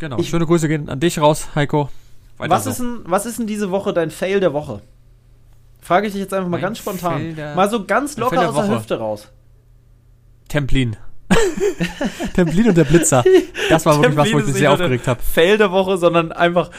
genau. 0.00 0.18
Ich- 0.18 0.30
Schöne 0.30 0.46
Grüße 0.46 0.66
gehen 0.66 0.88
an 0.88 0.98
dich 0.98 1.20
raus, 1.20 1.46
Heiko. 1.54 1.90
Weiter 2.38 2.50
Was 2.54 2.64
so. 2.64 2.70
ist, 2.70 2.80
denn, 2.80 3.00
was 3.04 3.24
ist 3.24 3.38
denn 3.38 3.46
diese 3.46 3.70
Woche 3.70 3.92
dein 3.92 4.10
Fail 4.10 4.40
der 4.40 4.52
Woche? 4.52 4.80
Frage 5.80 6.08
ich 6.08 6.12
dich 6.12 6.22
jetzt 6.22 6.34
einfach 6.34 6.48
mal 6.48 6.56
Mein 6.56 6.62
ganz 6.62 6.78
spontan. 6.78 7.36
Der- 7.36 7.54
mal 7.54 7.70
so 7.70 7.84
ganz 7.84 8.16
locker 8.16 8.48
aus 8.48 8.54
der 8.56 8.64
Woche. 8.64 8.76
Hüfte 8.78 8.98
raus. 8.98 9.28
Templin. 10.50 10.96
Templin 12.34 12.68
und 12.68 12.76
der 12.76 12.84
Blitzer. 12.84 13.24
Das 13.68 13.86
war 13.86 13.96
wirklich 13.96 14.16
was, 14.16 14.26
wo 14.26 14.38
Templin 14.38 14.40
ich 14.40 14.46
mich 14.46 14.56
sehr 14.56 14.72
aufgeregt 14.72 15.06
habe. 15.06 15.22
Fail 15.22 15.56
der 15.56 15.70
Woche, 15.70 15.96
sondern 15.96 16.32
einfach 16.32 16.70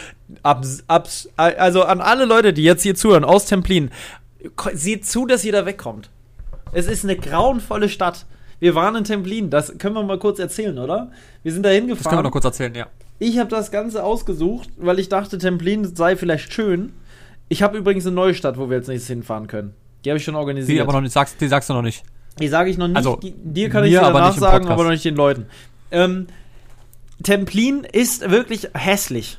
abs, 0.43 0.83
abs, 0.87 1.29
also 1.37 1.83
an 1.83 2.01
alle 2.01 2.25
Leute, 2.25 2.53
die 2.53 2.63
jetzt 2.63 2.83
hier 2.83 2.93
zuhören 2.95 3.23
aus 3.23 3.45
Templin, 3.45 3.89
seht 4.73 5.05
zu, 5.05 5.25
dass 5.25 5.45
ihr 5.45 5.53
da 5.53 5.65
wegkommt. 5.65 6.09
Es 6.73 6.87
ist 6.87 7.03
eine 7.03 7.15
grauenvolle 7.15 7.89
Stadt. 7.89 8.25
Wir 8.59 8.75
waren 8.75 8.95
in 8.95 9.03
Templin, 9.05 9.49
das 9.49 9.77
können 9.79 9.95
wir 9.95 10.03
mal 10.03 10.19
kurz 10.19 10.37
erzählen, 10.37 10.77
oder? 10.77 11.11
Wir 11.43 11.51
sind 11.51 11.63
da 11.63 11.69
Das 11.69 11.77
können 11.77 11.87
wir 11.87 11.95
hingefahren. 11.95 12.23
noch 12.23 12.31
kurz 12.31 12.45
erzählen, 12.45 12.75
ja. 12.75 12.87
Ich 13.19 13.39
habe 13.39 13.49
das 13.49 13.71
Ganze 13.71 14.03
ausgesucht, 14.03 14.69
weil 14.77 14.99
ich 14.99 15.09
dachte, 15.09 15.37
Templin 15.37 15.95
sei 15.95 16.15
vielleicht 16.15 16.53
schön. 16.53 16.93
Ich 17.49 17.63
habe 17.63 17.77
übrigens 17.77 18.05
eine 18.05 18.15
neue 18.15 18.33
Stadt, 18.33 18.57
wo 18.57 18.69
wir 18.69 18.77
jetzt 18.77 18.87
nächstes 18.87 19.07
hinfahren 19.09 19.47
können. 19.47 19.73
Die 20.03 20.09
habe 20.09 20.17
ich 20.17 20.23
schon 20.23 20.35
organisiert. 20.35 20.77
Die 20.77 20.81
aber 20.81 20.93
noch 20.93 21.01
nicht, 21.01 21.11
sagst, 21.11 21.39
die 21.39 21.47
sagst 21.47 21.69
du 21.69 21.73
noch 21.73 21.81
nicht. 21.81 22.03
Die 22.39 22.47
sage 22.47 22.69
ich 22.69 22.77
noch 22.77 22.87
nicht. 22.87 22.97
Also, 22.97 23.17
die, 23.17 23.33
dir 23.35 23.69
kann 23.69 23.83
ich 23.83 23.99
aber 23.99 24.19
danach 24.19 24.33
im 24.35 24.39
sagen, 24.39 24.67
aber 24.67 24.83
noch 24.83 24.91
nicht 24.91 25.05
den 25.05 25.15
Leuten. 25.15 25.47
Ähm, 25.91 26.27
Templin 27.23 27.83
ist 27.83 28.29
wirklich 28.29 28.69
hässlich. 28.73 29.37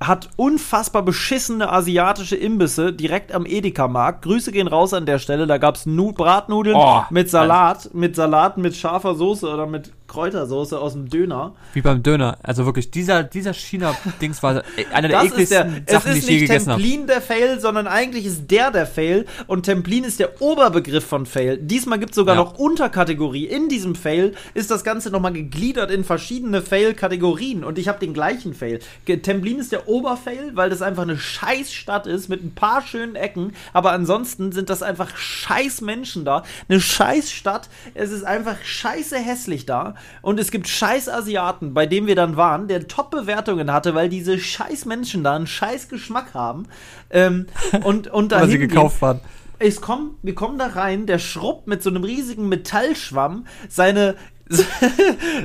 Hat 0.00 0.30
unfassbar 0.36 1.02
beschissene 1.02 1.70
asiatische 1.70 2.34
Imbisse 2.34 2.92
direkt 2.92 3.32
am 3.32 3.46
Edeka-Markt. 3.46 4.22
Grüße 4.22 4.50
gehen 4.50 4.66
raus 4.66 4.92
an 4.92 5.06
der 5.06 5.20
Stelle. 5.20 5.46
Da 5.46 5.58
gab 5.58 5.76
es 5.76 5.86
nu 5.86 6.12
Bratnudeln 6.12 6.76
Oh, 6.76 7.02
mit 7.10 7.30
Salat, 7.30 7.90
mit 7.94 8.16
Salat 8.16 8.58
mit 8.58 8.74
scharfer 8.76 9.14
Soße 9.14 9.48
oder 9.48 9.66
mit 9.66 9.92
Kräutersoße 10.12 10.78
aus 10.78 10.92
dem 10.92 11.08
Döner. 11.08 11.54
Wie 11.72 11.80
beim 11.80 12.02
Döner. 12.02 12.36
Also 12.42 12.66
wirklich, 12.66 12.90
dieser, 12.90 13.22
dieser 13.24 13.54
China-Dings 13.54 14.42
war 14.42 14.62
einer 14.92 15.08
der 15.08 15.22
Das 15.22 15.32
ist 15.32 15.50
der, 15.50 15.60
ekligsten 15.62 15.84
es 15.86 15.92
Sachen, 15.92 16.12
die 16.12 16.18
ist 16.18 16.24
ich 16.24 16.30
je 16.30 16.40
nicht 16.40 16.48
gegessen 16.48 16.72
habe. 16.72 16.82
Templin 16.82 17.06
der 17.06 17.22
Fail, 17.22 17.60
sondern 17.60 17.86
eigentlich 17.86 18.26
ist 18.26 18.50
der 18.50 18.70
der 18.70 18.86
Fail 18.86 19.24
und 19.46 19.62
Templin 19.62 20.04
ist 20.04 20.20
der 20.20 20.42
Oberbegriff 20.42 21.04
von 21.06 21.24
Fail. 21.24 21.56
Diesmal 21.56 21.98
gibt 21.98 22.10
es 22.12 22.16
sogar 22.16 22.34
Ja. 22.34 22.42
noch 22.42 22.58
Unterkategorie. 22.58 23.46
In 23.46 23.70
diesem 23.70 23.94
Fail 23.94 24.34
ist 24.52 24.70
das 24.70 24.84
Ganze 24.84 25.10
nochmal 25.10 25.32
gegliedert 25.32 25.90
in 25.90 26.04
verschiedene 26.04 26.60
Fail-Kategorien 26.60 27.64
und 27.64 27.78
ich 27.78 27.88
habe 27.88 27.98
den 27.98 28.12
gleichen 28.12 28.52
Fail. 28.52 28.80
Templin 29.06 29.58
ist 29.58 29.72
der 29.72 29.88
Oberfail, 29.88 30.50
weil 30.54 30.68
das 30.68 30.82
einfach 30.82 31.04
eine 31.04 31.16
scheiß 31.16 31.72
Stadt 31.72 32.06
ist 32.06 32.28
mit 32.28 32.44
ein 32.44 32.54
paar 32.54 32.82
schönen 32.82 33.16
Ecken, 33.16 33.54
aber 33.72 33.92
ansonsten 33.92 34.52
sind 34.52 34.68
das 34.68 34.82
einfach 34.82 35.16
scheiß 35.16 35.80
Menschen 35.80 36.26
da. 36.26 36.42
Eine 36.68 36.80
scheiß 36.80 37.30
Stadt. 37.30 37.70
Es 37.94 38.10
ist 38.10 38.24
einfach 38.24 38.56
scheiße 38.62 39.16
hässlich 39.16 39.64
da 39.64 39.94
und 40.22 40.38
es 40.38 40.50
gibt 40.50 40.68
scheiß 40.68 41.08
Asiaten, 41.08 41.74
bei 41.74 41.86
dem 41.86 42.06
wir 42.06 42.14
dann 42.14 42.36
waren, 42.36 42.68
der 42.68 42.88
Top-Bewertungen 42.88 43.72
hatte, 43.72 43.94
weil 43.94 44.08
diese 44.08 44.38
scheiß 44.38 44.84
Menschen 44.86 45.24
da 45.24 45.34
einen 45.34 45.46
scheiß 45.46 45.88
Geschmack 45.88 46.34
haben. 46.34 46.66
Ähm, 47.10 47.46
und, 47.82 48.08
und 48.08 48.32
Weil 48.32 48.48
sie 48.48 48.58
gekauft 48.58 49.02
waren. 49.02 49.20
Es 49.58 49.80
kommen, 49.80 50.16
wir 50.22 50.34
kommen 50.34 50.58
da 50.58 50.66
rein, 50.66 51.06
der 51.06 51.18
schrubbt 51.18 51.68
mit 51.68 51.82
so 51.82 51.90
einem 51.90 52.02
riesigen 52.02 52.48
Metallschwamm 52.48 53.46
seine, 53.68 54.16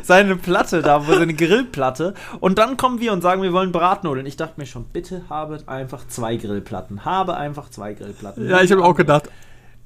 seine 0.02 0.36
Platte 0.38 0.82
da, 0.82 1.08
wo 1.08 1.14
seine 1.14 1.36
Grillplatte. 1.36 2.16
Und 2.40 2.58
dann 2.58 2.78
kommen 2.78 3.00
wir 3.00 3.14
und 3.14 3.22
sagen, 3.22 3.44
wir 3.44 3.54
wollen 3.54 3.72
Bratnudeln. 3.72 4.26
Ich 4.26 4.38
dachte 4.38 4.60
mir 4.60 4.66
schon, 4.66 4.86
bitte 4.86 5.24
habe 5.30 5.60
einfach 5.68 6.08
zwei 6.08 6.36
Grillplatten. 6.36 7.06
Habe 7.06 7.38
einfach 7.38 7.70
zwei 7.70 7.94
Grillplatten. 7.94 8.50
Ja, 8.50 8.62
ich 8.62 8.72
habe 8.72 8.84
auch 8.84 8.96
gedacht. 8.96 9.30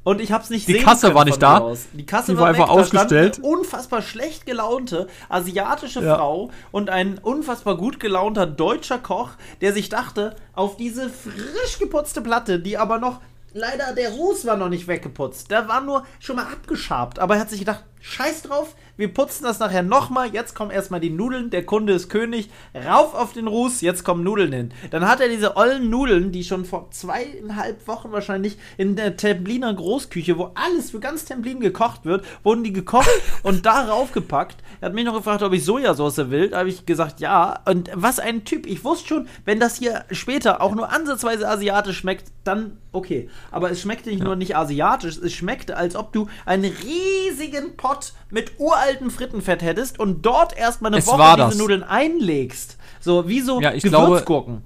Und 0.04 0.20
ich 0.20 0.32
hab's 0.32 0.50
nicht 0.50 0.68
Die 0.68 0.74
sehen 0.74 0.84
Kasse 0.84 1.14
war 1.14 1.26
nicht 1.26 1.42
da. 1.42 1.60
aus. 1.60 1.86
Die 1.94 2.06
Kasse 2.06 2.32
Die 2.32 2.38
war, 2.38 2.44
war 2.44 2.50
einfach 2.50 2.70
weg. 2.70 2.76
Da 2.76 2.82
ausgestellt. 2.82 3.38
Eine 3.38 3.48
unfassbar 3.48 4.02
schlecht 4.02 4.46
gelaunte 4.48 5.08
asiatische 5.30 6.02
Ja. 6.04 6.16
Frau 6.16 6.50
und 6.72 6.90
ein 6.90 7.20
unfassbar 7.20 7.78
gut 7.78 8.00
gelaunter 8.00 8.48
deutscher 8.48 8.98
Koch, 8.98 9.30
der 9.62 9.74
sich 9.74 9.90
dachte, 9.90 10.36
auf 10.54 10.76
diese 10.78 11.10
frisch 11.10 11.78
geputzte 11.80 12.22
Platte, 12.22 12.60
die 12.60 12.78
aber 12.80 12.98
noch 12.98 13.20
leider 13.54 13.94
der 13.94 14.12
Ruß 14.12 14.46
war 14.46 14.58
noch 14.58 14.70
nicht 14.70 14.88
weggeputzt. 14.88 15.52
Der 15.52 15.68
war 15.68 15.82
nur 15.82 16.04
schon 16.20 16.38
mal 16.38 16.46
abgeschabt, 16.46 17.20
aber 17.20 17.36
er 17.36 17.42
hat 17.42 17.50
sich 17.52 17.60
gedacht, 17.60 17.84
scheiß 18.02 18.44
drauf, 18.44 18.76
wir 18.98 19.12
putzen 19.14 19.46
das 19.46 19.58
nachher 19.60 19.82
nochmal. 19.84 20.32
Jetzt 20.34 20.54
kommen 20.54 20.70
erstmal 20.70 21.00
die 21.00 21.10
Nudeln, 21.10 21.50
der 21.50 21.66
Kunde 21.66 21.94
ist 21.94 22.10
König. 22.10 22.50
Rauf 22.76 23.16
auf 23.16 23.34
den 23.34 23.48
Ruß, 23.48 23.82
jetzt 23.82 24.04
kommen 24.04 24.24
Nudeln 24.24 24.52
hin. 24.52 24.74
Dann 24.92 25.08
hat 25.08 25.22
er 25.22 25.30
diese 25.30 25.56
ollen 25.58 25.90
Nudeln, 25.90 26.32
die 26.32 26.44
schon 26.44 26.66
vor 26.66 26.92
zweieinhalb 26.92 27.88
Wochen 27.88 28.12
wahrscheinlich 28.12 28.58
in 28.78 28.96
der 28.96 29.18
Templiner 29.18 29.74
Großküche, 29.74 30.38
wo 30.38 30.52
alles 30.56 30.92
für 30.92 31.00
ganz 31.00 31.26
Templin 31.26 31.60
gekocht 31.62 32.06
wird, 32.06 32.26
wurden 32.44 32.64
die 32.64 32.74
gekocht 32.74 33.10
und 33.44 33.66
da 33.66 33.86
raufgepackt. 33.86 34.58
Er 34.82 34.88
hat 34.88 34.94
mich 34.94 35.06
noch 35.06 35.16
gefragt, 35.16 35.42
ob 35.42 35.54
ich 35.54 35.64
Sojasauce 35.66 36.30
will. 36.30 36.50
Da 36.50 36.60
habe 36.60 36.70
ich 36.70 36.86
gesagt, 36.86 37.20
ja. 37.22 37.60
Und 37.66 37.90
was 37.94 38.20
ein 38.20 38.44
Typ. 38.46 38.66
Ich 38.68 38.84
wusste 38.84 39.08
schon, 39.08 39.28
wenn 39.46 39.60
das 39.60 39.78
hier 39.78 40.06
später 40.12 40.62
auch 40.62 40.76
nur 40.76 40.92
ansatzweise 40.92 41.48
asiatisch 41.48 41.98
schmeckt, 41.98 42.32
dann 42.44 42.78
okay. 42.92 43.30
Aber 43.52 43.72
es 43.72 43.82
schmeckte 43.82 44.10
nicht 44.10 44.20
Ja. 44.20 44.26
nur 44.26 44.36
nicht 44.36 44.56
asiatisch, 44.56 45.18
es 45.18 45.34
schmeckte, 45.34 45.78
als 45.78 45.96
ob 45.96 46.14
du 46.14 46.28
einen 46.46 46.72
riesigen 46.84 47.78
Pot 47.78 47.91
mit 48.30 48.54
uraltem 48.60 49.10
Frittenfett 49.12 49.62
hättest 49.62 50.00
und 50.00 50.26
dort 50.26 50.58
erstmal 50.58 50.92
eine 50.92 51.00
Es 51.00 51.08
Woche 51.08 51.18
diese. 51.50 51.58
Nudeln 51.58 51.84
einlegst. 51.84 52.78
So 53.00 53.28
wie 53.28 53.42
so 53.42 53.60
Ja, 53.62 53.74
ich 53.74 53.84
glaube- 53.84 54.08
Gewürzgurken. 54.08 54.64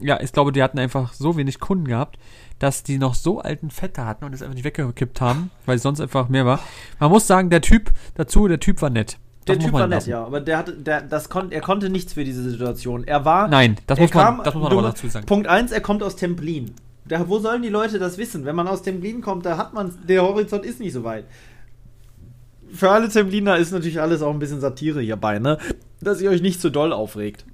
Ja, 0.00 0.20
ich 0.20 0.32
glaube, 0.32 0.50
die 0.52 0.62
hatten 0.62 0.78
einfach 0.78 1.12
so 1.12 1.36
wenig 1.36 1.60
Kunden 1.60 1.86
gehabt, 1.86 2.18
dass 2.58 2.82
die 2.82 2.98
noch 2.98 3.14
so 3.14 3.40
alten 3.40 3.70
Fette 3.70 4.04
hatten 4.04 4.24
und 4.24 4.34
es 4.34 4.42
einfach 4.42 4.54
nicht 4.54 4.64
weggekippt 4.64 5.20
haben, 5.20 5.50
weil 5.66 5.76
es 5.76 5.82
sonst 5.82 6.00
einfach 6.00 6.28
mehr 6.28 6.44
war. 6.46 6.58
Man 6.98 7.10
muss 7.10 7.26
sagen, 7.26 7.48
der 7.48 7.60
Typ 7.60 7.92
dazu, 8.16 8.48
der 8.48 8.58
Typ 8.58 8.82
war 8.82 8.90
nett. 8.90 9.18
Der 9.46 9.54
Das 9.56 9.62
muss 9.62 9.70
Typ 9.72 9.80
war 9.80 9.86
nett, 9.86 10.06
ja, 10.06 10.24
aber 10.24 10.40
der 10.40 10.58
hatte, 10.58 10.72
der, 10.72 11.02
das 11.02 11.28
kon, 11.28 11.52
er 11.52 11.60
konnte 11.60 11.90
nichts 11.90 12.14
für 12.14 12.24
diese 12.24 12.42
Situation. 12.42 13.04
Er 13.04 13.24
war. 13.24 13.46
Nein, 13.46 13.76
das 13.86 13.98
muss 14.00 14.12
man, 14.14 14.38
das 14.42 14.54
muss 14.54 14.62
man 14.62 14.70
du- 14.72 14.78
aber 14.78 14.88
dazu 14.88 15.06
sagen. 15.08 15.26
Punkt 15.26 15.46
1, 15.46 15.70
er 15.70 15.80
kommt 15.80 16.02
aus 16.02 16.16
Templin. 16.16 16.72
Da, 17.06 17.28
wo 17.28 17.38
sollen 17.38 17.60
die 17.62 17.68
Leute 17.68 17.98
das 17.98 18.16
wissen? 18.18 18.46
Wenn 18.46 18.56
man 18.56 18.66
aus 18.66 18.82
Templin 18.82 19.20
kommt, 19.20 19.44
da 19.46 19.58
hat 19.58 19.74
man, 19.74 19.94
der 20.08 20.22
Horizont 20.22 20.64
ist 20.64 20.80
nicht 20.80 20.94
so 20.94 21.04
weit. 21.04 21.24
Für 22.74 22.90
alle 22.90 23.08
Templiner 23.08 23.56
ist 23.56 23.70
natürlich 23.72 24.00
alles 24.00 24.20
auch 24.22 24.32
ein 24.32 24.38
bisschen 24.38 24.60
Satire 24.60 25.00
hierbei, 25.00 25.38
ne? 25.38 25.58
Dass 26.00 26.20
ihr 26.20 26.30
euch 26.30 26.42
nicht 26.42 26.60
zu 26.60 26.70
doll 26.70 26.92
aufregt. 26.92 27.44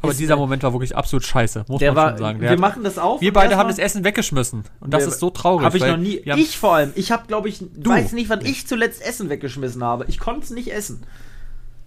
Aber 0.00 0.12
ist 0.12 0.20
dieser 0.20 0.34
der- 0.34 0.36
Moment 0.36 0.62
war 0.62 0.72
wirklich 0.72 0.94
absolut 0.94 1.24
scheiße, 1.24 1.64
muss 1.66 1.80
Der 1.80 1.92
man 1.92 1.96
war, 1.96 2.08
schon 2.10 2.18
sagen. 2.18 2.38
Der 2.38 2.50
wir 2.50 2.52
hat- 2.52 2.58
machen 2.60 2.84
das 2.84 2.98
auf. 2.98 3.20
wir 3.20 3.32
beide 3.32 3.56
haben 3.56 3.68
das 3.68 3.78
Essen 3.78 4.04
weggeschmissen. 4.04 4.62
Und 4.78 4.94
das 4.94 5.06
ist 5.06 5.18
so 5.18 5.30
traurig. 5.30 5.64
Habe 5.64 5.76
ich 5.76 5.84
noch 5.84 5.96
nie. 5.96 6.16
Ich 6.36 6.56
vor 6.56 6.76
allem. 6.76 6.92
Ich 6.94 7.10
habe, 7.10 7.26
glaube 7.26 7.48
ich, 7.48 7.58
Du. 7.74 7.90
weiß 7.90 8.12
nicht, 8.12 8.28
wann 8.30 8.44
ich 8.46 8.66
zuletzt 8.68 9.02
Essen 9.04 9.28
weggeschmissen 9.28 9.82
habe. 9.82 10.04
Ich 10.08 10.18
konnte 10.18 10.42
es 10.44 10.50
nicht 10.50 10.72
essen. 10.72 11.02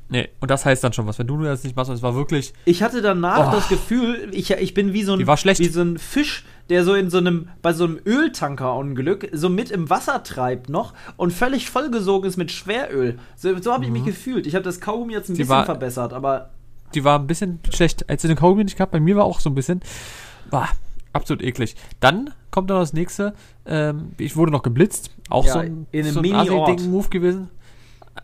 Nee, 0.10 0.28
und 0.41 0.52
das 0.52 0.66
heißt 0.66 0.84
dann 0.84 0.91
schon 0.91 1.08
was. 1.08 1.20
Wenn 1.20 1.28
du 1.28 1.41
das 1.41 1.64
nicht 1.64 1.78
machst, 1.78 1.89
und 1.89 1.95
es 1.95 2.02
war 2.02 2.14
wirklich. 2.16 2.52
Ich 2.66 2.84
hatte 2.84 3.02
danach 3.02 3.47
Oh. 3.47 3.56
das 3.56 3.70
Gefühl, 3.70 4.28
ich, 4.34 4.52
ich 4.52 4.74
bin 4.74 4.91
wie 4.91 5.04
so, 5.04 5.14
ein, 5.14 5.20
wie 5.26 5.68
so 5.70 5.82
ein 5.82 5.97
Fisch, 5.97 6.43
der 6.72 6.84
so 6.84 6.95
in 6.95 7.09
so 7.11 7.17
einem, 7.19 7.49
bei 7.61 7.74
so 7.74 7.84
einem 7.84 7.99
Öltankerunglück 8.05 9.30
so 9.34 9.49
mit 9.49 9.69
im 9.72 9.89
Wasser 9.89 10.24
treibt 10.24 10.69
noch 10.69 10.93
und 11.17 11.32
völlig 11.32 11.69
vollgesogen 11.69 12.28
ist 12.30 12.38
mit 12.38 12.51
Schweröl. 12.51 13.19
So, 13.36 13.55
so 13.61 13.74
habe 13.74 13.86
ich 13.86 13.91
mich 13.91 14.05
gefühlt. 14.05 14.47
Ich 14.47 14.55
habe 14.55 14.63
das 14.63 14.80
Kaugummi 14.82 15.13
jetzt 15.13 15.30
ein 15.30 15.34
Mhm. 15.34 15.36
Die 15.36 15.41
bisschen 15.43 15.49
war- 15.55 15.65
verbessert, 15.65 16.13
aber 16.13 16.49
Die 16.95 17.03
war 17.03 17.19
ein 17.19 17.28
bisschen 17.28 17.59
schlecht. 17.72 18.09
Als 18.09 18.24
ich 18.24 18.30
den 18.30 18.38
Kaugummi 18.38 18.63
nicht 18.63 18.76
gehabt, 18.78 18.91
bei 18.91 18.99
mir 18.99 19.15
war 19.15 19.26
auch 19.26 19.39
so 19.39 19.49
ein 19.49 19.55
bisschen. 19.55 19.82
War 20.49 20.69
absolut 21.13 21.41
eklig. 21.43 21.76
Dann 21.99 22.34
kommt 22.51 22.69
dann 22.69 22.80
das 22.80 22.93
nächste. 22.93 23.34
Ähm, 23.65 24.11
ich 24.17 24.36
wurde 24.36 24.51
noch 24.51 24.63
geblitzt. 24.63 25.11
Auch 25.30 25.45
Ja, 25.45 25.53
so 25.53 25.59
ein, 25.59 25.88
in 25.91 26.03
einem 26.05 26.13
so 26.13 26.19
ein 26.19 26.24
Mini-Ort. 26.24 26.69
Asi-Ding-Move 26.69 27.09
gewesen. 27.09 27.49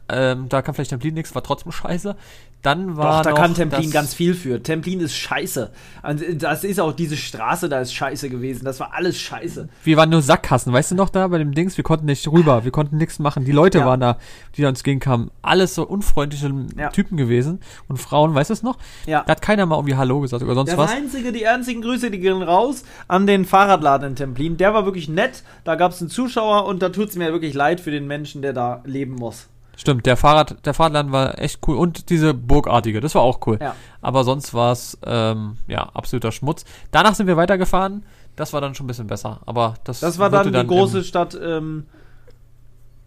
Ähm, 0.10 0.48
da 0.50 0.62
kann 0.62 0.74
vielleicht 0.76 0.90
Templin 0.92 1.14
nichts, 1.14 1.34
war 1.36 1.44
trotzdem 1.44 1.72
scheiße. 1.72 2.16
Dann 2.64 2.98
war 2.98 3.18
doch, 3.18 3.24
da 3.24 3.30
noch 3.32 3.38
kann 3.38 3.54
Templin 3.54 3.92
ganz 3.92 4.14
viel 4.16 4.34
für. 4.34 4.62
Templin 4.64 5.00
ist 5.00 5.16
scheiße. 5.16 5.70
Also, 6.02 6.26
Das 6.34 6.64
ist 6.64 6.80
auch 6.80 6.92
diese 6.92 7.16
Straße, 7.16 7.70
da 7.70 7.80
ist 7.82 7.94
scheiße 7.94 8.30
gewesen. 8.30 8.66
Das 8.66 8.80
war 8.80 8.94
alles 8.94 9.18
scheiße. 9.20 9.70
Wir 9.84 9.96
waren 9.96 10.10
nur 10.10 10.22
Sackgassen, 10.22 10.74
weißt 10.74 10.92
du 10.92 10.96
noch 10.96 11.10
da 11.10 11.28
bei 11.28 11.38
dem 11.38 11.54
Dings? 11.54 11.78
Wir 11.78 11.84
konnten 11.84 12.08
nicht 12.08 12.28
rüber, 12.28 12.64
wir 12.64 12.72
konnten 12.72 12.98
nichts 12.98 13.20
machen. 13.20 13.46
Die 13.46 13.52
Leute 13.52 13.80
Ja. 13.80 13.86
waren 13.86 14.00
da, 14.00 14.18
die 14.56 14.64
da 14.64 14.70
uns 14.70 14.84
gegenkamen. 14.84 15.30
Alles 15.44 15.76
so 15.76 15.84
unfreundliche 15.88 16.52
Ja. 16.78 16.90
Typen 16.90 17.16
gewesen. 17.16 17.60
Und 17.88 17.98
Frauen, 17.98 18.34
weißt 18.34 18.50
du 18.50 18.54
es 18.54 18.64
noch? 18.64 18.78
Ja. 19.06 19.24
Da 19.24 19.32
hat 19.34 19.42
keiner 19.42 19.66
mal 19.66 19.76
irgendwie 19.78 19.96
Hallo 19.96 20.20
gesagt 20.22 20.42
oder 20.44 20.56
sonst 20.56 20.72
Das 20.72 20.78
was. 20.78 20.92
einzige, 20.92 21.32
die 21.32 21.48
einzigen 21.48 21.82
Grüße, 21.82 22.10
die 22.12 22.20
gehen 22.20 22.42
raus 22.42 22.84
an 23.08 23.28
den 23.28 23.46
Fahrradladen 23.46 24.10
in 24.10 24.16
Templin. 24.16 24.58
Der 24.58 24.74
war 24.74 24.84
wirklich 24.86 25.08
nett. 25.10 25.44
Da 25.64 25.76
gab 25.76 25.92
es 25.92 26.02
einen 26.02 26.10
Zuschauer 26.10 26.66
und 26.66 26.82
da 26.82 26.90
tut 26.90 27.10
es 27.10 27.16
mir 27.16 27.32
wirklich 27.32 27.54
leid 27.54 27.80
für 27.80 27.92
den 27.92 28.08
Menschen, 28.08 28.42
der 28.42 28.54
da 28.54 28.82
leben 28.84 29.14
muss. 29.14 29.48
Stimmt, 29.80 30.08
der 30.08 30.18
Fahrrad, 30.18 30.66
der 30.66 30.74
Fahrradladen 30.74 31.12
war 31.12 31.38
echt 31.40 31.60
cool. 31.68 31.78
Und 31.78 32.10
diese 32.10 32.34
Burgartige, 32.34 33.00
das 33.00 33.14
war 33.14 33.22
auch 33.22 33.40
cool. 33.46 33.60
Ja. 33.62 33.76
Aber 34.02 34.24
sonst 34.24 34.56
war 34.56 34.72
es, 34.72 34.98
ähm, 35.06 35.58
ja, 35.68 35.84
absoluter 35.94 36.32
Schmutz. 36.32 36.66
Danach 36.90 37.14
sind 37.14 37.28
wir 37.28 37.38
weitergefahren. 37.38 38.04
Das 38.36 38.54
war 38.54 38.62
dann 38.62 38.74
schon 38.74 38.86
ein 38.86 38.88
bisschen 38.88 39.06
besser. 39.06 39.40
Aber 39.46 39.76
das, 39.84 40.00
Das 40.00 40.18
war 40.18 40.32
wurde 40.32 40.50
dann 40.50 40.68
die 40.68 40.68
große 40.68 41.04
Stadt, 41.04 41.38
ähm, 41.40 41.86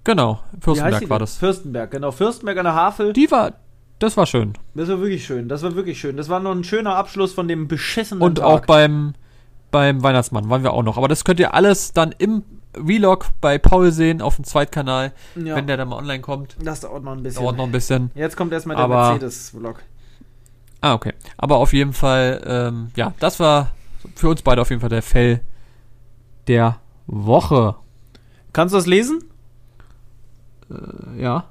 genau, 0.04 0.40
Fürstenberg 0.60 1.10
war 1.10 1.18
das. 1.18 1.36
Fürstenberg, 1.38 1.90
genau. 1.90 2.12
Fürstenberg 2.12 2.56
an 2.58 2.64
der 2.64 2.74
Havel. 2.74 3.12
Die 3.14 3.28
war, 3.32 3.52
das 3.98 4.16
war 4.16 4.26
schön. 4.26 4.52
Das 4.74 4.88
war 4.88 5.00
wirklich 5.00 5.26
schön. 5.26 5.48
Das 5.48 5.64
war 5.64 5.74
wirklich 5.74 5.98
schön. 6.00 6.16
Das 6.16 6.28
war 6.28 6.38
noch 6.38 6.52
ein 6.52 6.62
schöner 6.62 6.94
Abschluss 6.94 7.32
von 7.32 7.48
dem 7.48 7.66
beschissenen 7.66 8.22
Und 8.22 8.36
Tag. 8.36 8.44
auch 8.46 8.60
beim, 8.60 9.14
beim 9.72 10.04
Weihnachtsmann 10.04 10.48
waren 10.48 10.62
wir 10.62 10.72
auch 10.72 10.84
noch. 10.84 10.96
Aber 10.96 11.08
das 11.08 11.24
könnt 11.24 11.40
ihr 11.40 11.52
alles 11.52 11.92
dann 11.92 12.14
im 12.16 12.44
Vlog 12.74 13.26
bei 13.40 13.58
Paul 13.58 13.90
sehen 13.92 14.22
auf 14.22 14.36
dem 14.36 14.44
Zweitkanal, 14.44 15.12
ja, 15.36 15.56
wenn 15.56 15.66
der 15.66 15.76
dann 15.76 15.88
mal 15.88 15.96
online 15.96 16.20
kommt. 16.20 16.56
das 16.62 16.80
dauert 16.80 17.02
noch 17.02 17.12
ein 17.12 17.22
bisschen. 17.22 17.42
Dauert 17.42 17.56
noch 17.56 17.64
ein 17.64 17.72
bisschen. 17.72 18.10
Jetzt 18.14 18.36
kommt 18.36 18.52
erstmal 18.52 18.76
der 18.76 18.88
Mercedes-Vlog. 18.88 19.82
Ah, 20.80 20.94
okay. 20.94 21.12
Aber 21.36 21.56
auf 21.56 21.72
jeden 21.72 21.92
Fall, 21.92 22.42
ähm, 22.46 22.90
ja, 22.96 23.12
das 23.20 23.40
war 23.40 23.72
für 24.14 24.28
uns 24.28 24.42
beide 24.42 24.60
auf 24.62 24.70
jeden 24.70 24.80
Fall 24.80 24.88
der 24.88 25.02
Fell 25.02 25.40
der 26.46 26.78
Woche. 27.06 27.74
Kannst 28.52 28.72
du 28.72 28.78
das 28.78 28.86
lesen? 28.86 29.24
Ja. 31.18 31.44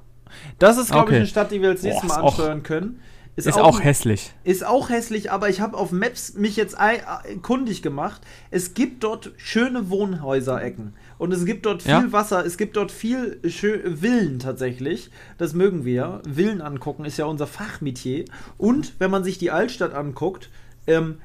Das 0.58 0.78
ist, 0.78 0.90
glaube 0.90 1.06
ich, 1.06 1.10
Okay. 1.10 1.16
eine 1.18 1.26
Stadt, 1.26 1.50
die 1.50 1.60
wir 1.60 1.70
als 1.70 1.82
nächstes 1.82 2.08
Boah, 2.08 2.14
Mal 2.14 2.14
ist 2.14 2.22
auch- 2.24 2.38
ansteuern 2.38 2.62
können. 2.62 3.00
Ist, 3.36 3.56
auch, 3.56 3.80
hässlich. 3.82 4.32
Ist 4.44 4.66
auch 4.66 4.90
hässlich, 4.90 5.30
aber 5.32 5.48
ich 5.48 5.62
habe 5.62 5.76
auf 5.76 5.92
Maps 5.92 6.34
mich 6.34 6.56
jetzt 6.56 6.76
äh, 6.78 7.36
kundig 7.36 7.80
gemacht. 7.80 8.20
Es 8.50 8.74
gibt 8.74 9.02
dort 9.02 9.30
schöne 9.38 9.88
Wohnhäuserecken. 9.88 10.94
Und 11.20 11.32
es 11.34 11.44
gibt 11.44 11.66
dort 11.66 11.82
viel 11.82 11.90
Ja? 11.90 12.12
Wasser, 12.12 12.46
es 12.46 12.56
gibt 12.56 12.78
dort 12.78 12.90
viel 12.90 13.38
Villen 13.44 14.38
tatsächlich. 14.38 15.10
Das 15.36 15.52
mögen 15.52 15.84
wir. 15.84 16.22
Villen 16.26 16.62
angucken 16.62 17.04
ist 17.04 17.18
ja 17.18 17.26
unser 17.26 17.46
Fachmetier. 17.46 18.24
Und 18.56 18.94
wenn 18.98 19.10
man 19.10 19.22
sich 19.22 19.36
die 19.36 19.50
Altstadt 19.50 19.92
anguckt, 19.92 20.48
ähm, 20.86 21.18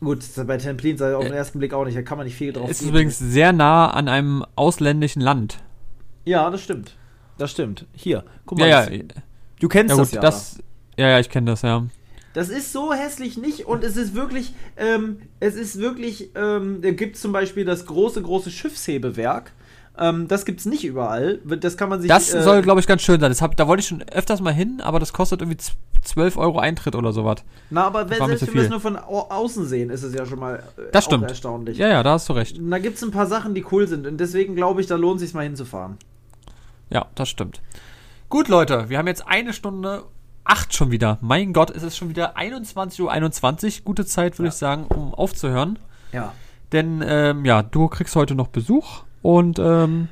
gut, 0.00 0.24
das 0.34 0.46
bei 0.46 0.56
Templin 0.56 0.96
sei 0.96 1.14
auf 1.14 1.24
den 1.24 1.34
Äh, 1.34 1.36
ersten 1.36 1.58
Blick 1.58 1.74
auch 1.74 1.84
nicht, 1.84 1.98
da 1.98 2.00
kann 2.02 2.16
man 2.16 2.26
nicht 2.26 2.36
viel 2.36 2.54
drauf 2.54 2.64
Es 2.70 2.78
ist 2.78 2.80
geben. 2.80 2.90
übrigens 2.92 3.18
sehr 3.18 3.52
nah 3.52 3.90
an 3.90 4.08
einem 4.08 4.42
ausländischen 4.56 5.20
Land. 5.20 5.58
Ja, 6.24 6.48
das 6.48 6.62
stimmt. 6.62 6.96
Das 7.36 7.50
stimmt. 7.50 7.84
Hier, 7.92 8.24
guck 8.46 8.58
mal. 8.58 8.70
Ja, 8.70 8.86
das, 8.86 8.96
ja. 8.96 9.02
du 9.60 9.68
kennst 9.68 9.90
Ja 9.90 9.98
das 9.98 10.08
gut, 10.08 10.14
ja. 10.14 10.20
das. 10.22 10.58
Ja, 10.96 11.08
ja, 11.10 11.20
ich 11.20 11.28
kenne 11.28 11.50
das, 11.50 11.60
ja. 11.60 11.84
Das 12.32 12.48
ist 12.48 12.72
so 12.72 12.92
hässlich 12.92 13.36
nicht 13.36 13.66
und 13.66 13.82
es 13.82 13.96
ist 13.96 14.14
wirklich, 14.14 14.54
ähm, 14.76 15.18
es 15.40 15.56
ist 15.56 15.78
wirklich, 15.80 16.30
ähm, 16.36 16.80
da 16.80 16.92
gibt 16.92 17.16
zum 17.16 17.32
Beispiel 17.32 17.64
das 17.64 17.86
große, 17.86 18.22
große 18.22 18.50
Schiffshebewerk. 18.50 19.52
Ähm, 19.98 20.28
das 20.28 20.44
gibt 20.44 20.60
es 20.60 20.66
nicht 20.66 20.84
überall. 20.84 21.38
Das 21.44 21.76
kann 21.76 21.88
man 21.88 22.00
sich. 22.00 22.08
Das 22.08 22.32
äh, 22.32 22.42
soll, 22.42 22.62
glaube 22.62 22.80
ich, 22.80 22.86
ganz 22.86 23.02
schön 23.02 23.20
sein. 23.20 23.30
Das 23.30 23.42
hab, 23.42 23.56
da 23.56 23.66
wollte 23.66 23.80
ich 23.80 23.88
schon 23.88 24.02
öfters 24.08 24.40
mal 24.40 24.54
hin, 24.54 24.80
aber 24.80 25.00
das 25.00 25.12
kostet 25.12 25.42
irgendwie 25.42 25.58
z- 25.58 25.74
12 26.02 26.36
Euro 26.38 26.58
Eintritt 26.60 26.94
oder 26.94 27.12
sowas. 27.12 27.40
Na, 27.68 27.84
aber 27.84 28.04
mir 28.04 28.14
selbst 28.14 28.46
wenn 28.46 28.54
wir 28.54 28.62
es 28.62 28.70
nur 28.70 28.80
von 28.80 28.96
au 28.96 29.26
außen 29.28 29.66
sehen, 29.66 29.90
ist 29.90 30.02
es 30.04 30.14
ja 30.14 30.24
schon 30.24 30.38
mal 30.38 30.62
äh, 30.78 30.82
Das 30.92 31.04
stimmt. 31.04 31.24
erstaunlich. 31.28 31.76
Ja, 31.76 31.88
ja, 31.88 32.02
da 32.02 32.12
hast 32.12 32.28
du 32.28 32.32
recht. 32.32 32.58
Da 32.60 32.78
gibt 32.78 32.96
es 32.96 33.02
ein 33.02 33.10
paar 33.10 33.26
Sachen, 33.26 33.54
die 33.54 33.64
cool 33.72 33.86
sind 33.88 34.06
und 34.06 34.18
deswegen 34.18 34.54
glaube 34.54 34.80
ich, 34.80 34.86
da 34.86 34.94
lohnt 34.96 35.16
es 35.20 35.26
sich 35.26 35.34
mal 35.34 35.42
hinzufahren. 35.42 35.98
Ja, 36.88 37.06
das 37.16 37.28
stimmt. 37.28 37.60
Gut, 38.30 38.48
Leute, 38.48 38.88
wir 38.88 38.96
haben 38.96 39.08
jetzt 39.08 39.26
eine 39.26 39.52
Stunde 39.52 40.04
acht 40.50 40.74
schon 40.74 40.90
wieder. 40.90 41.18
Mein 41.20 41.52
Gott, 41.52 41.70
es 41.70 41.82
ist 41.82 41.96
schon 41.96 42.08
wieder 42.08 42.36
21.21 42.36 43.00
Uhr. 43.02 43.12
21. 43.12 43.84
Gute 43.84 44.04
Zeit, 44.04 44.38
würde 44.38 44.48
Ja. 44.48 44.52
ich 44.52 44.58
sagen, 44.58 44.84
um 44.86 45.14
aufzuhören. 45.14 45.78
Ja. 46.12 46.32
Denn, 46.72 47.02
ähm, 47.06 47.44
ja, 47.44 47.62
du 47.62 47.88
kriegst 47.88 48.16
heute 48.16 48.34
noch 48.34 48.48
Besuch 48.48 49.04
und, 49.22 49.58
ähm, 49.58 50.08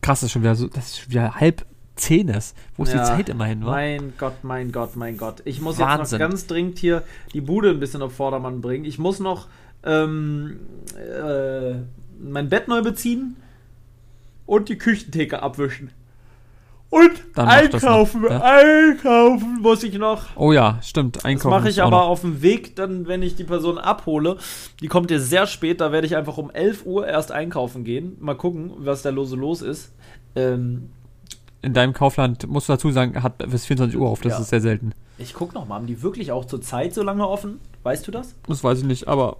krass, 0.00 0.20
das 0.20 0.24
ist 0.28 0.32
schon 0.32 0.42
wieder 0.42 0.54
so, 0.54 0.68
das 0.68 0.86
ist 0.88 1.00
schon 1.00 1.10
wieder 1.10 1.34
halb 1.34 1.64
zehn 1.96 2.28
ist. 2.28 2.56
Wo 2.76 2.84
ist 2.84 2.94
Ja, 2.94 3.00
die 3.00 3.04
Zeit 3.06 3.28
immerhin, 3.28 3.64
wa? 3.66 3.72
Mein 3.72 4.14
Gott, 4.16 4.42
mein 4.42 4.72
Gott, 4.72 4.96
mein 4.96 5.18
Gott. 5.18 5.42
Ich 5.44 5.60
muss 5.60 5.78
Wahnsinn. 5.78 6.00
jetzt 6.00 6.12
noch 6.12 6.18
ganz 6.18 6.46
dringend 6.46 6.78
hier 6.78 7.02
die 7.34 7.42
Bude 7.42 7.68
ein 7.70 7.80
bisschen 7.80 8.00
auf 8.00 8.14
Vordermann 8.14 8.62
bringen. 8.62 8.86
Ich 8.86 8.98
muss 8.98 9.20
noch 9.20 9.48
ähm, 9.84 10.60
äh, 10.96 11.74
mein 12.18 12.48
Bett 12.48 12.68
neu 12.68 12.80
beziehen 12.82 13.36
und 14.46 14.68
die 14.70 14.78
Küchentheke 14.78 15.42
abwischen. 15.42 15.90
Und 16.90 17.10
Dann 17.36 17.46
das 17.70 17.82
noch, 17.84 17.90
einkaufen, 17.90 18.24
ja. 18.28 18.40
einkaufen 18.42 19.58
muss 19.60 19.82
ich 19.84 19.94
noch. 19.96 20.24
Oh 20.36 20.52
ja, 20.52 20.78
stimmt. 20.82 21.16
Das 21.16 21.24
Einkaufen 21.24 21.50
mache 21.50 21.68
ist 21.68 21.76
ich 21.76 21.82
aber 21.82 21.98
noch. 21.98 22.08
auf 22.08 22.22
dem 22.22 22.42
Weg, 22.42 22.74
dann, 22.76 23.06
wenn 23.06 23.22
ich 23.22 23.36
die 23.36 23.44
Person 23.44 23.78
abhole. 23.78 24.36
Die 24.80 24.88
kommt 24.88 25.10
jetzt 25.12 25.30
sehr 25.30 25.46
spät, 25.46 25.80
da 25.80 25.92
werde 25.92 26.06
ich 26.08 26.16
einfach 26.16 26.36
um 26.36 26.50
11 26.50 26.84
Uhr 26.86 27.06
erst 27.06 27.30
einkaufen 27.30 27.84
gehen. 27.84 28.16
Mal 28.18 28.34
gucken, 28.34 28.72
was 28.78 29.02
da 29.02 29.10
lose 29.10 29.36
los 29.36 29.62
ist. 29.62 29.92
Ähm, 30.34 30.90
In 31.62 31.74
deinem 31.74 31.92
Kaufland, 31.92 32.48
musst 32.48 32.68
du 32.68 32.72
dazu 32.72 32.90
sagen, 32.90 33.22
hat 33.22 33.38
bis 33.38 33.66
24 33.66 33.96
Uhr 33.98 34.08
auf. 34.08 34.20
Das 34.22 34.32
Ja. 34.32 34.38
ist 34.40 34.48
sehr 34.50 34.60
selten. 34.60 34.92
ich 35.18 35.32
gucke 35.34 35.54
noch 35.54 35.68
mal, 35.68 35.76
haben 35.76 35.86
die 35.86 36.02
wirklich 36.02 36.32
auch 36.32 36.44
zur 36.44 36.60
Zeit 36.60 36.92
so 36.92 37.04
lange 37.04 37.28
offen? 37.28 37.60
Weißt 37.84 38.04
du 38.08 38.10
das? 38.10 38.34
Das 38.48 38.64
weiß 38.64 38.78
ich 38.78 38.84
nicht, 38.84 39.06
aber 39.06 39.36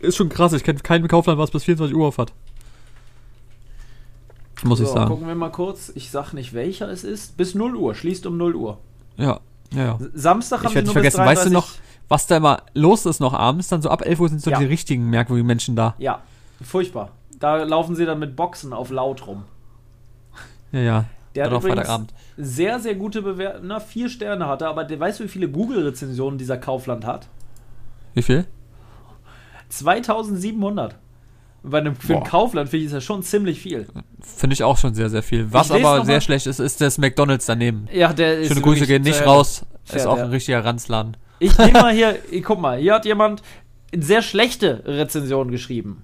ist 0.00 0.16
schon 0.16 0.28
krass. 0.30 0.52
Ich 0.54 0.64
kenne 0.64 0.78
keinen 0.80 1.08
Kaufland, 1.08 1.38
was 1.38 1.50
bis 1.50 1.64
24 1.64 1.94
Uhr 1.94 2.06
auf 2.06 2.16
hat. 2.18 2.32
Muss 4.66 4.80
ich 4.80 4.86
So, 4.88 4.94
sagen. 4.94 5.08
gucken 5.10 5.26
wir 5.28 5.34
mal 5.34 5.50
kurz. 5.50 5.90
Ich 5.94 6.10
sag 6.10 6.32
nicht, 6.32 6.52
welcher 6.54 6.88
es 6.88 7.04
ist. 7.04 7.36
Bis 7.36 7.54
0 7.54 7.74
Uhr. 7.76 7.94
Schließt 7.94 8.26
um 8.26 8.36
0 8.36 8.54
Uhr. 8.54 8.78
Ja, 9.16 9.40
ja, 9.72 9.84
ja. 9.84 9.98
Samstag 10.14 10.60
haben 10.60 10.68
Ich 10.68 10.74
werde 10.74 10.90
vergessen, 10.90 11.18
weißt 11.20 11.46
du 11.46 11.50
33 11.50 11.52
noch, 11.52 11.68
was 12.08 12.26
da 12.26 12.36
immer 12.36 12.62
los 12.74 13.06
ist 13.06 13.20
noch 13.20 13.34
abends? 13.34 13.68
Dann 13.68 13.82
so 13.82 13.88
ab 13.90 14.02
11 14.04 14.20
Uhr 14.20 14.28
sind 14.28 14.42
so 14.42 14.50
Ja. 14.50 14.58
die 14.58 14.64
richtigen 14.66 15.08
merkwürdigen 15.10 15.46
Menschen 15.46 15.74
da. 15.76 15.94
Ja, 15.98 16.22
furchtbar. 16.62 17.10
Da 17.40 17.62
laufen 17.64 17.94
sie 17.96 18.06
dann 18.06 18.18
mit 18.18 18.34
Boxen 18.36 18.72
auf 18.72 18.90
laut 18.90 19.26
rum. 19.26 19.44
Ja, 20.72 20.80
ja. 20.80 21.04
Der 21.34 21.44
hat 21.46 21.52
übrigens 21.52 21.74
Freitagabend. 21.80 22.14
sehr, 22.38 22.80
sehr 22.80 22.94
gute 22.94 23.20
Bewertungen. 23.22 23.66
Na, 23.68 23.78
vier 23.80 24.08
Sterne 24.08 24.46
hat 24.46 24.62
er, 24.62 24.68
aber 24.70 24.84
der, 24.84 24.98
weißt 24.98 25.20
du, 25.20 25.24
wie 25.24 25.28
viele 25.28 25.48
Google-Rezensionen 25.50 26.38
dieser 26.38 26.56
Kaufland 26.56 27.04
hat? 27.04 27.28
Wie 28.14 28.22
viel? 28.22 28.46
2700. 29.68 30.96
Bei 31.68 31.78
einem, 31.78 31.96
für 31.96 32.16
ein. 32.16 32.24
Kaufland 32.24 32.68
finde 32.68 32.86
ich 32.86 32.92
das 32.92 33.02
schon 33.04 33.22
ziemlich 33.22 33.60
viel. 33.60 33.86
Finde 34.20 34.54
ich 34.54 34.62
auch 34.62 34.76
schon 34.78 34.94
sehr, 34.94 35.10
sehr 35.10 35.22
viel. 35.22 35.46
Was 35.52 35.70
aber 35.70 36.04
sehr 36.04 36.14
mal- 36.16 36.20
schlecht 36.20 36.46
ist, 36.46 36.60
ist 36.60 36.80
das 36.80 36.98
McDonalds 36.98 37.46
daneben. 37.46 37.88
Ja, 37.92 38.12
der 38.12 38.38
ist 38.38 38.48
Schöne 38.48 38.60
Grüße 38.60 38.86
gehen 38.86 39.02
nicht 39.02 39.24
raus. 39.26 39.64
Fährt 39.84 40.00
ist 40.00 40.06
auch 40.06 40.18
er. 40.18 40.24
ein 40.24 40.30
richtiger 40.30 40.64
Ranzladen. 40.64 41.16
Ich 41.38 41.56
nehme 41.58 41.72
mal 41.72 41.92
hier, 41.94 42.18
ich- 42.30 42.42
guck 42.44 42.60
mal, 42.60 42.78
hier 42.78 42.94
hat 42.94 43.04
jemand 43.04 43.42
eine 43.92 44.02
sehr 44.02 44.22
schlechte 44.22 44.82
Rezension 44.86 45.50
geschrieben. 45.50 46.02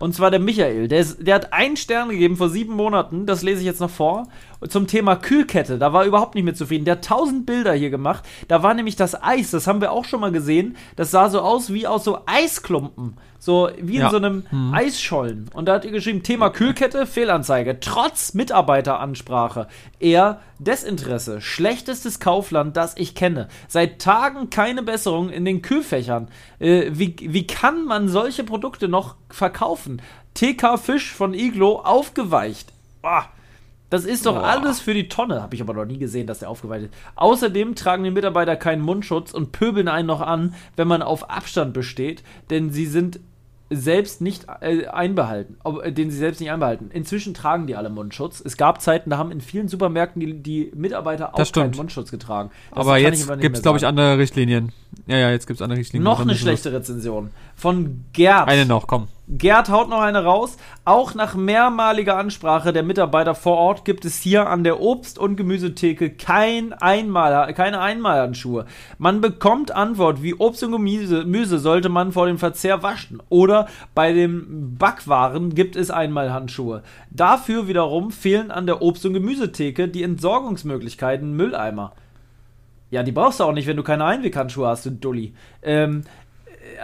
Und 0.00 0.14
zwar 0.14 0.30
der 0.30 0.40
Michael. 0.40 0.88
Der, 0.88 0.98
ist, 1.00 1.24
der 1.26 1.36
hat 1.36 1.52
einen 1.52 1.76
Stern 1.76 2.08
gegeben 2.10 2.36
vor 2.36 2.50
sieben 2.50 2.74
Monaten, 2.74 3.26
das 3.26 3.42
lese 3.42 3.60
ich 3.60 3.66
jetzt 3.66 3.80
noch 3.80 3.90
vor, 3.90 4.26
zum 4.68 4.86
Thema 4.86 5.16
Kühlkette. 5.16 5.78
Da 5.78 5.92
war 5.92 6.02
er 6.02 6.08
überhaupt 6.08 6.34
nicht 6.34 6.44
mit 6.44 6.56
zufrieden. 6.56 6.84
Der 6.84 6.96
hat 6.96 7.04
tausend 7.04 7.46
Bilder 7.46 7.72
hier 7.74 7.90
gemacht. 7.90 8.24
Da 8.48 8.62
war 8.62 8.74
nämlich 8.74 8.96
das 8.96 9.20
Eis, 9.22 9.50
das 9.50 9.66
haben 9.66 9.80
wir 9.80 9.92
auch 9.92 10.04
schon 10.04 10.20
mal 10.20 10.32
gesehen. 10.32 10.76
Das 10.96 11.10
sah 11.10 11.28
so 11.28 11.40
aus 11.40 11.72
wie 11.72 11.86
aus 11.86 12.04
so 12.04 12.18
Eisklumpen. 12.26 13.16
So 13.38 13.68
wie 13.78 13.96
in 13.96 14.00
Ja. 14.00 14.10
so 14.10 14.16
einem 14.16 14.44
Eisschollen. 14.72 15.50
Und 15.52 15.66
da 15.66 15.74
hat 15.74 15.84
er 15.84 15.90
geschrieben, 15.90 16.22
Thema 16.22 16.48
Kühlkette, 16.48 17.06
Fehlanzeige. 17.06 17.78
Trotz 17.78 18.32
Mitarbeiteransprache. 18.32 19.68
Eher 20.00 20.40
Desinteresse. 20.58 21.42
Schlechtestes 21.42 22.20
Kaufland, 22.20 22.76
das 22.76 22.94
ich 22.96 23.14
kenne. 23.14 23.48
Seit 23.68 24.00
Tagen 24.00 24.48
keine 24.48 24.82
Besserung 24.82 25.28
in 25.28 25.44
den 25.44 25.60
Kühlfächern. 25.60 26.28
Äh, 26.58 26.86
wie, 26.92 27.14
wie 27.20 27.46
kann 27.46 27.84
man 27.84 28.08
solche 28.08 28.44
Produkte 28.44 28.88
noch 28.88 29.16
verkaufen? 29.28 30.00
TK 30.34 30.78
Fisch 30.78 31.12
von 31.12 31.34
Iglo 31.34 31.80
aufgeweicht. 31.80 32.72
Boah. 33.02 33.26
Das 33.94 34.04
ist 34.04 34.26
doch 34.26 34.34
Boah. 34.34 34.42
alles 34.42 34.80
für 34.80 34.92
die 34.92 35.06
Tonne. 35.06 35.40
Habe 35.40 35.54
ich 35.54 35.62
aber 35.62 35.72
noch 35.72 35.84
nie 35.84 35.98
gesehen, 35.98 36.26
dass 36.26 36.40
der 36.40 36.50
aufgeweicht 36.50 36.86
ist. 36.86 36.94
Außerdem 37.14 37.76
tragen 37.76 38.02
die 38.02 38.10
Mitarbeiter 38.10 38.56
keinen 38.56 38.82
Mundschutz 38.82 39.32
und 39.32 39.52
pöbeln 39.52 39.86
einen 39.86 40.08
noch 40.08 40.20
an, 40.20 40.56
wenn 40.74 40.88
man 40.88 41.00
auf 41.00 41.30
Abstand 41.30 41.74
besteht, 41.74 42.24
denn 42.50 42.72
sie 42.72 42.86
sind 42.86 43.20
selbst 43.70 44.20
nicht 44.20 44.46
äh, 44.62 44.88
einbehalten, 44.88 45.58
äh, 45.84 45.92
den 45.92 46.10
sie 46.10 46.18
selbst 46.18 46.40
nicht 46.40 46.50
einbehalten. 46.50 46.90
Inzwischen 46.92 47.34
tragen 47.34 47.68
die 47.68 47.76
alle 47.76 47.88
Mundschutz. 47.88 48.42
Es 48.44 48.56
gab 48.56 48.80
Zeiten, 48.80 49.10
da 49.10 49.18
haben 49.18 49.30
in 49.30 49.40
vielen 49.40 49.68
Supermärkten 49.68 50.18
die, 50.18 50.42
die 50.42 50.72
Mitarbeiter 50.74 51.32
auch 51.32 51.52
keinen. 51.52 51.76
Mundschutz 51.76 52.10
getragen. 52.10 52.50
Das 52.70 52.80
aber 52.80 52.98
jetzt 52.98 53.28
gibt 53.40 53.54
es, 53.54 53.62
glaube 53.62 53.78
ich, 53.78 53.86
andere 53.86 54.18
Richtlinien. 54.18 54.72
Ja, 55.06 55.18
ja, 55.18 55.30
jetzt 55.30 55.46
gibt 55.46 55.58
es 55.60 55.62
andere 55.62 55.78
Richtlinien. 55.78 56.02
noch 56.02 56.18
eine 56.18 56.34
schlechte 56.34 56.72
Rezension 56.72 57.30
von 57.54 58.04
Gerd. 58.12 58.48
Eine 58.48 58.66
noch, 58.66 58.88
komm. 58.88 59.06
Gerd 59.26 59.70
haut 59.70 59.88
noch 59.88 60.02
eine 60.02 60.22
raus. 60.22 60.58
Auch 60.84 61.14
nach 61.14 61.34
mehrmaliger 61.34 62.18
Ansprache 62.18 62.74
der 62.74 62.82
Mitarbeiter 62.82 63.34
vor 63.34 63.56
Ort 63.56 63.86
gibt 63.86 64.04
es 64.04 64.20
hier 64.20 64.50
an 64.50 64.64
der 64.64 64.80
Obst- 64.80 65.18
und 65.18 65.36
Gemüsetheke 65.36 66.10
kein 66.10 66.74
Einmal, 66.74 67.54
keine 67.54 67.80
Einmalhandschuhe. 67.80 68.66
Man 68.98 69.22
bekommt 69.22 69.70
Antwort, 69.70 70.22
wie 70.22 70.34
Obst 70.34 70.62
und 70.62 70.72
Gemüse 70.72 71.58
sollte 71.58 71.88
man 71.88 72.12
vor 72.12 72.26
dem 72.26 72.36
Verzehr 72.36 72.82
waschen. 72.82 73.22
Oder 73.30 73.66
bei 73.94 74.12
den 74.12 74.76
Backwaren 74.76 75.54
gibt 75.54 75.76
es 75.76 75.90
Einmalhandschuhe. 75.90 76.82
Dafür 77.10 77.66
wiederum 77.66 78.10
fehlen 78.10 78.50
an 78.50 78.66
der 78.66 78.82
Obst- 78.82 79.06
und 79.06 79.14
Gemüsetheke 79.14 79.88
die 79.88 80.02
Entsorgungsmöglichkeiten 80.02 81.34
Mülleimer. 81.34 81.92
Ja, 82.90 83.02
die 83.02 83.10
brauchst 83.10 83.40
du 83.40 83.44
auch 83.44 83.52
nicht, 83.52 83.66
wenn 83.66 83.76
du 83.76 83.82
keine 83.82 84.04
Einweghandschuhe 84.04 84.68
hast, 84.68 84.86
du 84.86 84.90
Dulli. 84.90 85.34
Ähm, 85.62 86.04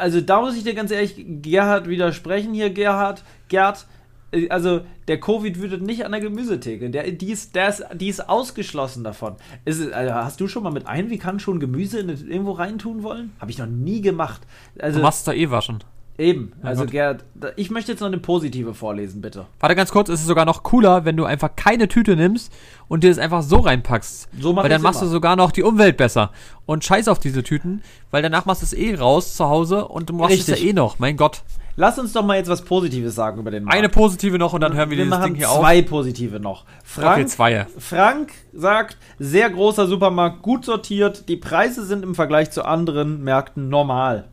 also 0.00 0.20
da 0.20 0.40
muss 0.40 0.56
ich 0.56 0.64
dir 0.64 0.74
ganz 0.74 0.90
ehrlich, 0.90 1.14
Gerhard, 1.42 1.88
widersprechen 1.88 2.52
hier, 2.54 2.70
Gerhard, 2.70 3.22
Gerd. 3.48 3.86
äh, 4.32 4.48
Also 4.48 4.80
der 5.08 5.20
Covid 5.20 5.60
wütet 5.60 5.82
nicht 5.82 6.04
an 6.04 6.12
der 6.12 6.20
Gemüsetheke. 6.20 6.90
Der, 6.90 7.10
die, 7.10 7.30
ist, 7.30 7.54
der 7.54 7.68
ist, 7.68 7.84
die 7.94 8.08
ist 8.08 8.28
ausgeschlossen 8.28 9.04
davon. 9.04 9.36
Ist, 9.64 9.92
also 9.92 10.14
hast 10.14 10.40
du 10.40 10.48
schon 10.48 10.62
mal 10.62 10.72
mit 10.72 10.86
Einweghandschuhen 10.86 11.60
Gemüse 11.60 12.00
in, 12.00 12.08
irgendwo 12.08 12.52
reintun 12.52 13.02
wollen? 13.02 13.32
Habe 13.40 13.50
ich 13.50 13.58
noch 13.58 13.66
nie 13.66 14.00
gemacht. 14.00 14.42
Also 14.78 14.98
Du 14.98 15.02
machst 15.02 15.26
da 15.28 15.32
eh 15.32 15.50
waschen. 15.50 15.78
Eben. 16.20 16.52
Also 16.62 16.82
Gott. 16.82 16.92
Gerhard, 16.92 17.24
ich 17.56 17.70
möchte 17.70 17.92
jetzt 17.92 18.00
noch 18.00 18.06
eine 18.08 18.18
positive 18.18 18.74
vorlesen, 18.74 19.20
bitte. 19.20 19.46
Warte 19.58 19.74
ganz 19.74 19.90
kurz, 19.90 20.08
es 20.08 20.20
ist 20.20 20.26
sogar 20.26 20.44
noch 20.44 20.62
cooler, 20.62 21.04
wenn 21.04 21.16
du 21.16 21.24
einfach 21.24 21.50
keine 21.56 21.88
Tüte 21.88 22.14
nimmst 22.16 22.52
und 22.88 23.02
dir 23.02 23.10
das 23.10 23.18
einfach 23.18 23.42
so 23.42 23.56
reinpackst. 23.58 24.28
So 24.38 24.52
mach 24.52 24.62
weil 24.62 24.70
dann 24.70 24.82
machst 24.82 25.00
immer. 25.00 25.08
du 25.08 25.12
sogar 25.12 25.36
noch 25.36 25.50
die 25.50 25.62
Umwelt 25.62 25.96
besser. 25.96 26.30
Und 26.66 26.84
scheiß 26.84 27.08
auf 27.08 27.18
diese 27.18 27.42
Tüten, 27.42 27.82
weil 28.10 28.22
danach 28.22 28.44
machst 28.46 28.62
du 28.62 28.66
es 28.66 28.72
eh 28.72 28.94
raus 28.94 29.34
zu 29.36 29.48
Hause 29.48 29.88
und 29.88 30.08
du 30.10 30.14
machst 30.14 30.34
es 30.38 30.46
Richtig. 30.48 30.62
ja 30.64 30.70
eh 30.70 30.72
noch. 30.72 30.98
Mein 30.98 31.16
Gott. 31.16 31.42
Lass 31.76 31.98
uns 31.98 32.12
doch 32.12 32.24
mal 32.24 32.36
jetzt 32.36 32.50
was 32.50 32.62
Positives 32.62 33.14
sagen 33.14 33.40
über 33.40 33.50
den 33.50 33.64
Markt. 33.64 33.78
Eine 33.78 33.88
positive 33.88 34.38
noch 34.38 34.52
und 34.52 34.60
dann 34.60 34.74
hören 34.74 34.90
wir, 34.90 34.98
wir 34.98 35.04
dieses 35.04 35.20
Ding 35.24 35.34
hier 35.36 35.50
auf. 35.50 35.60
zwei 35.60 35.80
positive 35.82 36.38
noch. 36.38 36.64
Frank, 36.84 37.16
Okay, 37.16 37.26
zwei. 37.26 37.66
Frank 37.78 38.32
sagt, 38.52 38.98
sehr 39.18 39.48
großer 39.48 39.86
Supermarkt, 39.86 40.42
gut 40.42 40.64
sortiert, 40.64 41.28
die 41.28 41.36
Preise 41.36 41.86
sind 41.86 42.02
im 42.04 42.14
Vergleich 42.14 42.50
zu 42.50 42.64
anderen 42.64 43.22
Märkten 43.24 43.68
normal. 43.68 44.28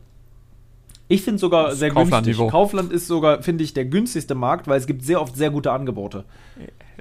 Ich 1.08 1.22
finde 1.22 1.38
sogar 1.38 1.74
sehr 1.74 1.88
günstig. 1.88 2.04
Kaufland-Niveau. 2.10 2.46
Kaufland 2.48 2.92
ist 2.92 3.06
sogar, 3.06 3.42
finde 3.42 3.64
ich, 3.64 3.72
der 3.72 3.86
günstigste 3.86 4.34
Markt, 4.34 4.68
weil 4.68 4.78
es 4.78 4.86
gibt 4.86 5.02
sehr 5.04 5.20
oft 5.22 5.36
sehr 5.36 5.50
gute 5.50 5.72
Angebote. 5.72 6.24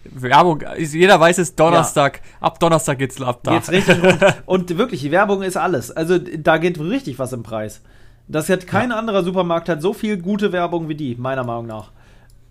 Werbung, 0.06 0.64
jeder 0.78 1.20
weiß 1.20 1.38
es, 1.40 1.56
Donnerstag, 1.56 2.22
ab 2.40 2.60
Donnerstag 2.60 2.98
geht's 3.00 3.22
ab 3.22 3.42
da. 3.44 3.52
Geht's 3.52 3.70
richtig 3.72 4.02
rund. 4.02 4.20
Und 4.46 4.78
wirklich, 4.78 5.02
die 5.02 5.12
Werbung 5.12 5.44
ist 5.44 5.58
alles. 5.58 5.92
Also 5.92 6.18
da 6.18 6.58
geht 6.58 6.80
richtig 6.80 7.20
was 7.20 7.34
im 7.34 7.44
Preis. 7.44 7.82
Das 8.30 8.50
hat 8.50 8.68
kein 8.68 8.92
anderer 8.92 9.24
Supermarkt 9.24 9.70
hat 9.70 9.82
so 9.82 9.94
viel 9.94 10.18
gute 10.18 10.52
Werbung 10.52 10.88
wie 10.90 10.96
die, 10.96 11.16
meiner 11.16 11.44
Meinung 11.44 11.66
nach. 11.68 11.92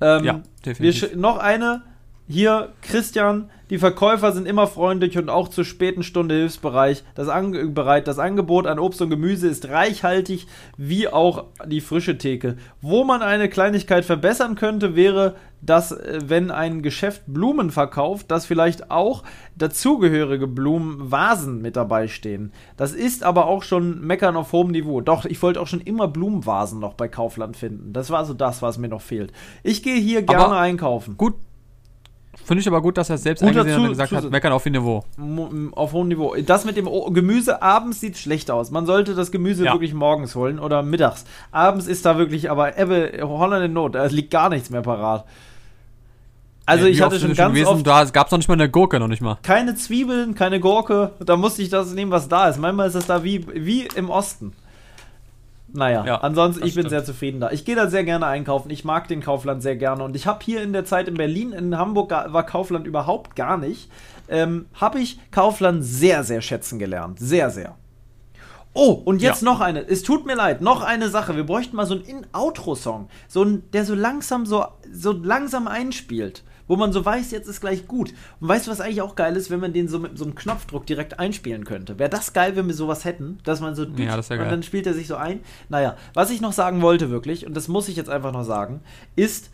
Ähm, 0.01 0.25
Ja, 0.25 0.41
definitiv. 0.65 1.15
noch 1.17 1.39
eine. 1.39 1.83
Hier, 2.29 2.73
Christian, 2.83 3.51
die 3.71 3.79
Verkäufer 3.79 4.33
sind 4.33 4.47
immer 4.49 4.67
freundlich 4.67 5.17
und 5.17 5.29
auch 5.29 5.47
zur 5.49 5.65
späten 5.65 6.03
Stunde 6.03 6.35
hilfsbereit. 6.35 7.05
Das, 7.15 7.29
Ange 7.29 7.69
bereit. 7.69 8.09
das 8.09 8.19
Angebot 8.19 8.67
an 8.67 8.81
Obst 8.81 9.01
und 9.01 9.11
Gemüse 9.11 9.47
ist 9.49 9.69
reichhaltig, 9.69 10.49
wie 10.77 11.07
auch 11.07 11.45
die 11.67 11.81
frische 11.81 12.19
Theke. 12.19 12.57
Wo 12.81 13.05
man 13.05 13.23
eine 13.23 13.49
Kleinigkeit 13.49 14.05
verbessern 14.05 14.57
könnte, 14.57 14.97
wäre, 14.97 15.37
dass, 15.63 15.93
äh, 15.93 16.19
wenn 16.27 16.51
ein 16.51 16.83
Geschäft 16.83 17.23
Blumen 17.29 17.71
verkauft, 17.71 18.29
dass 18.31 18.45
vielleicht 18.45 18.91
auch 18.91 19.23
dazugehörige 19.57 20.49
Blumenvasen 20.49 21.63
mit 21.63 21.77
dabei 21.77 22.09
stehen. 22.09 22.53
Das 22.77 22.93
ist 22.93 23.23
aber 23.23 23.47
auch 23.47 23.63
schon 23.63 24.01
Meckern 24.01 24.37
auf 24.37 24.51
hohem 24.53 24.73
Niveau. 24.73 25.01
Doch, 25.01 25.25
ich 25.27 25.41
wollte 25.43 25.61
auch 25.61 25.67
schon 25.69 25.81
immer 25.81 26.09
Blumenvasen 26.09 26.81
noch 26.81 26.95
bei 26.95 27.07
Kaufland 27.07 27.57
finden. 27.57 27.93
Das 27.93 28.11
war 28.11 28.25
so 28.25 28.35
das, 28.35 28.63
was 28.63 28.79
mir 28.79 28.89
noch 28.89 29.01
fehlt. 29.01 29.33
Ich 29.63 29.85
gehe 29.85 29.97
hier 30.01 30.19
Aber- 30.21 30.37
gerne 30.37 30.57
einkaufen. 30.57 31.17
Gut. 31.17 31.35
Finde 32.45 32.61
ich 32.61 32.69
aber 32.69 32.81
gut, 32.81 32.97
dass 32.97 33.09
er 33.11 33.17
es 33.17 33.23
selbst 33.25 33.41
Guter 33.41 33.61
eingesehen 33.63 33.73
hat 33.75 33.79
Zu- 33.81 33.85
und 33.87 33.91
gesagt 33.91 34.13
hat, 34.13 34.19
Zusatz. 34.21 34.31
meckern 34.33 34.53
auf 34.53 34.65
ihr 34.67 34.73
Niveau. 34.73 35.05
Auf 35.73 35.93
hohem 35.93 36.09
Niveau. 36.09 36.35
Das 36.45 36.65
mit 36.65 36.77
dem 36.77 36.89
Gemüse 37.13 37.61
abends 37.61 38.01
sieht 38.01 38.17
schlecht 38.19 38.51
aus. 38.51 38.71
Man 38.71 38.87
sollte 38.87 39.15
das 39.15 39.33
Gemüse 39.33 39.65
Ja. 39.65 39.73
wirklich 39.73 39.95
morgens 39.95 40.35
holen 40.37 40.59
oder 40.61 40.83
mittags. 40.83 41.25
Abends 41.51 41.87
ist 41.89 42.05
da 42.07 42.19
wirklich 42.19 42.51
aber 42.51 42.79
Ebbe, 42.79 43.13
Holland 43.23 43.65
in 43.65 43.73
Not. 43.73 43.95
Da 43.97 44.07
liegt 44.07 44.31
gar 44.31 44.49
nichts 44.49 44.71
mehr 44.71 44.83
parat. 44.83 45.25
Also 46.69 46.85
Ja, 46.87 46.91
ich 46.91 47.01
hatte 47.03 47.19
schon 47.21 47.33
ganz 47.35 47.53
gewesen, 47.55 47.69
oft 47.69 47.87
Da 47.87 48.05
gab 48.05 48.27
es 48.27 48.31
noch 48.33 48.39
nicht 48.39 48.49
mal 48.49 48.55
eine 48.55 48.69
Gurke, 48.69 48.99
noch 48.99 49.07
nicht 49.09 49.23
mal. 49.23 49.39
keine 49.43 49.75
Zwiebeln, 49.77 50.35
keine 50.35 50.59
Gurke. 50.61 51.13
Da 51.25 51.37
musste 51.37 51.63
ich 51.63 51.69
das 51.69 51.93
nehmen, 51.95 52.11
was 52.11 52.29
da 52.29 52.49
ist. 52.49 52.59
Manchmal 52.59 52.89
ist 52.89 52.97
es 52.97 53.07
da 53.07 53.23
wie, 53.23 53.47
wie 53.55 53.89
im 53.95 54.11
Osten. 54.11 54.53
Naja, 55.73 56.05
Ja, 56.07 56.17
ansonsten, 56.21 56.61
ich 56.65 56.75
bin 56.75 56.83
stimmt. 56.85 56.91
sehr 56.91 57.05
zufrieden 57.05 57.41
da. 57.41 57.51
Ich 57.51 57.65
gehe 57.65 57.75
da 57.77 57.89
sehr 57.89 58.05
gerne 58.05 58.27
einkaufen. 58.27 58.71
Ich 58.71 58.85
mag 58.85 59.09
den 59.09 59.21
Kaufland 59.21 59.63
sehr 59.63 59.77
gerne. 59.77 60.05
Und 60.05 60.15
ich 60.17 60.27
habe 60.27 60.39
hier 60.45 60.63
in 60.63 60.73
der 60.73 60.85
Zeit 60.85 61.09
in 61.09 61.15
Berlin, 61.15 61.53
in 61.53 61.77
Hamburg 61.77 62.11
war 62.11 62.47
Kaufland 62.47 62.87
überhaupt 62.87 63.37
gar 63.37 63.57
nicht. 63.57 63.91
Ähm, 64.29 64.67
habe 64.75 65.01
ich 65.01 65.19
Kaufland 65.31 65.85
sehr, 65.85 66.25
sehr 66.25 66.41
schätzen 66.41 66.79
gelernt. 66.79 67.19
Sehr, 67.19 67.51
sehr. 67.51 67.75
Oh, 68.75 68.93
und 68.93 69.23
jetzt 69.23 69.43
Ja. 69.43 69.47
noch 69.53 69.61
eine. 69.61 69.81
Es 69.87 70.03
tut 70.03 70.27
mir 70.27 70.35
leid, 70.35 70.61
noch 70.61 70.83
eine 70.83 71.09
Sache. 71.09 71.35
Wir 71.35 71.45
bräuchten 71.45 71.77
mal 71.77 71.87
so 71.87 71.95
einen 71.95 72.05
In-Outro-Song. 72.05 73.09
So 73.27 73.43
ein, 73.43 73.63
der 73.73 73.85
so 73.85 73.95
langsam, 73.95 74.45
so, 74.47 74.67
so 74.93 75.13
langsam 75.13 75.67
einspielt. 75.67 76.43
Wo 76.69 76.77
man 76.77 76.93
so 76.93 77.05
weiß, 77.05 77.31
jetzt 77.31 77.49
ist 77.49 77.61
gleich 77.61 77.87
gut. 77.87 78.13
Und 78.41 78.49
weißt 78.49 78.67
du, 78.67 78.71
was 78.71 78.81
eigentlich 78.81 79.03
auch 79.03 79.15
geil 79.15 79.37
ist, 79.37 79.51
wenn 79.51 79.61
man 79.61 79.73
den 79.73 79.89
so 79.89 79.99
mit 79.99 80.19
so 80.19 80.25
einem 80.25 80.35
Knopfdruck 80.35 80.87
direkt 80.87 81.19
einspielen 81.19 81.65
könnte? 81.65 81.99
Wäre 81.99 82.11
das 82.11 82.33
geil, 82.33 82.57
wenn 82.57 82.67
wir 82.67 82.75
sowas 82.75 83.05
hätten? 83.05 83.39
Dass 83.45 83.61
man 83.61 83.75
so. 83.75 83.85
Ja, 83.85 84.17
das 84.17 84.31
wär 84.31 84.39
und 84.39 84.45
geil. 84.45 84.51
dann 84.51 84.63
spielt 84.63 84.87
er 84.87 84.95
sich 84.95 85.07
so 85.07 85.17
ein. 85.17 85.41
Naja, 85.69 85.97
was 86.15 86.31
ich 86.31 86.41
noch 86.41 86.53
sagen 86.53 86.83
wollte, 86.83 87.11
wirklich, 87.11 87.47
und 87.47 87.55
das 87.57 87.69
muss 87.69 87.89
ich 87.89 87.97
jetzt 87.97 88.11
einfach 88.11 88.33
noch 88.33 88.45
sagen, 88.45 88.81
ist, 89.15 89.51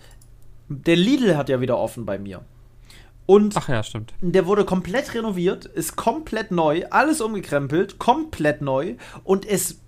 der 0.68 0.96
Lidl 0.96 1.36
hat 1.36 1.48
ja 1.48 1.60
wieder 1.60 1.78
offen 1.78 2.06
bei 2.06 2.18
mir. 2.18 2.42
Und 3.26 3.56
Ach 3.56 3.68
ja, 3.68 3.82
stimmt. 3.82 4.14
der 4.20 4.46
wurde 4.46 4.64
komplett 4.64 5.14
renoviert, 5.14 5.64
ist 5.64 5.96
komplett 5.96 6.50
neu, 6.50 6.84
alles 6.90 7.20
umgekrempelt, 7.20 7.98
komplett 7.98 8.62
neu 8.62 8.96
und 9.22 9.46
es 9.46 9.80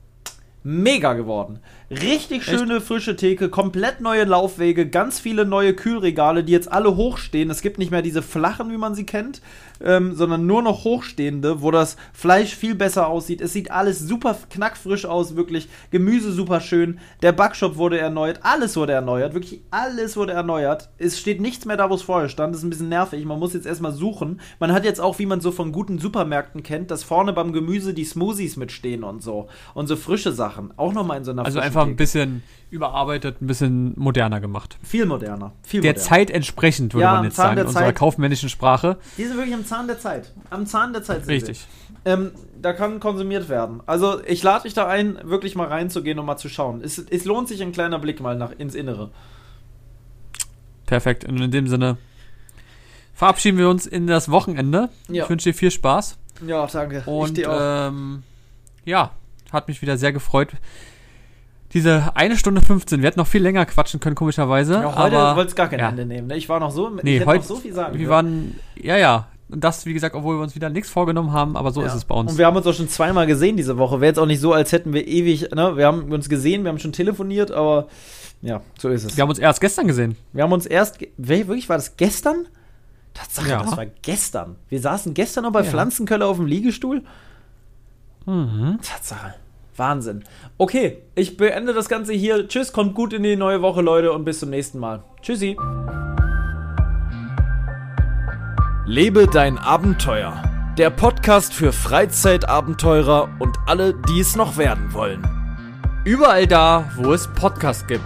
mega 0.65 1.12
geworden. 1.12 1.61
Richtig 1.91 2.43
schöne 2.43 2.81
frische 2.81 3.16
Theke, 3.16 3.51
komplett 3.51 4.01
neue 4.01 4.24
Laufwege, 4.24 4.89
ganz 4.89 5.20
viele 5.20 5.45
neue 5.45 5.74
Kühlregale, 5.74 6.43
die 6.43 6.53
jetzt 6.53 6.73
alle 6.73 6.97
hochstehen. 6.97 7.51
Es 7.51 7.61
gibt 7.61 7.78
nicht 7.78 7.91
mehr 7.91 8.03
diese 8.03 8.23
flachen, 8.23 8.73
wie 8.73 8.78
man 8.78 8.95
sie 8.95 9.05
kennt, 9.05 9.43
ähm, 9.83 10.15
sondern 10.15 10.47
nur 10.47 10.63
noch 10.63 10.85
hochstehende, 10.85 11.63
wo 11.63 11.71
das 11.71 11.97
Fleisch 12.13 12.55
viel 12.55 12.75
besser 12.75 13.09
aussieht. 13.09 13.41
Es 13.41 13.53
sieht 13.53 13.71
alles 13.71 14.01
super 14.01 14.37
knackfrisch 14.51 15.05
aus, 15.07 15.37
wirklich. 15.37 15.69
Gemüse 15.91 16.33
super 16.33 16.61
schön. 16.61 16.99
Der 17.23 17.33
Backshop 17.33 17.77
wurde 17.77 17.99
erneuert, 17.99 18.41
alles 18.43 18.77
wurde 18.77 18.93
erneuert, 18.93 19.35
wirklich 19.35 19.63
alles 19.71 20.17
wurde 20.17 20.33
erneuert. 20.33 20.91
Es 20.99 21.19
steht 21.19 21.41
nichts 21.41 21.65
mehr 21.65 21.77
da, 21.77 21.91
wo 21.91 21.95
es 21.95 22.03
vorher 22.03 22.29
stand. 22.29 22.55
Das 22.55 22.61
ist 22.61 22.67
ein 22.67 22.71
bisschen 22.71 22.89
nervig. 22.89 23.25
Man 23.25 23.39
muss 23.39 23.55
jetzt 23.55 23.67
erstmal 23.67 23.93
suchen. 23.93 24.41
Man 24.59 24.73
hat 24.73 24.85
jetzt 24.85 25.01
auch, 25.01 25.19
wie 25.19 25.27
man 25.27 25.41
so 25.41 25.51
von 25.51 25.73
guten 25.73 25.99
Supermärkten 25.99 26.63
kennt, 26.63 26.91
dass 26.91 27.03
vorne 27.03 27.33
beim 27.33 27.53
Gemüse 27.53 27.95
die 27.95 28.05
Smoothies 28.05 28.57
mitstehen 28.57 29.05
und 29.05 29.23
so. 29.23 29.49
Und 29.75 29.87
so 29.87 29.97
frische 29.97 30.33
Sachen. 30.33 30.73
Auch 30.77 30.93
nochmal 30.93 31.19
in 31.19 31.25
so 31.25 31.31
einer 31.31 31.45
Also 31.45 31.61
einfach 31.61 31.87
ein 31.87 31.97
bisschen 31.97 32.43
überarbeitet, 32.75 33.41
ein 33.41 33.47
bisschen 33.47 33.95
moderner 33.97 34.41
gemacht. 34.41 34.77
Viel 34.83 35.07
moderner. 35.07 35.53
Viel 35.63 35.81
Der 35.81 35.93
moderner. 35.93 36.09
Zeit 36.09 36.31
entsprechend, 36.31 36.93
würde 36.93 37.05
Ja, 37.05 37.15
man 37.15 37.25
jetzt 37.25 37.37
Zahn 37.37 37.47
sagen, 37.51 37.61
in 37.61 37.67
unserer 37.69 37.85
Zeit. 37.85 37.95
kaufmännischen 37.97 38.49
Sprache. 38.49 38.99
Die 39.17 39.25
sind 39.25 39.37
wirklich 39.37 39.55
am 39.55 39.65
Zahn 39.65 39.87
der 39.87 39.99
Zeit. 39.99 40.33
Am 40.51 40.67
Zahn 40.67 40.93
der 40.93 41.03
Zeit 41.03 41.25
sind 41.25 41.35
Richtig. 41.35 41.61
sie. 41.61 41.67
Ähm, 42.07 42.33
da 42.61 42.73
kann 42.73 43.01
konsumiert 43.01 43.49
werden. 43.49 43.81
Also 43.87 44.23
ich 44.25 44.43
lade 44.43 44.65
dich 44.65 44.75
da 44.75 44.87
ein, 44.87 45.19
wirklich 45.23 45.55
mal 45.55 45.69
reinzugehen 45.69 46.19
und 46.19 46.27
mal 46.27 46.37
zu 46.37 46.49
schauen. 46.49 46.83
Es, 46.83 46.99
es 46.99 47.25
lohnt 47.25 47.49
sich 47.49 47.63
ein 47.63 47.73
kleiner 47.73 47.99
Blick 47.99 48.21
mal 48.21 48.37
nach 48.37 48.51
ins 48.59 48.75
Innere. 48.75 49.11
Perfekt. 50.87 51.25
Und 51.25 51.41
in 51.41 51.51
dem 51.51 51.69
Sinne 51.69 51.97
verabschieden 53.15 53.57
wir 53.59 53.69
uns 53.69 53.87
in 53.87 54.07
das 54.07 54.31
Wochenende. 54.31 54.91
Ja. 55.09 55.25
Ich 55.25 55.31
wünsche 55.31 55.51
dir 55.51 55.55
viel 55.55 55.71
Spaß. 55.71 56.19
Ja, 56.47 56.67
danke. 56.67 57.03
Und 57.07 57.39
ähm, 57.39 58.23
ja, 58.85 59.13
hat 59.53 59.69
mich 59.69 59.81
wieder 59.81 59.97
sehr 59.97 60.13
gefreut. 60.13 60.51
Diese 61.75 62.13
eine 62.17 62.37
Stunde 62.37 62.61
15, 62.61 63.03
wir 63.03 63.09
hätten 63.09 63.19
noch 63.19 63.27
viel 63.27 63.43
länger 63.43 63.67
quatschen 63.67 63.99
können, 64.01 64.15
komischerweise. 64.15 64.75
ja, 64.75 64.97
heute 64.97 65.17
wollte 65.37 65.49
es 65.49 65.57
gar 65.57 65.69
kein 65.69 65.81
ja. 65.81 65.89
Ende 65.89 66.07
nehmen. 66.07 66.29
Ne? 66.29 66.37
Ich 66.37 66.49
war 66.49 66.61
noch 66.61 66.71
so, 66.71 66.89
Nee, 66.89 67.15
ich 67.15 67.21
hätte 67.21 67.27
heute, 67.27 67.39
noch 67.41 67.45
so 67.49 67.57
viel 67.57 67.73
sagen 67.75 67.99
wir 67.99 68.07
können. 68.07 68.11
waren, 68.11 68.61
ja, 68.81 68.97
ja. 68.97 69.27
Und 69.51 69.63
das, 69.63 69.85
wie 69.85 69.93
gesagt, 69.93 70.15
obwohl 70.15 70.37
wir 70.39 70.43
uns 70.43 70.55
wieder 70.55 70.71
nichts 70.71 70.89
vorgenommen 70.89 71.33
haben, 71.33 71.57
aber 71.57 71.71
so 71.73 71.81
Ja. 71.83 71.89
ist 71.89 71.95
es 71.95 72.05
bei 72.05 72.15
uns. 72.15 72.33
Und 72.33 72.39
wir 72.39 72.47
haben 72.47 72.57
uns 72.57 72.67
auch 72.67 72.73
schon 72.75 72.89
zweimal 72.89 73.27
gesehen 73.27 73.57
diese 73.57 73.77
Woche. 73.77 74.01
Wäre 74.01 74.09
jetzt 74.11 74.19
auch 74.19 74.27
nicht 74.27 74.41
so, 74.41 74.53
als 74.53 74.73
hätten 74.73 74.93
wir 74.95 75.07
ewig, 75.07 75.51
ne? 75.55 75.77
Wir 75.77 75.87
haben 75.87 76.11
uns 76.13 76.29
gesehen, 76.29 76.63
wir 76.65 76.71
haben 76.71 76.79
schon 76.79 76.93
telefoniert, 76.93 77.51
aber 77.51 77.89
ja, 78.41 78.61
so 78.79 78.89
ist 78.89 79.05
es. 79.05 79.17
Wir 79.17 79.23
haben 79.23 79.29
uns 79.31 79.39
erst 79.39 79.61
gestern 79.61 79.87
gesehen. 79.87 80.17
Wir 80.33 80.45
haben 80.45 80.53
uns 80.53 80.65
erst, 80.67 80.99
wirklich, 81.19 81.69
war 81.69 81.77
das 81.77 81.97
gestern? 81.97 82.47
Tatsache, 83.15 83.51
Ja. 83.51 83.63
das 83.63 83.77
war 83.77 83.87
gestern. 84.03 84.57
Wir 84.69 84.81
saßen 84.81 85.13
gestern 85.15 85.45
noch 85.45 85.53
bei 85.53 85.63
Ja. 85.63 85.71
Pflanzenköller 85.71 86.27
auf 86.27 86.37
dem 86.39 86.47
Liegestuhl. 86.47 87.03
Mhm. 88.27 88.79
Tatsache. 88.83 89.35
Wahnsinn. 89.77 90.25
Okay, 90.59 90.99
ich 91.15 91.37
beende 91.37 91.75
das 91.75 91.89
Ganze 91.89 92.13
hier. 92.13 92.49
Tschüss, 92.49 92.73
kommt 92.73 92.95
gut 92.95 93.13
in 93.13 93.23
die 93.23 93.37
neue 93.37 93.63
Woche, 93.63 93.83
Leute, 93.83 94.13
und 94.13 94.25
bis 94.25 94.41
zum 94.41 94.51
nächsten 94.51 94.79
Mal. 94.79 95.03
Tschüssi. 95.23 95.57
Lebe 98.87 99.27
dein 99.27 99.59
Abenteuer. 99.59 100.43
Der 100.77 100.91
Podcast 100.91 101.55
für 101.55 101.73
Freizeitabenteurer 101.73 103.29
und 103.39 103.57
alle, 103.67 103.95
die 104.09 104.21
es 104.21 104.37
noch 104.37 104.57
werden 104.57 104.93
wollen. 104.93 105.27
Überall 106.05 106.47
da, 106.47 106.91
wo 106.97 107.13
es 107.13 107.29
Podcasts 107.29 107.87
gibt. 107.87 108.03